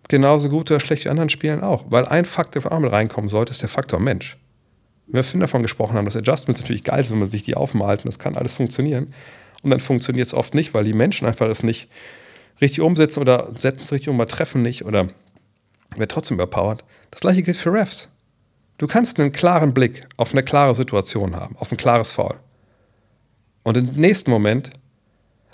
Genauso 0.08 0.50
gut 0.50 0.72
oder 0.72 0.80
schlecht 0.80 1.06
wie 1.06 1.10
anderen 1.10 1.30
Spielen 1.30 1.62
auch. 1.62 1.86
Weil 1.90 2.06
ein 2.06 2.26
Faktor 2.26 2.62
für 2.62 2.80
mit 2.80 2.92
reinkommen 2.92 3.30
sollte, 3.30 3.52
ist 3.52 3.62
der 3.62 3.70
Faktor 3.70 4.00
Mensch. 4.00 4.38
Wir 5.08 5.24
vorhin 5.24 5.42
davon 5.42 5.62
gesprochen 5.64 5.96
haben, 5.96 6.06
dass 6.06 6.16
Adjustments 6.16 6.62
natürlich 6.62 6.84
geil 6.84 7.04
sind, 7.04 7.14
wenn 7.14 7.20
man 7.20 7.30
sich 7.30 7.44
die 7.44 7.56
aufmalt 7.56 8.02
und 8.02 8.08
das 8.08 8.20
kann 8.20 8.36
alles 8.36 8.54
funktionieren. 8.54 9.14
Und 9.64 9.72
dann 9.72 9.80
funktioniert 9.80 10.28
es 10.28 10.34
oft 10.34 10.54
nicht, 10.54 10.74
weil 10.74 10.84
die 10.84 10.94
Menschen 10.94 11.28
einfach 11.28 11.48
es 11.48 11.64
nicht 11.64 11.90
richtig 12.62 12.82
umsetzen 12.82 13.22
oder 13.22 13.54
setzen 13.58 13.84
es 13.84 13.92
richtig 13.92 14.10
um, 14.10 14.16
aber 14.20 14.28
treffen 14.28 14.62
nicht 14.62 14.86
oder 14.86 15.10
wird 15.96 16.12
trotzdem 16.12 16.36
überpowered. 16.36 16.84
Das 17.12 17.22
gleiche 17.22 17.44
gilt 17.44 17.58
für 17.58 17.72
Refs. 17.72 18.10
Du 18.78 18.88
kannst 18.88 19.20
einen 19.20 19.32
klaren 19.32 19.74
Blick 19.74 20.08
auf 20.18 20.32
eine 20.32 20.44
klare 20.44 20.76
Situation 20.76 21.36
haben, 21.36 21.56
auf 21.58 21.72
ein 21.72 21.78
klares 21.78 22.12
Foul. 22.12 22.36
Und 23.64 23.78
im 23.78 23.86
nächsten 23.96 24.30
Moment, 24.30 24.70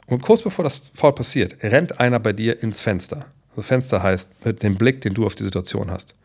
und 0.08 0.22
kurz 0.22 0.42
bevor 0.42 0.64
das 0.64 0.82
Foul 0.94 1.14
passiert, 1.14 1.64
rennt 1.64 2.00
einer 2.00 2.20
bei 2.20 2.34
dir 2.34 2.62
ins 2.62 2.82
Fenster. 2.82 3.26
Also 3.50 3.62
Fenster 3.62 4.04
heißt 4.04 4.34
dem 4.62 4.76
Blick, 4.76 5.02
den 5.02 5.14
du 5.14 5.26
auf 5.26 5.36
die 5.36 5.44
Situation 5.44 5.90
hast. 5.90 6.16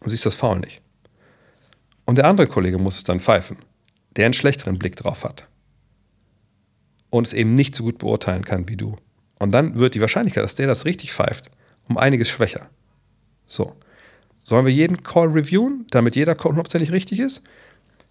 Und 0.00 0.10
siehst 0.10 0.26
das 0.26 0.34
Foul 0.34 0.60
nicht. 0.60 0.82
Und 2.04 2.18
der 2.18 2.26
andere 2.26 2.46
Kollege 2.46 2.78
muss 2.78 2.96
es 2.96 3.04
dann 3.04 3.20
pfeifen, 3.20 3.58
der 4.16 4.26
einen 4.26 4.34
schlechteren 4.34 4.78
Blick 4.78 4.96
drauf 4.96 5.24
hat. 5.24 5.46
Und 7.10 7.26
es 7.26 7.32
eben 7.32 7.54
nicht 7.54 7.74
so 7.74 7.84
gut 7.84 7.98
beurteilen 7.98 8.44
kann 8.44 8.68
wie 8.68 8.76
du. 8.76 8.96
Und 9.38 9.52
dann 9.52 9.78
wird 9.78 9.94
die 9.94 10.00
Wahrscheinlichkeit, 10.00 10.44
dass 10.44 10.54
der 10.54 10.66
das 10.66 10.84
richtig 10.84 11.12
pfeift, 11.12 11.50
um 11.88 11.96
einiges 11.96 12.28
schwächer. 12.28 12.68
So. 13.48 13.74
Sollen 14.38 14.64
wir 14.64 14.72
jeden 14.72 15.02
Call 15.02 15.28
reviewen, 15.28 15.86
damit 15.90 16.14
jeder 16.14 16.34
Call 16.34 16.50
hundertprozentig 16.50 16.92
richtig 16.92 17.18
ist? 17.18 17.42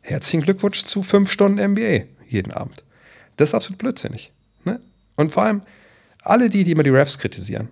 Herzlichen 0.01 0.41
Glückwunsch 0.41 0.83
zu 0.83 1.01
fünf 1.01 1.31
Stunden 1.31 1.71
NBA 1.71 2.05
jeden 2.27 2.51
Abend. 2.51 2.83
Das 3.37 3.49
ist 3.49 3.55
absolut 3.55 3.77
blödsinnig. 3.77 4.31
Ne? 4.65 4.81
Und 5.15 5.31
vor 5.31 5.43
allem, 5.43 5.61
alle 6.21 6.49
die, 6.49 6.63
die 6.63 6.71
immer 6.71 6.83
die 6.83 6.89
Refs 6.89 7.17
kritisieren, 7.17 7.69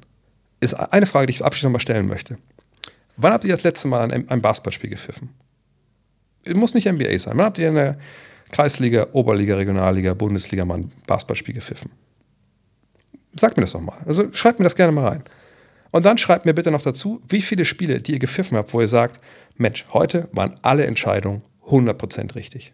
ist 0.59 0.73
eine 0.73 1.05
Frage, 1.05 1.27
die 1.27 1.33
ich 1.33 1.43
abschließend 1.43 1.71
nochmal 1.71 1.81
stellen 1.81 2.07
möchte. 2.07 2.37
Wann 3.17 3.33
habt 3.33 3.45
ihr 3.45 3.51
das 3.51 3.63
letzte 3.63 3.87
Mal 3.87 4.11
ein, 4.11 4.29
ein 4.29 4.41
Basketballspiel 4.41 4.89
gepfiffen? 4.89 5.29
Muss 6.53 6.73
nicht 6.73 6.89
NBA 6.91 7.17
sein. 7.19 7.37
Wann 7.37 7.45
habt 7.45 7.59
ihr 7.59 7.69
in 7.69 7.75
der 7.75 7.97
Kreisliga, 8.51 9.07
Oberliga, 9.13 9.55
Regionalliga, 9.55 10.13
Bundesliga 10.13 10.65
mal 10.65 10.79
ein 10.79 10.91
Basketballspiel 11.07 11.55
gepfiffen? 11.55 11.91
Sagt 13.37 13.57
mir 13.57 13.61
das 13.61 13.71
doch 13.71 13.81
mal. 13.81 13.97
Also 14.05 14.31
schreibt 14.33 14.59
mir 14.59 14.65
das 14.65 14.75
gerne 14.75 14.91
mal 14.91 15.07
rein. 15.07 15.23
Und 15.91 16.05
dann 16.05 16.17
schreibt 16.17 16.45
mir 16.45 16.53
bitte 16.53 16.71
noch 16.71 16.81
dazu, 16.81 17.21
wie 17.27 17.41
viele 17.41 17.65
Spiele, 17.65 17.99
die 17.99 18.13
ihr 18.13 18.19
gepfiffen 18.19 18.57
habt, 18.57 18.73
wo 18.73 18.81
ihr 18.81 18.87
sagt, 18.87 19.21
Mensch, 19.57 19.85
heute 19.93 20.27
waren 20.31 20.59
alle 20.61 20.85
Entscheidungen 20.85 21.41
100% 21.67 22.35
richtig. 22.35 22.73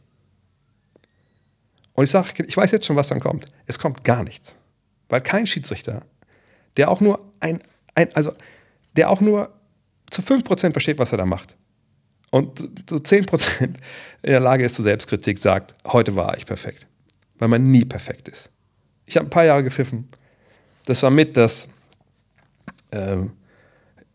Und 1.93 2.05
ich 2.05 2.09
sage, 2.09 2.43
ich 2.45 2.57
weiß 2.57 2.71
jetzt 2.71 2.85
schon, 2.85 2.95
was 2.95 3.09
dann 3.09 3.19
kommt. 3.19 3.45
Es 3.67 3.77
kommt 3.77 4.03
gar 4.03 4.23
nichts. 4.23 4.55
Weil 5.09 5.21
kein 5.21 5.45
Schiedsrichter, 5.45 6.03
der 6.77 6.89
auch 6.89 7.01
nur 7.01 7.31
ein, 7.39 7.61
ein 7.95 8.15
also 8.15 8.31
der 8.95 9.09
auch 9.09 9.21
nur 9.21 9.53
zu 10.09 10.21
5% 10.21 10.71
versteht, 10.71 10.99
was 10.99 11.11
er 11.11 11.17
da 11.17 11.25
macht. 11.25 11.55
Und 12.31 12.59
zu 12.87 12.95
10% 12.95 13.61
in 13.61 13.75
der 14.23 14.39
Lage 14.39 14.65
ist 14.65 14.75
zur 14.75 14.83
Selbstkritik, 14.83 15.37
sagt, 15.37 15.75
heute 15.85 16.15
war 16.15 16.37
ich 16.37 16.45
perfekt. 16.45 16.87
Weil 17.37 17.49
man 17.49 17.71
nie 17.71 17.85
perfekt 17.85 18.29
ist. 18.29 18.49
Ich 19.05 19.17
habe 19.17 19.27
ein 19.27 19.29
paar 19.29 19.45
Jahre 19.45 19.63
gepfiffen. 19.63 20.07
Das 20.85 21.03
war 21.03 21.11
mit 21.11 21.35
das, 21.35 21.67
ähm, 22.91 23.31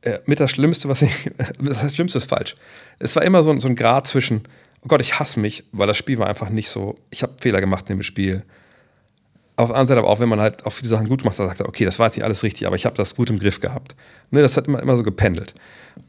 äh, 0.02 0.20
mit 0.26 0.40
das 0.40 0.50
Schlimmste, 0.50 0.88
was 0.88 1.02
ich, 1.02 1.30
das 1.58 1.94
Schlimmste 1.94 2.18
ist 2.18 2.28
falsch. 2.28 2.56
Es 2.98 3.16
war 3.16 3.22
immer 3.22 3.42
so, 3.42 3.58
so 3.58 3.68
ein 3.68 3.76
Grad 3.76 4.06
zwischen, 4.06 4.42
oh 4.82 4.88
Gott, 4.88 5.00
ich 5.00 5.18
hasse 5.18 5.40
mich, 5.40 5.64
weil 5.72 5.86
das 5.86 5.96
Spiel 5.96 6.18
war 6.18 6.28
einfach 6.28 6.48
nicht 6.48 6.68
so, 6.68 6.94
ich 7.10 7.22
habe 7.22 7.34
Fehler 7.40 7.60
gemacht 7.60 7.90
in 7.90 7.96
dem 7.96 8.02
Spiel. 8.02 8.42
Auf 9.56 9.68
der 9.68 9.76
anderen 9.76 9.88
Seite 9.88 10.00
aber 10.00 10.10
auch, 10.10 10.20
wenn 10.20 10.28
man 10.28 10.40
halt 10.40 10.66
auch 10.66 10.72
viele 10.72 10.88
Sachen 10.88 11.08
gut 11.08 11.24
macht, 11.24 11.38
dann 11.38 11.48
sagt 11.48 11.60
er, 11.60 11.68
okay, 11.68 11.84
das 11.84 11.98
war 11.98 12.06
jetzt 12.06 12.16
nicht 12.16 12.24
alles 12.24 12.42
richtig, 12.42 12.66
aber 12.66 12.76
ich 12.76 12.84
habe 12.84 12.96
das 12.96 13.16
gut 13.16 13.30
im 13.30 13.38
Griff 13.38 13.60
gehabt. 13.60 13.96
Ne, 14.30 14.42
das 14.42 14.56
hat 14.56 14.66
immer, 14.66 14.80
immer 14.80 14.96
so 14.96 15.02
gependelt. 15.02 15.54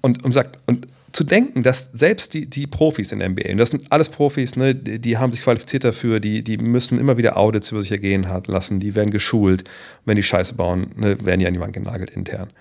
Und, 0.02 0.24
und, 0.26 0.34
sagt, 0.34 0.60
und 0.68 0.86
zu 1.12 1.24
denken, 1.24 1.64
dass 1.64 1.90
selbst 1.94 2.34
die, 2.34 2.50
die 2.50 2.68
Profis 2.68 3.12
in 3.12 3.20
der 3.20 3.30
NBA, 3.30 3.52
und 3.52 3.58
das 3.58 3.70
sind 3.70 3.92
alles 3.92 4.10
Profis, 4.10 4.56
ne, 4.56 4.76
die, 4.76 5.00
die, 5.00 5.18
haben 5.18 5.32
sich 5.32 5.42
qualifiziert 5.42 5.84
dafür, 5.84 6.20
die, 6.20 6.44
die 6.44 6.58
müssen 6.58 7.00
immer 7.00 7.18
wieder 7.18 7.38
Audits 7.38 7.72
über 7.72 7.82
sich 7.82 7.92
ergehen 7.92 8.28
lassen, 8.48 8.80
die 8.80 8.94
werden 8.94 9.12
geschult, 9.12 9.64
wenn 10.06 10.16
die 10.16 10.24
Scheiße 10.24 10.56
bauen, 10.56 10.92
ne, 10.96 11.24
werden 11.26 11.40
die 11.40 11.48
an 11.48 11.54
die 11.54 11.60
Wand 11.60 11.74
genagelt 11.74 12.10
intern. 12.10 12.52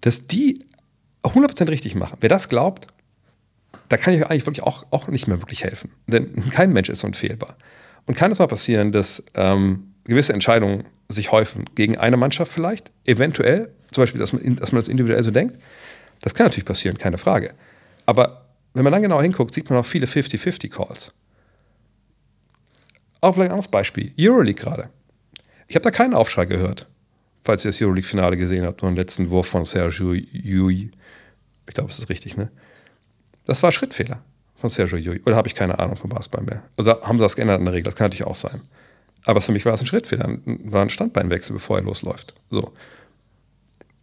Dass 0.00 0.26
die 0.26 0.58
100% 1.22 1.68
richtig 1.68 1.94
machen. 1.94 2.18
Wer 2.20 2.28
das 2.28 2.48
glaubt, 2.48 2.88
da 3.88 3.96
kann 3.96 4.12
ich 4.12 4.20
euch 4.20 4.30
eigentlich 4.30 4.46
wirklich 4.46 4.64
auch, 4.64 4.84
auch 4.90 5.08
nicht 5.08 5.28
mehr 5.28 5.40
wirklich 5.40 5.64
helfen. 5.64 5.90
Denn 6.06 6.50
kein 6.50 6.72
Mensch 6.72 6.88
ist 6.88 7.04
unfehlbar. 7.04 7.56
Und 8.06 8.16
kann 8.16 8.32
es 8.32 8.38
mal 8.38 8.48
passieren, 8.48 8.90
dass 8.90 9.22
ähm, 9.34 9.92
gewisse 10.04 10.32
Entscheidungen 10.32 10.84
sich 11.08 11.30
häufen 11.30 11.64
gegen 11.74 11.96
eine 11.98 12.16
Mannschaft 12.16 12.50
vielleicht, 12.50 12.90
eventuell, 13.06 13.70
zum 13.92 14.02
Beispiel, 14.02 14.18
dass 14.18 14.32
man, 14.32 14.56
dass 14.56 14.72
man 14.72 14.80
das 14.80 14.88
individuell 14.88 15.22
so 15.22 15.30
denkt, 15.30 15.58
das 16.22 16.34
kann 16.34 16.46
natürlich 16.46 16.64
passieren, 16.64 16.96
keine 16.96 17.18
Frage. 17.18 17.54
Aber 18.06 18.46
wenn 18.74 18.84
man 18.84 18.92
dann 18.92 19.02
genau 19.02 19.20
hinguckt, 19.20 19.52
sieht 19.52 19.68
man 19.68 19.78
auch 19.78 19.86
viele 19.86 20.06
50-50-Calls. 20.06 21.12
Auch 23.20 23.34
vielleicht 23.34 23.50
ein 23.50 23.54
anderes 23.54 23.68
Beispiel. 23.68 24.12
Euroleague 24.18 24.60
gerade. 24.60 24.88
Ich 25.68 25.74
habe 25.74 25.82
da 25.82 25.90
keinen 25.90 26.14
Aufschrei 26.14 26.46
gehört, 26.46 26.88
falls 27.42 27.64
ihr 27.64 27.70
das 27.70 27.80
Euroleague-Finale 27.80 28.36
gesehen 28.36 28.64
habt, 28.64 28.82
nur 28.82 28.90
den 28.90 28.96
letzten 28.96 29.30
Wurf 29.30 29.48
von 29.48 29.64
Sergio 29.64 30.12
Yui. 30.12 30.90
Ich 31.66 31.74
glaube, 31.74 31.90
es 31.90 31.98
ist 31.98 32.08
richtig, 32.08 32.36
ne? 32.36 32.50
Das 33.44 33.62
war 33.62 33.72
Schrittfehler 33.72 34.22
von 34.56 34.70
Sergio 34.70 34.98
Yui. 34.98 35.20
Oder 35.26 35.36
habe 35.36 35.48
ich 35.48 35.54
keine 35.54 35.78
Ahnung 35.78 35.96
von 35.96 36.08
Basketball 36.08 36.44
mehr? 36.44 36.62
Oder 36.78 37.00
haben 37.02 37.18
sie 37.18 37.24
das 37.24 37.34
geändert 37.36 37.58
in 37.58 37.64
der 37.64 37.74
Regel? 37.74 37.84
Das 37.84 37.96
kann 37.96 38.06
natürlich 38.06 38.26
auch 38.26 38.36
sein. 38.36 38.62
Aber 39.24 39.40
für 39.40 39.52
mich 39.52 39.64
war 39.64 39.74
es 39.74 39.80
ein 39.80 39.86
Schrittfehler, 39.86 40.38
war 40.44 40.82
ein 40.82 40.88
Standbeinwechsel, 40.88 41.54
bevor 41.54 41.78
er 41.78 41.84
losläuft. 41.84 42.34
So 42.50 42.72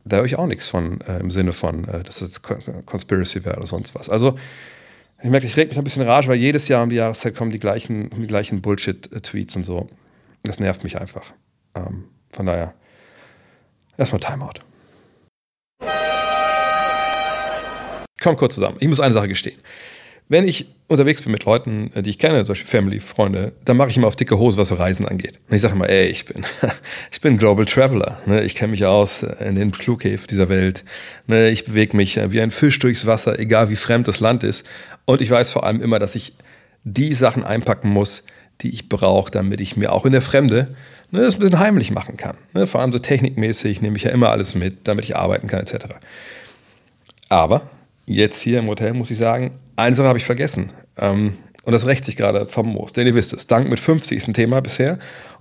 da 0.09 0.17
höre 0.17 0.25
ich 0.25 0.37
auch 0.37 0.47
nichts 0.47 0.67
von 0.67 1.01
äh, 1.01 1.19
im 1.19 1.31
Sinne 1.31 1.53
von, 1.53 1.87
äh, 1.87 2.03
dass 2.03 2.21
es 2.21 2.41
Conspiracy 2.41 3.45
wäre 3.45 3.57
oder 3.57 3.67
sonst 3.67 3.95
was. 3.95 4.09
Also 4.09 4.37
ich 5.21 5.29
merke, 5.29 5.45
ich 5.47 5.57
reg 5.57 5.69
mich 5.69 5.77
ein 5.77 5.83
bisschen 5.83 6.03
rage, 6.03 6.27
weil 6.27 6.37
jedes 6.37 6.67
Jahr 6.67 6.83
um 6.83 6.89
die 6.89 6.95
Jahreszeit 6.95 7.35
kommen 7.35 7.51
die 7.51 7.59
gleichen, 7.59 8.09
die 8.09 8.27
gleichen 8.27 8.61
Bullshit-Tweets 8.61 9.55
und 9.55 9.65
so. 9.65 9.89
Das 10.43 10.59
nervt 10.59 10.83
mich 10.83 10.99
einfach. 10.99 11.33
Ähm, 11.75 12.05
von 12.29 12.45
daher, 12.45 12.73
erstmal 13.97 14.21
Timeout. 14.21 14.59
Komm 18.21 18.35
kurz 18.35 18.55
zusammen. 18.55 18.77
Ich 18.79 18.87
muss 18.87 18.99
eine 18.99 19.13
Sache 19.13 19.27
gestehen. 19.27 19.59
Wenn 20.31 20.47
ich 20.47 20.67
unterwegs 20.87 21.23
bin 21.23 21.31
mit 21.31 21.43
Leuten, 21.45 21.91
äh, 21.95 22.03
die 22.03 22.11
ich 22.11 22.19
kenne, 22.19 22.37
zum 22.45 22.49
Beispiel 22.49 22.69
Family, 22.69 22.99
Freunde, 22.99 23.51
dann 23.65 23.77
mache 23.77 23.89
ich 23.89 23.97
immer 23.97 24.07
auf 24.07 24.15
dicke 24.15 24.37
Hose, 24.37 24.59
was 24.59 24.67
so 24.67 24.75
Reisen 24.75 25.07
angeht. 25.07 25.39
Und 25.49 25.55
ich 25.55 25.61
sage 25.61 25.73
immer, 25.73 25.89
ey, 25.89 26.07
ich 26.07 26.25
bin, 26.25 26.45
ich 27.11 27.19
bin 27.19 27.39
Global 27.39 27.65
Traveler. 27.65 28.19
Ne? 28.27 28.43
Ich 28.43 28.53
kenne 28.53 28.71
mich 28.71 28.85
aus 28.85 29.23
äh, 29.23 29.43
in 29.43 29.55
den 29.55 29.73
Flughäfen 29.73 30.27
dieser 30.27 30.47
Welt. 30.47 30.83
Ne? 31.25 31.49
Ich 31.49 31.65
bewege 31.65 31.97
mich 31.97 32.17
äh, 32.17 32.31
wie 32.31 32.41
ein 32.41 32.51
Fisch 32.51 32.77
durchs 32.77 33.07
Wasser, 33.07 33.39
egal 33.39 33.69
wie 33.69 33.75
fremd 33.75 34.07
das 34.07 34.19
Land 34.19 34.43
ist. 34.43 34.65
Und 35.05 35.21
ich 35.21 35.31
weiß 35.31 35.49
vor 35.49 35.65
allem 35.65 35.81
immer, 35.81 35.97
dass 35.97 36.13
ich 36.13 36.33
die 36.83 37.13
Sachen 37.13 37.43
einpacken 37.43 37.89
muss, 37.89 38.23
die 38.61 38.69
ich 38.69 38.87
brauche, 38.87 39.31
damit 39.31 39.59
ich 39.61 39.77
mir 39.77 39.91
auch 39.91 40.05
in 40.05 40.11
der 40.11 40.21
Fremde 40.21 40.75
ne, 41.09 41.21
das 41.21 41.35
ein 41.35 41.39
bisschen 41.39 41.59
heimlich 41.59 41.89
machen 41.89 42.17
kann. 42.17 42.37
Ne? 42.53 42.67
Vor 42.67 42.81
allem 42.81 42.91
so 42.91 42.99
technikmäßig 42.99 43.81
nehme 43.81 43.97
ich 43.97 44.03
ja 44.03 44.11
immer 44.11 44.29
alles 44.29 44.53
mit, 44.53 44.87
damit 44.87 45.05
ich 45.05 45.15
arbeiten 45.15 45.47
kann, 45.47 45.61
etc. 45.61 45.87
Aber 47.29 47.69
jetzt 48.05 48.41
hier 48.41 48.59
im 48.59 48.67
Hotel 48.67 48.93
muss 48.93 49.09
ich 49.09 49.17
sagen, 49.17 49.51
eine 49.79 49.95
Sache 49.95 50.07
habe 50.07 50.17
ich 50.17 50.25
vergessen. 50.25 50.71
Ähm, 50.97 51.37
und 51.65 51.73
das 51.73 51.85
rächt 51.85 52.05
sich 52.05 52.15
gerade 52.15 52.47
famos. 52.47 52.93
Denn 52.93 53.05
ihr 53.05 53.15
wisst 53.15 53.33
es, 53.33 53.47
Dank 53.47 53.69
mit 53.69 53.79
50 53.79 54.17
ist 54.17 54.27
ein 54.27 54.33
Thema 54.33 54.61
bisher. 54.61 54.97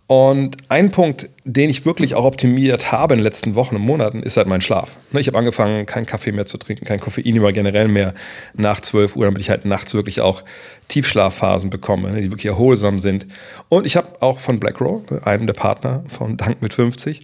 Und 0.09 0.57
ein 0.71 0.91
Punkt, 0.91 1.29
den 1.45 1.69
ich 1.69 1.85
wirklich 1.85 2.15
auch 2.15 2.25
optimiert 2.25 2.91
habe 2.91 3.13
in 3.13 3.19
den 3.19 3.25
letzten 3.25 3.55
Wochen 3.55 3.77
und 3.77 3.83
Monaten, 3.83 4.23
ist 4.23 4.39
halt 4.39 4.47
mein 4.47 4.63
Schlaf. 4.63 4.97
Ne, 5.13 5.21
ich 5.21 5.27
habe 5.27 5.37
angefangen, 5.37 5.85
keinen 5.85 6.07
Kaffee 6.07 6.33
mehr 6.33 6.47
zu 6.47 6.57
trinken, 6.57 6.87
kein 6.87 6.99
Koffein 6.99 7.37
über 7.37 7.53
generell 7.53 7.89
mehr 7.89 8.15
nach 8.55 8.81
12 8.81 9.17
Uhr, 9.17 9.27
damit 9.27 9.43
ich 9.43 9.51
halt 9.51 9.67
nachts 9.67 9.93
wirklich 9.93 10.23
auch 10.23 10.45
Tiefschlafphasen 10.89 11.69
bekomme, 11.69 12.11
ne, 12.11 12.23
die 12.23 12.31
wirklich 12.31 12.47
erholsam 12.47 13.01
sind. 13.01 13.27
Und 13.69 13.85
ich 13.85 13.97
habe 13.97 14.09
auch 14.23 14.41
von 14.41 14.59
BlackRoll, 14.59 15.03
ne, 15.11 15.27
einem 15.27 15.47
der 15.47 15.53
Partner 15.53 16.05
von 16.09 16.39
Dank 16.39 16.63
mit 16.63 16.73
50, 16.73 17.23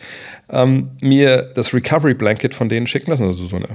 ähm, 0.50 0.90
mir 1.00 1.40
das 1.54 1.72
Recovery 1.72 2.12
Blanket 2.12 2.54
von 2.54 2.68
denen 2.68 2.86
schicken 2.86 3.12
lassen, 3.12 3.24
also 3.24 3.46
so 3.46 3.56
eine 3.56 3.68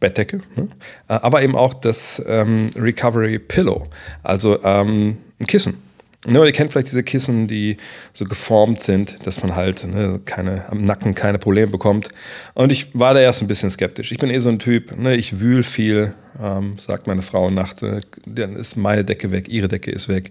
Bettdecke? 0.00 0.40
Äh, 0.56 0.66
aber 1.08 1.42
eben 1.42 1.54
auch 1.54 1.74
das 1.74 2.22
ähm, 2.26 2.70
Recovery 2.74 3.38
Pillow, 3.38 3.88
also 4.22 4.58
ähm, 4.64 5.18
ein 5.38 5.46
Kissen 5.46 5.83
Ne, 6.26 6.44
ihr 6.46 6.52
kennt 6.52 6.72
vielleicht 6.72 6.86
diese 6.86 7.02
Kissen, 7.02 7.46
die 7.48 7.76
so 8.14 8.24
geformt 8.24 8.80
sind, 8.80 9.16
dass 9.26 9.42
man 9.42 9.54
halt 9.54 9.84
ne, 9.84 10.20
keine, 10.24 10.70
am 10.70 10.82
Nacken 10.82 11.14
keine 11.14 11.38
Probleme 11.38 11.70
bekommt. 11.70 12.08
Und 12.54 12.72
ich 12.72 12.98
war 12.98 13.12
da 13.12 13.20
erst 13.20 13.42
ein 13.42 13.46
bisschen 13.46 13.68
skeptisch. 13.68 14.10
Ich 14.10 14.18
bin 14.18 14.30
eh 14.30 14.38
so 14.38 14.48
ein 14.48 14.58
Typ, 14.58 14.96
ne, 14.96 15.14
ich 15.16 15.40
wühl 15.40 15.62
viel, 15.62 16.14
ähm, 16.42 16.76
sagt 16.78 17.06
meine 17.06 17.20
Frau 17.20 17.50
nachts, 17.50 17.82
äh, 17.82 18.00
dann 18.24 18.56
ist 18.56 18.76
meine 18.76 19.04
Decke 19.04 19.32
weg, 19.32 19.48
ihre 19.48 19.68
Decke 19.68 19.90
ist 19.90 20.08
weg. 20.08 20.30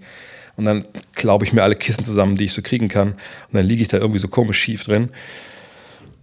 Und 0.55 0.65
dann 0.65 0.85
glaube 1.13 1.45
ich 1.45 1.53
mir 1.53 1.61
alle 1.61 1.75
Kissen 1.75 2.05
zusammen, 2.05 2.37
die 2.37 2.45
ich 2.45 2.53
so 2.53 2.63
kriegen 2.63 2.87
kann. 2.87 3.09
Und 3.11 3.53
dann 3.53 3.65
liege 3.65 3.83
ich 3.83 3.87
da 3.87 3.97
irgendwie 3.97 4.19
so 4.19 4.27
komisch 4.27 4.59
schief 4.59 4.83
drin. 4.83 5.09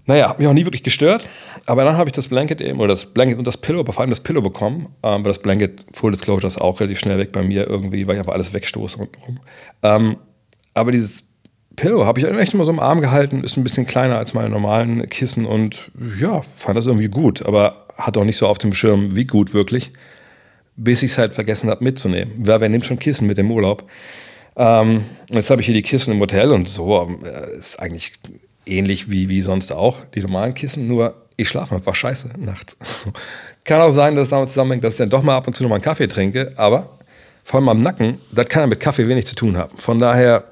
Naja, 0.07 0.28
hat 0.28 0.38
mich 0.38 0.48
auch 0.48 0.53
nie 0.53 0.64
wirklich 0.64 0.82
gestört. 0.82 1.26
Aber 1.66 1.84
dann 1.84 1.96
habe 1.96 2.09
ich 2.09 2.14
das 2.14 2.28
Blanket 2.28 2.61
eben, 2.61 2.78
oder 2.80 2.88
das 2.88 3.07
Blanket 3.07 3.38
und 3.38 3.46
das 3.46 3.57
Pillow, 3.57 3.80
aber 3.80 3.92
vor 3.92 4.01
allem 4.01 4.11
das 4.11 4.20
Pillow 4.20 4.40
bekommen. 4.40 4.88
Ähm, 5.03 5.24
weil 5.24 5.30
das 5.30 5.40
Blanket, 5.40 5.84
Full 5.92 6.12
Disclosure, 6.12 6.46
ist 6.46 6.61
auch 6.61 6.80
relativ 6.80 6.98
schnell 6.98 7.18
weg 7.18 7.32
bei 7.32 7.42
mir 7.42 7.66
irgendwie, 7.68 8.07
weil 8.07 8.14
ich 8.14 8.20
einfach 8.20 8.34
alles 8.34 8.53
wegstoße 8.53 8.98
untenrum. 8.98 9.40
Ähm, 9.82 10.16
aber 10.74 10.92
dieses 10.92 11.24
Pillow 11.76 12.05
habe 12.05 12.20
ich 12.20 12.26
echt 12.26 12.55
immer 12.55 12.64
so 12.64 12.72
im 12.72 12.80
Arm 12.80 13.01
gehalten, 13.01 13.42
ist 13.42 13.57
ein 13.57 13.64
bisschen 13.64 13.86
kleiner 13.86 14.18
als 14.18 14.34
meine 14.34 14.51
normalen 14.51 15.09
Kissen 15.09 15.46
und 15.46 15.90
ja, 16.18 16.42
fand 16.57 16.76
das 16.76 16.86
irgendwie 16.86 17.09
gut, 17.09 17.46
aber 17.46 17.86
hat 17.96 18.16
auch 18.16 18.24
nicht 18.24 18.36
so 18.36 18.46
auf 18.46 18.59
dem 18.59 18.72
Schirm, 18.72 19.14
wie 19.14 19.24
gut 19.24 19.55
wirklich, 19.55 19.92
bis 20.76 21.03
ich 21.03 21.12
es 21.12 21.18
halt 21.18 21.34
vergessen 21.34 21.70
habe 21.70 21.84
mitzunehmen. 21.84 22.34
Wer, 22.36 22.61
wer 22.61 22.68
nimmt 22.68 22.86
schon 22.86 22.98
Kissen 22.98 23.26
mit 23.26 23.38
dem 23.38 23.51
Urlaub? 23.51 23.88
Ähm, 24.57 25.05
jetzt 25.30 25.48
habe 25.51 25.61
ich 25.61 25.66
hier 25.66 25.74
die 25.74 25.82
Kissen 25.82 26.12
im 26.12 26.20
Hotel 26.20 26.51
und 26.51 26.68
so, 26.68 27.18
äh, 27.24 27.57
ist 27.57 27.78
eigentlich 27.78 28.12
ähnlich 28.70 29.10
wie, 29.10 29.28
wie 29.28 29.40
sonst 29.40 29.72
auch, 29.72 29.98
die 30.14 30.20
normalen 30.20 30.54
Kissen, 30.54 30.86
nur 30.86 31.14
ich 31.36 31.48
schlafe 31.48 31.74
einfach 31.74 31.94
scheiße 31.94 32.30
nachts. 32.38 32.76
kann 33.64 33.80
auch 33.80 33.90
sein, 33.90 34.14
dass 34.14 34.24
es 34.24 34.30
damit 34.30 34.48
zusammenhängt, 34.48 34.84
dass 34.84 34.94
ich 34.94 34.98
dann 34.98 35.10
doch 35.10 35.22
mal 35.22 35.36
ab 35.36 35.46
und 35.46 35.54
zu 35.54 35.62
noch 35.62 35.70
mal 35.70 35.76
einen 35.76 35.84
Kaffee 35.84 36.06
trinke, 36.06 36.52
aber 36.56 36.98
vor 37.44 37.58
allem 37.58 37.68
am 37.68 37.80
Nacken, 37.80 38.18
das 38.30 38.46
kann 38.46 38.62
ja 38.62 38.66
mit 38.66 38.80
Kaffee 38.80 39.08
wenig 39.08 39.26
zu 39.26 39.34
tun 39.34 39.56
haben. 39.56 39.76
Von 39.78 39.98
daher, 39.98 40.44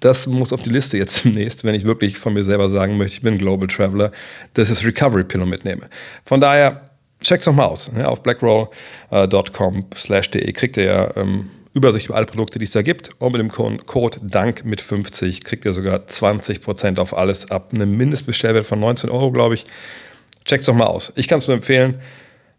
das 0.00 0.26
muss 0.26 0.52
auf 0.52 0.62
die 0.62 0.70
Liste 0.70 0.96
jetzt 0.96 1.24
demnächst, 1.24 1.64
wenn 1.64 1.74
ich 1.74 1.84
wirklich 1.84 2.18
von 2.18 2.34
mir 2.34 2.44
selber 2.44 2.70
sagen 2.70 2.96
möchte, 2.96 3.16
ich 3.16 3.22
bin 3.22 3.38
Global 3.38 3.68
Traveler, 3.68 4.12
dass 4.54 4.70
ich 4.70 4.76
das 4.76 4.86
Recovery 4.86 5.24
Pillow 5.24 5.46
mitnehme. 5.46 5.88
Von 6.24 6.40
daher, 6.40 6.82
check's 7.22 7.46
noch 7.46 7.54
mal 7.54 7.66
aus. 7.66 7.90
Ja, 7.96 8.06
auf 8.06 8.22
blackroll.com/de 8.22 10.52
kriegt 10.52 10.76
ihr 10.76 10.84
ja 10.84 11.16
ähm, 11.16 11.50
Übersicht 11.78 12.06
über 12.06 12.16
alle 12.16 12.26
Produkte, 12.26 12.58
die 12.58 12.64
es 12.64 12.72
da 12.72 12.82
gibt. 12.82 13.10
Und 13.18 13.32
mit 13.32 13.40
dem 13.40 13.50
Code 13.50 14.20
DANK 14.22 14.64
mit 14.64 14.80
50 14.80 15.42
kriegt 15.42 15.64
ihr 15.64 15.72
sogar 15.72 16.00
20% 16.00 16.98
auf 16.98 17.16
alles 17.16 17.50
ab 17.50 17.70
einem 17.72 17.96
Mindestbestellwert 17.96 18.66
von 18.66 18.80
19 18.80 19.08
Euro, 19.10 19.32
glaube 19.32 19.54
ich. 19.54 19.64
Check's 20.44 20.66
doch 20.66 20.74
mal 20.74 20.86
aus. 20.86 21.12
Ich 21.16 21.28
kann 21.28 21.38
es 21.38 21.46
nur 21.46 21.56
empfehlen. 21.56 22.00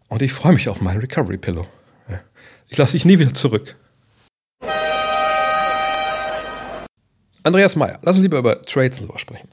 Und 0.08 0.22
ich 0.22 0.32
freue 0.32 0.52
mich 0.52 0.68
auf 0.68 0.80
meinen 0.80 1.00
Recovery 1.00 1.38
Pillow. 1.38 1.66
Ich 2.68 2.78
lasse 2.78 2.92
dich 2.92 3.04
nie 3.04 3.18
wieder 3.18 3.34
zurück. 3.34 3.76
Andreas 7.42 7.74
Meyer, 7.74 7.98
lass 8.02 8.16
uns 8.16 8.22
lieber 8.22 8.38
über 8.38 8.62
Trades 8.62 9.00
und 9.00 9.08
sowas 9.08 9.20
sprechen. 9.20 9.48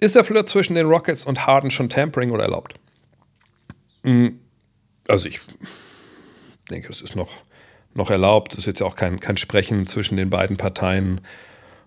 Ist 0.00 0.14
der 0.14 0.24
Flirt 0.24 0.48
zwischen 0.48 0.74
den 0.74 0.86
Rockets 0.86 1.24
und 1.24 1.46
Harden 1.46 1.70
schon 1.70 1.88
Tampering 1.88 2.30
oder 2.30 2.44
erlaubt? 2.44 2.74
Hm, 4.02 4.40
also 5.06 5.28
ich 5.28 5.40
denke, 6.70 6.88
es 6.88 7.02
ist 7.02 7.14
noch, 7.14 7.30
noch 7.94 8.10
erlaubt. 8.10 8.52
Es 8.52 8.60
ist 8.60 8.66
jetzt 8.66 8.80
ja 8.80 8.86
auch 8.86 8.96
kein, 8.96 9.20
kein 9.20 9.36
Sprechen 9.36 9.86
zwischen 9.86 10.16
den 10.16 10.30
beiden 10.30 10.56
Parteien. 10.56 11.20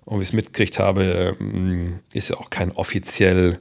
Und 0.05 0.19
wie 0.19 0.23
ich 0.23 0.29
es 0.29 0.33
mitgekriegt 0.33 0.79
habe, 0.79 1.35
hm, 1.37 1.99
ist 2.11 2.29
ja 2.29 2.37
auch 2.37 2.49
kein 2.49 2.71
offiziell 2.71 3.59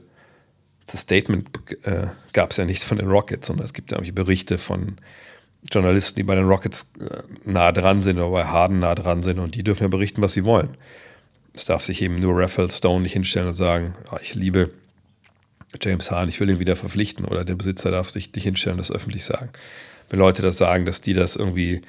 das 0.85 1.01
Statement 1.01 1.49
äh, 1.83 2.07
gab 2.33 2.51
es 2.51 2.57
ja 2.57 2.65
nicht 2.65 2.83
von 2.83 2.97
den 2.97 3.07
Rockets, 3.07 3.47
sondern 3.47 3.65
es 3.65 3.73
gibt 3.73 3.91
ja 3.91 3.97
irgendwie 3.97 4.11
Berichte 4.11 4.57
von 4.57 4.97
Journalisten, 5.71 6.17
die 6.17 6.23
bei 6.23 6.35
den 6.35 6.45
Rockets 6.45 6.91
äh, 6.99 7.23
nah 7.45 7.71
dran 7.71 8.01
sind 8.01 8.17
oder 8.17 8.31
bei 8.31 8.45
Harden 8.45 8.79
nah 8.79 8.95
dran 8.95 9.23
sind 9.23 9.39
und 9.39 9.55
die 9.55 9.63
dürfen 9.63 9.83
ja 9.83 9.87
berichten, 9.87 10.21
was 10.21 10.33
sie 10.33 10.43
wollen. 10.43 10.77
Es 11.53 11.65
darf 11.65 11.83
sich 11.83 12.01
eben 12.01 12.19
nur 12.19 12.37
Raphael 12.37 12.71
Stone 12.71 13.03
nicht 13.03 13.13
hinstellen 13.13 13.47
und 13.47 13.53
sagen, 13.53 13.93
oh, 14.11 14.17
ich 14.21 14.35
liebe 14.35 14.71
James 15.81 16.11
Harden, 16.11 16.29
ich 16.29 16.39
will 16.39 16.49
ihn 16.49 16.59
wieder 16.59 16.75
verpflichten 16.75 17.25
oder 17.25 17.45
der 17.45 17.55
Besitzer 17.55 17.91
darf 17.91 18.09
sich 18.09 18.33
nicht 18.33 18.43
hinstellen 18.43 18.77
und 18.77 18.87
das 18.87 18.91
öffentlich 18.93 19.23
sagen. 19.23 19.49
Wenn 20.09 20.19
Leute 20.19 20.41
das 20.41 20.57
sagen, 20.57 20.85
dass 20.85 21.01
die 21.01 21.13
das 21.13 21.35
irgendwie 21.35 21.81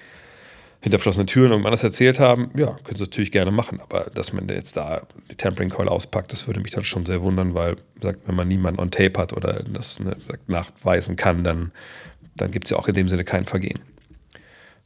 hinter 0.85 0.99
verschlossenen 0.99 1.27
Türen 1.27 1.51
irgendwann 1.51 1.69
anders 1.69 1.83
erzählt 1.83 2.21
haben, 2.21 2.51
ja, 2.55 2.77
können 2.85 2.99
sie 2.99 3.05
natürlich 3.05 3.33
gerne 3.33 3.51
machen. 3.51 3.81
Aber 3.81 4.11
dass 4.15 4.35
man 4.35 4.47
jetzt 4.49 4.77
da 4.77 5.01
die 5.31 5.35
Tampering 5.35 5.71
Coil 5.71 5.89
auspackt, 5.89 6.31
das 6.31 6.47
würde 6.47 6.61
mich 6.61 6.73
dann 6.73 6.85
schon 6.85 7.07
sehr 7.07 7.23
wundern, 7.23 7.55
weil, 7.55 7.77
sagt, 8.03 8.29
wenn 8.29 8.35
man 8.35 8.47
niemanden 8.49 8.79
on 8.79 8.91
Tape 8.91 9.19
hat 9.19 9.33
oder 9.33 9.63
das 9.63 9.99
ne, 9.99 10.15
nachweisen 10.47 11.17
kann, 11.17 11.43
dann, 11.43 11.73
dann 12.37 12.51
gibt 12.51 12.67
es 12.67 12.73
ja 12.73 12.77
auch 12.77 12.87
in 12.87 12.95
dem 12.95 13.09
Sinne 13.09 13.25
kein 13.25 13.47
Vergehen. 13.47 13.81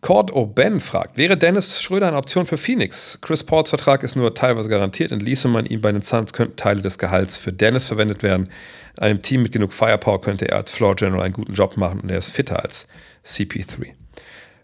Cord 0.00 0.30
O'Ben 0.30 0.78
fragt, 0.78 1.18
wäre 1.18 1.36
Dennis 1.36 1.82
Schröder 1.82 2.06
eine 2.06 2.16
Option 2.16 2.46
für 2.46 2.58
Phoenix? 2.58 3.18
Chris 3.20 3.42
Pauls 3.42 3.68
Vertrag 3.68 4.04
ist 4.04 4.14
nur 4.14 4.32
teilweise 4.32 4.68
garantiert. 4.68 5.10
Entließe 5.10 5.48
man 5.48 5.66
ihn 5.66 5.80
bei 5.80 5.90
den 5.90 6.02
Suns, 6.02 6.32
könnten 6.32 6.54
Teile 6.54 6.80
des 6.80 6.98
Gehalts 6.98 7.36
für 7.36 7.52
Dennis 7.52 7.86
verwendet 7.86 8.22
werden. 8.22 8.50
In 8.96 9.02
einem 9.02 9.22
Team 9.22 9.42
mit 9.42 9.50
genug 9.50 9.72
Firepower 9.72 10.20
könnte 10.20 10.46
er 10.48 10.58
als 10.58 10.70
Floor 10.70 10.94
General 10.94 11.22
einen 11.22 11.34
guten 11.34 11.54
Job 11.54 11.76
machen 11.76 11.98
und 11.98 12.08
er 12.08 12.18
ist 12.18 12.30
fitter 12.30 12.62
als 12.62 12.86
CP3. 13.26 13.97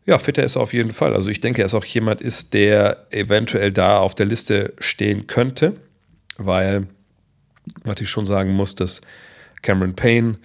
Ja, 0.07 0.19
fitter 0.19 0.45
ist 0.45 0.57
er 0.57 0.63
auf 0.63 0.75
jeden 0.75 0.93
Fall. 0.93 1.15
Also 1.15 1.31
ich 1.31 1.41
denke, 1.41 1.63
er 1.63 1.67
ist 1.67 1.75
auch 1.75 1.85
jemand 1.85 2.21
ist, 2.21 2.53
der 2.53 3.07
eventuell 3.11 3.73
da 3.73 3.99
auf 3.99 4.15
der 4.15 4.27
Liste 4.27 4.75
stehen 4.79 5.27
könnte, 5.27 5.77
weil 6.37 6.87
was 7.83 8.01
ich 8.01 8.11
schon 8.11 8.27
sagen 8.27 8.53
muss, 8.53 8.75
dass 8.75 9.01
Cameron 9.63 9.95
Payne, 9.95 10.37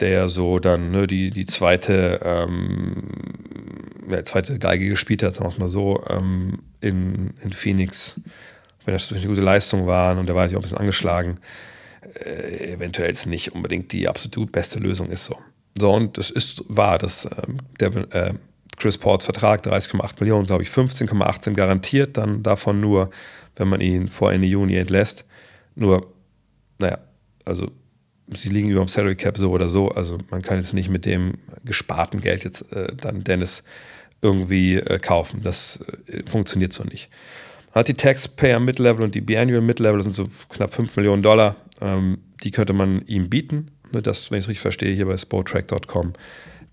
der 0.00 0.28
so 0.28 0.58
dann 0.60 0.92
ne, 0.92 1.06
die, 1.06 1.30
die 1.30 1.44
zweite, 1.44 2.20
ähm, 2.24 3.10
ja, 4.08 4.24
zweite 4.24 4.58
Geige 4.58 4.88
gespielt 4.88 5.22
hat, 5.22 5.34
sagen 5.34 5.46
wir 5.46 5.52
es 5.52 5.58
mal 5.58 5.68
so, 5.68 6.04
ähm, 6.08 6.60
in, 6.80 7.34
in 7.42 7.52
Phoenix, 7.52 8.14
wenn 8.84 8.94
das 8.94 9.10
eine 9.12 9.26
gute 9.26 9.40
Leistung 9.40 9.86
war 9.86 10.16
und 10.16 10.26
der 10.26 10.36
war 10.36 10.48
sich 10.48 10.56
auch 10.56 10.60
ein 10.60 10.62
bisschen 10.62 10.78
angeschlagen, 10.78 11.38
äh, 12.14 12.72
eventuell 12.74 13.08
jetzt 13.08 13.26
nicht 13.26 13.52
unbedingt 13.52 13.92
die 13.92 14.08
absolut 14.08 14.52
beste 14.52 14.78
Lösung 14.78 15.10
ist 15.10 15.24
so. 15.24 15.38
So, 15.76 15.92
und 15.92 16.18
es 16.18 16.30
ist 16.30 16.62
wahr, 16.68 16.98
dass 16.98 17.24
ähm, 17.24 17.58
der, 17.80 18.14
äh, 18.14 18.34
Chris 18.76 18.98
Pauls 18.98 19.24
Vertrag 19.24 19.66
30,8 19.66 20.20
Millionen, 20.20 20.46
glaube 20.46 20.62
ich, 20.62 20.68
15,8 20.68 21.44
sind 21.44 21.56
garantiert, 21.56 22.16
dann 22.16 22.42
davon 22.42 22.80
nur, 22.80 23.10
wenn 23.56 23.68
man 23.68 23.80
ihn 23.80 24.08
vor 24.08 24.32
Ende 24.32 24.46
Juni 24.46 24.76
entlässt. 24.76 25.24
Nur, 25.76 26.12
naja, 26.78 26.98
also 27.44 27.70
sie 28.32 28.48
liegen 28.48 28.70
über 28.70 28.80
dem 28.80 28.88
Salary 28.88 29.16
Cap 29.16 29.36
so 29.36 29.50
oder 29.50 29.68
so. 29.68 29.88
Also 29.88 30.18
man 30.30 30.42
kann 30.42 30.56
jetzt 30.56 30.72
nicht 30.72 30.88
mit 30.88 31.04
dem 31.04 31.34
gesparten 31.64 32.20
Geld 32.20 32.44
jetzt 32.44 32.72
äh, 32.72 32.94
dann 32.96 33.24
Dennis 33.24 33.64
irgendwie 34.22 34.76
äh, 34.76 34.98
kaufen. 34.98 35.42
Das 35.42 35.80
äh, 36.06 36.22
funktioniert 36.28 36.72
so 36.72 36.84
nicht. 36.84 37.10
Man 37.72 37.80
hat 37.80 37.88
die 37.88 37.94
Taxpayer 37.94 38.60
Mid-Level 38.60 39.04
und 39.04 39.14
die 39.14 39.20
Biannual 39.20 39.60
Mid-Level, 39.60 39.98
das 39.98 40.04
sind 40.04 40.16
so 40.16 40.28
knapp 40.48 40.72
5 40.72 40.96
Millionen 40.96 41.22
Dollar. 41.22 41.56
Ähm, 41.80 42.18
die 42.42 42.50
könnte 42.50 42.72
man 42.72 43.02
ihm 43.06 43.28
bieten. 43.28 43.70
Ne, 43.92 44.00
das, 44.00 44.30
wenn 44.30 44.38
ich 44.38 44.44
es 44.44 44.48
richtig 44.48 44.62
verstehe, 44.62 44.94
hier 44.94 45.06
bei 45.06 45.16
spotrack.com. 45.16 46.12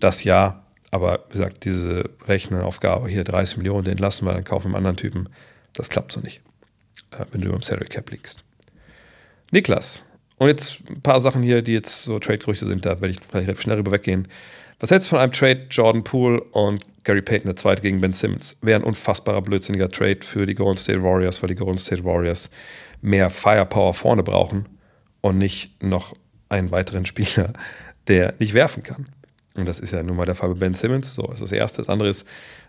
Das 0.00 0.24
ja, 0.24 0.61
aber 0.92 1.24
wie 1.28 1.32
gesagt, 1.32 1.64
diese 1.64 2.08
Rechenaufgabe 2.28 3.08
hier 3.08 3.24
30 3.24 3.56
Millionen, 3.56 3.84
den 3.84 3.98
lassen 3.98 4.24
wir, 4.24 4.34
dann 4.34 4.44
kaufen 4.44 4.70
wir 4.70 4.76
einen 4.76 4.86
anderen 4.86 4.96
Typen. 4.96 5.28
Das 5.72 5.88
klappt 5.88 6.12
so 6.12 6.20
nicht, 6.20 6.42
äh, 7.10 7.24
wenn 7.32 7.40
du 7.40 7.48
über 7.48 7.58
dem 7.58 7.62
Salary 7.62 7.88
Cap 7.88 8.10
liegst. 8.10 8.44
Niklas, 9.50 10.04
und 10.42 10.48
jetzt 10.48 10.80
ein 10.88 11.00
paar 11.00 11.20
Sachen 11.20 11.42
hier, 11.42 11.62
die 11.62 11.72
jetzt 11.72 12.02
so 12.02 12.18
Trade-Gerüchte 12.18 12.66
sind, 12.66 12.84
da 12.84 13.00
werde 13.00 13.14
ich 13.14 13.20
vielleicht 13.20 13.62
schnell 13.62 13.76
rüber 13.76 13.92
weggehen. 13.92 14.28
Was 14.80 14.90
hältst 14.90 15.08
du 15.08 15.10
von 15.10 15.20
einem 15.20 15.32
Trade 15.32 15.66
Jordan 15.70 16.02
Poole 16.02 16.40
und 16.40 16.84
Gary 17.04 17.22
Payton, 17.22 17.46
der 17.46 17.56
zweite 17.56 17.80
gegen 17.80 18.00
Ben 18.00 18.12
Simmons? 18.12 18.56
Wäre 18.60 18.80
ein 18.80 18.84
unfassbarer, 18.84 19.40
blödsinniger 19.40 19.88
Trade 19.88 20.18
für 20.22 20.44
die 20.44 20.56
Golden 20.56 20.78
State 20.78 21.02
Warriors, 21.02 21.40
weil 21.42 21.48
die 21.48 21.54
Golden 21.54 21.78
State 21.78 22.04
Warriors 22.04 22.50
mehr 23.00 23.30
Firepower 23.30 23.94
vorne 23.94 24.24
brauchen 24.24 24.68
und 25.20 25.38
nicht 25.38 25.82
noch 25.82 26.14
einen 26.48 26.72
weiteren 26.72 27.06
Spieler, 27.06 27.52
der 28.08 28.34
nicht 28.40 28.52
werfen 28.52 28.82
kann. 28.82 29.06
Und 29.54 29.68
das 29.68 29.78
ist 29.78 29.92
ja 29.92 30.02
nun 30.02 30.16
mal 30.16 30.24
der 30.24 30.34
Fall 30.34 30.48
bei 30.50 30.60
Ben 30.60 30.74
Simmons. 30.74 31.14
So 31.14 31.30
ist 31.32 31.42
das 31.42 31.52
Erste. 31.52 31.82
Das 31.82 31.88
andere 31.88 32.08
ist, 32.08 32.24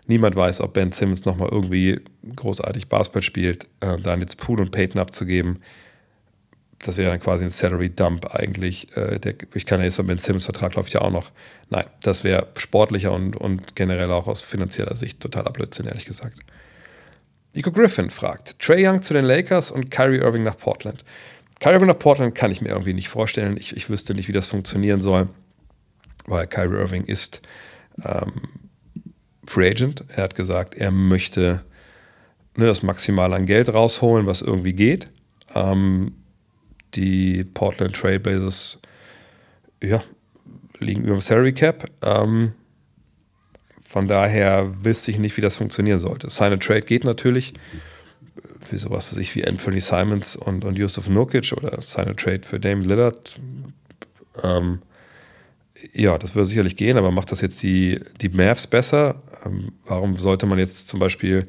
niemand 0.06 0.36
weiß, 0.36 0.60
ob 0.60 0.74
Ben 0.74 0.92
Simmons 0.92 1.24
nochmal 1.24 1.48
irgendwie 1.50 2.00
großartig 2.36 2.88
Basketball 2.88 3.22
spielt. 3.22 3.64
Äh, 3.80 3.98
dann 3.98 4.20
jetzt 4.20 4.36
Poole 4.36 4.62
und 4.62 4.70
Peyton 4.70 5.00
abzugeben, 5.00 5.60
das 6.84 6.98
wäre 6.98 7.10
dann 7.10 7.20
quasi 7.20 7.44
ein 7.44 7.50
Salary 7.50 7.88
Dump 7.88 8.34
eigentlich. 8.34 8.94
Äh, 8.96 9.18
der, 9.18 9.34
ich 9.54 9.64
kann 9.64 9.80
ja 9.80 9.86
jetzt, 9.86 10.06
Ben 10.06 10.18
Simmons 10.18 10.44
Vertrag 10.44 10.74
läuft 10.74 10.92
ja 10.92 11.00
auch 11.00 11.10
noch. 11.10 11.30
Nein, 11.70 11.86
das 12.02 12.24
wäre 12.24 12.48
sportlicher 12.58 13.12
und, 13.12 13.36
und 13.36 13.74
generell 13.74 14.10
auch 14.12 14.26
aus 14.26 14.42
finanzieller 14.42 14.94
Sicht 14.96 15.20
totaler 15.20 15.50
Blödsinn, 15.50 15.86
ehrlich 15.86 16.04
gesagt. 16.04 16.38
Nico 17.54 17.72
Griffin 17.72 18.10
fragt: 18.10 18.58
Trey 18.58 18.86
Young 18.86 19.02
zu 19.02 19.14
den 19.14 19.24
Lakers 19.24 19.70
und 19.70 19.90
Kyrie 19.90 20.18
Irving 20.18 20.42
nach 20.42 20.58
Portland. 20.58 21.04
Kyrie 21.60 21.74
Irving 21.74 21.88
nach 21.88 21.98
Portland 21.98 22.34
kann 22.34 22.50
ich 22.50 22.60
mir 22.60 22.68
irgendwie 22.68 22.92
nicht 22.92 23.08
vorstellen. 23.08 23.56
Ich, 23.56 23.74
ich 23.74 23.88
wüsste 23.88 24.14
nicht, 24.14 24.28
wie 24.28 24.32
das 24.32 24.48
funktionieren 24.48 25.00
soll 25.00 25.28
weil 26.26 26.46
Kyrie 26.46 26.76
Irving 26.76 27.04
ist 27.04 27.42
ähm, 28.04 28.32
Free 29.46 29.70
Agent. 29.70 30.04
Er 30.08 30.24
hat 30.24 30.34
gesagt, 30.34 30.74
er 30.74 30.90
möchte 30.90 31.64
ne, 32.56 32.66
das 32.66 32.82
Maximale 32.82 33.36
an 33.36 33.46
Geld 33.46 33.72
rausholen, 33.72 34.26
was 34.26 34.42
irgendwie 34.42 34.72
geht. 34.72 35.08
Ähm, 35.54 36.12
die 36.94 37.44
Portland 37.44 37.96
Trailblazers 37.96 38.78
ja, 39.82 40.02
liegen 40.78 41.02
über 41.02 41.14
dem 41.14 41.20
Salary 41.20 41.52
Cap. 41.52 41.90
Ähm, 42.02 42.52
von 43.88 44.08
daher 44.08 44.72
wüsste 44.84 45.10
ich 45.10 45.18
nicht, 45.18 45.36
wie 45.36 45.40
das 45.40 45.56
funktionieren 45.56 45.98
sollte. 45.98 46.28
Sign 46.30 46.58
Trade 46.58 46.80
geht 46.80 47.04
natürlich. 47.04 47.54
Wie 48.70 48.78
sowas 48.78 49.04
für 49.04 49.14
sich 49.14 49.34
wie 49.36 49.46
Anthony 49.46 49.80
Simons 49.80 50.36
und, 50.36 50.64
und 50.64 50.78
Yusuf 50.78 51.08
Nurkic 51.08 51.52
oder 51.52 51.80
Sign 51.82 52.16
Trade 52.16 52.40
für 52.42 52.58
Dame 52.58 52.82
Lillard. 52.82 53.38
Ähm, 54.42 54.80
ja, 55.92 56.18
das 56.18 56.34
würde 56.34 56.46
sicherlich 56.46 56.76
gehen, 56.76 56.96
aber 56.96 57.10
macht 57.10 57.32
das 57.32 57.40
jetzt 57.40 57.62
die, 57.62 58.00
die 58.20 58.28
Mavs 58.28 58.66
besser? 58.66 59.22
Ähm, 59.44 59.72
warum 59.84 60.16
sollte 60.16 60.46
man 60.46 60.58
jetzt 60.58 60.88
zum 60.88 61.00
Beispiel 61.00 61.48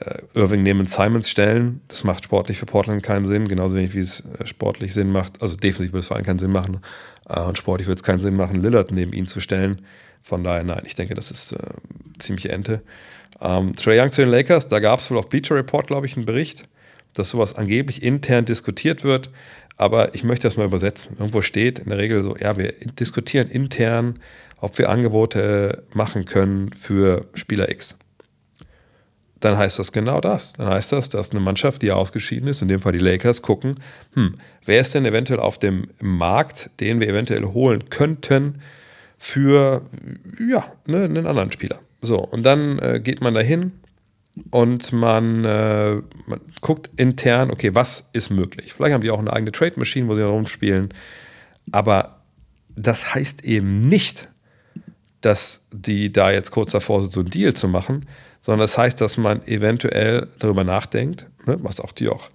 äh, 0.00 0.22
Irving 0.34 0.62
neben 0.62 0.86
Simons 0.86 1.30
stellen? 1.30 1.80
Das 1.88 2.04
macht 2.04 2.24
sportlich 2.24 2.58
für 2.58 2.66
Portland 2.66 3.02
keinen 3.02 3.24
Sinn, 3.24 3.48
genauso 3.48 3.76
wenig 3.76 3.94
wie 3.94 4.00
es 4.00 4.22
äh, 4.38 4.46
sportlich 4.46 4.94
Sinn 4.94 5.10
macht. 5.10 5.40
Also 5.42 5.56
defensiv 5.56 5.92
würde 5.92 6.00
es 6.00 6.06
vor 6.06 6.16
allem 6.16 6.26
keinen 6.26 6.38
Sinn 6.38 6.52
machen 6.52 6.80
äh, 7.28 7.40
und 7.40 7.58
sportlich 7.58 7.86
würde 7.86 7.98
es 7.98 8.04
keinen 8.04 8.20
Sinn 8.20 8.34
machen, 8.34 8.62
Lillard 8.62 8.90
neben 8.92 9.12
ihn 9.12 9.26
zu 9.26 9.40
stellen. 9.40 9.82
Von 10.22 10.44
daher, 10.44 10.64
nein, 10.64 10.82
ich 10.84 10.94
denke, 10.94 11.14
das 11.14 11.30
ist 11.30 11.52
äh, 11.52 11.58
ziemlich 12.18 12.50
Ente. 12.50 12.82
Ähm, 13.40 13.74
Trey 13.74 14.00
Young 14.00 14.10
zu 14.10 14.20
den 14.20 14.30
Lakers, 14.30 14.68
da 14.68 14.80
gab 14.80 15.00
es 15.00 15.10
wohl 15.10 15.18
auf 15.18 15.28
Bleacher 15.28 15.54
Report, 15.54 15.86
glaube 15.86 16.06
ich, 16.06 16.16
einen 16.16 16.26
Bericht, 16.26 16.64
dass 17.14 17.30
sowas 17.30 17.54
angeblich 17.54 18.02
intern 18.02 18.44
diskutiert 18.44 19.04
wird. 19.04 19.30
Aber 19.78 20.14
ich 20.14 20.24
möchte 20.24 20.48
das 20.48 20.56
mal 20.56 20.66
übersetzen. 20.66 21.16
Irgendwo 21.18 21.40
steht 21.40 21.78
in 21.78 21.88
der 21.88 21.98
Regel 21.98 22.22
so, 22.22 22.36
ja, 22.36 22.58
wir 22.58 22.72
diskutieren 22.98 23.48
intern, 23.48 24.18
ob 24.60 24.76
wir 24.76 24.90
Angebote 24.90 25.84
machen 25.94 26.24
können 26.24 26.72
für 26.72 27.26
Spieler 27.34 27.70
X. 27.70 27.96
Dann 29.38 29.56
heißt 29.56 29.78
das 29.78 29.92
genau 29.92 30.20
das. 30.20 30.54
Dann 30.54 30.68
heißt 30.68 30.90
das, 30.90 31.10
dass 31.10 31.30
eine 31.30 31.38
Mannschaft, 31.38 31.82
die 31.82 31.92
ausgeschieden 31.92 32.48
ist, 32.48 32.60
in 32.60 32.66
dem 32.66 32.80
Fall 32.80 32.92
die 32.92 32.98
Lakers, 32.98 33.40
gucken, 33.40 33.72
hm, 34.14 34.34
wer 34.64 34.80
ist 34.80 34.94
denn 34.96 35.04
eventuell 35.04 35.38
auf 35.38 35.58
dem 35.58 35.86
Markt, 36.00 36.70
den 36.80 36.98
wir 36.98 37.08
eventuell 37.08 37.44
holen 37.44 37.88
könnten 37.88 38.60
für 39.16 39.82
ja, 40.50 40.72
ne, 40.86 41.04
einen 41.04 41.26
anderen 41.26 41.52
Spieler. 41.52 41.78
So, 42.00 42.18
und 42.18 42.42
dann 42.42 42.80
äh, 42.80 43.00
geht 43.00 43.20
man 43.20 43.34
dahin, 43.34 43.72
und 44.50 44.92
man, 44.92 45.44
äh, 45.44 45.94
man, 46.26 46.40
guckt 46.60 46.90
intern, 46.96 47.50
okay, 47.50 47.74
was 47.74 48.08
ist 48.12 48.30
möglich? 48.30 48.74
Vielleicht 48.74 48.94
haben 48.94 49.02
die 49.02 49.10
auch 49.10 49.18
eine 49.18 49.32
eigene 49.32 49.52
Trade 49.52 49.74
Machine, 49.76 50.08
wo 50.08 50.14
sie 50.14 50.20
da 50.20 50.28
rumspielen, 50.28 50.92
aber 51.72 52.22
das 52.74 53.14
heißt 53.14 53.44
eben 53.44 53.80
nicht, 53.82 54.28
dass 55.20 55.64
die 55.72 56.12
da 56.12 56.30
jetzt 56.30 56.50
kurz 56.50 56.70
davor 56.70 57.02
sind, 57.02 57.12
so 57.12 57.20
einen 57.20 57.30
Deal 57.30 57.54
zu 57.54 57.68
machen, 57.68 58.06
sondern 58.40 58.60
das 58.60 58.78
heißt, 58.78 59.00
dass 59.00 59.18
man 59.18 59.46
eventuell 59.46 60.28
darüber 60.38 60.64
nachdenkt, 60.64 61.26
ne, 61.46 61.58
was 61.60 61.80
auch 61.80 61.92
die 61.92 62.08
auch, 62.08 62.30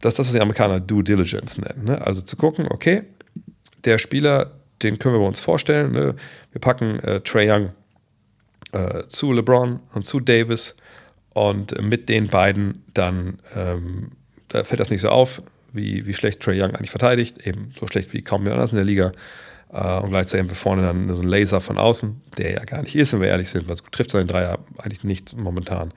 das 0.00 0.12
ist 0.12 0.18
das, 0.18 0.26
was 0.26 0.32
die 0.32 0.40
Amerikaner 0.40 0.80
Due 0.80 1.02
Diligence 1.02 1.58
nennen. 1.58 1.84
Ne? 1.84 2.06
Also 2.06 2.20
zu 2.20 2.36
gucken, 2.36 2.66
okay, 2.70 3.02
der 3.84 3.98
Spieler 3.98 4.52
den 4.82 4.98
können 4.98 5.18
wir 5.18 5.26
uns 5.26 5.40
vorstellen. 5.40 5.92
Ne? 5.92 6.14
Wir 6.50 6.60
packen 6.60 6.98
äh, 7.00 7.20
Trey 7.20 7.50
Young 7.50 7.70
äh, 8.72 9.06
zu 9.08 9.32
LeBron 9.32 9.80
und 9.94 10.04
zu 10.04 10.20
Davis 10.20 10.74
und 11.34 11.80
mit 11.80 12.08
den 12.08 12.28
beiden 12.28 12.84
dann 12.92 13.38
ähm, 13.54 14.12
da 14.52 14.64
fällt 14.64 14.80
das 14.80 14.90
nicht 14.90 15.00
so 15.00 15.08
auf, 15.08 15.42
wie, 15.72 16.06
wie 16.06 16.14
schlecht 16.14 16.40
Trey 16.40 16.60
Young 16.60 16.74
eigentlich 16.74 16.90
verteidigt, 16.90 17.46
eben 17.46 17.72
so 17.78 17.88
schlecht 17.88 18.12
wie 18.12 18.22
kaum 18.22 18.42
jemand 18.42 18.58
anders 18.58 18.72
in 18.72 18.76
der 18.76 18.84
Liga. 18.84 19.12
Uh, 19.74 20.02
und 20.02 20.10
gleichzeitig 20.10 20.40
haben 20.40 20.50
wir 20.50 20.54
vorne 20.54 20.82
dann 20.82 21.08
so 21.08 21.22
einen 21.22 21.30
Laser 21.30 21.62
von 21.62 21.78
außen, 21.78 22.20
der 22.36 22.52
ja 22.52 22.64
gar 22.64 22.82
nicht 22.82 22.94
ist, 22.94 23.14
wenn 23.14 23.22
wir 23.22 23.28
ehrlich 23.28 23.48
sind, 23.48 23.70
was 23.70 23.82
trifft 23.90 24.10
seinen 24.10 24.26
Dreier 24.26 24.58
eigentlich 24.76 25.02
nicht 25.02 25.34
momentan. 25.34 25.94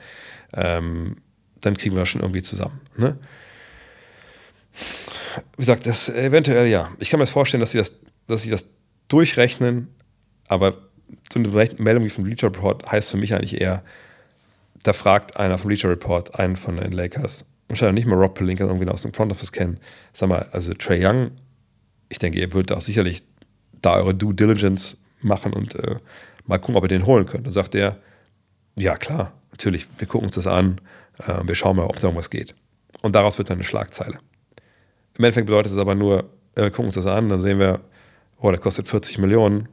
Ähm, 0.53 1.17
dann 1.59 1.75
kriegen 1.75 1.93
wir 1.93 1.99
das 1.99 2.07
schon 2.07 2.21
irgendwie 2.21 2.41
zusammen. 2.41 2.79
Ne? 2.95 3.17
Wie 5.57 5.57
gesagt, 5.57 5.85
das 5.87 6.07
eventuell 6.07 6.67
ja. 6.67 6.89
Ich 6.99 7.09
kann 7.09 7.17
mir 7.19 7.23
das 7.25 7.31
vorstellen, 7.31 7.59
dass 7.59 7.71
sie 7.71 7.77
das, 7.77 7.95
dass 8.27 8.43
sie 8.43 8.49
das 8.49 8.65
durchrechnen, 9.09 9.93
aber 10.47 10.77
so 11.33 11.39
eine 11.39 11.49
Meldung 11.77 12.05
wie 12.05 12.09
von 12.09 12.23
Bleacher 12.23 12.47
Report 12.47 12.89
heißt 12.89 13.09
für 13.09 13.17
mich 13.17 13.33
eigentlich 13.33 13.59
eher, 13.59 13.83
da 14.85 14.93
fragt 14.93 15.37
einer 15.37 15.57
vom 15.57 15.69
Bleacher 15.69 15.89
Report 15.89 16.39
einen 16.39 16.55
von 16.55 16.77
den 16.77 16.91
Lakers, 16.91 17.45
wahrscheinlich 17.67 18.05
nicht 18.05 18.11
mal 18.11 18.21
Rob 18.21 18.35
Pelinka 18.35 18.65
irgendwie 18.65 18.87
aus 18.87 19.01
dem 19.01 19.13
Front 19.13 19.31
Office 19.31 19.51
kennen. 19.51 19.79
Sag 20.13 20.29
mal, 20.29 20.47
also 20.51 20.75
Trey 20.75 21.03
Young, 21.03 21.31
ich 22.07 22.19
denke, 22.19 22.39
ihr 22.39 22.53
würdet 22.53 22.77
auch 22.77 22.81
sicherlich 22.81 23.23
da 23.81 23.95
eure 23.95 24.13
Due 24.13 24.35
Diligence 24.35 24.97
machen 25.21 25.53
und 25.53 25.73
äh, 25.73 25.95
mal 26.45 26.59
gucken, 26.59 26.75
ob 26.75 26.83
ihr 26.83 26.89
den 26.89 27.07
holen 27.07 27.25
könnt. 27.25 27.47
Dann 27.47 27.53
sagt 27.53 27.73
er, 27.73 27.97
ja 28.75 28.95
klar, 28.95 29.33
natürlich, 29.49 29.87
wir 29.97 30.05
gucken 30.05 30.27
uns 30.27 30.35
das 30.35 30.45
an, 30.45 30.79
äh, 31.17 31.41
wir 31.43 31.55
schauen 31.55 31.77
mal, 31.77 31.87
ob 31.87 31.95
da 31.95 32.03
irgendwas 32.03 32.29
geht. 32.29 32.53
Und 33.01 33.15
daraus 33.15 33.39
wird 33.39 33.49
dann 33.49 33.57
eine 33.57 33.63
Schlagzeile. 33.63 34.19
Im 35.17 35.23
Endeffekt 35.23 35.47
bedeutet 35.47 35.71
es 35.71 35.79
aber 35.79 35.95
nur, 35.95 36.25
äh, 36.53 36.61
wir 36.61 36.69
gucken 36.69 36.87
uns 36.87 36.95
das 36.95 37.07
an, 37.07 37.29
dann 37.29 37.41
sehen 37.41 37.57
wir, 37.57 37.81
oh, 38.39 38.51
der 38.51 38.59
kostet 38.59 38.87
40 38.87 39.17
Millionen. 39.17 39.67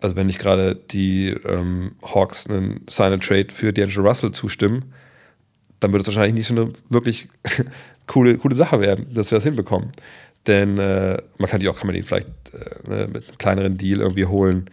Also 0.00 0.16
wenn 0.16 0.26
nicht 0.26 0.38
gerade 0.38 0.74
die 0.74 1.28
ähm, 1.28 1.92
Hawks 2.02 2.48
einen 2.48 2.80
Sign-a-Trade 2.88 3.48
für 3.52 3.70
D'Angelo 3.70 4.02
Russell 4.02 4.32
zustimmen, 4.32 4.92
dann 5.80 5.92
wird 5.92 6.02
es 6.02 6.08
wahrscheinlich 6.08 6.34
nicht 6.34 6.46
so 6.46 6.54
eine 6.54 6.72
wirklich 6.88 7.28
coole, 8.06 8.36
coole 8.38 8.54
Sache 8.54 8.80
werden, 8.80 9.12
dass 9.12 9.30
wir 9.30 9.36
das 9.36 9.44
hinbekommen. 9.44 9.90
Denn 10.46 10.78
äh, 10.78 11.18
man 11.38 11.50
kann 11.50 11.60
die 11.60 11.68
auch, 11.68 11.76
kann 11.76 11.86
man 11.86 11.94
den 11.94 12.04
vielleicht 12.04 12.28
äh, 12.52 12.88
ne, 12.88 13.08
mit 13.12 13.28
einem 13.28 13.38
kleineren 13.38 13.76
Deal 13.76 14.00
irgendwie 14.00 14.26
holen. 14.26 14.70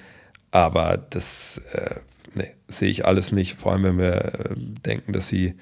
Aber 0.51 0.97
das 1.09 1.61
äh, 1.73 1.95
nee, 2.35 2.51
sehe 2.67 2.89
ich 2.89 3.05
alles 3.05 3.31
nicht. 3.31 3.59
Vor 3.59 3.73
allem, 3.73 3.83
wenn 3.83 3.97
wir 3.97 4.13
äh, 4.13 4.55
denken, 4.85 5.11
dass 5.11 5.27
sie 5.27 5.55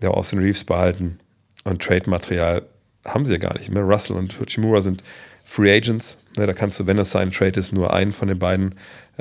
der 0.00 0.12
Austin 0.12 0.38
Reeves 0.38 0.64
behalten 0.64 1.18
und 1.64 1.82
Trade-Material 1.82 2.62
haben 3.04 3.24
sie 3.24 3.32
ja 3.32 3.38
gar 3.38 3.56
nicht. 3.58 3.70
Mehr. 3.70 3.82
Russell 3.82 4.16
und 4.16 4.38
Hachimura 4.38 4.80
sind 4.80 5.02
Free 5.44 5.74
Agents. 5.74 6.16
Ne, 6.36 6.46
da 6.46 6.52
kannst 6.52 6.78
du, 6.78 6.86
wenn 6.86 6.98
es 6.98 7.10
sein 7.10 7.32
Trade 7.32 7.58
ist, 7.58 7.72
nur 7.72 7.92
einen 7.92 8.12
von 8.12 8.28
den 8.28 8.38
beiden 8.38 8.74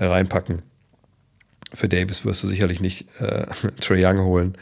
reinpacken. 0.06 0.64
Für 1.74 1.90
Davis 1.90 2.24
wirst 2.24 2.44
du 2.44 2.48
sicherlich 2.48 2.80
nicht 2.80 3.08
äh, 3.20 3.48
Trey 3.82 4.06
Young 4.06 4.20
holen. 4.24 4.58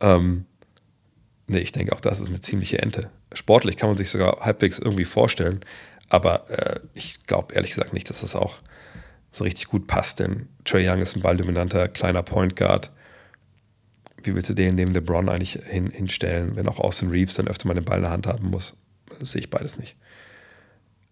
Ähm, 0.00 0.46
nee, 1.46 1.58
ich 1.58 1.72
denke 1.72 1.94
auch, 1.94 2.00
das 2.00 2.20
ist 2.20 2.28
eine 2.28 2.40
ziemliche 2.40 2.78
Ente. 2.78 3.10
Sportlich 3.34 3.76
kann 3.76 3.90
man 3.90 3.98
sich 3.98 4.10
sogar 4.10 4.40
halbwegs 4.40 4.78
irgendwie 4.78 5.04
vorstellen, 5.04 5.60
aber 6.08 6.48
äh, 6.50 6.80
ich 6.94 7.26
glaube 7.26 7.54
ehrlich 7.54 7.72
gesagt 7.72 7.92
nicht, 7.92 8.08
dass 8.08 8.22
das 8.22 8.34
auch 8.34 8.58
so 9.30 9.44
richtig 9.44 9.68
gut 9.68 9.86
passt, 9.86 10.20
denn 10.20 10.48
Trey 10.64 10.88
Young 10.88 11.00
ist 11.00 11.14
ein 11.14 11.22
balldominanter 11.22 11.88
kleiner 11.88 12.22
Point 12.22 12.56
Guard. 12.56 12.90
Wie 14.22 14.34
willst 14.34 14.48
du 14.50 14.54
den 14.54 14.74
neben 14.74 14.92
LeBron 14.92 15.28
eigentlich 15.28 15.60
hin, 15.64 15.90
hinstellen, 15.90 16.56
wenn 16.56 16.66
auch 16.66 16.78
Austin 16.78 17.10
Reeves 17.10 17.34
dann 17.34 17.46
öfter 17.46 17.68
mal 17.68 17.74
den 17.74 17.84
Ball 17.84 17.98
in 17.98 18.04
der 18.04 18.10
Hand 18.10 18.26
haben 18.26 18.48
muss? 18.50 18.74
Sehe 19.20 19.42
ich 19.42 19.50
beides 19.50 19.78
nicht. 19.78 19.96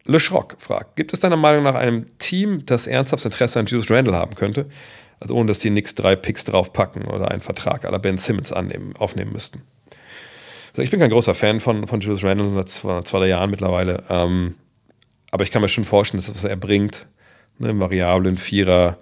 Le 0.06 0.20
Schrock 0.20 0.56
fragt: 0.58 0.96
Gibt 0.96 1.12
es 1.12 1.20
deiner 1.20 1.36
Meinung 1.36 1.64
nach 1.64 1.74
einem 1.74 2.16
Team, 2.18 2.64
das 2.66 2.86
ernsthaftes 2.86 3.26
Interesse 3.26 3.58
an 3.58 3.66
Julius 3.66 3.90
Randle 3.90 4.14
haben 4.14 4.34
könnte? 4.34 4.66
Also 5.20 5.34
ohne 5.34 5.48
dass 5.48 5.58
die 5.58 5.70
nix 5.70 5.94
drei 5.94 6.14
Picks 6.14 6.44
draufpacken 6.44 7.06
oder 7.06 7.30
einen 7.30 7.40
Vertrag 7.40 7.84
aller 7.84 7.98
Ben 7.98 8.18
Simmons 8.18 8.52
annehmen, 8.52 8.94
aufnehmen 8.96 9.32
müssten. 9.32 9.62
Also 10.70 10.82
ich 10.82 10.90
bin 10.90 11.00
kein 11.00 11.10
großer 11.10 11.34
Fan 11.34 11.60
von, 11.60 11.86
von 11.86 12.00
Julius 12.00 12.22
Randle 12.22 12.52
seit 12.52 12.68
zwei, 12.68 13.00
zwei 13.02 13.18
drei 13.20 13.28
Jahren 13.28 13.50
mittlerweile. 13.50 14.04
Ähm, 14.10 14.56
aber 15.30 15.44
ich 15.44 15.50
kann 15.50 15.62
mir 15.62 15.68
schon 15.68 15.84
vorstellen, 15.84 16.18
dass 16.18 16.26
das, 16.26 16.44
was 16.44 16.50
er 16.50 16.56
bringt, 16.56 17.06
ne, 17.58 17.70
einen 17.70 17.80
variablen 17.80 18.36
Vierer, 18.36 18.98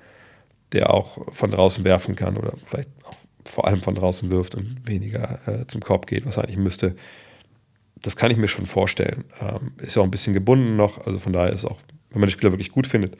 der 0.73 0.91
auch 0.91 1.19
von 1.35 1.51
draußen 1.51 1.85
werfen 1.85 2.15
kann 2.15 2.37
oder 2.37 2.55
vielleicht 2.65 2.91
auch 3.05 3.17
vor 3.45 3.67
allem 3.67 3.83
von 3.83 3.95
draußen 3.95 4.31
wirft 4.31 4.55
und 4.55 4.83
weniger 4.85 5.41
äh, 5.47 5.67
zum 5.67 5.81
Korb 5.81 6.07
geht, 6.07 6.25
was 6.27 6.37
er 6.37 6.45
eigentlich 6.45 6.57
müsste. 6.59 6.95
Das 8.05 8.17
kann 8.17 8.31
ich 8.31 8.37
mir 8.37 8.49
schon 8.49 8.67
vorstellen. 8.67 9.25
Ähm, 9.41 9.73
ist 9.79 9.97
ja 9.97 10.03
auch 10.03 10.07
ein 10.07 10.11
bisschen 10.11 10.35
gebunden 10.35 10.77
noch, 10.77 11.05
also 11.07 11.19
von 11.19 11.33
daher 11.33 11.53
ist 11.53 11.65
auch, 11.65 11.81
wenn 12.11 12.21
man 12.21 12.29
den 12.29 12.33
Spieler 12.33 12.53
wirklich 12.53 12.71
gut 12.71 12.87
findet, 12.87 13.17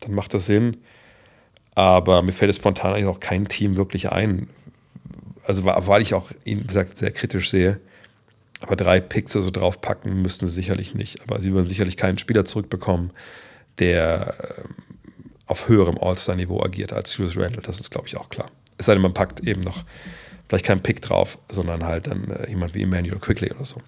dann 0.00 0.14
macht 0.14 0.34
das 0.34 0.46
Sinn. 0.46 0.78
Aber 1.74 2.22
mir 2.22 2.32
fällt 2.32 2.50
es 2.50 2.56
spontan 2.56 2.92
eigentlich 2.92 3.06
auch 3.06 3.20
kein 3.20 3.46
Team 3.46 3.76
wirklich 3.76 4.10
ein. 4.10 4.48
Also 5.44 5.64
weil 5.64 6.02
ich 6.02 6.12
auch 6.14 6.30
ihn, 6.44 6.62
wie 6.62 6.66
gesagt, 6.66 6.98
sehr 6.98 7.12
kritisch 7.12 7.50
sehe. 7.50 7.80
Aber 8.60 8.74
drei 8.74 9.00
Picks 9.00 9.32
so 9.32 9.50
draufpacken 9.50 10.20
müssten 10.20 10.48
sie 10.48 10.54
sicherlich 10.54 10.94
nicht. 10.94 11.22
Aber 11.22 11.40
sie 11.40 11.52
würden 11.52 11.68
sicherlich 11.68 11.96
keinen 11.96 12.18
Spieler 12.18 12.44
zurückbekommen, 12.44 13.12
der 13.78 14.34
ähm, 14.58 14.74
auf 15.46 15.68
höherem 15.68 15.98
All-Star-Niveau 15.98 16.62
agiert 16.62 16.92
als 16.92 17.16
Julius 17.16 17.36
Randle. 17.36 17.62
Das 17.62 17.78
ist, 17.80 17.90
glaube 17.90 18.08
ich, 18.08 18.16
auch 18.16 18.28
klar. 18.28 18.50
Es 18.76 18.86
sei 18.86 18.94
denn, 18.94 19.02
man 19.02 19.14
packt 19.14 19.40
eben 19.40 19.60
noch 19.60 19.84
vielleicht 20.48 20.64
keinen 20.64 20.82
Pick 20.82 21.02
drauf, 21.02 21.38
sondern 21.50 21.84
halt 21.84 22.06
dann 22.06 22.30
äh, 22.30 22.48
jemand 22.48 22.74
wie 22.74 22.82
Emmanuel 22.82 23.18
Quickly 23.18 23.50
oder 23.52 23.64
so. 23.64 23.80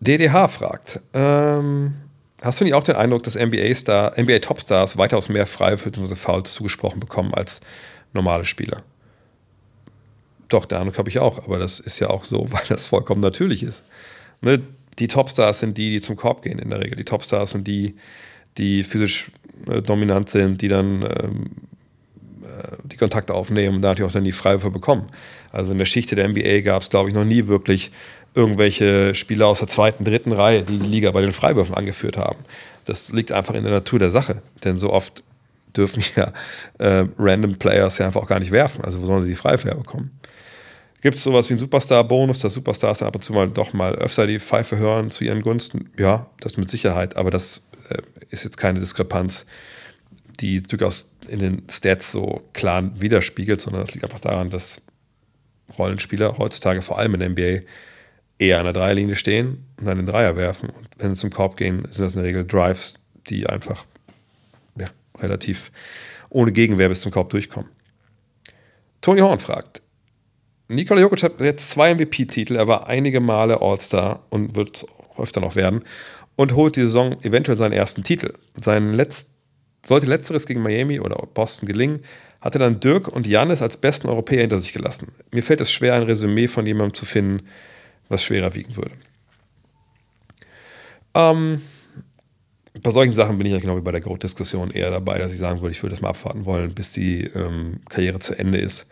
DDH 0.00 0.48
fragt, 0.48 1.00
ähm, 1.12 1.94
Hast 2.42 2.60
du 2.60 2.64
nicht 2.64 2.74
auch 2.74 2.84
den 2.84 2.94
Eindruck, 2.94 3.24
dass 3.24 3.34
NBA-Star, 3.34 4.16
NBA-Topstars 4.16 4.96
weitaus 4.96 5.28
mehr 5.28 5.46
Freiwürfe 5.46 5.90
bzw. 5.90 6.14
Fouls 6.14 6.52
zugesprochen 6.52 7.00
bekommen 7.00 7.34
als 7.34 7.60
normale 8.12 8.44
Spieler? 8.44 8.82
Doch, 10.48 10.64
den 10.64 10.78
Eindruck 10.78 10.98
habe 10.98 11.08
ich 11.08 11.18
auch, 11.18 11.44
aber 11.44 11.58
das 11.58 11.80
ist 11.80 11.98
ja 11.98 12.10
auch 12.10 12.24
so, 12.24 12.46
weil 12.52 12.62
das 12.68 12.86
vollkommen 12.86 13.20
natürlich 13.20 13.62
ist. 13.64 13.82
Ne? 14.40 14.62
Die 15.00 15.08
Topstars 15.08 15.60
sind 15.60 15.78
die, 15.78 15.90
die 15.90 16.00
zum 16.00 16.16
Korb 16.16 16.42
gehen 16.42 16.58
in 16.58 16.70
der 16.70 16.80
Regel. 16.80 16.96
Die 16.96 17.04
Topstars 17.04 17.50
sind 17.50 17.66
die, 17.66 17.96
die 18.56 18.84
physisch 18.84 19.32
äh, 19.66 19.82
dominant 19.82 20.30
sind, 20.30 20.62
die 20.62 20.68
dann 20.68 21.02
ähm, 21.02 21.50
äh, 21.50 21.67
die 22.84 22.96
Kontakte 22.96 23.34
aufnehmen 23.34 23.76
und 23.76 23.82
dadurch 23.82 24.08
auch 24.08 24.12
dann 24.12 24.24
die 24.24 24.32
Freiwürfe 24.32 24.70
bekommen. 24.70 25.08
Also 25.52 25.72
in 25.72 25.78
der 25.78 25.84
Schicht 25.84 26.10
der 26.10 26.28
NBA 26.28 26.60
gab 26.60 26.82
es, 26.82 26.90
glaube 26.90 27.08
ich, 27.08 27.14
noch 27.14 27.24
nie 27.24 27.46
wirklich 27.46 27.90
irgendwelche 28.34 29.14
Spieler 29.14 29.46
aus 29.46 29.58
der 29.58 29.68
zweiten, 29.68 30.04
dritten 30.04 30.32
Reihe, 30.32 30.62
die 30.62 30.78
die 30.78 30.86
Liga 30.86 31.10
bei 31.10 31.22
den 31.22 31.32
Freiwürfen 31.32 31.74
angeführt 31.74 32.16
haben. 32.16 32.38
Das 32.84 33.10
liegt 33.10 33.32
einfach 33.32 33.54
in 33.54 33.64
der 33.64 33.72
Natur 33.72 33.98
der 33.98 34.10
Sache. 34.10 34.42
Denn 34.64 34.78
so 34.78 34.92
oft 34.92 35.22
dürfen 35.76 36.02
ja 36.16 36.32
äh, 36.78 37.06
random 37.18 37.58
Players 37.58 37.98
ja 37.98 38.06
einfach 38.06 38.22
auch 38.22 38.28
gar 38.28 38.40
nicht 38.40 38.52
werfen. 38.52 38.84
Also 38.84 39.02
wo 39.02 39.06
sollen 39.06 39.22
sie 39.22 39.30
die 39.30 39.34
Freiwürfe 39.34 39.76
bekommen? 39.76 40.18
Gibt 41.00 41.16
es 41.16 41.22
sowas 41.22 41.48
wie 41.48 41.52
einen 41.52 41.60
Superstar-Bonus, 41.60 42.40
dass 42.40 42.54
Superstars 42.54 42.98
dann 42.98 43.08
ab 43.08 43.14
und 43.14 43.22
zu 43.22 43.32
mal 43.32 43.48
doch 43.48 43.72
mal 43.72 43.94
öfter 43.94 44.26
die 44.26 44.40
Pfeife 44.40 44.78
hören 44.78 45.10
zu 45.10 45.24
ihren 45.24 45.42
Gunsten? 45.42 45.90
Ja, 45.96 46.26
das 46.40 46.56
mit 46.56 46.70
Sicherheit, 46.70 47.16
aber 47.16 47.30
das 47.30 47.60
äh, 47.88 48.02
ist 48.30 48.44
jetzt 48.44 48.58
keine 48.58 48.80
Diskrepanz, 48.80 49.46
die 50.40 50.60
durchaus 50.60 51.10
in 51.28 51.38
den 51.38 51.62
Stats 51.70 52.12
so 52.12 52.42
klar 52.52 52.90
widerspiegelt, 53.00 53.60
sondern 53.60 53.82
das 53.82 53.92
liegt 53.92 54.04
einfach 54.04 54.20
daran, 54.20 54.50
dass 54.50 54.80
Rollenspieler 55.78 56.38
heutzutage 56.38 56.82
vor 56.82 56.98
allem 56.98 57.14
in 57.14 57.20
der 57.20 57.28
NBA 57.30 57.66
eher 58.38 58.58
an 58.58 58.64
der 58.64 58.72
Dreierlinie 58.72 59.16
stehen 59.16 59.64
und 59.78 59.86
dann 59.86 59.98
den 59.98 60.06
Dreier 60.06 60.36
werfen. 60.36 60.70
Und 60.70 60.88
wenn 60.98 61.14
sie 61.14 61.20
zum 61.20 61.30
Korb 61.30 61.56
gehen, 61.56 61.86
sind 61.90 62.04
das 62.04 62.14
in 62.14 62.20
der 62.20 62.28
Regel 62.28 62.46
Drives, 62.46 62.94
die 63.28 63.46
einfach 63.46 63.84
ja, 64.78 64.88
relativ 65.18 65.70
ohne 66.30 66.52
Gegenwehr 66.52 66.88
bis 66.88 67.00
zum 67.00 67.12
Korb 67.12 67.30
durchkommen. 67.30 67.70
Tony 69.00 69.20
Horn 69.20 69.38
fragt, 69.38 69.82
Nikola 70.68 71.00
Jokic 71.00 71.22
hat 71.22 71.40
jetzt 71.40 71.70
zwei 71.70 71.94
MVP-Titel, 71.94 72.56
er 72.56 72.68
war 72.68 72.88
einige 72.88 73.20
Male 73.20 73.60
All-Star 73.62 74.22
und 74.30 74.54
wird 74.54 74.84
öfter 75.16 75.40
noch 75.40 75.56
werden 75.56 75.82
und 76.36 76.54
holt 76.54 76.76
die 76.76 76.82
Saison 76.82 77.16
eventuell 77.22 77.56
seinen 77.58 77.72
ersten 77.72 78.04
Titel. 78.04 78.34
Sein 78.60 78.92
Letzt, 78.92 79.30
sollte 79.84 80.06
letzteres 80.06 80.46
gegen 80.46 80.62
Miami 80.62 81.00
oder 81.00 81.16
Boston 81.34 81.66
gelingen, 81.66 82.00
hat 82.40 82.54
er 82.54 82.60
dann 82.60 82.80
Dirk 82.80 83.08
und 83.08 83.26
Janis 83.26 83.62
als 83.62 83.76
besten 83.76 84.08
Europäer 84.08 84.42
hinter 84.42 84.60
sich 84.60 84.72
gelassen. 84.72 85.08
Mir 85.32 85.42
fällt 85.42 85.60
es 85.60 85.72
schwer, 85.72 85.94
ein 85.94 86.04
Resümee 86.04 86.48
von 86.48 86.66
jemandem 86.66 86.94
zu 86.94 87.04
finden, 87.04 87.46
was 88.08 88.22
schwerer 88.22 88.54
wiegen 88.54 88.76
würde. 88.76 88.92
Ähm, 91.14 91.62
bei 92.80 92.90
solchen 92.90 93.12
Sachen 93.12 93.38
bin 93.38 93.46
ich 93.46 93.52
ja 93.52 93.58
genau 93.58 93.76
wie 93.76 93.82
bei 93.82 93.92
der 93.92 94.00
Grotdiskussion 94.00 94.70
eher 94.70 94.90
dabei, 94.90 95.18
dass 95.18 95.32
ich 95.32 95.38
sagen 95.38 95.60
würde, 95.60 95.72
ich 95.72 95.82
würde 95.82 95.94
das 95.94 96.00
mal 96.00 96.10
abwarten 96.10 96.44
wollen, 96.44 96.74
bis 96.74 96.92
die 96.92 97.24
ähm, 97.24 97.80
Karriere 97.88 98.20
zu 98.20 98.38
Ende 98.38 98.58
ist. 98.58 98.86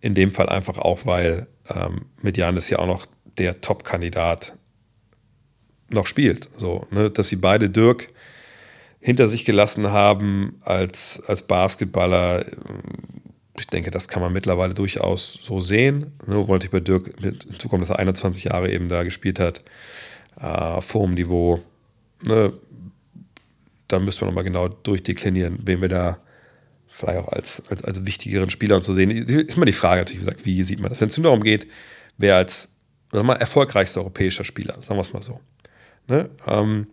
In 0.00 0.14
dem 0.14 0.32
Fall 0.32 0.48
einfach 0.48 0.78
auch, 0.78 1.06
weil 1.06 1.46
ähm, 1.68 2.06
mit 2.22 2.36
Janis 2.36 2.70
ja 2.70 2.78
auch 2.78 2.86
noch 2.86 3.06
der 3.38 3.60
Top-Kandidat 3.60 4.54
noch 5.90 6.06
spielt. 6.06 6.48
So, 6.56 6.86
ne? 6.90 7.10
Dass 7.10 7.28
sie 7.28 7.36
beide 7.36 7.70
Dirk 7.70 8.08
hinter 9.00 9.28
sich 9.28 9.44
gelassen 9.44 9.90
haben 9.90 10.60
als, 10.62 11.22
als 11.26 11.42
Basketballer, 11.42 12.44
ich 13.58 13.66
denke, 13.66 13.90
das 13.90 14.08
kann 14.08 14.22
man 14.22 14.32
mittlerweile 14.32 14.74
durchaus 14.74 15.34
so 15.34 15.60
sehen. 15.60 16.12
Ne, 16.26 16.46
wollte 16.48 16.66
ich 16.66 16.70
bei 16.70 16.80
Dirk 16.80 17.10
hinzukommen, 17.20 17.80
dass 17.80 17.90
er 17.90 17.98
21 17.98 18.44
Jahre 18.44 18.70
eben 18.70 18.88
da 18.88 19.02
gespielt 19.02 19.38
hat, 19.38 19.64
äh, 20.40 20.44
auf 20.44 20.92
hohem 20.94 21.12
Niveau. 21.12 21.60
Ne, 22.22 22.52
da 23.88 23.98
müssen 23.98 24.22
wir 24.22 24.26
nochmal 24.26 24.44
genau 24.44 24.68
durchdeklinieren, 24.68 25.58
wen 25.64 25.80
wir 25.80 25.88
da 25.88 26.18
vielleicht 26.88 27.18
auch 27.18 27.28
als, 27.28 27.62
als, 27.68 27.82
als 27.82 28.06
wichtigeren 28.06 28.50
Spieler 28.50 28.80
zu 28.82 28.94
sehen. 28.94 29.10
Ist 29.10 29.56
immer 29.56 29.66
die 29.66 29.72
Frage 29.72 30.02
natürlich, 30.02 30.20
wie 30.20 30.24
gesagt, 30.24 30.46
wie 30.46 30.64
sieht 30.64 30.80
man 30.80 30.90
das? 30.90 31.00
Wenn 31.00 31.08
es 31.08 31.16
nur 31.16 31.24
darum 31.24 31.42
geht, 31.42 31.66
wer 32.18 32.36
als 32.36 32.68
sagen 33.10 33.24
wir 33.26 33.34
mal, 33.34 33.40
erfolgreichster 33.40 34.00
europäischer 34.00 34.44
Spieler, 34.44 34.80
sagen 34.80 34.96
wir 34.96 35.02
es 35.02 35.12
mal 35.12 35.22
so. 35.22 35.40
Ne? 36.06 36.30
Ähm, 36.46 36.86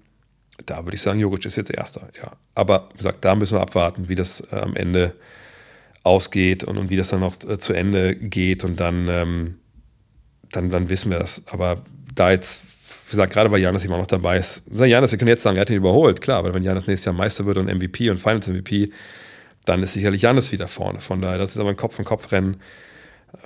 da 0.66 0.86
würde 0.86 0.96
ich 0.96 1.02
sagen, 1.02 1.20
Jogic 1.20 1.46
ist 1.46 1.56
jetzt 1.56 1.72
Erster, 1.72 2.10
ja. 2.22 2.32
Aber 2.56 2.90
wie 2.94 2.98
gesagt, 2.98 3.24
da 3.24 3.36
müssen 3.36 3.58
wir 3.58 3.62
abwarten, 3.62 4.10
wie 4.10 4.16
das 4.16 4.42
äh, 4.52 4.56
am 4.56 4.76
Ende 4.76 5.14
ausgeht 6.04 6.64
und, 6.64 6.78
und 6.78 6.90
wie 6.90 6.96
das 6.96 7.10
dann 7.10 7.20
noch 7.20 7.36
äh, 7.48 7.58
zu 7.58 7.74
Ende 7.74 8.16
geht 8.16 8.64
und 8.64 8.80
dann, 8.80 9.08
ähm, 9.10 9.56
dann, 10.52 10.72
dann 10.72 10.90
wissen 10.90 11.12
wir 11.12 11.20
das. 11.20 11.44
Aber 11.52 11.84
da 12.16 12.32
jetzt, 12.32 12.64
wie 13.08 13.12
gesagt, 13.12 13.34
gerade 13.34 13.52
weil 13.52 13.62
Janis 13.62 13.86
immer 13.86 13.98
noch 13.98 14.08
dabei 14.08 14.38
ist, 14.38 14.64
Janis, 14.72 15.12
wir 15.12 15.18
können 15.18 15.30
jetzt 15.30 15.44
sagen, 15.44 15.58
er 15.58 15.62
hat 15.62 15.70
ihn 15.70 15.78
überholt, 15.78 16.22
klar, 16.22 16.44
weil 16.44 16.54
wenn 16.54 16.64
Janis 16.64 16.88
nächstes 16.88 17.06
Jahr 17.06 17.16
Meister 17.16 17.46
wird 17.46 17.58
und 17.58 17.68
MVP 17.68 18.10
und 18.10 18.20
Finals 18.20 18.48
MVP, 18.48 18.92
dann 19.66 19.84
ist 19.84 19.94
sicherlich 19.94 20.22
Janis 20.22 20.52
wieder 20.52 20.68
vorne. 20.68 21.02
Von 21.02 21.22
daher, 21.22 21.38
das 21.38 21.52
ist 21.52 21.58
aber 21.58 21.70
ein 21.70 21.76
Kopf-an-Kopf-Rennen. 21.76 22.58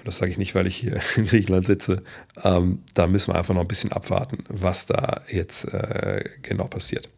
Das 0.04 0.18
sage 0.18 0.32
ich 0.32 0.38
nicht, 0.38 0.56
weil 0.56 0.68
ich 0.68 0.76
hier 0.76 1.00
in 1.16 1.26
Griechenland 1.26 1.66
sitze. 1.66 2.04
Ähm, 2.44 2.84
da 2.94 3.08
müssen 3.08 3.34
wir 3.34 3.38
einfach 3.38 3.54
noch 3.54 3.62
ein 3.62 3.68
bisschen 3.68 3.92
abwarten, 3.92 4.44
was 4.50 4.86
da 4.86 5.22
jetzt 5.30 5.66
äh, 5.66 6.24
genau 6.42 6.68
passiert. 6.68 7.10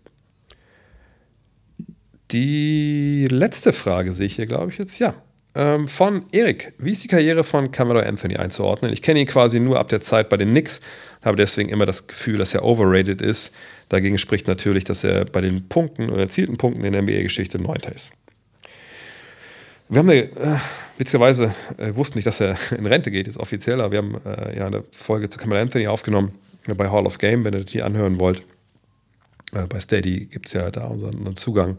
Die 2.32 3.28
letzte 3.30 3.74
Frage 3.74 4.14
sehe 4.14 4.26
ich 4.26 4.36
hier, 4.36 4.48
glaube 4.48 4.72
ich, 4.72 4.78
jetzt. 4.78 4.98
Ja, 4.98 5.14
ähm, 5.56 5.88
von 5.88 6.26
Erik. 6.32 6.74
Wie 6.80 6.92
ist 6.92 7.04
die 7.04 7.08
Karriere 7.08 7.44
von 7.44 7.70
Camelo 7.70 8.00
Anthony 8.00 8.38
einzuordnen? 8.38 8.92
Ich 8.92 9.04
kenne 9.04 9.20
ihn 9.20 9.28
quasi 9.28 9.60
nur 9.60 9.80
ab 9.80 9.90
der 9.90 10.02
Zeit 10.02 10.30
bei 10.30 10.38
den 10.38 10.50
Knicks, 10.50 10.82
habe 11.22 11.38
deswegen 11.38 11.70
immer 11.70 11.86
das 11.86 12.08
Gefühl, 12.08 12.38
dass 12.38 12.56
er 12.56 12.64
overrated 12.64 13.22
ist. 13.22 13.52
Dagegen 13.90 14.18
spricht 14.18 14.48
natürlich, 14.48 14.84
dass 14.84 15.04
er 15.04 15.26
bei 15.26 15.42
den 15.42 15.70
Punkten 15.70 16.10
oder 16.10 16.22
erzielten 16.22 16.58
Punkten 16.58 16.84
in 16.84 16.94
der 16.94 17.04
NBA-Geschichte 17.04 17.60
Neunter 17.60 17.94
ist. 17.94 18.12
Wir 19.90 20.00
haben 20.00 20.10
eine, 20.10 20.24
äh, 20.24 20.58
witzigerweise 20.98 21.54
äh, 21.78 21.94
wussten 21.96 22.18
nicht, 22.18 22.26
dass 22.26 22.40
er 22.40 22.58
in 22.78 22.86
Rente 22.86 23.12
geht, 23.12 23.28
jetzt 23.28 23.38
offiziell, 23.38 23.82
aber 23.82 23.92
wir 23.92 23.98
haben 24.00 24.22
äh, 24.26 24.58
ja 24.58 24.68
eine 24.68 24.84
Folge 24.92 25.30
zu 25.30 25.38
Camelo 25.38 25.62
Anthony 25.62 25.88
aufgenommen 25.88 26.34
äh, 26.68 26.74
bei 26.74 26.90
Hall 26.90 27.06
of 27.06 27.18
Game, 27.18 27.44
wenn 27.44 27.54
ihr 27.54 27.64
die 27.64 27.84
anhören 27.84 28.20
wollt. 28.20 28.44
Äh, 29.54 29.68
bei 29.68 29.80
Steady 29.80 30.26
gibt 30.26 30.48
es 30.48 30.54
ja 30.54 30.72
da 30.72 30.86
unseren, 30.86 31.16
unseren 31.16 31.36
Zugang. 31.36 31.78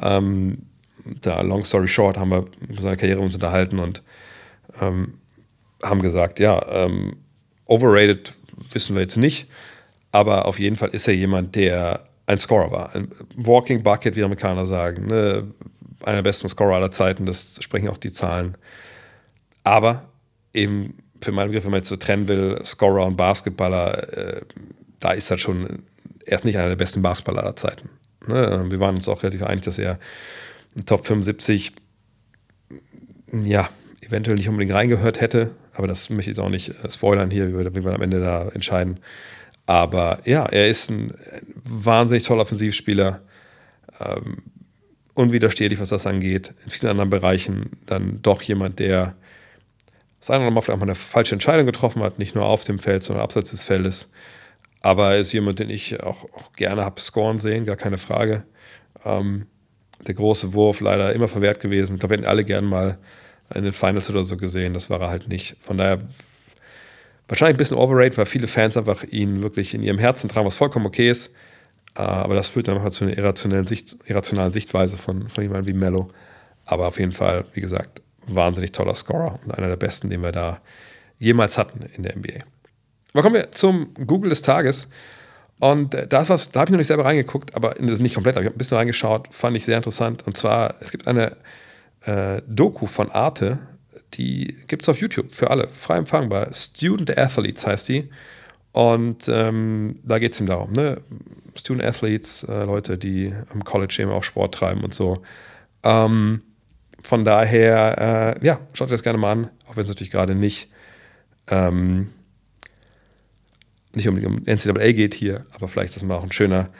Ähm, 0.00 0.58
da, 1.22 1.40
long 1.40 1.64
story 1.64 1.88
short, 1.88 2.18
haben 2.18 2.30
wir 2.30 2.46
über 2.68 2.82
seine 2.82 2.96
Karriere 2.96 3.20
uns 3.20 3.34
unterhalten 3.34 3.78
und 3.78 4.02
ähm, 4.80 5.14
haben 5.82 6.02
gesagt, 6.02 6.40
ja, 6.40 6.60
ähm, 6.70 7.16
overrated 7.66 8.34
wissen 8.72 8.94
wir 8.94 9.02
jetzt 9.02 9.16
nicht, 9.16 9.48
aber 10.12 10.46
auf 10.46 10.58
jeden 10.58 10.76
Fall 10.76 10.90
ist 10.90 11.06
er 11.06 11.14
jemand, 11.14 11.54
der 11.54 12.08
ein 12.26 12.38
Scorer 12.38 12.70
war. 12.70 12.94
Ein 12.94 13.10
Walking 13.36 13.82
Bucket, 13.82 14.16
wie 14.16 14.22
Amerikaner 14.22 14.66
sagen. 14.66 15.06
Ne? 15.06 15.48
Einer 16.02 16.16
der 16.16 16.22
besten 16.22 16.48
Scorer 16.48 16.76
aller 16.76 16.90
Zeiten, 16.90 17.26
das 17.26 17.58
sprechen 17.62 17.88
auch 17.88 17.96
die 17.96 18.12
Zahlen. 18.12 18.56
Aber 19.64 20.04
eben 20.52 20.98
für 21.20 21.32
meinen 21.32 21.48
Begriff, 21.48 21.64
wenn 21.64 21.72
man 21.72 21.80
jetzt 21.80 21.88
so 21.88 21.96
trennen 21.96 22.28
will, 22.28 22.60
Scorer 22.64 23.06
und 23.06 23.16
Basketballer, 23.16 24.16
äh, 24.16 24.42
da 25.00 25.12
ist 25.12 25.30
er 25.30 25.38
schon 25.38 25.82
erst 26.24 26.44
nicht 26.44 26.56
einer 26.56 26.68
der 26.68 26.76
besten 26.76 27.02
Basketballer 27.02 27.42
aller 27.42 27.56
Zeiten. 27.56 27.88
Ne? 28.26 28.66
Wir 28.68 28.80
waren 28.80 28.96
uns 28.96 29.08
auch 29.08 29.22
relativ 29.22 29.42
einig, 29.42 29.62
dass 29.64 29.78
er 29.78 29.98
Top 30.86 31.06
75 31.06 31.72
ja, 33.32 33.68
eventuell 34.00 34.36
nicht 34.36 34.48
unbedingt 34.48 34.74
reingehört 34.74 35.20
hätte, 35.20 35.50
aber 35.74 35.86
das 35.86 36.10
möchte 36.10 36.30
ich 36.30 36.36
jetzt 36.36 36.44
auch 36.44 36.50
nicht 36.50 36.70
äh, 36.70 36.90
spoilern 36.90 37.30
hier, 37.30 37.48
wie 37.48 37.84
wir 37.84 37.94
am 37.94 38.02
Ende 38.02 38.20
da 38.20 38.48
entscheiden. 38.48 39.00
Aber 39.66 40.20
ja, 40.24 40.46
er 40.46 40.68
ist 40.68 40.90
ein 40.90 41.14
wahnsinnig 41.54 42.24
toller 42.24 42.42
Offensivspieler, 42.42 43.20
ähm, 44.00 44.38
unwiderstehlich, 45.18 45.80
was 45.80 45.88
das 45.90 46.06
angeht. 46.06 46.54
In 46.64 46.70
vielen 46.70 46.90
anderen 46.90 47.10
Bereichen 47.10 47.70
dann 47.86 48.22
doch 48.22 48.40
jemand, 48.42 48.78
der 48.78 49.16
das 50.20 50.30
eine 50.30 50.40
oder 50.40 50.48
andere 50.48 50.62
vielleicht 50.62 50.80
mal 50.80 50.86
eine 50.86 50.94
falsche 50.94 51.34
Entscheidung 51.34 51.66
getroffen 51.66 52.02
hat, 52.02 52.18
nicht 52.18 52.34
nur 52.34 52.44
auf 52.44 52.64
dem 52.64 52.78
Feld, 52.78 53.02
sondern 53.02 53.22
abseits 53.22 53.50
des 53.50 53.62
Feldes. 53.62 54.08
Aber 54.80 55.12
er 55.12 55.18
ist 55.18 55.32
jemand, 55.32 55.58
den 55.58 55.70
ich 55.70 56.00
auch, 56.02 56.24
auch 56.34 56.52
gerne 56.54 56.84
habe 56.84 57.00
scoren 57.00 57.38
sehen, 57.38 57.66
gar 57.66 57.76
keine 57.76 57.98
Frage. 57.98 58.44
Ähm, 59.04 59.46
der 60.06 60.14
große 60.14 60.54
Wurf 60.54 60.80
leider 60.80 61.12
immer 61.12 61.28
verwehrt 61.28 61.60
gewesen. 61.60 61.98
Da 61.98 62.08
werden 62.08 62.24
alle 62.24 62.44
gern 62.44 62.64
mal 62.64 62.98
in 63.54 63.64
den 63.64 63.72
Finals 63.72 64.08
oder 64.10 64.24
so 64.24 64.36
gesehen. 64.36 64.74
Das 64.74 64.90
war 64.90 65.00
er 65.00 65.10
halt 65.10 65.28
nicht. 65.28 65.56
Von 65.60 65.78
daher 65.78 66.00
wahrscheinlich 67.26 67.54
ein 67.54 67.58
bisschen 67.58 67.76
overrated, 67.76 68.18
weil 68.18 68.26
viele 68.26 68.46
Fans 68.46 68.76
einfach 68.76 69.04
ihn 69.04 69.42
wirklich 69.42 69.74
in 69.74 69.82
ihrem 69.82 69.98
Herzen 69.98 70.28
tragen, 70.28 70.46
was 70.46 70.56
vollkommen 70.56 70.86
okay 70.86 71.10
ist. 71.10 71.32
Äh, 71.98 72.02
aber 72.02 72.34
das 72.34 72.48
führt 72.48 72.68
dann 72.68 72.76
einfach 72.76 72.90
zu 72.90 73.04
einer 73.04 73.18
irrationellen, 73.18 73.66
Sicht, 73.66 73.96
irrationalen 74.06 74.52
Sichtweise 74.52 74.96
von, 74.96 75.28
von 75.28 75.42
jemandem 75.42 75.74
wie 75.74 75.78
Mello. 75.78 76.08
Aber 76.64 76.86
auf 76.86 76.98
jeden 76.98 77.12
Fall, 77.12 77.44
wie 77.52 77.60
gesagt, 77.60 78.02
wahnsinnig 78.26 78.72
toller 78.72 78.94
Scorer 78.94 79.38
und 79.44 79.52
einer 79.52 79.68
der 79.68 79.76
besten, 79.76 80.10
den 80.10 80.22
wir 80.22 80.32
da 80.32 80.60
jemals 81.18 81.58
hatten 81.58 81.80
in 81.96 82.04
der 82.04 82.16
NBA. 82.16 82.44
Aber 83.12 83.22
kommen 83.22 83.34
wir 83.34 83.52
zum 83.52 83.94
Google 84.06 84.30
des 84.30 84.42
Tages. 84.42 84.88
Und 85.58 85.96
das 86.08 86.28
was, 86.28 86.52
da 86.52 86.60
habe 86.60 86.68
ich 86.68 86.72
noch 86.72 86.78
nicht 86.78 86.86
selber 86.86 87.04
reingeguckt, 87.04 87.56
aber 87.56 87.70
das 87.80 87.92
ist 87.92 88.00
nicht 88.00 88.14
komplett, 88.14 88.36
aber 88.36 88.42
ich 88.42 88.46
habe 88.46 88.54
ein 88.54 88.58
bisschen 88.58 88.76
reingeschaut, 88.76 89.28
fand 89.32 89.56
ich 89.56 89.64
sehr 89.64 89.76
interessant. 89.76 90.24
Und 90.24 90.36
zwar, 90.36 90.76
es 90.78 90.92
gibt 90.92 91.08
eine 91.08 91.36
äh, 92.02 92.42
Doku 92.46 92.86
von 92.86 93.10
Arte, 93.10 93.58
die 94.14 94.56
gibt 94.68 94.82
es 94.82 94.88
auf 94.88 95.00
YouTube 95.00 95.34
für 95.34 95.50
alle, 95.50 95.68
frei 95.68 95.96
empfangbar. 95.96 96.52
Student 96.52 97.18
Athletes 97.18 97.66
heißt 97.66 97.88
die. 97.88 98.08
Und 98.72 99.28
ähm, 99.28 99.98
da 100.04 100.18
geht 100.18 100.34
es 100.34 100.40
ihm 100.40 100.46
darum, 100.46 100.72
ne? 100.72 101.00
Student 101.56 101.84
Athletes, 101.84 102.44
äh, 102.44 102.64
Leute, 102.64 102.98
die 102.98 103.34
am 103.52 103.64
College 103.64 103.96
eben 104.00 104.10
auch 104.10 104.22
Sport 104.22 104.54
treiben 104.54 104.84
und 104.84 104.94
so. 104.94 105.22
Ähm, 105.82 106.42
von 107.02 107.24
daher, 107.24 108.36
äh, 108.40 108.46
ja, 108.46 108.60
schaut 108.74 108.88
euch 108.88 108.92
das 108.92 109.02
gerne 109.02 109.18
mal 109.18 109.32
an, 109.32 109.50
auch 109.66 109.76
wenn 109.76 109.84
es 109.84 109.88
natürlich 109.88 110.12
gerade 110.12 110.34
nicht 110.34 110.68
ähm, 111.48 112.10
nicht 113.94 114.08
unbedingt 114.08 114.32
um 114.32 114.42
NCAA 114.44 114.92
geht 114.92 115.14
hier, 115.14 115.46
aber 115.54 115.68
vielleicht 115.68 115.90
ist 115.90 115.96
das 115.96 116.02
mal 116.04 116.16
auch 116.16 116.22
ein 116.22 116.32
schöner, 116.32 116.70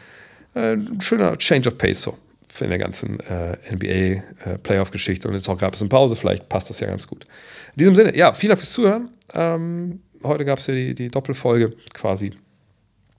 äh, 0.54 0.72
ein 0.72 1.00
schöner 1.00 1.36
Change 1.38 1.68
of 1.68 1.78
Pace 1.78 2.02
so 2.02 2.18
für 2.48 2.64
in 2.64 2.70
der 2.70 2.78
ganzen 2.78 3.20
äh, 3.20 3.56
NBA-Playoff-Geschichte. 3.72 5.26
Äh, 5.26 5.30
und 5.30 5.34
jetzt 5.34 5.48
auch 5.48 5.58
gerade 5.58 5.68
ein 5.68 5.72
bisschen 5.72 5.88
Pause, 5.88 6.16
vielleicht 6.16 6.48
passt 6.48 6.70
das 6.70 6.80
ja 6.80 6.86
ganz 6.86 7.06
gut. 7.06 7.26
In 7.74 7.80
diesem 7.80 7.94
Sinne, 7.94 8.16
ja, 8.16 8.32
vielen 8.32 8.50
Dank 8.50 8.60
fürs 8.60 8.72
Zuhören. 8.72 9.10
Ähm, 9.34 10.00
heute 10.22 10.44
gab 10.44 10.58
es 10.58 10.66
ja 10.66 10.74
die, 10.74 10.94
die 10.94 11.08
Doppelfolge 11.08 11.74
quasi 11.92 12.32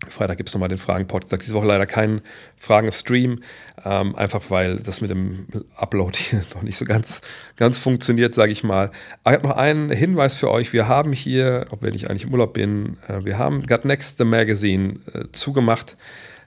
Freitag 0.07 0.37
gibt 0.37 0.47
es 0.47 0.55
nochmal 0.55 0.69
den 0.69 0.77
Fragen-Pod. 0.77 1.23
Gesagt, 1.23 1.43
diese 1.43 1.53
Woche 1.53 1.67
leider 1.67 1.85
keinen 1.85 2.21
Fragen-Stream, 2.57 3.43
ähm, 3.83 4.15
einfach 4.15 4.49
weil 4.49 4.77
das 4.77 5.01
mit 5.01 5.11
dem 5.11 5.47
Upload 5.75 6.17
hier 6.17 6.41
noch 6.55 6.61
nicht 6.61 6.77
so 6.77 6.85
ganz, 6.85 7.19
ganz 7.57 7.77
funktioniert, 7.77 8.33
sage 8.33 8.51
ich 8.51 8.63
mal. 8.63 8.91
Aber 9.23 9.35
ich 9.35 9.39
habe 9.39 9.47
noch 9.49 9.57
einen 9.57 9.91
Hinweis 9.91 10.35
für 10.35 10.49
euch. 10.51 10.71
Wir 10.71 10.87
haben 10.87 11.11
hier, 11.11 11.65
ob 11.71 11.81
wenn 11.81 11.93
ich 11.93 12.09
eigentlich 12.09 12.23
im 12.23 12.31
Urlaub 12.31 12.53
bin, 12.53 12.97
äh, 13.09 13.25
wir 13.25 13.37
haben 13.37 13.65
Got 13.65 13.83
Next 13.83 14.17
the 14.17 14.23
Magazine 14.23 14.99
äh, 15.13 15.25
zugemacht. 15.33 15.97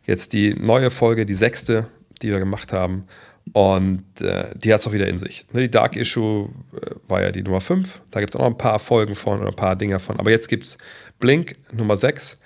Jetzt 0.06 0.32
die 0.32 0.54
neue 0.54 0.90
Folge, 0.90 1.26
die 1.26 1.34
sechste, 1.34 1.88
die 2.22 2.30
wir 2.30 2.38
gemacht 2.38 2.72
haben. 2.72 3.04
Und 3.52 4.04
äh, 4.20 4.50
die 4.54 4.72
hat 4.72 4.80
es 4.80 4.86
auch 4.86 4.92
wieder 4.92 5.08
in 5.08 5.18
sich. 5.18 5.46
Ne, 5.52 5.62
die 5.62 5.70
Dark 5.70 5.96
Issue 5.96 6.48
äh, 6.74 6.90
war 7.08 7.22
ja 7.22 7.32
die 7.32 7.42
Nummer 7.42 7.60
5. 7.60 8.00
Da 8.10 8.20
gibt 8.20 8.34
es 8.34 8.40
auch 8.40 8.44
noch 8.44 8.50
ein 8.50 8.58
paar 8.58 8.78
Folgen 8.78 9.14
von 9.14 9.40
oder 9.40 9.48
ein 9.48 9.56
paar 9.56 9.76
Dinger 9.76 10.00
von. 10.00 10.18
Aber 10.18 10.30
jetzt 10.30 10.48
gibt 10.48 10.64
es 10.64 10.78
Blink 11.18 11.56
Nummer 11.72 11.96
6 11.96 12.38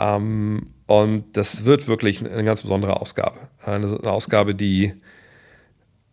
ähm, 0.00 0.68
und 0.86 1.36
das 1.36 1.64
wird 1.64 1.88
wirklich 1.88 2.24
eine 2.24 2.44
ganz 2.44 2.62
besondere 2.62 3.00
Ausgabe. 3.00 3.48
Eine, 3.64 3.86
eine 3.86 4.10
Ausgabe, 4.10 4.54
die, 4.54 4.94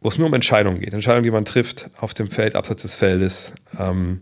wo 0.02 0.10
es 0.10 0.18
nur 0.18 0.28
um 0.28 0.34
Entscheidungen 0.34 0.80
geht. 0.80 0.94
Entscheidungen, 0.94 1.24
die 1.24 1.32
man 1.32 1.46
trifft 1.46 1.90
auf 2.00 2.14
dem 2.14 2.30
Feld, 2.30 2.56
abseits 2.56 2.82
des 2.82 2.96
Feldes. 2.96 3.54
Ähm, 3.80 4.22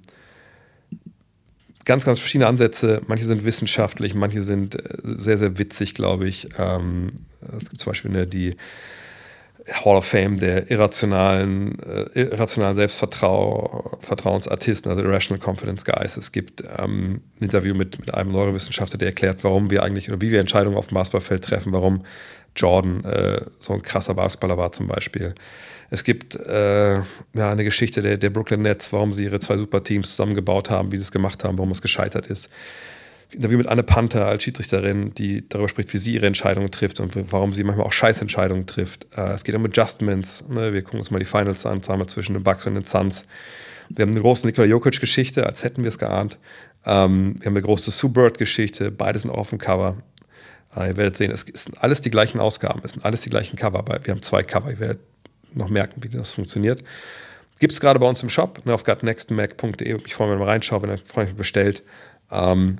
ganz, 1.86 2.06
ganz 2.06 2.20
verschiedene 2.20 2.48
Ansätze. 2.48 3.02
Manche 3.08 3.26
sind 3.26 3.44
wissenschaftlich, 3.44 4.14
manche 4.14 4.44
sind 4.44 4.76
äh, 4.76 4.98
sehr, 5.04 5.38
sehr 5.38 5.58
witzig, 5.58 5.94
glaube 5.96 6.28
ich. 6.28 6.50
Ähm, 6.58 7.14
es 7.58 7.70
gibt 7.70 7.82
zum 7.82 7.92
Beispiel 7.92 8.12
eine, 8.12 8.28
die 8.28 8.56
Hall 9.72 9.98
of 9.98 10.06
Fame 10.06 10.38
der 10.38 10.70
irrationalen, 10.70 11.80
äh, 11.80 12.22
irrationalen 12.22 12.76
Selbstvertrauensartisten, 12.76 14.92
also 14.92 15.04
Irrational 15.04 15.44
Confidence 15.44 15.86
Guys. 15.86 16.18
Es 16.18 16.32
gibt 16.32 16.64
ähm, 16.78 17.22
ein 17.40 17.46
Interview 17.46 17.74
mit, 17.74 18.00
mit 18.00 18.14
einem 18.14 18.32
Neurowissenschaftler, 18.32 18.98
der 18.98 19.10
erklärt, 19.10 19.44
warum 19.44 19.70
wir 19.70 19.84
eigentlich 19.84 20.10
oder 20.10 20.22
wie 20.22 20.32
wir 20.32 20.40
Entscheidungen 20.40 20.78
auf 20.78 20.88
dem 20.88 20.96
Basketballfeld 20.96 21.44
treffen, 21.44 21.74
warum 21.74 22.04
Jordan 22.56 23.04
äh, 23.06 23.42
so 23.60 23.74
ein 23.74 23.82
krasser 23.82 24.14
Basketballer 24.14 24.58
war 24.58 24.72
zum 24.72 24.88
Beispiel. 24.88 25.36
Es 25.90 26.04
gibt 26.04 26.36
äh, 26.36 26.96
ja, 26.96 27.06
eine 27.34 27.64
Geschichte 27.64 28.02
der, 28.02 28.18
der 28.18 28.30
Brooklyn 28.30 28.62
Nets, 28.62 28.92
warum 28.94 29.14
sie 29.14 29.26
ihre 29.26 29.40
zwei 29.40 29.58
Superteams 29.58 30.12
zusammengebaut 30.12 30.70
haben, 30.70 30.92
wie 30.92 30.98
sie 30.98 31.04
es 31.04 31.12
gemacht 31.12 31.44
haben, 31.44 31.58
warum 31.58 31.72
es 31.72 31.82
gescheitert 31.82 32.28
ist. 32.28 32.50
Interview 33.32 33.58
mit 33.58 33.68
Anne 33.68 33.84
Panther 33.84 34.28
als 34.28 34.44
Schiedsrichterin, 34.44 35.14
die 35.14 35.48
darüber 35.48 35.70
spricht, 35.70 35.94
wie 35.94 35.98
sie 35.98 36.14
ihre 36.14 36.26
Entscheidungen 36.26 36.70
trifft 36.70 37.00
und 37.00 37.32
warum 37.32 37.54
sie 37.54 37.64
manchmal 37.64 37.86
auch 37.86 37.94
Scheißentscheidungen 37.94 38.66
trifft. 38.66 39.08
Äh, 39.18 39.32
es 39.32 39.44
geht 39.44 39.56
um 39.56 39.66
Adjustments. 39.66 40.44
Ne? 40.50 40.74
Wir 40.74 40.82
gucken 40.82 41.00
uns 41.00 41.12
mal 41.12 41.20
die 41.20 41.26
Finals 41.26 41.66
an, 41.66 41.82
wir 41.88 42.08
zwischen 42.08 42.34
den 42.34 42.44
Bucks 42.44 42.66
und 42.66 42.76
den 42.76 42.84
Suns. 42.84 43.24
Wir 43.90 44.04
haben 44.04 44.12
eine 44.12 44.22
große 44.22 44.46
Nikola 44.46 44.68
Jokic-Geschichte, 44.68 45.46
als 45.46 45.64
hätten 45.64 45.84
wir 45.84 45.90
es 45.90 45.98
geahnt. 45.98 46.38
Ähm, 46.86 47.36
wir 47.40 47.48
haben 47.48 47.54
eine 47.54 47.62
große 47.62 47.92
Sue 47.92 48.10
Bird-Geschichte, 48.10 48.92
beide 48.92 49.20
sind 49.20 49.32
auch 49.32 49.38
auf 49.38 49.50
dem 49.50 49.60
Cover. 49.60 49.98
Äh, 50.76 50.90
ihr 50.90 50.98
werdet 50.98 51.18
sehen, 51.18 51.32
es 51.32 51.42
sind 51.42 51.82
alles 51.82 52.02
die 52.02 52.12
gleichen 52.12 52.40
Ausgaben, 52.40 52.82
es 52.84 52.92
sind 52.92 53.06
alles 53.06 53.22
die 53.22 53.30
gleichen 53.30 53.56
Cover. 53.56 53.80
Aber 53.80 54.00
wir 54.04 54.14
haben 54.14 54.22
zwei 54.22 54.44
Cover. 54.44 54.70
Ihr 54.70 54.80
werdet 54.80 55.00
noch 55.54 55.70
merken, 55.70 56.04
wie 56.04 56.10
das 56.10 56.32
funktioniert. 56.32 56.84
Gibt 57.60 57.74
es 57.74 57.80
gerade 57.80 58.00
bei 58.00 58.08
uns 58.08 58.24
im 58.24 58.30
Shop 58.30 58.66
ne, 58.66 58.74
auf 58.74 58.84
gutnextmac.de. 58.84 60.00
Ich 60.06 60.16
freue 60.16 60.28
mich, 60.28 60.34
wenn 60.34 60.40
man 60.40 60.48
reinschaut, 60.48 60.82
wenn 60.82 60.90
ihr 60.90 61.00
Freunde 61.06 61.34
bestellt. 61.34 61.84
Ähm, 62.32 62.80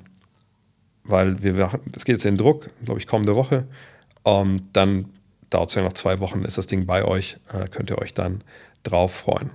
weil 1.04 1.42
wir, 1.42 1.70
das 1.86 2.04
geht 2.04 2.14
jetzt 2.14 2.24
in 2.24 2.36
Druck, 2.36 2.68
glaube 2.84 3.00
ich, 3.00 3.06
kommende 3.06 3.34
Woche. 3.34 3.66
Um, 4.24 4.56
dann 4.72 5.06
dauert 5.50 5.70
es 5.70 5.74
ja 5.74 5.82
noch 5.82 5.94
zwei 5.94 6.20
Wochen, 6.20 6.44
ist 6.44 6.58
das 6.58 6.66
Ding 6.66 6.86
bei 6.86 7.04
euch. 7.04 7.38
Äh, 7.52 7.68
könnt 7.68 7.90
ihr 7.90 7.98
euch 7.98 8.14
dann 8.14 8.42
drauf 8.82 9.12
freuen. 9.12 9.50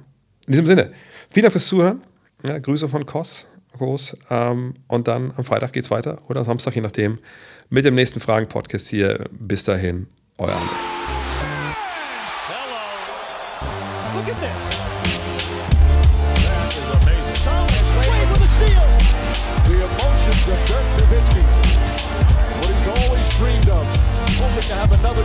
In 0.46 0.54
diesem 0.54 0.68
Sinne, 0.68 0.92
vielen 1.32 1.44
Dank 1.44 1.54
fürs 1.54 1.68
Zuhören. 1.68 2.02
Ja, 2.48 2.58
Grüße 2.60 2.88
von 2.88 3.06
Kos. 3.06 3.48
Groß. 3.78 4.18
Ähm, 4.30 4.74
und 4.88 5.08
dann 5.08 5.34
am 5.36 5.44
Freitag 5.44 5.74
geht 5.74 5.86
es 5.86 5.92
weiter 5.92 6.22
oder 6.28 6.44
Samstag, 6.44 6.76
je 6.76 6.82
nachdem, 6.82 7.20
mit 7.70 7.86
dem 7.86 7.96
nächsten 7.96 8.20
Fragen-Podcast 8.20 8.88
hier. 8.88 9.26
Bis 9.32 9.64
dahin, 9.64 10.08
euer 10.38 10.56
André. 10.56 10.76
Hello. 12.48 14.20
Look 14.20 14.30
at 14.30 14.42
this. 14.42 14.77